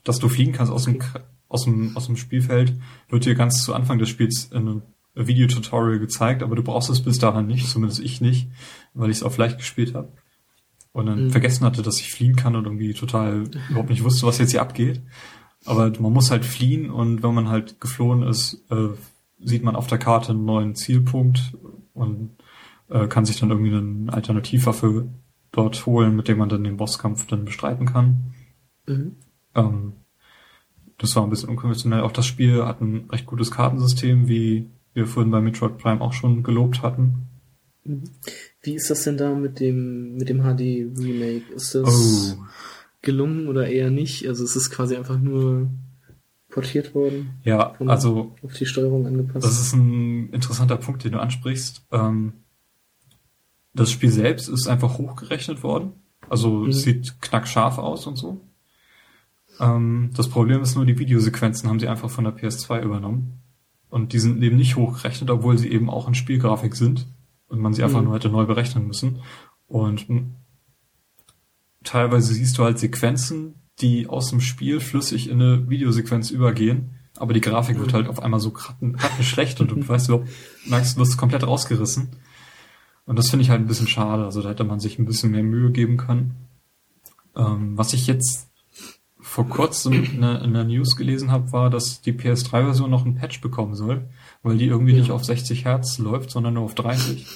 [0.05, 1.01] Dass du fliegen kannst aus dem,
[1.49, 2.78] aus dem, aus dem Spielfeld,
[3.09, 4.82] wird dir ganz zu Anfang des Spiels in einem
[5.15, 8.49] Videotutorial gezeigt, aber du brauchst es bis dahin nicht, zumindest ich nicht,
[8.94, 10.12] weil ich es auch leicht gespielt habe.
[10.93, 11.31] Und dann mhm.
[11.31, 14.61] vergessen hatte, dass ich fliehen kann und irgendwie total überhaupt nicht wusste, was jetzt hier
[14.61, 15.01] abgeht.
[15.65, 18.89] Aber man muss halt fliehen und wenn man halt geflohen ist, äh,
[19.39, 21.57] sieht man auf der Karte einen neuen Zielpunkt
[21.95, 22.31] und
[22.89, 25.09] äh, kann sich dann irgendwie eine Alternativwaffe
[25.53, 28.35] dort holen, mit dem man dann den Bosskampf dann bestreiten kann.
[28.87, 29.17] Mhm.
[29.55, 29.93] Ähm,
[30.99, 32.01] das war ein bisschen unkonventionell.
[32.01, 36.13] Auch das Spiel hat ein recht gutes Kartensystem, wie wir vorhin bei Metroid Prime auch
[36.13, 37.27] schon gelobt hatten.
[37.85, 38.05] Mhm.
[38.63, 41.53] Wie ist das denn da mit dem mit dem HD Remake?
[41.55, 42.45] Ist das oh.
[43.03, 44.27] Gelungen oder eher nicht?
[44.27, 45.69] Also es ist quasi einfach nur
[46.49, 47.41] portiert worden.
[47.45, 49.45] Ja, also auf die Steuerung angepasst.
[49.45, 51.85] Das ist ein interessanter Punkt, den du ansprichst.
[51.91, 52.35] Ähm,
[53.74, 55.93] das Spiel selbst ist einfach hochgerechnet worden.
[56.29, 56.73] Also mhm.
[56.73, 58.41] sieht knackscharf aus und so.
[59.61, 63.41] Ähm, das Problem ist nur, die Videosequenzen haben sie einfach von der PS2 übernommen.
[63.89, 67.07] Und die sind eben nicht hochgerechnet, obwohl sie eben auch in Spielgrafik sind.
[67.49, 68.07] Und man sie einfach mhm.
[68.07, 69.20] nur hätte neu berechnen müssen.
[69.66, 70.07] Und
[71.85, 76.99] teilweise siehst du halt Sequenzen, die aus dem Spiel flüssig in eine Videosequenz übergehen.
[77.17, 77.97] Aber die Grafik wird mhm.
[77.97, 78.53] halt auf einmal so
[79.21, 80.25] schlecht und du weißt du,
[80.67, 82.09] merkst, du wirst komplett rausgerissen.
[83.05, 84.25] Und das finde ich halt ein bisschen schade.
[84.25, 86.37] Also da hätte man sich ein bisschen mehr Mühe geben können.
[87.37, 88.49] Ähm, was ich jetzt
[89.19, 93.15] vor kurzem in der, in der News gelesen habe, war, dass die PS3-Version noch ein
[93.15, 94.09] Patch bekommen soll,
[94.43, 94.99] weil die irgendwie ja.
[94.99, 97.27] nicht auf 60 Hertz läuft, sondern nur auf 30.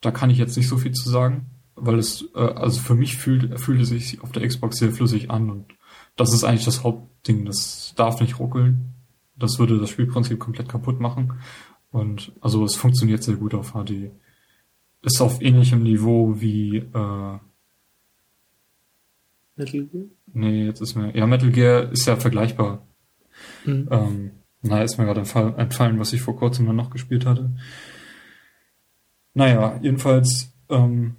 [0.00, 1.46] Da kann ich jetzt nicht so viel zu sagen,
[1.76, 5.30] weil es, äh, also für mich fühlt, fühlt es sich auf der Xbox sehr flüssig
[5.30, 5.66] an und
[6.16, 7.44] das ist eigentlich das Hauptding.
[7.44, 8.94] Das darf nicht ruckeln.
[9.36, 11.40] Das würde das Spielprinzip komplett kaputt machen.
[11.90, 14.12] Und also es funktioniert sehr gut auf HD
[15.04, 17.38] ist auf ähnlichem Niveau wie äh,
[19.56, 20.04] Metal Gear?
[20.32, 21.16] Nee, jetzt ist mir.
[21.16, 22.86] Ja, Metal Gear ist ja vergleichbar.
[23.64, 23.88] Hm.
[23.90, 24.30] Ähm,
[24.62, 27.50] na, ist mir gerade entfallen, was ich vor kurzem dann noch gespielt hatte.
[29.34, 31.16] Naja, jedenfalls, ähm,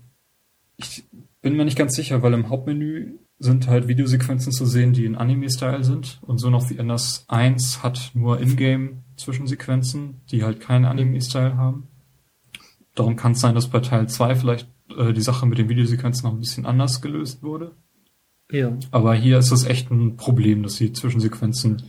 [0.77, 1.03] ich
[1.41, 5.15] bin mir nicht ganz sicher, weil im Hauptmenü sind halt Videosequenzen zu sehen, die in
[5.15, 6.19] Anime-Style sind.
[6.22, 11.88] Und so noch wie NS 1 hat nur Ingame-Zwischensequenzen, die halt keinen Anime-Style haben.
[12.95, 16.26] Darum kann es sein, dass bei Teil 2 vielleicht äh, die Sache mit den Videosequenzen
[16.26, 17.71] noch ein bisschen anders gelöst wurde.
[18.52, 18.78] Ja.
[18.91, 21.84] Aber hier ist es echt ein Problem, dass die Zwischensequenzen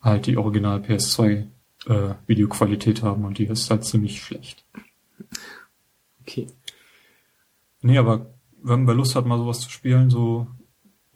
[0.00, 1.46] halt die Original PS2
[1.86, 4.64] äh, Videoqualität haben und die ist halt ziemlich schlecht.
[6.20, 6.46] Okay.
[7.80, 10.48] Nee, aber wenn man Lust hat, mal sowas zu spielen, so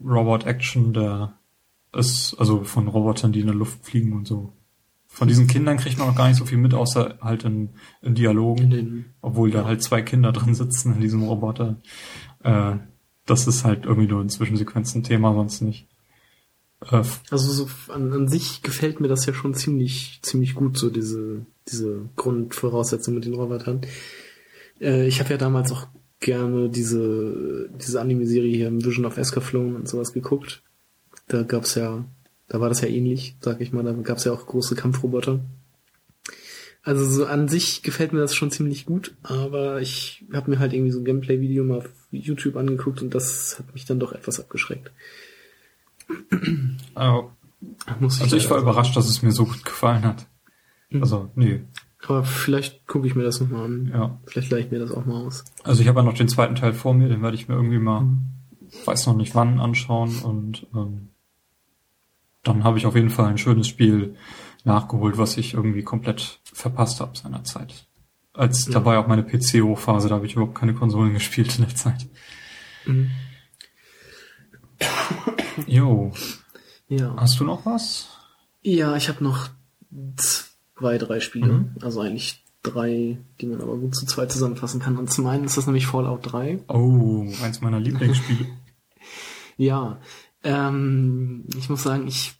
[0.03, 1.37] Robot Action, der
[1.93, 4.53] ist, also von Robotern, die in der Luft fliegen und so,
[5.07, 7.69] von diesen Kindern kriegt man noch gar nicht so viel mit, außer halt in,
[8.01, 11.77] in Dialogen, in obwohl da halt zwei Kinder drin sitzen in diesem Roboter.
[12.41, 12.77] Äh,
[13.27, 15.87] das ist halt irgendwie nur ein Zwischensequenzen-Thema, sonst nicht.
[16.81, 20.89] Äh, also so an, an sich gefällt mir das ja schon ziemlich, ziemlich gut, so
[20.89, 23.81] diese, diese Grundvoraussetzung mit den Robotern.
[24.81, 25.87] Äh, ich habe ja damals auch
[26.23, 30.63] gerne diese, diese Anime-Serie hier im Vision of Escaflown und sowas geguckt.
[31.27, 32.03] Da gab's ja
[32.53, 33.83] da war das ja ähnlich, sag ich mal.
[33.83, 35.39] Da gab es ja auch große Kampfroboter.
[36.83, 40.73] Also so an sich gefällt mir das schon ziemlich gut, aber ich habe mir halt
[40.73, 44.39] irgendwie so ein Gameplay-Video mal auf YouTube angeguckt und das hat mich dann doch etwas
[44.39, 44.91] abgeschreckt.
[46.29, 50.27] Ich also ich war also überrascht, dass es mir so gut gefallen hat.
[50.89, 51.01] Mhm.
[51.01, 51.61] Also, nee.
[52.07, 53.91] Aber vielleicht gucke ich mir das nochmal an.
[53.93, 54.19] Ja.
[54.25, 55.45] Vielleicht leih ich mir das auch mal aus.
[55.63, 57.79] Also ich habe ja noch den zweiten Teil vor mir, den werde ich mir irgendwie
[57.79, 58.21] mal, mhm.
[58.85, 61.09] weiß noch nicht wann, anschauen und ähm,
[62.43, 64.15] dann habe ich auf jeden Fall ein schönes Spiel
[64.65, 67.87] nachgeholt, was ich irgendwie komplett verpasst habe seinerzeit.
[68.33, 68.73] Als ja.
[68.73, 72.07] dabei auch meine PC-Hochphase, da habe ich überhaupt keine Konsolen gespielt in der Zeit.
[72.85, 73.11] Mhm.
[75.67, 76.11] Jo.
[76.89, 77.15] Ja.
[77.17, 78.09] Hast du noch was?
[78.61, 79.49] Ja, ich habe noch
[80.17, 81.53] zwei, drei Spiele.
[81.53, 81.75] Mhm.
[81.81, 84.97] Also eigentlich drei, die man aber gut zu zweit zusammenfassen kann.
[84.97, 86.59] Und zum einen ist das nämlich Fallout 3.
[86.69, 88.47] Oh, eins meiner Lieblingsspiele.
[89.57, 89.99] ja,
[90.43, 92.35] ähm, ich muss sagen, ich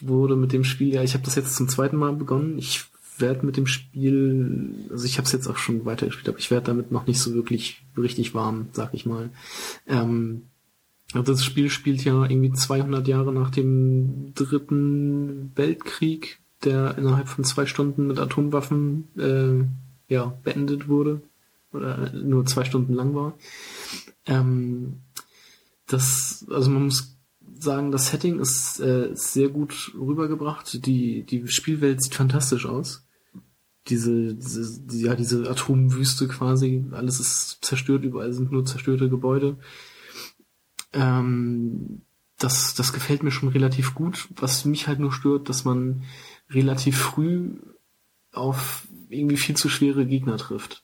[0.00, 2.58] wurde mit dem Spiel, ja, ich habe das jetzt zum zweiten Mal begonnen.
[2.58, 2.84] Ich
[3.18, 6.66] werde mit dem Spiel, also ich habe es jetzt auch schon weitergespielt, aber ich werde
[6.66, 9.30] damit noch nicht so wirklich richtig warm, sag ich mal.
[9.86, 10.42] Ähm,
[11.14, 17.44] also das Spiel spielt ja irgendwie 200 Jahre nach dem dritten Weltkrieg, der innerhalb von
[17.44, 21.22] zwei Stunden mit Atomwaffen äh, ja beendet wurde
[21.72, 23.34] oder nur zwei Stunden lang war.
[24.26, 25.00] Ähm,
[25.86, 27.16] das, also man muss
[27.58, 30.86] sagen, das Setting ist äh, sehr gut rübergebracht.
[30.86, 33.04] Die, die Spielwelt sieht fantastisch aus.
[33.88, 36.84] diese, diese, die, ja, diese Atomwüste quasi.
[36.92, 39.56] Alles ist zerstört, überall sind nur zerstörte Gebäude.
[40.92, 42.02] Ähm,
[42.38, 44.28] das, das gefällt mir schon relativ gut.
[44.36, 46.04] Was mich halt nur stört, dass man
[46.50, 47.56] relativ früh
[48.32, 50.82] auf irgendwie viel zu schwere Gegner trifft.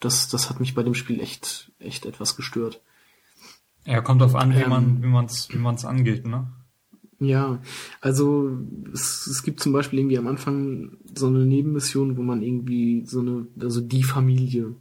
[0.00, 2.82] Das, das hat mich bei dem Spiel echt, echt etwas gestört.
[3.84, 6.48] Ja, kommt auf an, wie ähm, man, wie man's, wie man's angeht, ne?
[7.18, 7.62] Ja,
[8.02, 8.58] also
[8.92, 13.20] es, es gibt zum Beispiel irgendwie am Anfang so eine Nebenmission, wo man irgendwie so
[13.20, 14.74] eine, also die Familie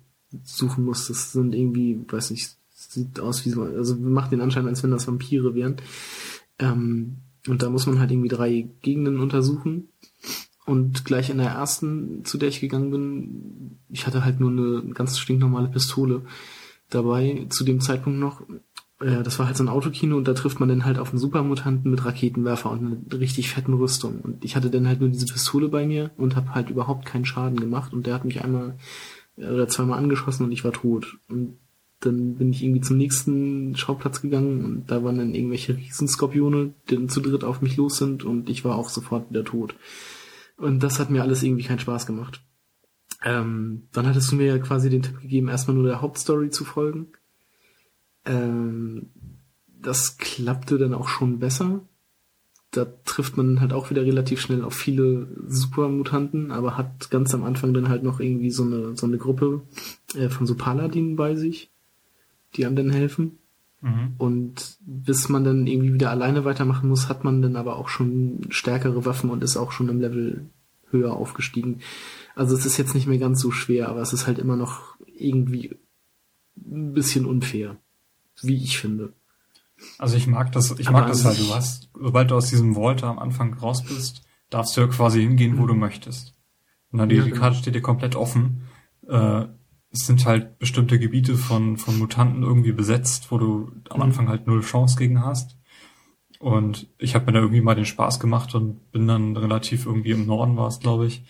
[0.44, 1.08] suchen muss.
[1.08, 4.92] Das sind irgendwie, weiß nicht, sieht aus wie so, also macht den Anschein, als wenn
[4.92, 5.78] das Vampire wären.
[6.60, 9.90] Ähm, und da muss man halt irgendwie drei Gegenden untersuchen.
[10.66, 14.94] Und gleich in der ersten, zu der ich gegangen bin, ich hatte halt nur eine
[14.94, 16.24] ganz stinknormale Pistole
[16.90, 18.42] dabei, zu dem Zeitpunkt noch.
[19.00, 21.20] Äh, das war halt so ein Autokino und da trifft man dann halt auf einen
[21.20, 24.22] Supermutanten mit Raketenwerfer und einer richtig fetten Rüstung.
[24.22, 27.26] Und ich hatte dann halt nur diese Pistole bei mir und habe halt überhaupt keinen
[27.26, 28.76] Schaden gemacht und der hat mich einmal
[29.38, 31.18] äh, oder zweimal angeschossen und ich war tot.
[31.30, 31.58] Und
[32.00, 36.96] dann bin ich irgendwie zum nächsten Schauplatz gegangen und da waren dann irgendwelche Riesenskorpione, die
[36.96, 39.76] dann zu dritt auf mich los sind und ich war auch sofort wieder tot.
[40.58, 42.42] Und das hat mir alles irgendwie keinen Spaß gemacht.
[43.24, 46.64] Ähm, dann hattest du mir ja quasi den Tipp gegeben, erstmal nur der Hauptstory zu
[46.64, 47.08] folgen.
[48.26, 49.10] Ähm,
[49.68, 51.82] das klappte dann auch schon besser.
[52.72, 57.44] Da trifft man halt auch wieder relativ schnell auf viele Supermutanten, aber hat ganz am
[57.44, 59.62] Anfang dann halt noch irgendwie so eine, so eine Gruppe
[60.16, 61.72] äh, von so Paladinen bei sich,
[62.56, 63.40] die einem dann helfen.
[63.86, 64.16] Mhm.
[64.18, 68.42] Und bis man dann irgendwie wieder alleine weitermachen muss, hat man dann aber auch schon
[68.50, 70.50] stärkere Waffen und ist auch schon im Level
[70.90, 71.82] höher aufgestiegen.
[72.36, 74.96] Also es ist jetzt nicht mehr ganz so schwer, aber es ist halt immer noch
[75.16, 75.78] irgendwie
[76.58, 77.78] ein bisschen unfair,
[78.42, 79.14] wie ich finde.
[80.00, 81.40] Also ich mag das, ich aber mag das halt.
[81.40, 85.22] Du hast, sobald du aus diesem Vault am Anfang raus bist, darfst du ja quasi
[85.22, 85.68] hingehen, wo mhm.
[85.68, 86.34] du möchtest.
[86.92, 87.62] Und dann die, ja, die Karte genau.
[87.62, 88.64] steht dir komplett offen.
[89.08, 89.46] Äh,
[89.96, 94.04] es sind halt bestimmte Gebiete von, von Mutanten irgendwie besetzt, wo du am mhm.
[94.04, 95.58] Anfang halt null Chance gegen hast.
[96.38, 100.12] Und ich habe mir da irgendwie mal den Spaß gemacht und bin dann relativ irgendwie
[100.12, 101.24] im Norden war es, glaube ich,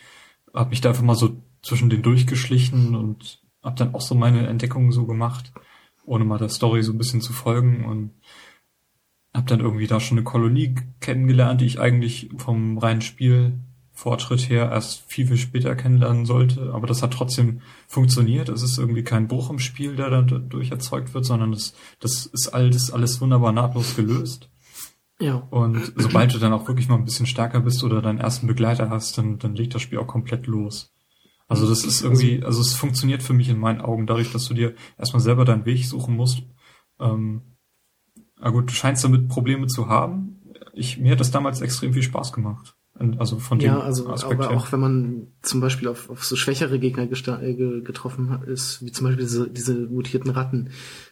[0.51, 4.47] habe mich da einfach mal so zwischen den durchgeschlichen und habe dann auch so meine
[4.47, 5.53] Entdeckungen so gemacht,
[6.03, 8.11] ohne mal der Story so ein bisschen zu folgen und
[9.35, 13.59] habe dann irgendwie da schon eine Kolonie kennengelernt, die ich eigentlich vom reinen Spiel
[13.95, 16.73] Fortschritt her erst viel, viel später kennenlernen sollte.
[16.73, 18.49] Aber das hat trotzdem funktioniert.
[18.49, 22.49] Es ist irgendwie kein Bruch im Spiel, der dadurch erzeugt wird, sondern das, das ist
[22.49, 24.49] alles, alles wunderbar nahtlos gelöst.
[25.19, 25.35] Ja.
[25.49, 28.89] Und sobald du dann auch wirklich mal ein bisschen stärker bist oder deinen ersten Begleiter
[28.89, 30.93] hast, dann, dann legt das Spiel auch komplett los.
[31.47, 34.53] Also das ist irgendwie, also es funktioniert für mich in meinen Augen dadurch, dass du
[34.53, 36.43] dir erstmal selber deinen Weg suchen musst.
[36.99, 37.43] Ähm,
[38.41, 40.41] na gut, du scheinst damit Probleme zu haben.
[40.73, 42.74] Ich, mir hat das damals extrem viel Spaß gemacht.
[42.97, 44.57] Also von dem Ja, also Aspekt aber her.
[44.57, 48.91] auch wenn man zum Beispiel auf, auf so schwächere Gegner äh, getroffen hat, ist, wie
[48.91, 50.69] zum Beispiel diese, diese mutierten Ratten,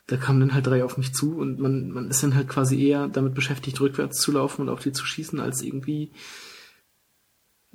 [0.08, 2.82] da kamen dann halt drei auf mich zu und man, man ist dann halt quasi
[2.82, 6.14] eher damit beschäftigt, rückwärts zu laufen und auf die zu schießen, als irgendwie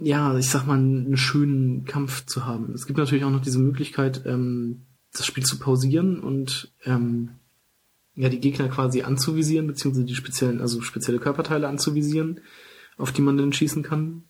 [0.00, 2.72] ja, ich sag mal, einen schönen Kampf zu haben.
[2.72, 7.30] Es gibt natürlich auch noch diese Möglichkeit, ähm, das Spiel zu pausieren und ähm,
[8.14, 12.40] ja, die Gegner quasi anzuvisieren, beziehungsweise die speziellen, also spezielle Körperteile anzuvisieren
[12.98, 14.24] auf die man dann schießen kann.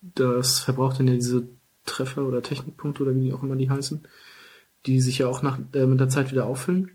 [0.00, 1.48] Das verbraucht dann ja diese
[1.84, 4.06] Treffer oder Technikpunkte oder wie die auch immer die heißen,
[4.86, 6.92] die sich ja auch nach, äh, mit der Zeit wieder auffüllen.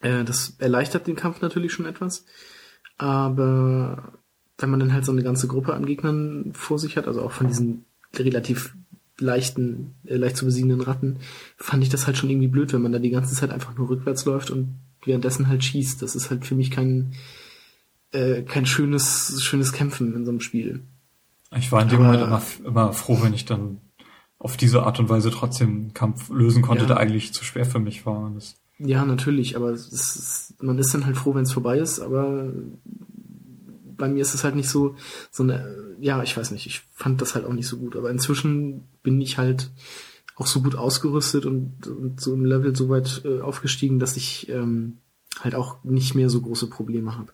[0.00, 2.24] Äh, das erleichtert den Kampf natürlich schon etwas.
[2.96, 4.14] Aber
[4.58, 7.32] wenn man dann halt so eine ganze Gruppe an Gegnern vor sich hat, also auch
[7.32, 8.74] von diesen relativ
[9.18, 11.18] leichten, äh, leicht zu besiegenden Ratten,
[11.56, 13.88] fand ich das halt schon irgendwie blöd, wenn man da die ganze Zeit einfach nur
[13.88, 16.02] rückwärts läuft und währenddessen halt schießt.
[16.02, 17.14] Das ist halt für mich kein,
[18.14, 20.84] äh, kein schönes, schönes Kämpfen in so einem Spiel.
[21.56, 23.80] Ich war in dem Moment immer, immer froh, wenn ich dann
[24.38, 26.88] auf diese Art und Weise trotzdem einen Kampf lösen konnte, ja.
[26.88, 28.30] der eigentlich zu schwer für mich war.
[28.34, 32.52] Das ja, natürlich, aber ist, man ist dann halt froh, wenn es vorbei ist, aber
[33.96, 34.96] bei mir ist es halt nicht so,
[35.30, 38.10] so eine, ja, ich weiß nicht, ich fand das halt auch nicht so gut, aber
[38.10, 39.70] inzwischen bin ich halt
[40.34, 44.48] auch so gut ausgerüstet und, und so im Level so weit äh, aufgestiegen, dass ich
[44.48, 44.98] ähm,
[45.40, 47.32] halt auch nicht mehr so große Probleme habe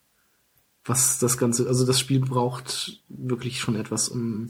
[0.85, 4.49] was das Ganze, also das Spiel braucht wirklich schon etwas, um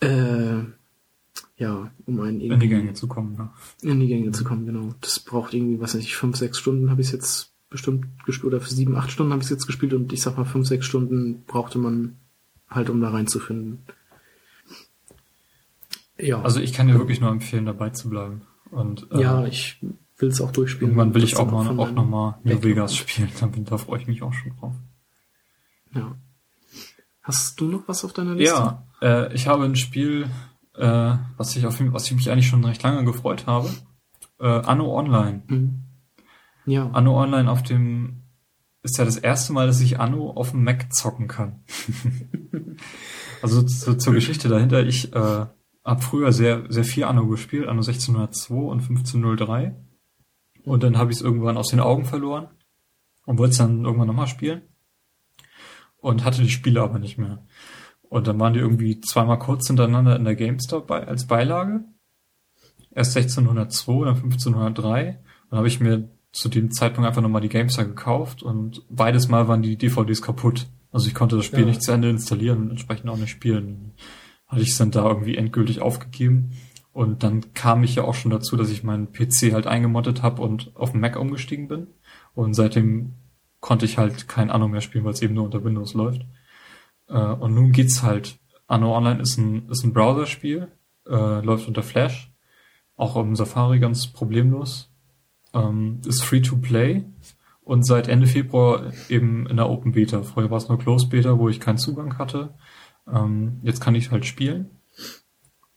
[0.00, 0.62] äh,
[1.56, 3.52] ja, um einen in die Gänge zu kommen, ja.
[3.82, 4.94] In die Gänge zu kommen, genau.
[5.02, 8.60] Das braucht irgendwie, was weiß ich, fünf, sechs Stunden habe ich jetzt bestimmt gespielt, oder
[8.62, 11.44] für sieben, acht Stunden habe ich jetzt gespielt und ich sag mal, fünf, sechs Stunden
[11.46, 12.16] brauchte man
[12.68, 13.80] halt, um da reinzufinden.
[16.18, 16.40] Ja.
[16.42, 18.42] Also ich kann dir wirklich nur empfehlen, dabei zu bleiben.
[18.70, 19.78] Und, äh, ja, ich
[20.18, 20.92] will es auch durchspielen.
[20.92, 23.30] Irgendwann will ich auch, mal, auch nochmal New Vegas spielen,
[23.64, 24.74] da freue ich mich auch schon drauf.
[25.94, 26.16] Ja.
[27.22, 28.54] Hast du noch was auf deiner Liste?
[28.54, 30.28] Ja, äh, ich habe ein Spiel
[30.80, 33.70] äh, was ich auf was ich mich eigentlich schon recht lange gefreut habe.
[34.38, 35.42] Äh, Anno Online.
[35.46, 35.82] Mhm.
[36.66, 36.90] Ja.
[36.90, 38.22] Anno Online auf dem
[38.82, 41.64] ist ja das erste Mal, dass ich Anno auf dem Mac zocken kann.
[43.42, 45.46] also zu, zur Geschichte dahinter, ich äh,
[45.84, 49.76] habe früher sehr, sehr viel Anno gespielt, Anno 1602 und 1503.
[50.64, 52.48] Und dann habe ich es irgendwann aus den Augen verloren
[53.26, 54.62] und wollte es dann irgendwann nochmal spielen.
[56.00, 57.44] Und hatte die Spiele aber nicht mehr.
[58.02, 61.84] Und dann waren die irgendwie zweimal kurz hintereinander in der GameStop bei, als Beilage.
[62.92, 65.20] Erst 1602, dann 1503.
[65.50, 69.48] Dann habe ich mir zu dem Zeitpunkt einfach nochmal die GameStar gekauft und beides Mal
[69.48, 70.66] waren die DVDs kaputt.
[70.92, 71.66] Also ich konnte das Spiel ja.
[71.66, 73.92] nicht zu Ende installieren und entsprechend auch nicht spielen.
[74.46, 76.52] Hatte ich es dann da irgendwie endgültig aufgegeben.
[76.92, 80.42] Und dann kam ich ja auch schon dazu, dass ich meinen PC halt eingemottet habe
[80.42, 81.86] und auf den Mac umgestiegen bin.
[82.34, 83.14] Und seitdem
[83.60, 86.22] konnte ich halt kein Anno mehr spielen, weil es eben nur unter Windows läuft.
[87.08, 88.38] Äh, und nun geht's halt.
[88.66, 90.68] Anno Online ist ein, ist ein Browser-Spiel,
[91.06, 92.30] äh, läuft unter Flash,
[92.96, 94.90] auch im Safari ganz problemlos
[95.54, 97.04] ähm, ist free to play
[97.62, 100.22] und seit Ende Februar eben in der Open Beta.
[100.22, 102.54] Vorher war es nur Closed Beta, wo ich keinen Zugang hatte.
[103.10, 104.70] Ähm, jetzt kann ich halt spielen.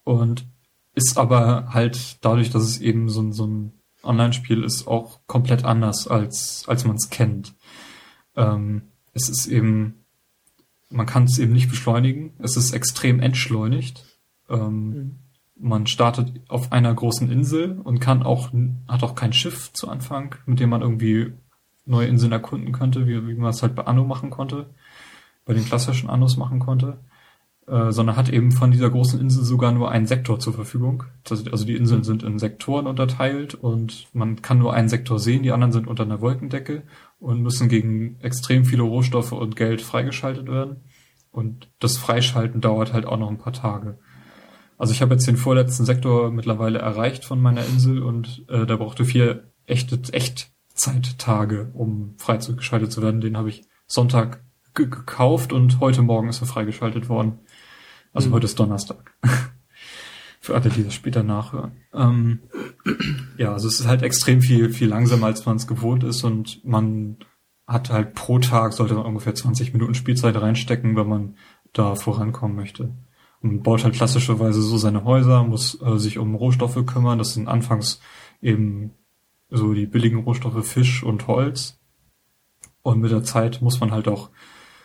[0.04, 0.46] Und
[0.94, 3.72] ist aber halt dadurch, dass es eben so, ein so ein
[4.02, 7.54] Online-Spiel ist, auch komplett anders, als, als man es kennt.
[8.36, 8.82] Ähm,
[9.12, 10.04] es ist eben,
[10.90, 12.32] man kann es eben nicht beschleunigen.
[12.38, 14.04] Es ist extrem entschleunigt.
[14.48, 15.10] Ähm, mhm
[15.56, 18.50] man startet auf einer großen Insel und kann auch,
[18.88, 21.32] hat auch kein Schiff zu Anfang, mit dem man irgendwie
[21.86, 24.66] neue Inseln erkunden könnte, wie, wie man es halt bei Anno machen konnte,
[25.44, 26.98] bei den klassischen Annos machen konnte,
[27.66, 31.04] äh, sondern hat eben von dieser großen Insel sogar nur einen Sektor zur Verfügung.
[31.24, 35.42] Das, also die Inseln sind in Sektoren unterteilt und man kann nur einen Sektor sehen,
[35.42, 36.82] die anderen sind unter einer Wolkendecke
[37.24, 40.84] und müssen gegen extrem viele Rohstoffe und Geld freigeschaltet werden.
[41.30, 43.98] Und das Freischalten dauert halt auch noch ein paar Tage.
[44.76, 48.76] Also ich habe jetzt den vorletzten Sektor mittlerweile erreicht von meiner Insel und äh, da
[48.76, 53.22] brauchte vier echte Echtzeit-Tage, um freigeschaltet zu werden.
[53.22, 54.44] Den habe ich Sonntag
[54.74, 57.38] gekauft und heute Morgen ist er freigeschaltet worden.
[58.12, 58.34] Also mhm.
[58.34, 59.14] heute ist Donnerstag.
[60.44, 61.72] Für alle, die das später nachhören.
[61.94, 62.40] Ähm,
[63.38, 66.62] ja, also es ist halt extrem viel, viel langsamer, als man es gewohnt ist und
[66.66, 67.16] man
[67.66, 71.36] hat halt pro Tag sollte man ungefähr 20 Minuten Spielzeit reinstecken, wenn man
[71.72, 72.92] da vorankommen möchte
[73.40, 77.16] und baut halt klassischerweise so seine Häuser, muss äh, sich um Rohstoffe kümmern.
[77.16, 78.02] Das sind anfangs
[78.42, 78.90] eben
[79.48, 81.78] so die billigen Rohstoffe Fisch und Holz.
[82.82, 84.28] Und mit der Zeit muss man halt auch,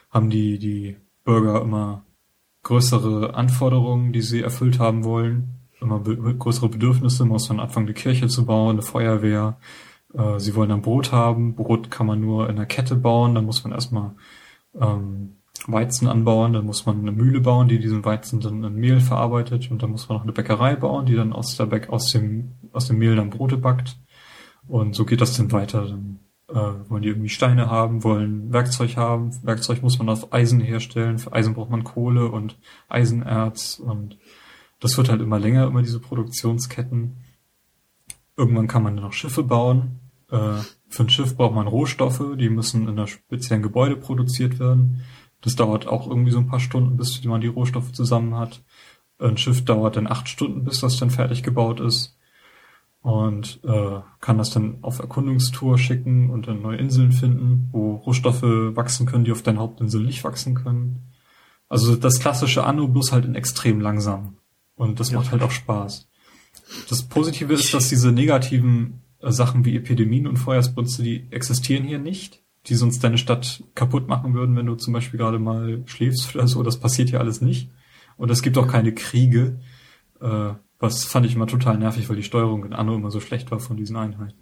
[0.10, 2.06] haben die, die Bürger immer
[2.64, 7.88] größere Anforderungen, die sie erfüllt haben wollen, immer be größere Bedürfnisse, man muss dann anfangen,
[7.88, 9.58] eine Kirche zu bauen, eine Feuerwehr.
[10.14, 11.56] Äh, sie wollen dann Brot haben.
[11.56, 14.16] Brot kann man nur in einer Kette bauen, dann muss man erstmal
[14.80, 19.00] ähm, Weizen anbauen, dann muss man eine Mühle bauen, die diesen Weizen dann in Mehl
[19.00, 22.12] verarbeitet und dann muss man noch eine Bäckerei bauen, die dann aus der Bäck aus
[22.12, 23.98] dem aus dem Mehl dann Brote backt
[24.68, 25.86] und so geht das dann weiter.
[25.88, 29.32] Dann äh, wollen die irgendwie Steine haben, wollen Werkzeug haben.
[29.44, 31.20] Werkzeug muss man auf Eisen herstellen.
[31.20, 34.18] Für Eisen braucht man Kohle und Eisenerz und
[34.80, 37.18] das wird halt immer länger, immer diese Produktionsketten.
[38.38, 40.00] Irgendwann kann man dann noch Schiffe bauen.
[40.32, 45.02] Äh, für ein Schiff braucht man Rohstoffe, die müssen in einer speziellen Gebäude produziert werden.
[45.42, 48.64] Das dauert auch irgendwie so ein paar Stunden, bis man die Rohstoffe zusammen hat.
[49.20, 52.18] Ein Schiff dauert dann acht Stunden, bis das dann fertig gebaut ist.
[53.02, 58.44] Und äh, kann das dann auf Erkundungstour schicken und dann neue Inseln finden, wo Rohstoffe
[58.44, 61.14] wachsen können, die auf deiner Hauptinsel nicht wachsen können.
[61.70, 64.38] Also das klassische Anno bloß halt in extrem langsam.
[64.76, 65.20] Und das ja.
[65.20, 66.10] macht halt auch Spaß.
[66.90, 72.00] Das Positive ist, dass diese negativen äh, Sachen wie Epidemien und Feuersbrünste, die existieren hier
[72.00, 76.36] nicht die sonst deine Stadt kaputt machen würden, wenn du zum Beispiel gerade mal schläfst
[76.36, 76.62] oder so.
[76.64, 77.70] Das passiert hier alles nicht.
[78.18, 79.60] Und es gibt auch keine Kriege.
[80.22, 83.52] Äh, was fand ich immer total nervig, weil die Steuerung in Anno immer so schlecht
[83.52, 84.38] war von diesen Einheiten.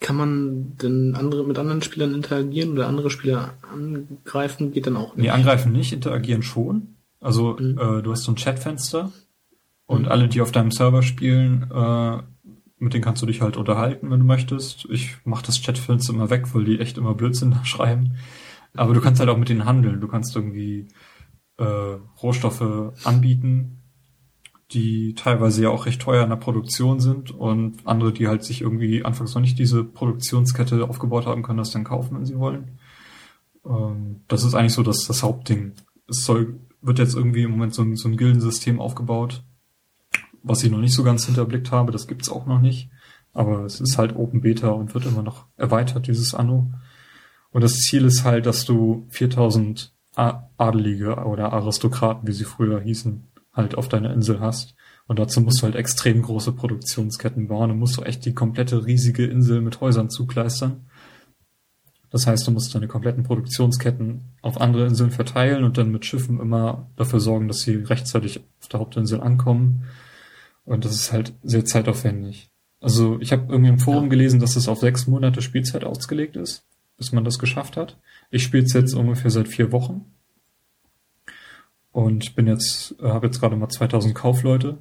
[0.00, 4.72] Kann man denn andere mit anderen Spielern interagieren oder andere Spieler angreifen?
[4.72, 5.24] Geht dann auch nicht?
[5.24, 6.96] Nee, angreifen nicht, interagieren schon.
[7.20, 7.78] Also mhm.
[7.78, 9.12] äh, du hast so ein Chatfenster
[9.86, 10.08] und mhm.
[10.08, 12.18] alle, die auf deinem Server spielen, äh,
[12.78, 14.86] mit denen kannst du dich halt unterhalten, wenn du möchtest.
[14.90, 18.16] Ich mache das Chatfenster immer weg, weil die echt immer Blödsinn da schreiben.
[18.74, 20.00] Aber du kannst halt auch mit denen handeln.
[20.00, 20.88] Du kannst irgendwie
[21.58, 23.81] äh, Rohstoffe anbieten,
[24.74, 28.62] die teilweise ja auch recht teuer in der Produktion sind und andere, die halt sich
[28.62, 32.78] irgendwie anfangs noch nicht diese Produktionskette aufgebaut haben, können das dann kaufen, wenn sie wollen.
[33.64, 35.72] Ähm, das ist eigentlich so das, das Hauptding.
[36.08, 39.44] Es soll, wird jetzt irgendwie im Moment so ein, so ein Gildensystem aufgebaut,
[40.42, 42.90] was ich noch nicht so ganz hinterblickt habe, das gibt's auch noch nicht.
[43.32, 46.70] Aber es ist halt Open Beta und wird immer noch erweitert, dieses Anno.
[47.50, 53.24] Und das Ziel ist halt, dass du 4000 Adelige oder Aristokraten, wie sie früher hießen,
[53.52, 54.74] halt auf deiner Insel hast.
[55.06, 58.86] Und dazu musst du halt extrem große Produktionsketten bauen und musst du echt die komplette
[58.86, 60.86] riesige Insel mit Häusern zukleistern.
[62.10, 66.40] Das heißt, du musst deine kompletten Produktionsketten auf andere Inseln verteilen und dann mit Schiffen
[66.40, 69.84] immer dafür sorgen, dass sie rechtzeitig auf der Hauptinsel ankommen.
[70.64, 72.50] Und das ist halt sehr zeitaufwendig.
[72.80, 76.64] Also ich habe irgendwie im Forum gelesen, dass es auf sechs Monate Spielzeit ausgelegt ist,
[76.98, 77.98] bis man das geschafft hat.
[78.30, 80.11] Ich spiele es jetzt ungefähr seit vier Wochen
[81.92, 84.78] und bin jetzt, äh, habe jetzt gerade mal 2000 Kaufleute.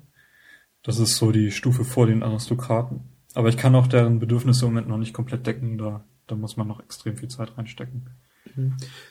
[0.83, 3.01] Das ist so die Stufe vor den Aristokraten.
[3.33, 6.57] Aber ich kann auch deren Bedürfnisse im Moment noch nicht komplett decken, da, da muss
[6.57, 8.09] man noch extrem viel Zeit reinstecken.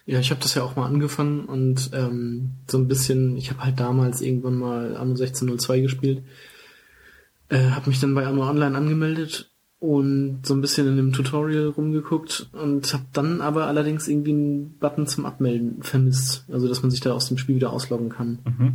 [0.05, 3.65] Ja, ich habe das ja auch mal angefangen und ähm, so ein bisschen, ich habe
[3.65, 6.25] halt damals irgendwann mal Anno 1602 gespielt,
[7.49, 9.50] äh, habe mich dann bei Anno Online angemeldet
[9.81, 14.77] und so ein bisschen in dem Tutorial rumgeguckt und habe dann aber allerdings irgendwie einen
[14.79, 18.39] Button zum Abmelden vermisst, also dass man sich da aus dem Spiel wieder ausloggen kann.
[18.45, 18.75] Mhm.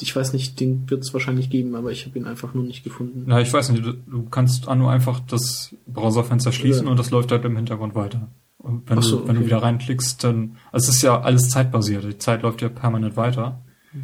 [0.00, 2.82] Ich weiß nicht, den wird es wahrscheinlich geben, aber ich habe ihn einfach nur nicht
[2.82, 3.30] gefunden.
[3.30, 6.90] Ja, ich weiß nicht, du, du kannst Anno einfach das Browserfenster schließen ja.
[6.90, 8.28] und das läuft halt im Hintergrund weiter.
[8.58, 9.38] Und wenn, so, du, wenn okay.
[9.38, 13.16] du wieder reinklickst, dann, also es ist ja alles zeitbasiert, die Zeit läuft ja permanent
[13.16, 13.62] weiter.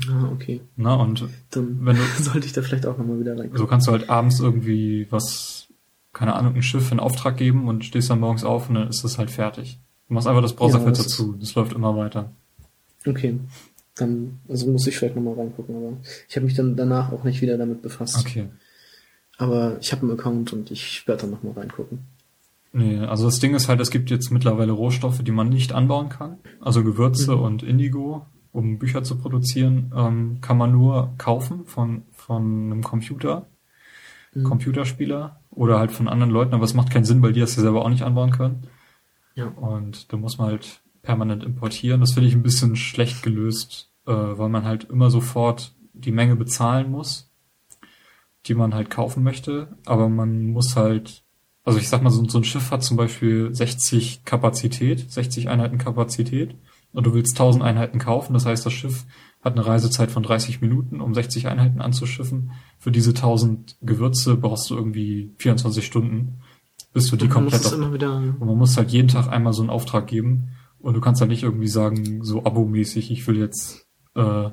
[0.09, 0.61] Ah, okay.
[0.77, 3.51] Na, und dann wenn du, sollte ich da vielleicht auch nochmal wieder rein.
[3.55, 5.58] So kannst du halt abends irgendwie was
[6.13, 9.05] keine Ahnung, ein Schiff in Auftrag geben und stehst dann morgens auf und dann ist
[9.05, 9.79] das halt fertig.
[10.09, 12.31] Du machst einfach das Browserfenster ja, zu, das läuft immer weiter.
[13.07, 13.39] Okay.
[13.97, 15.93] Dann, also muss ich vielleicht nochmal reingucken, aber
[16.29, 18.19] ich habe mich dann danach auch nicht wieder damit befasst.
[18.19, 18.49] Okay.
[19.37, 22.01] Aber ich habe einen Account und ich werde dann nochmal reingucken.
[22.73, 26.09] Nee, also das Ding ist halt, es gibt jetzt mittlerweile Rohstoffe, die man nicht anbauen
[26.09, 26.39] kann.
[26.61, 27.43] Also Gewürze mhm.
[27.43, 33.47] und Indigo, um Bücher zu produzieren, ähm, kann man nur kaufen von, von einem Computer,
[34.35, 34.45] mhm.
[34.45, 37.63] Computerspieler oder halt von anderen Leuten, aber es macht keinen Sinn, weil die das ja
[37.63, 38.67] selber auch nicht anbauen können.
[39.35, 39.47] Ja.
[39.47, 42.01] Und da muss man halt permanent importieren.
[42.01, 46.37] Das finde ich ein bisschen schlecht gelöst, äh, weil man halt immer sofort die Menge
[46.37, 47.31] bezahlen muss,
[48.47, 49.77] die man halt kaufen möchte.
[49.87, 51.25] Aber man muss halt,
[51.65, 55.79] also ich sag mal, so, so ein Schiff hat zum Beispiel 60 Kapazität, 60 Einheiten
[55.79, 56.57] Kapazität
[56.93, 58.35] und du willst 1000 Einheiten kaufen.
[58.35, 59.07] Das heißt, das Schiff
[59.49, 62.53] hat eine Reisezeit von 30 Minuten, um 60 Einheiten anzuschiffen.
[62.79, 66.41] Für diese 1000 Gewürze brauchst du irgendwie 24 Stunden,
[66.93, 70.07] bis du die komplett auf, und man muss halt jeden Tag einmal so einen Auftrag
[70.07, 74.51] geben und du kannst halt nicht irgendwie sagen, so abomäßig, ich will jetzt äh,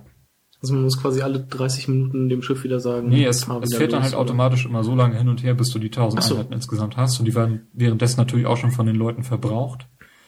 [0.62, 3.10] also man muss quasi alle 30 Minuten dem Schiff wieder sagen.
[3.10, 4.22] Nee, es, es fährt dann halt oder?
[4.22, 6.34] automatisch immer so lange hin und her, bis du die 1000 so.
[6.34, 7.20] Einheiten insgesamt hast.
[7.20, 9.88] Und die werden währenddessen natürlich auch schon von den Leuten verbraucht,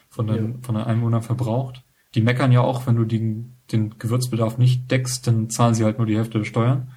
[0.10, 0.58] von den, ja.
[0.62, 1.84] von den Einwohnern verbraucht.
[2.14, 5.98] Die meckern ja auch, wenn du den, den Gewürzbedarf nicht deckst, dann zahlen sie halt
[5.98, 6.92] nur die Hälfte der Steuern.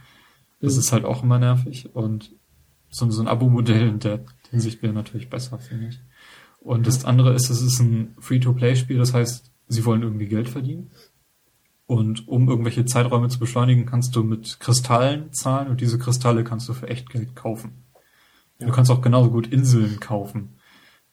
[0.60, 0.80] Das mhm.
[0.80, 1.94] ist halt auch immer nervig.
[1.94, 2.32] Und
[2.90, 6.00] so, so ein Abo-Modell in der Hinsicht wäre natürlich besser, finde ich.
[6.60, 10.90] Und das andere ist, es ist ein Free-to-Play-Spiel, das heißt, sie wollen irgendwie Geld verdienen.
[11.86, 16.68] Und um irgendwelche Zeiträume zu beschleunigen, kannst du mit Kristallen zahlen und diese Kristalle kannst
[16.68, 17.84] du für echt Geld kaufen.
[18.58, 18.66] Ja.
[18.66, 20.56] Du kannst auch genauso gut Inseln kaufen.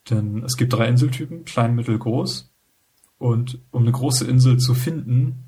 [0.09, 2.53] Denn es gibt drei Inseltypen, klein, mittel, groß.
[3.17, 5.46] Und um eine große Insel zu finden,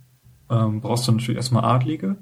[0.49, 2.17] ähm, brauchst du natürlich erstmal Adlige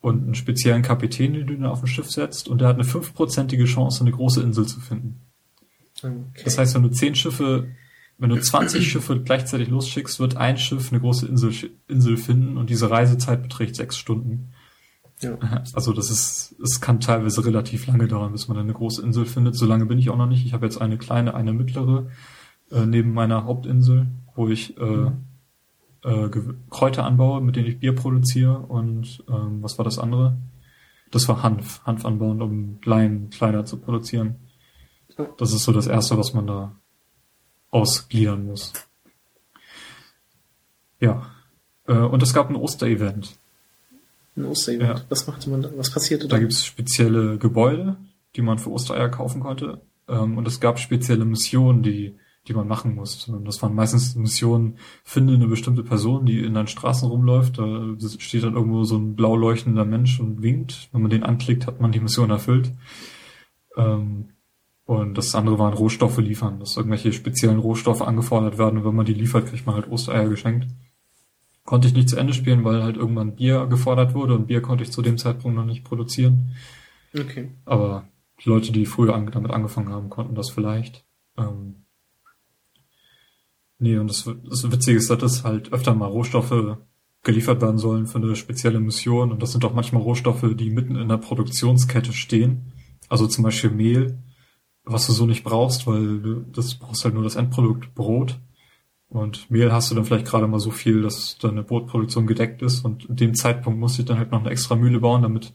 [0.00, 2.48] und einen speziellen Kapitän, den du dann auf ein Schiff setzt.
[2.48, 5.20] Und der hat eine fünfprozentige Chance, eine große Insel zu finden.
[5.98, 6.14] Okay.
[6.44, 7.68] Das heißt, wenn du zehn Schiffe,
[8.18, 11.52] wenn du 20 Schiffe gleichzeitig losschickst, wird ein Schiff eine große Insel,
[11.88, 14.52] Insel finden und diese Reisezeit beträgt sechs Stunden.
[15.20, 15.36] Ja.
[15.72, 19.56] Also das ist, es kann teilweise relativ lange dauern, bis man eine große Insel findet.
[19.56, 20.46] So lange bin ich auch noch nicht.
[20.46, 22.06] Ich habe jetzt eine kleine, eine mittlere
[22.70, 25.24] äh, neben meiner Hauptinsel, wo ich äh, mhm.
[26.08, 26.30] Äh,
[26.70, 28.58] Kräuter anbaue, mit denen ich Bier produziere.
[28.58, 30.36] Und ähm, was war das andere?
[31.10, 31.82] Das war Hanf.
[31.84, 34.36] Hanf anbauen, um Leim, Kleider zu produzieren.
[35.36, 36.76] Das ist so das Erste, was man da
[37.70, 38.72] ausgliedern muss.
[41.00, 41.30] Ja.
[41.86, 43.36] Äh, und es gab ein Osterevent.
[44.36, 44.98] Ein Osterevent?
[45.00, 45.04] Ja.
[45.08, 45.70] Was machte man da?
[45.76, 46.36] Was passierte da?
[46.36, 47.96] Da gibt es spezielle Gebäude,
[48.36, 49.80] die man für Ostereier kaufen konnte.
[50.08, 52.16] Ähm, und es gab spezielle Missionen, die,
[52.48, 53.30] die man machen muss.
[53.44, 57.58] Das waren meistens Missionen, finde eine bestimmte Person, die in den Straßen rumläuft.
[57.58, 60.88] Da steht dann irgendwo so ein blau leuchtender Mensch und winkt.
[60.92, 62.72] Wenn man den anklickt, hat man die Mission erfüllt.
[63.76, 64.30] Ähm,
[64.86, 69.04] und das andere waren Rohstoffe liefern, dass irgendwelche speziellen Rohstoffe angefordert werden und wenn man
[69.04, 70.66] die liefert, kriegt man halt Ostereier geschenkt.
[71.64, 74.84] Konnte ich nicht zu Ende spielen, weil halt irgendwann Bier gefordert wurde und Bier konnte
[74.84, 76.54] ich zu dem Zeitpunkt noch nicht produzieren.
[77.14, 77.50] Okay.
[77.66, 78.08] Aber
[78.42, 81.04] die Leute, die früher an, damit angefangen haben, konnten das vielleicht.
[81.36, 81.84] Ähm,
[83.78, 86.78] nee, und das, das Witzige ist, dass halt öfter mal Rohstoffe
[87.22, 90.96] geliefert werden sollen für eine spezielle Mission und das sind auch manchmal Rohstoffe, die mitten
[90.96, 92.72] in der Produktionskette stehen.
[93.08, 94.18] Also zum Beispiel Mehl
[94.90, 98.40] was du so nicht brauchst, weil du das brauchst halt nur das Endprodukt Brot.
[99.08, 102.84] Und Mehl hast du dann vielleicht gerade mal so viel, dass deine Brotproduktion gedeckt ist.
[102.84, 105.54] Und in dem Zeitpunkt musste ich dann halt noch eine extra Mühle bauen, damit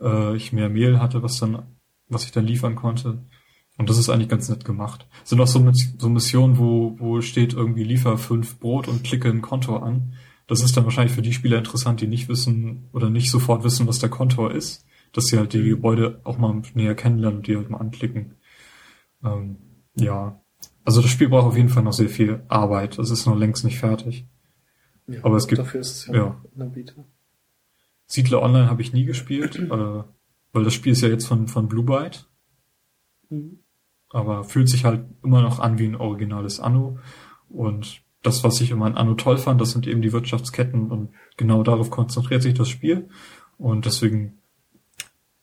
[0.00, 1.62] äh, ich mehr Mehl hatte, was dann,
[2.08, 3.24] was ich dann liefern konnte.
[3.78, 5.06] Und das ist eigentlich ganz nett gemacht.
[5.24, 5.64] Es sind auch so,
[5.98, 10.12] so Missionen, wo, wo steht irgendwie liefer fünf Brot und klicke ein Konto an.
[10.46, 13.86] Das ist dann wahrscheinlich für die Spieler interessant, die nicht wissen oder nicht sofort wissen,
[13.86, 17.56] was der Kontor ist, dass sie halt die Gebäude auch mal näher kennenlernen und die
[17.56, 18.34] halt mal anklicken.
[19.24, 19.56] Ähm,
[19.96, 20.40] ja.
[20.84, 22.98] Also das Spiel braucht auf jeden Fall noch sehr viel Arbeit.
[22.98, 24.26] Das ist noch längst nicht fertig.
[25.06, 25.58] Ja, Aber es gibt.
[25.58, 26.64] Dafür ist es ja, ja.
[28.06, 29.68] Siedler Online habe ich nie gespielt, äh,
[30.52, 32.28] weil das Spiel ist ja jetzt von, von Blue Byte.
[33.30, 33.61] Mhm.
[34.12, 36.98] Aber fühlt sich halt immer noch an wie ein originales Anno.
[37.48, 41.10] Und das, was ich immer an Anno toll fand, das sind eben die Wirtschaftsketten und
[41.36, 43.08] genau darauf konzentriert sich das Spiel.
[43.58, 44.38] Und deswegen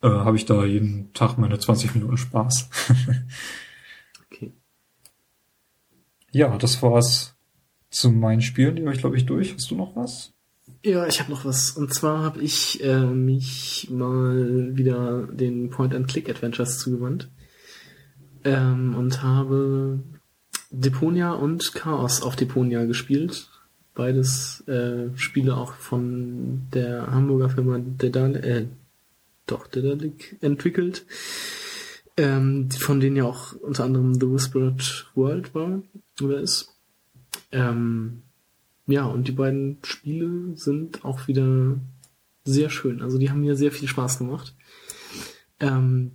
[0.01, 2.69] äh, habe ich da jeden Tag meine 20 Minuten Spaß.
[4.31, 4.53] okay.
[6.31, 7.35] Ja, das war's
[7.89, 8.75] zu meinen Spielen.
[8.75, 9.53] Die habe ich, glaube ich, durch.
[9.53, 10.33] Hast du noch was?
[10.83, 11.71] Ja, ich habe noch was.
[11.71, 17.29] Und zwar habe ich äh, mich mal wieder den Point-and-Click-Adventures zugewandt
[18.43, 19.99] ähm, und habe
[20.71, 23.49] Deponia und Chaos auf Deponia gespielt.
[23.95, 28.65] Beides äh, Spiele auch von der Hamburger Firma Dedalic, äh,
[29.45, 31.05] doch, Dedalic entwickelt.
[32.17, 35.81] Ähm, von denen ja auch unter anderem The Whispered World war
[36.21, 36.75] oder ist.
[37.51, 38.23] Ähm,
[38.87, 41.79] ja, und die beiden Spiele sind auch wieder
[42.43, 43.01] sehr schön.
[43.01, 44.55] Also die haben mir sehr viel Spaß gemacht.
[45.59, 46.11] Ähm,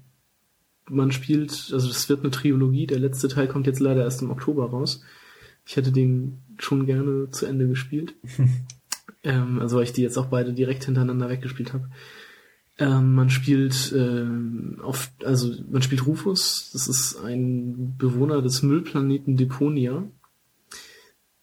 [0.89, 4.31] man spielt, also das wird eine Trilogie, der letzte Teil kommt jetzt leider erst im
[4.31, 5.03] Oktober raus.
[5.67, 8.15] Ich hätte den schon gerne zu Ende gespielt.
[9.23, 11.89] ähm, also weil ich die jetzt auch beide direkt hintereinander weggespielt habe.
[12.77, 14.27] Ähm, man spielt äh,
[14.83, 20.05] auf, also man spielt Rufus, das ist ein Bewohner des Müllplaneten Deponia.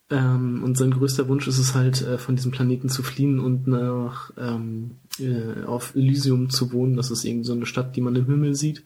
[0.09, 3.65] Ähm, und sein größter Wunsch ist es halt, äh, von diesem Planeten zu fliehen und
[3.65, 6.97] nach ähm, äh, auf Elysium zu wohnen.
[6.97, 8.83] Das ist irgendwie so eine Stadt, die man im Himmel sieht.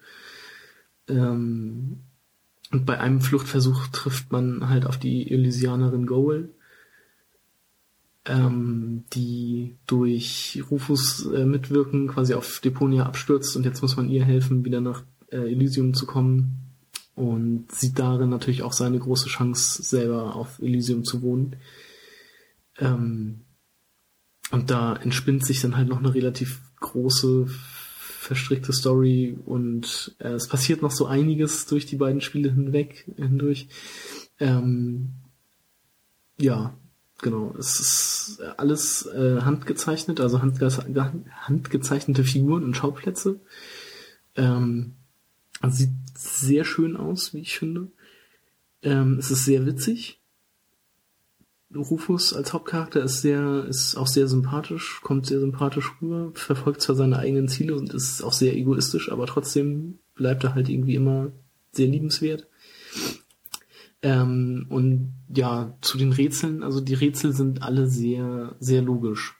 [1.07, 1.99] Ähm,
[2.71, 6.49] und bei einem Fluchtversuch trifft man halt auf die Elysianerin Goal,
[8.25, 14.25] ähm, die durch Rufus äh, mitwirken quasi auf Deponia abstürzt und jetzt muss man ihr
[14.25, 16.65] helfen, wieder nach äh, Elysium zu kommen
[17.13, 21.55] und sieht darin natürlich auch seine große Chance, selber auf Elysium zu wohnen.
[22.77, 23.41] Ähm,
[24.51, 27.47] und da entspinnt sich dann halt noch eine relativ große
[28.25, 33.67] verstrickte Story und äh, es passiert noch so einiges durch die beiden Spiele hinweg, hindurch.
[34.39, 35.11] Ähm,
[36.37, 36.75] ja,
[37.21, 37.53] genau.
[37.57, 40.69] Es ist alles äh, handgezeichnet, also handge
[41.41, 43.39] handgezeichnete Figuren und Schauplätze.
[44.35, 44.93] Ähm,
[45.67, 47.87] sieht sehr schön aus, wie ich finde.
[48.81, 50.19] Ähm, es ist sehr witzig.
[51.75, 56.95] Rufus als Hauptcharakter ist sehr, ist auch sehr sympathisch, kommt sehr sympathisch rüber, verfolgt zwar
[56.95, 61.31] seine eigenen Ziele und ist auch sehr egoistisch, aber trotzdem bleibt er halt irgendwie immer
[61.71, 62.47] sehr liebenswert.
[64.01, 69.35] Ähm, und ja, zu den Rätseln, also die Rätsel sind alle sehr, sehr logisch.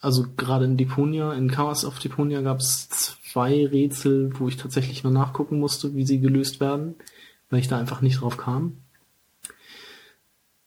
[0.00, 5.02] Also gerade in Deponia, in Chaos of Deponia gab es zwei Rätsel, wo ich tatsächlich
[5.02, 6.94] nur nachgucken musste, wie sie gelöst werden,
[7.50, 8.78] weil ich da einfach nicht drauf kam.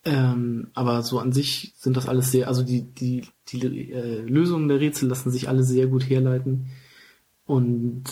[0.03, 4.67] Ähm, aber so an sich sind das alles sehr, also die, die, die äh, Lösungen
[4.67, 6.67] der Rätsel lassen sich alle sehr gut herleiten.
[7.45, 8.03] Und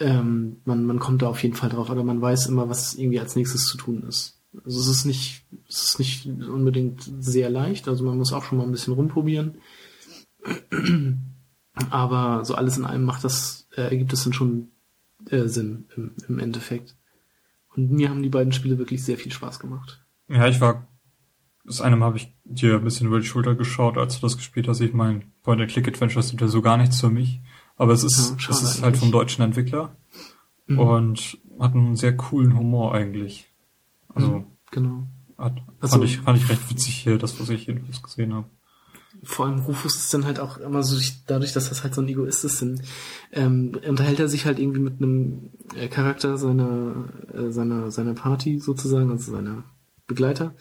[0.00, 3.20] ähm, man, man kommt da auf jeden Fall drauf, oder man weiß immer, was irgendwie
[3.20, 4.40] als nächstes zu tun ist.
[4.64, 8.58] Also es ist nicht, es ist nicht unbedingt sehr leicht, also man muss auch schon
[8.58, 9.58] mal ein bisschen rumprobieren.
[11.90, 14.68] Aber so alles in allem macht das, äh, ergibt es dann schon
[15.30, 16.96] äh, Sinn im, im Endeffekt.
[17.74, 20.05] Und mir haben die beiden Spiele wirklich sehr viel Spaß gemacht.
[20.28, 20.86] Ja, ich war,
[21.64, 24.36] das eine Mal habe ich dir ein bisschen über die Schulter geschaut, als du das
[24.36, 24.80] gespielt hast.
[24.80, 27.40] Ich meine, Point-and-Click-Adventures sind ja so gar nichts für mich.
[27.76, 29.96] Aber es ist, ja, es ist halt vom deutschen Entwickler.
[30.66, 30.78] Mhm.
[30.78, 33.52] Und hat einen sehr coolen Humor eigentlich.
[34.08, 35.06] Also, mhm, genau.
[35.38, 38.48] Hat, also, fand, ich, fand ich recht witzig hier, das, was ich jedenfalls gesehen habe
[39.22, 42.08] vor allem Rufus ist dann halt auch immer so, dadurch, dass das halt so ein
[42.08, 42.80] Egoist ist, dann,
[43.32, 48.58] ähm, unterhält er sich halt irgendwie mit einem äh, Charakter seiner, äh, seiner, seiner Party
[48.58, 49.64] sozusagen, also seiner
[50.06, 50.54] Begleiter.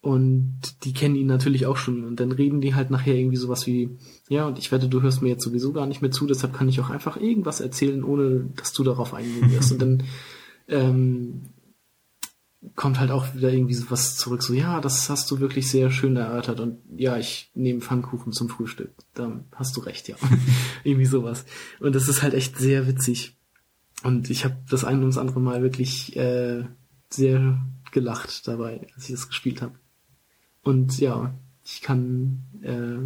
[0.00, 2.04] Und die kennen ihn natürlich auch schon.
[2.04, 3.96] Und dann reden die halt nachher irgendwie sowas wie,
[4.28, 6.68] ja, und ich wette, du hörst mir jetzt sowieso gar nicht mehr zu, deshalb kann
[6.68, 9.72] ich auch einfach irgendwas erzählen, ohne dass du darauf eingehen wirst.
[9.72, 10.02] und dann
[10.68, 11.42] ähm,
[12.76, 16.16] kommt halt auch wieder irgendwie sowas zurück, so, ja, das hast du wirklich sehr schön
[16.16, 18.90] erörtert und ja, ich nehme Pfannkuchen zum Frühstück.
[19.14, 20.16] Da hast du recht, ja.
[20.84, 21.44] irgendwie sowas.
[21.80, 23.36] Und das ist halt echt sehr witzig.
[24.02, 26.64] Und ich habe das ein und das andere Mal wirklich äh,
[27.08, 27.58] sehr
[27.94, 29.74] gelacht dabei, als ich das gespielt habe.
[30.62, 31.32] Und ja,
[31.64, 32.98] ich kann, äh,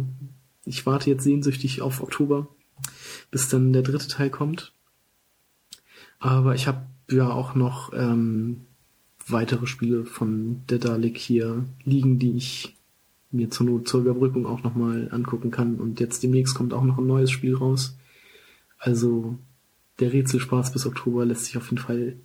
[0.65, 2.47] ich warte jetzt sehnsüchtig auf Oktober,
[3.31, 4.73] bis dann der dritte Teil kommt.
[6.19, 8.65] Aber ich habe ja auch noch ähm,
[9.27, 12.75] weitere Spiele von der Dalek hier liegen, die ich
[13.31, 15.75] mir zur Not zur Überbrückung auch nochmal angucken kann.
[15.75, 17.97] Und jetzt demnächst kommt auch noch ein neues Spiel raus.
[18.79, 19.37] Also
[19.99, 22.15] der Rätselspaß bis Oktober lässt sich auf jeden Fall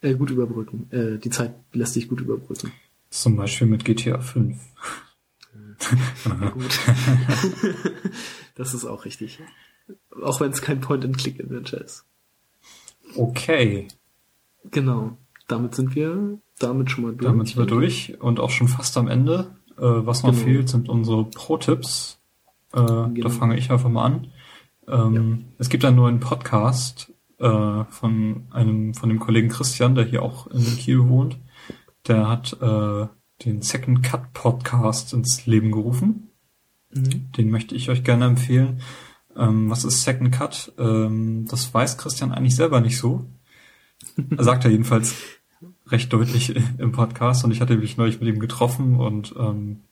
[0.00, 0.88] äh, gut überbrücken.
[0.90, 2.72] Äh, die Zeit lässt sich gut überbrücken.
[3.10, 4.56] Zum Beispiel mit GTA 5.
[6.26, 6.78] Ja, gut.
[8.54, 9.40] das ist auch richtig.
[10.22, 12.04] Auch wenn es kein Point-and-Click-Adventure ist.
[13.16, 13.88] Okay.
[14.70, 15.16] Genau.
[15.46, 17.30] Damit sind wir damit schon mal durch.
[17.30, 19.56] Damit sind wir durch und auch schon fast am Ende.
[19.76, 20.44] Äh, was noch Genau.
[20.44, 22.18] fehlt, sind unsere Pro-Tipps.
[22.72, 23.28] Äh, Da Genau.
[23.30, 24.28] fange ich einfach mal an.
[24.88, 30.22] Ähm, Es gibt einen neuen Podcast äh, von einem von dem Kollegen Christian, der hier
[30.22, 31.38] auch in Kiel wohnt.
[32.06, 33.06] Der hat äh,
[33.44, 36.30] den Second Cut Podcast ins Leben gerufen.
[36.90, 37.32] Mhm.
[37.32, 38.80] Den möchte ich euch gerne empfehlen.
[39.36, 40.72] Ähm, was ist Second Cut?
[40.78, 43.26] Ähm, das weiß Christian eigentlich selber nicht so.
[44.38, 45.14] Sagt er jedenfalls
[45.86, 49.82] recht deutlich im Podcast und ich hatte mich neulich mit ihm getroffen und ähm,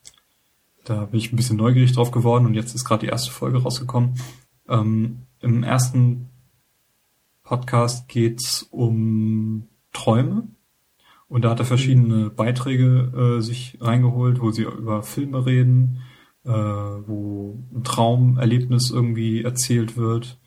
[0.84, 3.62] da bin ich ein bisschen neugierig drauf geworden und jetzt ist gerade die erste Folge
[3.62, 4.14] rausgekommen.
[4.68, 6.28] Ähm, Im ersten
[7.52, 10.48] Podcast geht's um Träume.
[11.28, 16.00] Und da hat er verschiedene Beiträge äh, sich reingeholt, wo sie über Filme reden,
[16.46, 20.40] äh, wo ein Traumerlebnis irgendwie erzählt wird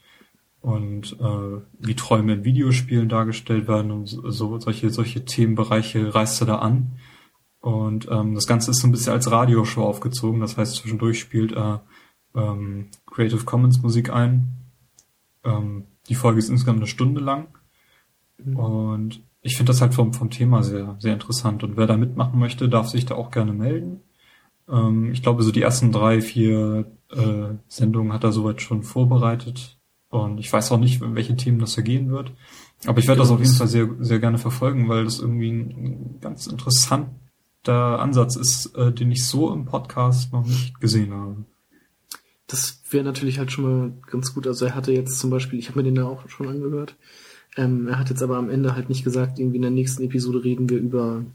[0.61, 6.42] und äh, wie Träume in Videospielen dargestellt werden und so so- solche solche Themenbereiche reißt
[6.42, 6.93] er da an.
[7.59, 11.51] Und ähm, das Ganze ist so ein bisschen als Radioshow aufgezogen, das heißt zwischendurch spielt
[11.51, 11.84] er
[12.34, 14.48] ähm, Creative Commons Musik ein.
[15.43, 17.48] Ähm, die Folge ist insgesamt eine Stunde lang
[18.43, 21.64] und ich finde das halt vom, vom Thema sehr, sehr interessant.
[21.64, 24.01] Und wer da mitmachen möchte, darf sich da auch gerne melden.
[24.67, 29.77] Ähm, ich glaube, so die ersten drei, vier äh, Sendungen hat er soweit schon vorbereitet.
[30.09, 32.32] Und ich weiß auch nicht, welche Themen das da gehen wird.
[32.85, 36.17] Aber ich werde das auf jeden Fall sehr, sehr gerne verfolgen, weil das irgendwie ein
[36.22, 37.09] ganz interessanter
[37.67, 41.45] Ansatz ist, äh, den ich so im Podcast noch nicht gesehen habe.
[42.56, 44.48] Das wäre natürlich halt schon mal ganz gut.
[44.48, 46.95] Also er hatte jetzt zum Beispiel, ich habe mir den ja auch schon angehört,
[47.58, 50.43] ähm, er hat jetzt aber am Ende halt nicht gesagt, irgendwie in der nächsten Episode
[50.43, 51.25] reden wir über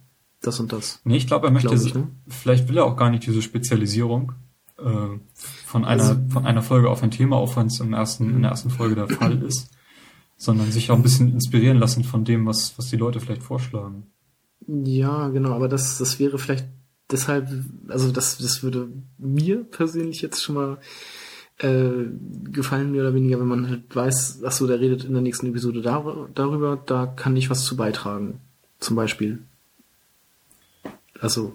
[0.41, 1.01] das und das.
[1.05, 2.09] Nee, ich glaube, er möchte, Glaub ich, ne?
[2.29, 4.33] vielleicht will er auch gar nicht diese Spezialisierung
[4.79, 4.83] äh,
[5.67, 8.41] von einer Also- von einer Folge auf ein Thema, auch wenn es im ersten in
[8.43, 9.71] der ersten Folge der Fall ist,
[10.39, 14.05] sondern sich auch ein bisschen inspirieren lassen von dem, was was die Leute vielleicht vorschlagen.
[14.67, 16.67] Ja, genau, aber das, das wäre vielleicht
[17.11, 17.49] deshalb,
[17.89, 20.79] also das, das würde mir persönlich jetzt schon mal
[21.59, 21.91] äh,
[22.45, 25.47] gefallen, mehr oder weniger, wenn man halt weiß, ach so, der redet in der nächsten
[25.47, 28.41] Episode dar darüber, da kann ich was zu beitragen.
[28.79, 29.41] Zum Beispiel.
[31.21, 31.55] Also,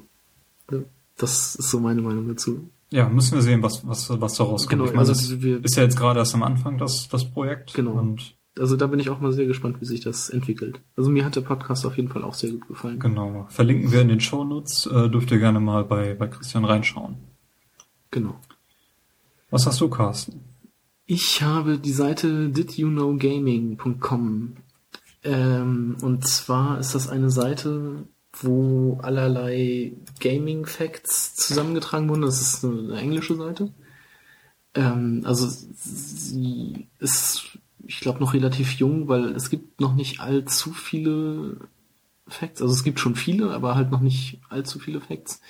[0.71, 0.77] äh,
[1.17, 2.69] das ist so meine Meinung dazu.
[2.91, 4.69] Ja, müssen wir sehen, was was was da rauskommt.
[4.69, 7.25] Genau, ich meine, also das wir- ist ja jetzt gerade erst am Anfang das das
[7.29, 7.93] Projekt Genau.
[7.93, 10.79] und Also da bin ich auch mal sehr gespannt, wie sich das entwickelt.
[10.95, 12.99] Also mir hat der Podcast auf jeden Fall auch sehr gut gefallen.
[12.99, 14.85] genau verlinken wir in den Shownotes.
[14.85, 17.17] Äh, dürft ihr gerne mal bei bei Christian reinschauen.
[18.11, 18.39] Genau.
[19.49, 20.39] Was hast du, Carsten?
[21.05, 24.55] Ich habe die Seite didyouknowgaming.com.
[25.23, 32.23] Ähm, und zwar ist das eine Seite, wo allerlei Gaming Facts zusammengetragen wurden.
[32.23, 33.71] Das ist eine englische Seite.
[34.73, 40.71] Ähm, also sie ist, ich glaube, noch relativ jung, weil es gibt noch nicht allzu
[40.71, 41.57] viele
[42.27, 42.61] Facts.
[42.61, 45.41] Also es gibt schon viele, aber halt noch nicht allzu viele Facts.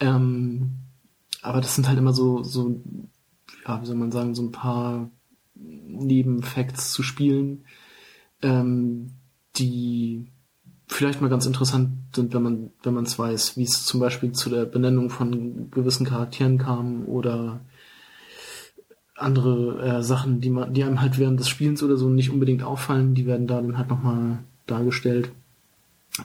[0.00, 0.72] Ähm,
[1.42, 2.82] aber das sind halt immer so, so,
[3.66, 5.10] ja, wie soll man sagen, so ein paar
[5.54, 7.64] Nebenfacts zu spielen,
[8.42, 9.12] ähm,
[9.56, 10.26] die
[10.86, 14.32] vielleicht mal ganz interessant sind, wenn man, wenn man es weiß, wie es zum Beispiel
[14.32, 17.60] zu der Benennung von gewissen Charakteren kam oder
[19.20, 22.62] andere äh, Sachen, die man, die einem halt während des Spielens oder so nicht unbedingt
[22.62, 25.30] auffallen, die werden da dann halt nochmal dargestellt.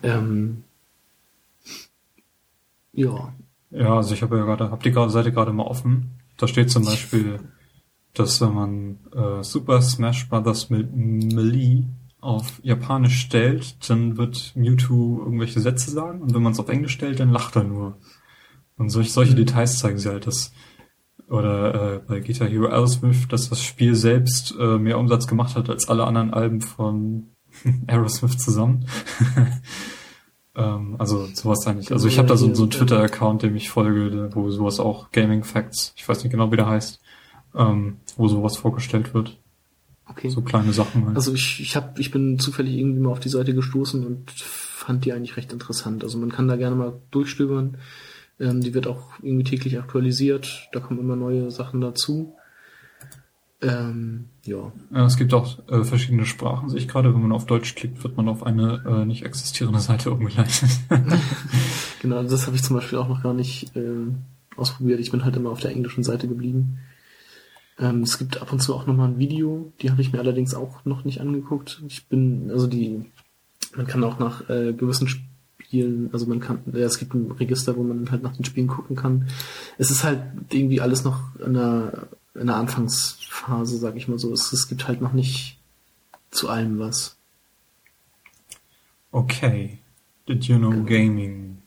[0.04, 0.64] Ähm,
[2.94, 3.34] ja,
[3.72, 6.12] Ja, also ich habe ja gerade, hab die Seite gerade mal offen.
[6.38, 7.40] Da steht zum Beispiel,
[8.14, 10.70] dass wenn man äh, Super Smash Bros.
[10.70, 11.84] mit Melee
[12.22, 16.94] auf Japanisch stellt, dann wird Mewtwo irgendwelche Sätze sagen und wenn man es auf Englisch
[16.94, 17.98] stellt, dann lacht er nur.
[18.78, 20.52] Und solch, solche Details zeigen sie halt, dass
[21.30, 25.70] oder äh, bei Guitar Hero Aerosmith, dass das Spiel selbst äh, mehr Umsatz gemacht hat
[25.70, 27.28] als alle anderen Alben von
[27.88, 28.86] Aerosmith zusammen.
[30.56, 31.92] ähm, also sowas eigentlich.
[31.92, 35.44] Also ich habe da so, so einen Twitter-Account, dem ich folge, wo sowas auch Gaming
[35.44, 37.02] Facts, ich weiß nicht genau, wie der heißt,
[37.56, 39.38] ähm, wo sowas vorgestellt wird.
[40.08, 40.30] okay.
[40.30, 41.16] So kleine Sachen halt.
[41.16, 45.06] Also ich, ich hab, ich bin zufällig irgendwie mal auf die Seite gestoßen und fand
[45.06, 46.04] die eigentlich recht interessant.
[46.04, 47.78] Also man kann da gerne mal durchstöbern.
[48.40, 50.70] Ähm, die wird auch irgendwie täglich aktualisiert.
[50.74, 52.36] Da kommen immer neue Sachen dazu.
[53.62, 54.72] Ähm, ja.
[55.06, 57.14] Es gibt auch äh, verschiedene Sprachen, sehe ich gerade.
[57.14, 60.70] Wenn man auf Deutsch klickt, wird man auf eine äh, nicht existierende Seite umgeleitet.
[62.02, 64.08] genau, das habe ich zum Beispiel auch noch gar nicht äh,
[64.56, 65.00] ausprobiert.
[65.00, 66.80] Ich bin halt immer auf der englischen Seite geblieben.
[67.80, 70.54] Ähm, es gibt ab und zu auch nochmal ein Video, die habe ich mir allerdings
[70.54, 71.82] auch noch nicht angeguckt.
[71.88, 73.06] Ich bin, also die,
[73.76, 75.08] man kann auch nach äh, gewissen
[75.76, 78.68] Spielen, also man kann, ja, es gibt ein Register, wo man halt nach den Spielen
[78.68, 79.28] gucken kann.
[79.78, 84.32] Es ist halt irgendwie alles noch in der, in der Anfangsphase, sag ich mal so.
[84.32, 85.60] Es, es gibt halt noch nicht
[86.32, 87.18] zu allem was.
[89.12, 89.80] Okay.
[90.28, 90.86] Did you know genau.
[90.86, 91.58] gaming?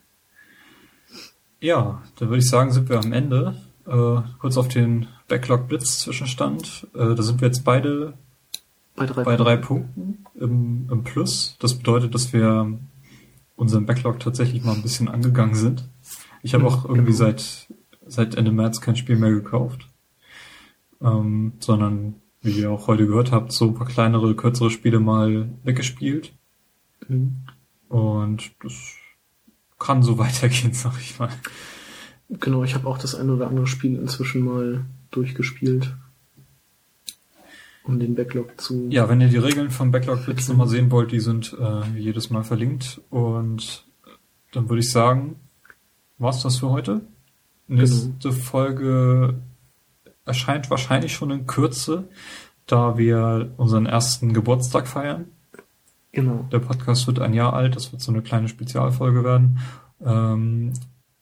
[1.61, 3.57] Ja, dann würde ich sagen, sind wir am Ende.
[3.87, 6.87] Äh, kurz auf den Backlog Blitz Zwischenstand.
[6.95, 8.15] Äh, da sind wir jetzt beide
[8.97, 11.57] bei drei, bei drei Punkten im, im Plus.
[11.59, 12.79] Das bedeutet, dass wir
[13.59, 15.89] unseren Backlog tatsächlich mal ein bisschen angegangen sind.
[16.43, 17.17] Ich habe auch irgendwie genau.
[17.17, 17.67] seit,
[18.07, 19.89] seit Ende März kein Spiel mehr gekauft.
[21.03, 25.51] Ähm, sondern, wie ihr auch heute gehört habt, so ein paar kleinere, kürzere Spiele mal
[25.65, 26.33] weggespielt.
[27.09, 27.45] Mhm.
[27.89, 28.95] Und das
[29.79, 31.31] kann so weitergehen, sag ich mal.
[32.29, 35.97] Genau, ich habe auch das ein oder andere Spiel inzwischen mal durchgespielt.
[37.89, 38.87] Um den Backlog zu.
[38.91, 42.29] Ja, wenn ihr die Regeln vom Backlog Blitz nochmal sehen wollt, die sind äh, jedes
[42.29, 43.01] Mal verlinkt.
[43.09, 43.87] Und
[44.53, 45.37] dann würde ich sagen,
[46.19, 47.01] war's das für heute.
[47.67, 48.35] Nächste genau.
[48.35, 49.35] Folge
[50.27, 52.05] erscheint wahrscheinlich schon in Kürze,
[52.67, 55.25] da wir unseren ersten Geburtstag feiern.
[56.13, 56.47] Genau.
[56.53, 59.59] Der Podcast wird ein Jahr alt, das wird so eine kleine Spezialfolge werden.
[60.05, 60.73] Ähm,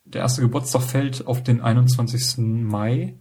[0.05, 2.39] der erste Geburtstag fällt auf den 21.
[2.39, 3.15] Mai.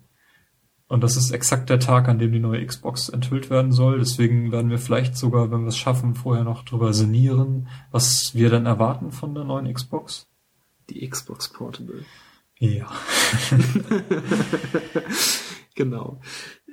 [0.87, 3.99] Und das ist exakt der Tag, an dem die neue Xbox enthüllt werden soll.
[3.99, 8.49] Deswegen werden wir vielleicht sogar, wenn wir es schaffen, vorher noch drüber sinnieren, was wir
[8.49, 10.27] dann erwarten von der neuen Xbox.
[10.89, 12.05] Die Xbox Portable.
[12.59, 12.87] Ja.
[15.75, 16.21] genau.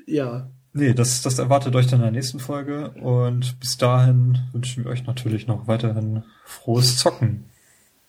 [0.07, 0.51] Ja.
[0.75, 2.91] Nee, das, das erwartet euch dann in der nächsten Folge.
[2.91, 7.45] Und bis dahin wünschen wir euch natürlich noch weiterhin frohes Zocken.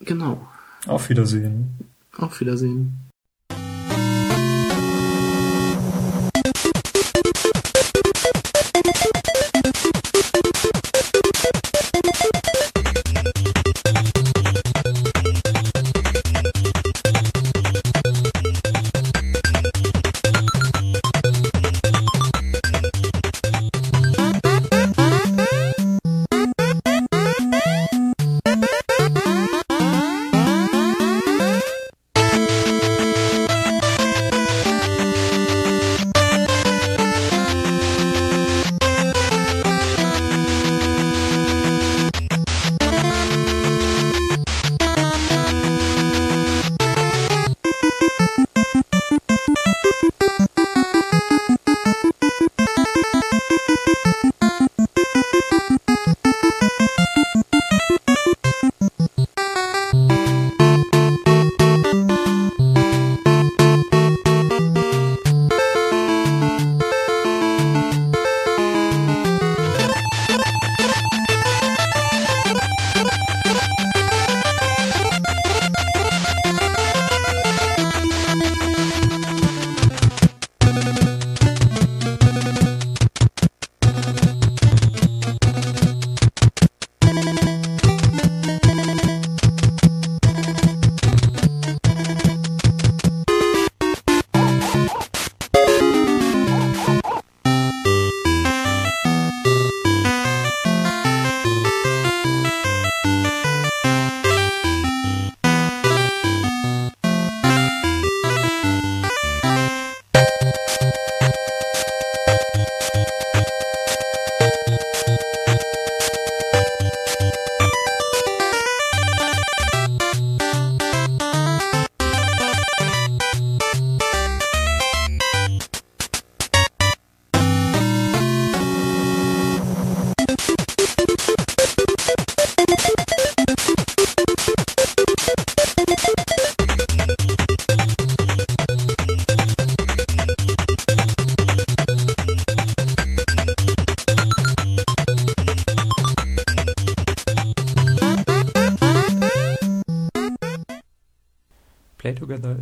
[0.00, 0.46] Genau.
[0.86, 1.88] Auf Wiedersehen.
[2.16, 3.03] Auf Wiedersehen.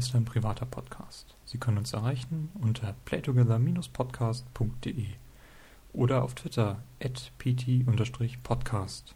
[0.02, 1.36] Ist ein privater Podcast.
[1.44, 5.06] Sie können uns erreichen unter playtogether-podcast.de
[5.92, 9.14] oder auf Twitter at pt-podcast.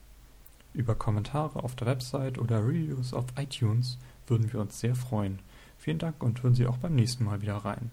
[0.74, 3.98] Über Kommentare auf der Website oder Reviews auf iTunes
[4.28, 5.40] würden wir uns sehr freuen.
[5.76, 7.90] Vielen Dank und hören Sie auch beim nächsten Mal wieder rein.